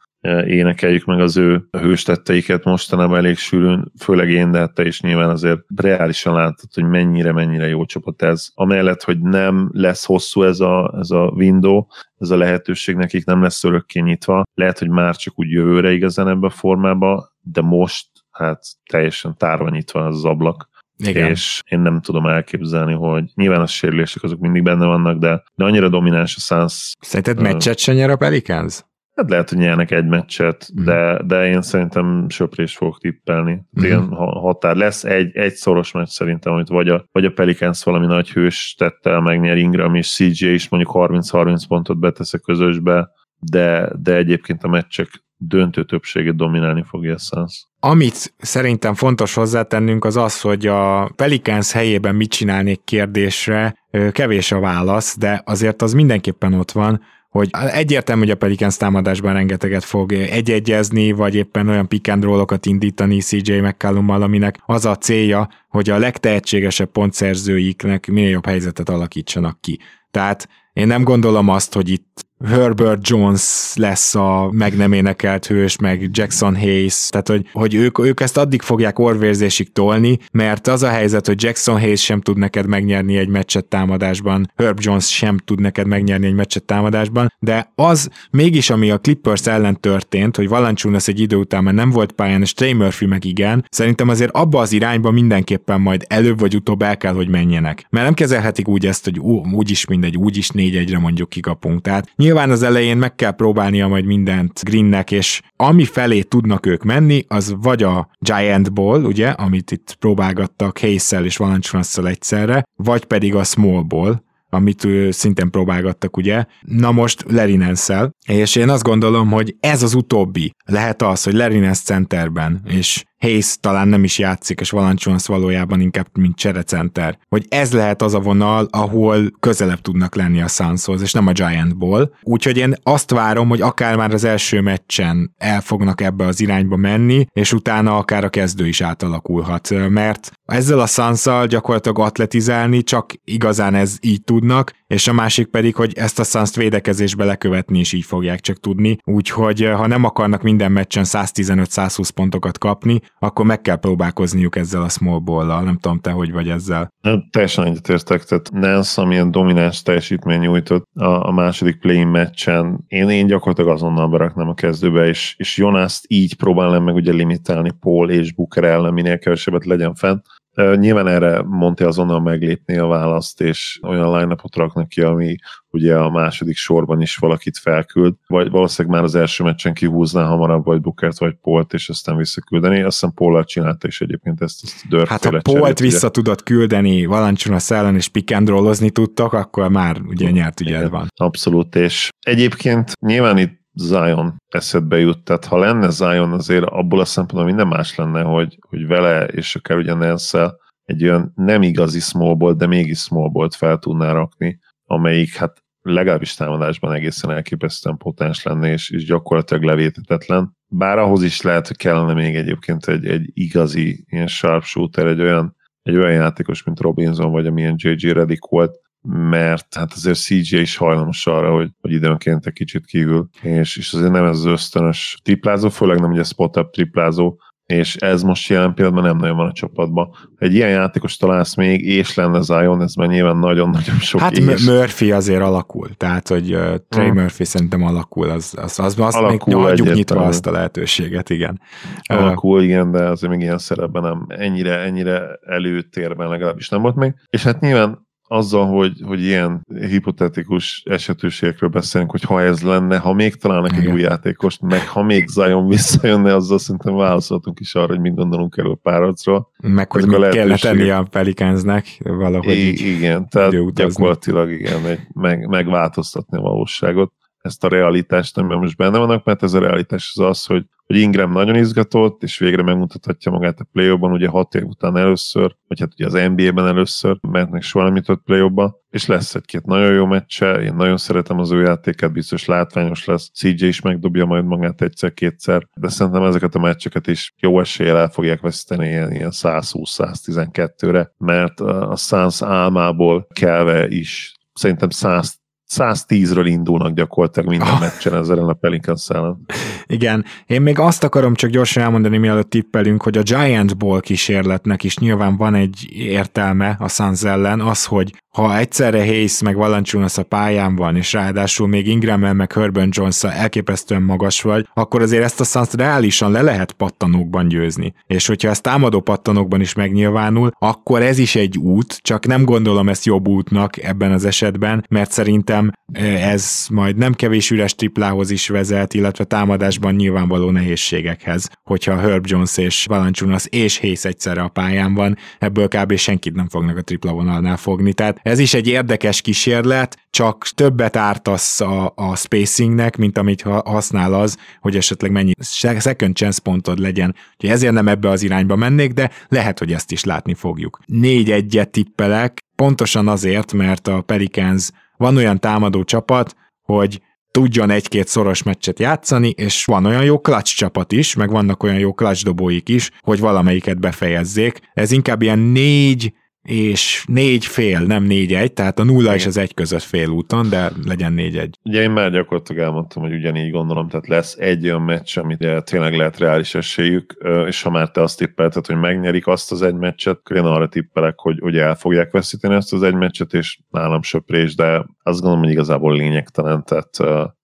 énekeljük 0.47 1.05
meg 1.05 1.21
az 1.21 1.37
ő 1.37 1.69
hőstetteiket 1.71 2.65
mostanában 2.65 3.17
elég 3.17 3.37
sűrűn, 3.37 3.93
főleg 3.99 4.31
én, 4.31 4.51
de 4.51 4.59
hát 4.59 4.75
te 4.75 4.85
is 4.85 5.01
nyilván 5.01 5.29
azért 5.29 5.61
reálisan 5.77 6.35
látod, 6.35 6.73
hogy 6.75 6.85
mennyire, 6.85 7.33
mennyire 7.33 7.69
jó 7.69 7.85
csapat 7.85 8.23
ez. 8.23 8.49
Amellett, 8.55 9.03
hogy 9.03 9.21
nem 9.21 9.71
lesz 9.73 10.05
hosszú 10.05 10.43
ez 10.43 10.61
a, 10.61 10.95
ez 10.99 11.11
a 11.11 11.33
window, 11.35 11.87
ez 12.19 12.31
a 12.31 12.37
lehetőség 12.37 12.97
nekik 12.97 13.25
nem 13.25 13.43
lesz 13.43 13.65
örökké 13.65 14.01
nyitva. 14.01 14.43
Lehet, 14.55 14.79
hogy 14.79 14.89
már 14.89 15.17
csak 15.17 15.39
úgy 15.39 15.51
jövőre 15.51 15.93
igazán 15.93 16.29
ebbe 16.29 16.47
a 16.47 16.51
formába, 16.51 17.33
de 17.41 17.61
most 17.61 18.09
hát 18.33 18.65
teljesen 18.91 19.37
tárva 19.37 19.69
nyitva 19.69 20.07
az, 20.07 20.17
az 20.17 20.25
ablak. 20.25 20.71
Igen. 20.97 21.31
és 21.31 21.61
én 21.69 21.81
nem 21.81 22.01
tudom 22.01 22.27
elképzelni, 22.27 22.93
hogy 22.93 23.25
nyilván 23.35 23.61
a 23.61 23.67
sérülések 23.67 24.23
azok 24.23 24.41
mindig 24.41 24.63
benne 24.63 24.87
vannak, 24.87 25.19
de, 25.19 25.43
de 25.55 25.65
annyira 25.65 25.89
domináns 25.89 26.37
a 26.37 26.41
Suns. 26.41 26.93
Szerinted 27.01 27.37
uh, 27.37 27.43
meccset 27.43 27.79
se 27.79 27.93
nyer 27.93 28.11
a 28.11 28.17
Pelicans? 28.17 28.85
Hát 29.15 29.31
lehet, 29.31 29.49
hogy 29.49 29.59
nyernek 29.59 29.91
egy 29.91 30.07
meccset, 30.07 30.69
mm. 30.81 30.85
de, 30.85 31.23
de 31.25 31.47
én 31.47 31.63
szerintem 31.63 32.29
söprést 32.29 32.77
fogok 32.77 32.99
tippelni. 32.99 33.53
Mm. 33.53 33.85
Ilyen 33.85 34.09
határ 34.15 34.77
lesz. 34.77 35.05
Egy, 35.05 35.37
egy 35.37 35.53
szoros 35.55 35.93
meccs 35.93 36.09
szerintem, 36.09 36.53
amit 36.53 36.69
vagy 36.69 36.89
a, 36.89 37.05
vagy 37.13 37.25
a 37.25 37.31
Pelicans 37.31 37.85
valami 37.85 38.07
nagy 38.07 38.31
hős 38.31 38.75
tettel 38.79 39.21
megnyer 39.21 39.57
Ingram 39.57 39.95
és 39.95 40.15
CJ 40.15 40.47
is 40.47 40.69
mondjuk 40.69 40.93
30-30 40.95 41.63
pontot 41.69 41.99
betesz 41.99 42.35
a 42.35 42.39
közösbe, 42.39 43.11
de, 43.39 43.93
de 44.03 44.17
egyébként 44.17 44.63
a 44.63 44.69
meccsek 44.69 45.09
döntő 45.49 45.85
többséget 45.85 46.37
dominálni 46.37 46.85
fogja 46.89 47.15
a 47.15 47.19
Suns. 47.19 47.67
Amit 47.81 48.35
szerintem 48.39 48.95
fontos 48.95 49.35
hozzátennünk 49.35 50.05
az 50.05 50.17
az, 50.17 50.41
hogy 50.41 50.67
a 50.67 51.09
Pelicans 51.17 51.73
helyében 51.73 52.15
mit 52.15 52.31
csinálnék 52.31 52.81
kérdésre 52.85 53.77
kevés 54.13 54.53
a 54.53 54.61
válasz, 54.61 55.19
de 55.19 55.43
azért 55.45 55.83
az 55.83 55.93
mindenképpen 55.93 56.55
ott 56.55 56.73
van, 56.73 57.01
hogy 57.33 57.51
egyértelmű, 57.73 58.23
hogy 58.23 58.31
a 58.31 58.37
Pelicans 58.37 58.77
támadásban 58.77 59.33
rengeteget 59.33 59.85
fog 59.85 60.13
egyegyezni, 60.13 61.13
vagy 61.13 61.35
éppen 61.35 61.69
olyan 61.69 61.89
pick 61.89 62.09
and 62.09 62.27
indítani 62.63 63.19
CJ 63.19 63.53
McCallummal, 63.53 64.23
aminek 64.23 64.59
az 64.67 64.85
a 64.85 64.97
célja, 64.97 65.49
hogy 65.69 65.91
a 65.91 65.99
legtehetségesebb 65.99 66.91
pontszerzőiknek 66.91 68.07
minél 68.07 68.31
jobb 68.31 68.47
helyzetet 68.47 68.89
alakítsanak 68.89 69.61
ki. 69.61 69.79
Tehát 70.11 70.49
én 70.73 70.87
nem 70.87 71.03
gondolom 71.03 71.49
azt, 71.49 71.75
hogy 71.75 71.89
itt 71.89 72.27
Herbert 72.47 73.09
Jones 73.09 73.73
lesz 73.75 74.15
a 74.15 74.49
meg 74.53 74.77
nem 74.77 74.93
énekelt 74.93 75.47
hős, 75.47 75.79
meg 75.79 76.09
Jackson 76.13 76.57
Hayes, 76.57 77.09
tehát 77.09 77.29
hogy, 77.29 77.47
hogy 77.53 77.75
ők, 77.75 77.99
ők 77.99 78.21
ezt 78.21 78.37
addig 78.37 78.63
fogják 78.63 78.99
orvérzésig 78.99 79.73
tolni, 79.73 80.19
mert 80.33 80.67
az 80.67 80.83
a 80.83 80.89
helyzet, 80.89 81.27
hogy 81.27 81.43
Jackson 81.43 81.81
Hayes 81.81 82.03
sem 82.03 82.21
tud 82.21 82.39
neked 82.39 82.67
megnyerni 82.67 83.17
egy 83.17 83.29
meccset 83.29 83.65
támadásban, 83.65 84.53
Herb 84.57 84.79
Jones 84.81 85.15
sem 85.15 85.39
tud 85.39 85.61
neked 85.61 85.87
megnyerni 85.87 86.27
egy 86.27 86.35
meccset 86.35 86.65
támadásban, 86.65 87.33
de 87.39 87.73
az 87.75 88.09
mégis, 88.31 88.71
ami 88.71 88.91
a 88.91 88.99
Clippers 88.99 89.47
ellen 89.47 89.81
történt, 89.81 90.37
hogy 90.37 90.49
Valanciunas 90.49 91.09
egy 91.09 91.21
idő 91.21 91.37
után 91.37 91.63
már 91.63 91.75
nem 91.75 91.91
volt 91.91 92.13
pályán, 92.13 92.41
és 92.41 92.53
Trey 92.53 92.73
Murphy 92.73 93.07
meg 93.07 93.25
igen, 93.25 93.67
szerintem 93.71 94.09
azért 94.09 94.31
abba 94.31 94.61
az 94.61 94.73
irányba 94.73 95.11
mindenképpen 95.11 95.81
majd 95.81 96.05
előbb 96.09 96.39
vagy 96.39 96.55
utóbb 96.55 96.83
el 96.83 96.97
kell, 96.97 97.15
hogy 97.15 97.29
menjenek. 97.29 97.87
Mert 97.91 98.05
nem 98.05 98.15
kezelhetik 98.15 98.69
úgy 98.69 98.87
ezt, 98.87 99.05
hogy 99.05 99.19
ú, 99.19 99.55
úgyis 99.55 99.87
mindegy, 99.87 100.17
úgyis 100.17 100.49
négy 100.49 100.77
egyre 100.77 100.99
mondjuk 100.99 101.29
kikapunk. 101.29 101.81
Tehát 101.81 102.13
Nyilván 102.33 102.51
az 102.51 102.63
elején 102.63 102.97
meg 102.97 103.15
kell 103.15 103.31
próbálnia 103.31 103.89
majd 103.89 104.05
mindent 104.05 104.65
Greennek, 104.65 105.11
és 105.11 105.41
ami 105.57 105.85
felé 105.85 106.23
tudnak 106.23 106.67
ők 106.67 106.83
menni, 106.83 107.25
az 107.29 107.55
vagy 107.61 107.83
a 107.83 108.09
Giant 108.19 108.73
Ball, 108.73 109.05
ugye, 109.05 109.29
amit 109.29 109.71
itt 109.71 109.97
próbálgattak 109.99 110.79
hayes 110.79 111.13
és 111.23 111.37
Valanciunasszal 111.37 112.09
egyszerre, 112.09 112.63
vagy 112.77 113.05
pedig 113.05 113.35
a 113.35 113.45
Small 113.45 113.83
Ball, 113.83 114.23
amit 114.51 114.87
szintén 115.11 115.51
próbálgattak, 115.51 116.17
ugye. 116.17 116.45
Na 116.61 116.93
most 116.93 117.25
Lerinenszel, 117.29 118.11
és 118.27 118.57
én 118.57 118.69
azt 118.69 118.83
gondolom, 118.83 119.31
hogy 119.31 119.57
ez 119.61 119.83
az 119.83 119.95
utóbbi 119.95 120.55
lehet 120.65 121.03
az, 121.03 121.23
hogy 121.23 121.35
Lerinens 121.35 121.79
centerben, 121.79 122.63
és 122.69 123.05
Hayes 123.23 123.57
talán 123.61 123.89
nem 123.89 124.05
is 124.05 124.19
játszik, 124.19 124.61
és 124.61 124.71
Valanciunas 124.71 125.27
valójában 125.27 125.81
inkább 125.81 126.07
mint 126.19 126.37
cserecenter. 126.37 127.19
Hogy 127.29 127.47
ez 127.49 127.73
lehet 127.73 128.03
az 128.03 128.15
a 128.15 128.21
vonal, 128.21 128.69
ahol 128.71 129.31
közelebb 129.41 129.81
tudnak 129.81 130.15
lenni 130.15 130.43
a 130.43 130.49
Sunshoz, 130.49 131.03
és 131.03 131.13
nem 131.13 131.27
a 131.27 131.33
Giantból. 131.33 132.15
Úgyhogy 132.23 132.57
én 132.57 132.75
azt 132.83 133.11
várom, 133.11 133.49
hogy 133.49 133.61
akár 133.61 133.97
már 133.97 134.13
az 134.13 134.25
első 134.25 134.61
meccsen 134.61 135.35
el 135.39 135.61
fognak 135.61 136.01
ebbe 136.01 136.27
az 136.27 136.41
irányba 136.41 136.77
menni, 136.77 137.27
és 137.33 137.53
utána 137.53 137.97
akár 137.97 138.25
a 138.25 138.29
kezdő 138.29 138.67
is 138.67 138.81
átalakulhat, 138.81 139.89
mert 139.89 140.33
ezzel 140.45 140.81
a 140.81 140.87
Sanszal 140.87 141.47
gyakorlatilag 141.47 141.99
atletizálni 141.99 142.83
csak 142.83 143.13
igazán 143.25 143.75
ez 143.75 143.97
így 144.01 144.25
tudnak, 144.25 144.73
és 144.93 145.09
a 145.09 145.13
másik 145.13 145.47
pedig, 145.47 145.75
hogy 145.75 145.93
ezt 145.95 146.19
a 146.19 146.25
Suns-t 146.25 146.57
védekezésbe 146.57 147.25
lekövetni 147.25 147.79
is 147.79 147.93
így 147.93 148.05
fogják 148.05 148.41
csak 148.41 148.61
tudni, 148.61 148.97
úgyhogy 149.05 149.65
ha 149.65 149.87
nem 149.87 150.05
akarnak 150.05 150.43
minden 150.43 150.73
meccsen 150.73 151.05
115-120 151.07 152.09
pontokat 152.15 152.59
kapni, 152.59 153.01
akkor 153.19 153.45
meg 153.45 153.61
kell 153.61 153.77
próbálkozniuk 153.77 154.57
ezzel 154.57 154.83
a 154.83 154.89
small 154.89 155.19
ball 155.19 155.47
Nem 155.47 155.79
tudom, 155.79 156.01
te 156.01 156.11
hogy 156.11 156.33
vagy 156.33 156.49
ezzel. 156.49 156.89
Hát, 157.03 157.31
teljesen 157.31 157.65
egyetértek, 157.65 158.25
tehát 158.25 158.51
Nance, 158.53 159.03
amilyen 159.03 159.31
domináns 159.31 159.83
teljesítmény 159.83 160.41
nyújtott 160.41 160.89
a, 160.95 161.29
a 161.29 161.33
második 161.33 161.81
play 161.81 162.05
meccsen, 162.05 162.85
én, 162.89 163.09
én 163.09 163.27
gyakorlatilag 163.27 163.71
azonnal 163.71 164.09
beraknám 164.09 164.49
a 164.49 164.55
kezdőbe, 164.55 165.07
és, 165.07 165.35
és 165.39 165.57
Jonaszt 165.57 166.05
így 166.09 166.37
próbálnám 166.37 166.83
meg 166.83 166.95
ugye 166.95 167.13
limitálni 167.13 167.71
Paul 167.81 168.11
és 168.11 168.33
Booker 168.33 168.65
ellen, 168.65 168.93
minél 168.93 169.19
kevesebbet 169.19 169.65
legyen 169.65 169.95
fent. 169.95 170.27
Nyilván 170.55 171.09
erre 171.09 171.43
Monti 171.43 171.85
azonnal 171.85 172.21
meglépni 172.21 172.77
a 172.77 172.87
választ, 172.87 173.41
és 173.41 173.81
olyan 173.83 174.19
line 174.19 174.37
raknak 174.55 174.89
ki, 174.89 175.01
ami 175.01 175.37
ugye 175.71 175.97
a 175.97 176.11
második 176.11 176.57
sorban 176.57 177.01
is 177.01 177.17
valakit 177.17 177.59
felküld, 177.59 178.15
vagy 178.27 178.51
valószínűleg 178.51 178.97
már 178.97 179.05
az 179.05 179.15
első 179.15 179.45
meccsen 179.45 179.75
kihúzná 179.75 180.25
hamarabb 180.25 180.65
vagy 180.65 180.81
Bukert, 180.81 181.19
vagy 181.19 181.35
Polt, 181.43 181.73
és 181.73 181.89
aztán 181.89 182.17
visszaküldeni. 182.17 182.83
Azt 182.83 183.01
hiszem 183.01 183.15
Pollal 183.15 183.45
csinálta 183.45 183.87
is 183.87 184.01
egyébként 184.01 184.43
ezt, 184.43 184.61
ezt 184.63 184.93
a 184.93 185.07
Hát 185.09 185.25
ha 185.25 185.39
Polt 185.43 185.79
vissza 185.79 186.07
ugye. 186.07 186.11
tudod 186.11 186.43
küldeni, 186.43 187.05
Valanciunas 187.05 187.71
ellen 187.71 187.95
és 187.95 188.09
pick 188.09 188.35
and 188.35 188.93
tudtak, 188.93 189.33
akkor 189.33 189.69
már 189.69 190.01
ugye 190.07 190.31
nyert 190.31 190.61
ügyed 190.61 190.91
van. 190.91 191.09
Abszolút, 191.17 191.77
és 191.77 192.09
egyébként 192.21 192.93
nyilván 193.01 193.39
itt 193.39 193.62
Zion 193.75 194.37
eszedbe 194.49 194.99
jut, 194.99 195.25
tehát 195.25 195.45
ha 195.45 195.59
lenne 195.59 195.91
Zion 195.91 196.33
azért 196.33 196.65
abból 196.65 197.01
a 197.01 197.05
szempontból 197.05 197.45
minden 197.45 197.69
más 197.69 197.95
lenne, 197.95 198.23
hogy, 198.23 198.59
hogy 198.69 198.87
vele 198.87 199.25
és 199.25 199.57
akár 199.57 199.77
ugye 199.79 199.95
nance 199.95 200.55
egy 200.85 201.05
olyan 201.05 201.33
nem 201.35 201.63
igazi 201.63 202.01
smallbolt, 202.01 202.59
de 202.59 202.67
mégis 202.67 202.99
smallbolt 202.99 203.55
fel 203.55 203.79
tudná 203.79 204.13
rakni, 204.13 204.59
amelyik 204.85 205.35
hát 205.37 205.63
legalábbis 205.83 206.35
támadásban 206.35 206.93
egészen 206.93 207.31
elképesztően 207.31 207.97
potens 207.97 208.43
lenne, 208.43 208.73
és, 208.73 208.91
és 208.91 209.05
gyakorlatilag 209.05 209.63
levétetetlen. 209.63 210.57
Bár 210.69 210.99
ahhoz 210.99 211.23
is 211.23 211.41
lehet, 211.41 211.67
hogy 211.67 211.77
kellene 211.77 212.15
még 212.15 212.37
egyébként 212.37 212.87
egy, 212.87 213.07
egy 213.07 213.31
igazi 213.33 214.05
ilyen 214.09 214.27
sharpshooter, 214.27 215.07
egy 215.07 215.21
olyan, 215.21 215.57
egy 215.83 215.97
olyan 215.97 216.13
játékos, 216.13 216.63
mint 216.63 216.81
Robinson, 216.81 217.31
vagy 217.31 217.47
amilyen 217.47 217.75
J.J. 217.77 218.09
Redick 218.09 218.47
volt, 218.47 218.81
mert 219.03 219.75
hát 219.75 219.93
azért 219.93 220.19
CJ 220.19 220.57
is 220.57 220.77
hajlamos 220.77 221.27
arra, 221.27 221.55
hogy, 221.55 221.71
hogy 221.81 221.93
időnként 221.93 222.47
egy 222.47 222.53
kicsit 222.53 222.87
kívül, 222.87 223.29
és, 223.41 223.77
és 223.77 223.93
azért 223.93 224.13
nem 224.13 224.25
ez 224.25 224.37
az 224.37 224.45
ösztönös 224.45 225.19
triplázó, 225.25 225.69
főleg 225.69 226.01
nem 226.01 226.11
ugye 226.11 226.23
spot-up 226.23 226.73
triplázó, 226.73 227.37
és 227.67 227.97
ez 227.97 228.23
most 228.23 228.49
jelen 228.49 228.75
pillanatban 228.75 229.05
nem 229.05 229.17
nagyon 229.17 229.37
van 229.37 229.49
a 229.49 229.53
csapatban. 229.53 230.11
Egy 230.39 230.55
ilyen 230.55 230.69
játékos 230.69 231.17
találsz 231.17 231.55
még, 231.55 231.87
és 231.87 232.15
lenne 232.15 232.41
Zion, 232.41 232.83
ez 232.83 232.95
már 232.95 233.09
nyilván 233.09 233.37
nagyon-nagyon 233.37 233.99
sok 233.99 234.21
Hát 234.21 234.37
és. 234.37 234.65
Murphy 234.65 235.13
azért 235.13 235.43
alakul, 235.43 235.89
tehát, 235.97 236.29
hogy 236.29 236.55
uh, 236.55 236.75
Trey 236.89 237.07
hmm. 237.07 237.21
Murphy 237.21 237.45
szerintem 237.45 237.83
alakul, 237.83 238.29
az, 238.29 238.55
az, 238.57 238.79
az, 238.79 238.99
az 238.99 239.15
alakul 239.15 239.55
még 239.55 239.65
hagyjuk 239.65 239.95
nyitva 239.95 240.25
azt 240.25 240.47
a 240.47 240.51
lehetőséget, 240.51 241.31
igen. 241.31 241.61
Alakul, 242.03 242.59
uh, 242.59 242.65
igen, 242.65 242.91
de 242.91 243.05
azért 243.05 243.33
még 243.33 243.41
ilyen 243.41 243.59
szerepben 243.59 244.03
nem 244.03 244.27
ennyire, 244.29 244.79
ennyire 244.79 245.39
előtérben 245.47 246.29
legalábbis 246.29 246.69
nem 246.69 246.83
volt 246.83 246.97
még. 246.97 247.15
És 247.31 247.43
hát 247.43 247.61
nyilván 247.61 248.11
azzal, 248.33 248.67
hogy, 248.67 248.93
hogy 249.07 249.23
ilyen 249.23 249.67
hipotetikus 249.89 250.83
esetőségekről 250.85 251.71
beszélünk, 251.71 252.11
hogy 252.11 252.23
ha 252.23 252.43
ez 252.43 252.63
lenne, 252.63 252.99
ha 252.99 253.13
még 253.13 253.35
találnak 253.35 253.77
egy 253.77 253.87
új 253.87 254.01
játékost, 254.01 254.61
meg 254.61 254.89
ha 254.89 255.03
még 255.03 255.29
Zion 255.29 255.69
visszajönne, 255.69 256.35
azzal 256.35 256.59
szerintem 256.59 256.95
válaszoltunk 256.95 257.61
is 257.61 257.75
arra, 257.75 257.87
hogy 257.87 258.01
mit 258.01 258.15
gondolunk 258.15 258.57
erről 258.57 258.79
páracról. 258.83 259.51
Meg 259.59 259.93
hogy 259.93 260.07
mit 260.07 260.29
kellene 260.29 260.57
tenni 260.57 260.91
a 260.91 261.07
Pelicansnek 261.11 261.87
valahogy 262.03 262.57
I- 262.57 262.97
Igen, 262.97 263.29
tehát 263.29 263.75
gyakorlatilag 263.75 264.51
igen, 264.51 264.87
egy, 264.87 265.01
meg, 265.13 265.47
megváltoztatni 265.47 266.39
a 266.39 266.41
valóságot 266.41 267.13
ezt 267.43 267.65
a 267.65 267.69
realitást, 267.69 268.39
amiben 268.39 268.59
most 268.59 268.77
benne 268.77 268.99
vannak, 268.99 269.25
mert 269.25 269.43
ez 269.43 269.55
a 269.55 269.59
realitás 269.59 270.13
az 270.15 270.25
az, 270.25 270.45
hogy, 270.47 270.65
hogy 270.87 270.97
Ingram 270.97 271.33
nagyon 271.33 271.57
izgatott, 271.57 272.23
és 272.23 272.39
végre 272.39 272.63
megmutathatja 272.63 273.33
magát 273.33 273.61
a 273.61 273.67
play 273.73 273.91
ugye 273.91 274.29
hat 274.29 274.55
év 274.55 274.65
után 274.65 274.97
először, 274.97 275.57
vagy 275.69 275.81
hát 275.81 275.93
ugye 275.93 276.07
az 276.07 276.13
NBA-ben 276.13 276.67
először, 276.67 277.19
mert 277.21 277.51
meg 277.51 277.63
soha 277.63 277.85
nem 277.85 277.97
jutott 277.97 278.23
play 278.23 278.51
és 278.91 279.07
lesz 279.07 279.35
egy-két 279.35 279.65
nagyon 279.65 279.93
jó 279.93 280.07
meccse, 280.07 280.63
én 280.63 280.75
nagyon 280.75 280.97
szeretem 280.97 281.39
az 281.39 281.51
ő 281.51 281.63
játékát, 281.63 282.13
biztos 282.13 282.45
látványos 282.45 283.05
lesz, 283.05 283.31
CJ 283.35 283.67
is 283.67 283.81
megdobja 283.81 284.25
majd 284.25 284.45
magát 284.45 284.83
egyszer-kétszer, 284.83 285.69
de 285.75 285.89
szerintem 285.89 286.23
ezeket 286.23 286.55
a 286.55 286.59
meccseket 286.59 287.07
is 287.07 287.35
jó 287.39 287.61
eséllyel 287.61 287.99
el 287.99 288.09
fogják 288.09 288.41
veszíteni 288.41 288.89
ilyen, 288.89 289.13
ilyen 289.13 289.31
120-112-re, 289.33 291.13
mert 291.19 291.61
a 291.61 291.97
Suns 291.97 292.43
álmából 292.43 293.27
kelve 293.35 293.89
is 293.89 294.35
szerintem 294.55 294.91
100 294.91 295.41
110-ről 295.77 296.45
indulnak 296.47 296.95
gyakorlatilag 296.95 297.49
minden 297.49 297.69
oh. 297.69 297.81
meccsen 297.81 298.15
ezzel 298.15 298.39
a 298.39 298.53
Pelicans 298.53 299.09
ellen. 299.09 299.45
Igen, 299.87 300.25
én 300.47 300.63
még 300.63 300.79
azt 300.79 301.05
akarom 301.05 301.35
csak 301.35 301.51
gyorsan 301.51 301.83
elmondani, 301.83 302.19
mielőtt 302.19 302.51
tippelünk, 302.51 303.03
hogy 303.03 303.19
a 303.19 303.23
Giant 303.23 303.77
Ball 303.77 304.01
kísérletnek 304.01 304.85
is 304.85 304.99
nyilván 304.99 305.37
van 305.37 305.55
egy 305.55 305.89
értelme 305.93 306.77
a 306.79 306.89
Suns 306.89 307.23
ellen, 307.25 307.61
az, 307.61 307.85
hogy 307.85 308.13
ha 308.33 308.59
egyszerre 308.59 309.07
Hayes 309.07 309.43
meg 309.43 309.57
Valanciunas 309.57 310.19
a 310.19 310.23
pályán 310.23 310.77
van, 310.77 310.97
és 310.97 311.13
ráadásul 311.13 311.69
még 311.69 311.87
ingram 311.87 312.21
meg 312.21 312.53
Herban 312.53 312.89
jones 312.91 313.25
elképesztően 313.25 314.03
magas 314.03 314.43
vagy, 314.43 314.69
akkor 314.75 315.03
azért 315.03 315.25
ezt 315.25 315.41
a 315.41 315.45
Suns 315.45 315.73
reálisan 315.73 316.31
le 316.31 316.43
lehet 316.43 316.73
pattanókban 316.73 317.49
győzni. 317.49 317.95
És 318.07 318.27
hogyha 318.27 318.49
ez 318.49 318.61
támadó 318.61 319.01
pattanókban 319.01 319.61
is 319.61 319.75
megnyilvánul, 319.75 320.51
akkor 320.59 321.03
ez 321.03 321.19
is 321.19 321.35
egy 321.35 321.59
út, 321.59 321.99
csak 322.03 322.27
nem 322.27 322.45
gondolom 322.45 322.89
ezt 322.89 323.05
jobb 323.05 323.29
útnak 323.29 323.83
ebben 323.83 324.13
az 324.13 324.25
esetben, 324.25 324.87
mert 324.89 325.11
szerintem 325.11 325.62
ez 325.99 326.67
majd 326.71 326.97
nem 326.97 327.13
kevés 327.13 327.51
üres 327.51 327.75
triplához 327.75 328.31
is 328.31 328.49
vezet, 328.49 328.95
illetve 328.95 329.25
támadásban 329.25 329.95
nyilvánvaló 329.95 330.51
nehézségekhez, 330.51 331.49
hogyha 331.63 331.99
Herb 331.99 332.27
Jones 332.27 332.57
és 332.57 332.85
Valanciunas 332.89 333.47
és 333.49 333.79
Hayes 333.79 334.05
egyszerre 334.05 334.43
a 334.43 334.49
pályán 334.49 334.95
van, 334.95 335.17
ebből 335.39 335.69
kb. 335.69 335.97
senkit 335.97 336.35
nem 336.35 336.49
fognak 336.49 336.77
a 336.77 336.83
tripla 336.83 337.13
vonalnál 337.13 337.57
fogni. 337.57 337.93
Tehát 337.93 338.19
ez 338.23 338.39
is 338.39 338.55
egy 338.55 338.67
érdekes 338.67 339.21
kísérlet, 339.21 339.97
csak 340.11 340.49
többet 340.55 340.97
ártasz 340.97 341.61
a, 341.61 341.93
a 341.97 342.17
spacingnek, 342.17 342.97
mint 342.97 343.19
amit 343.19 343.43
használ 343.43 344.15
az, 344.15 344.37
hogy 344.61 344.77
esetleg 344.77 345.11
mennyi 345.11 345.33
second 345.41 346.15
chance 346.15 346.41
pontod 346.41 346.79
legyen. 346.79 347.15
Úgyhogy 347.35 347.51
ezért 347.51 347.73
nem 347.73 347.89
ebbe 347.89 348.09
az 348.09 348.23
irányba 348.23 348.57
mennék, 348.57 348.93
de 348.93 349.11
lehet, 349.29 349.59
hogy 349.59 349.73
ezt 349.73 349.93
is 349.93 350.05
látni 350.05 350.35
fogjuk. 350.35 350.79
Négy 350.87 351.31
egyet 351.31 351.71
tippelek, 351.71 352.39
pontosan 352.57 353.09
azért, 353.09 353.53
mert 353.53 353.89
a 353.89 354.01
Pelicans 354.01 354.71
van 355.03 355.17
olyan 355.17 355.41
támadó 355.41 355.85
csapat, 355.85 356.37
hogy 356.63 357.01
tudjon 357.31 357.71
egy-két 357.71 358.09
szoros 358.09 358.43
meccset 358.43 358.79
játszani, 358.79 359.29
és 359.29 359.65
van 359.65 359.85
olyan 359.85 360.05
jó 360.05 360.21
clutch 360.21 360.57
csapat 360.57 360.93
is, 360.93 361.15
meg 361.15 361.31
vannak 361.31 361.63
olyan 361.63 361.79
jó 361.79 361.93
clutch 361.93 362.25
dobóik 362.25 362.69
is, 362.69 362.91
hogy 363.01 363.21
valamelyiket 363.21 363.81
befejezzék. 363.81 364.61
Ez 364.75 364.91
inkább 364.91 365.23
ilyen 365.23 365.39
négy 365.39 366.15
és 366.43 367.05
négy 367.07 367.47
fél, 367.47 367.81
nem 367.81 368.05
négy 368.05 368.35
egy, 368.35 368.53
tehát 368.53 368.79
a 368.79 368.85
nulla 368.85 369.01
Igen. 369.03 369.15
és 369.15 369.27
az 369.27 369.37
egy 369.37 369.55
között 369.55 369.83
fél 369.83 370.09
úton, 370.09 370.49
de 370.49 370.73
legyen 370.85 371.13
négy 371.13 371.37
egy. 371.37 371.59
Ugye 371.65 371.83
én 371.83 371.91
már 371.91 372.11
gyakorlatilag 372.11 372.63
elmondtam, 372.63 373.03
hogy 373.03 373.13
ugyanígy 373.13 373.51
gondolom, 373.51 373.89
tehát 373.89 374.09
lesz 374.09 374.37
egy 374.39 374.65
olyan 374.65 374.83
meccs, 374.83 375.19
amit 375.19 375.65
tényleg 375.65 375.97
lehet 375.97 376.19
reális 376.19 376.55
esélyük, 376.55 377.15
és 377.47 377.63
ha 377.63 377.71
már 377.71 377.91
te 377.91 378.03
azt 378.03 378.19
tippelted, 378.19 378.67
hogy 378.67 378.77
megnyerik 378.77 379.27
azt 379.27 379.53
az 379.53 379.63
egy 379.63 379.75
meccset, 379.75 380.17
akkor 380.17 380.37
én 380.37 380.43
arra 380.43 380.69
tippelek, 380.69 381.19
hogy, 381.19 381.39
hogy 381.41 381.57
el 381.57 381.75
fogják 381.75 382.11
veszíteni 382.11 382.55
ezt 382.55 382.73
az 382.73 382.83
egy 382.83 382.95
meccset, 382.95 383.35
és 383.35 383.59
nálam 383.71 384.03
söprés, 384.03 384.55
de 384.55 384.85
azt 385.03 385.21
gondolom, 385.21 385.45
hogy 385.45 385.53
igazából 385.53 385.97
lényegtelen, 385.97 386.65
tehát 386.65 386.91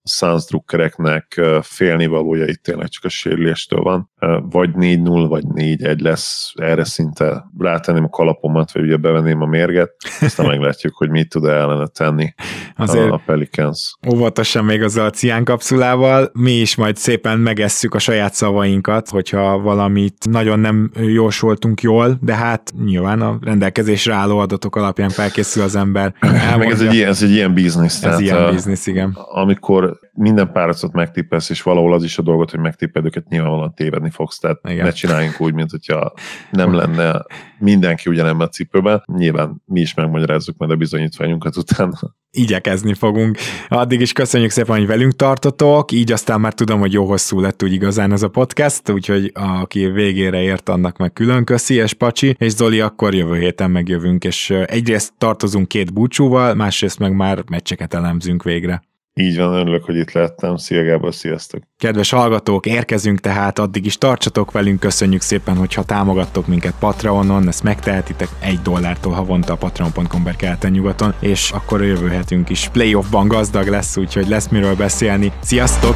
Suns 0.03 0.45
drukkereknek 0.45 1.41
félnivalója 1.61 2.45
itt 2.45 2.63
tényleg 2.63 2.87
csak 2.87 3.03
a 3.03 3.09
sérüléstől 3.09 3.81
van. 3.81 4.11
Vagy 4.49 4.69
4-0, 4.73 5.25
vagy 5.29 5.43
4-1 5.55 6.01
lesz, 6.01 6.51
erre 6.55 6.83
szinte 6.83 7.45
rátenném 7.57 8.03
a 8.03 8.09
kalapomat, 8.09 8.71
vagy 8.71 8.83
ugye 8.83 8.97
bevenném 8.97 9.41
a 9.41 9.45
mérget, 9.45 9.91
aztán 10.21 10.45
meglátjuk, 10.55 10.95
hogy 10.95 11.09
mit 11.09 11.29
tud 11.29 11.45
ellene 11.45 11.87
tenni 11.87 12.33
Azért 12.75 13.11
a 13.11 13.21
Pelicans. 13.25 13.97
Óvatosan 14.13 14.65
még 14.65 14.83
azzal 14.83 15.05
a 15.05 15.09
cián 15.09 15.43
kapszulával, 15.43 16.31
mi 16.33 16.51
is 16.51 16.75
majd 16.75 16.97
szépen 16.97 17.39
megesszük 17.39 17.93
a 17.93 17.99
saját 17.99 18.33
szavainkat, 18.33 19.09
hogyha 19.09 19.59
valamit 19.59 20.29
nagyon 20.29 20.59
nem 20.59 20.91
jósoltunk 20.95 21.81
jól, 21.81 22.17
de 22.21 22.35
hát 22.35 22.73
nyilván 22.83 23.21
a 23.21 23.37
rendelkezésre 23.41 24.13
álló 24.13 24.37
adatok 24.37 24.75
alapján 24.75 25.09
felkészül 25.09 25.63
az 25.63 25.75
ember. 25.75 26.13
Elmondja. 26.19 26.57
Meg 26.57 26.71
ez 26.71 26.81
egy 26.81 26.93
ilyen, 26.93 27.09
ez 27.09 27.23
egy 27.23 27.31
ilyen 27.31 27.48
biznisz. 27.53 28.03
Ez 28.03 28.19
ilyen 28.19 28.49
biznisz, 28.51 28.87
igen. 28.87 29.17
Amikor 29.31 29.99
minden 30.13 30.51
páracot 30.51 30.93
megtippelsz, 30.93 31.49
és 31.49 31.61
valahol 31.61 31.93
az 31.93 32.03
is 32.03 32.17
a 32.17 32.21
dolgot, 32.21 32.51
hogy 32.51 32.59
megtipped 32.59 33.05
őket, 33.05 33.27
nyilvánvalóan 33.27 33.73
tévedni 33.73 34.09
fogsz, 34.09 34.39
tehát 34.39 34.59
Igen. 34.69 34.85
ne 34.85 34.91
csináljunk 34.91 35.41
úgy, 35.41 35.53
mint 35.53 35.71
hogyha 35.71 36.13
nem 36.51 36.73
lenne 36.73 37.25
mindenki 37.59 38.09
ugyanebben 38.09 38.47
a 38.47 38.49
cipőben. 38.49 39.03
Nyilván 39.17 39.61
mi 39.65 39.79
is 39.79 39.93
megmagyarázzuk 39.93 40.57
majd 40.57 40.71
a 40.71 40.75
bizonyítványunkat 40.75 41.57
utána. 41.57 42.15
Igyekezni 42.31 42.93
fogunk. 42.93 43.37
Addig 43.67 44.01
is 44.01 44.13
köszönjük 44.13 44.51
szépen, 44.51 44.77
hogy 44.77 44.87
velünk 44.87 45.15
tartotok, 45.15 45.91
így 45.91 46.11
aztán 46.11 46.39
már 46.39 46.53
tudom, 46.53 46.79
hogy 46.79 46.93
jó 46.93 47.05
hosszú 47.05 47.39
lett 47.39 47.63
úgy 47.63 47.73
igazán 47.73 48.11
ez 48.11 48.23
a 48.23 48.27
podcast, 48.29 48.89
úgyhogy 48.89 49.31
aki 49.33 49.85
végére 49.85 50.41
ért, 50.41 50.69
annak 50.69 50.97
meg 50.97 51.13
külön 51.13 51.43
köszi, 51.43 51.73
és 51.73 51.93
Pacsi, 51.93 52.35
és 52.37 52.51
Zoli, 52.51 52.79
akkor 52.79 53.13
jövő 53.13 53.39
héten 53.39 53.71
megjövünk, 53.71 54.23
és 54.23 54.49
egyrészt 54.49 55.13
tartozunk 55.17 55.67
két 55.67 55.93
búcsúval, 55.93 56.53
másrészt 56.53 56.99
meg 56.99 57.13
már 57.15 57.43
meccseket 57.47 57.93
elemzünk 57.93 58.43
végre. 58.43 58.81
Így 59.19 59.37
van, 59.37 59.53
örülök, 59.53 59.83
hogy 59.83 59.95
itt 59.95 60.11
lettem. 60.11 60.55
Szia 60.55 60.83
Gábor, 60.83 61.13
sziasztok! 61.13 61.61
Kedves 61.77 62.09
hallgatók, 62.09 62.65
érkezünk 62.65 63.19
tehát, 63.19 63.59
addig 63.59 63.85
is 63.85 63.97
tartsatok 63.97 64.51
velünk, 64.51 64.79
köszönjük 64.79 65.21
szépen, 65.21 65.55
hogyha 65.55 65.83
támogattok 65.83 66.47
minket 66.47 66.73
Patreonon, 66.79 67.47
ezt 67.47 67.63
megtehetitek 67.63 68.27
egy 68.39 68.59
dollártól 68.59 69.13
havonta 69.13 69.53
a 69.53 69.55
patreon.com 69.55 70.23
per 70.23 70.35
keleten 70.35 70.71
nyugaton, 70.71 71.13
és 71.19 71.51
akkor 71.51 71.83
jövő 71.83 72.19
is 72.47 72.69
playoffban 72.71 73.27
gazdag 73.27 73.67
lesz, 73.67 73.97
úgyhogy 73.97 74.27
lesz 74.27 74.47
miről 74.47 74.75
beszélni. 74.75 75.31
Sziasztok! 75.39 75.95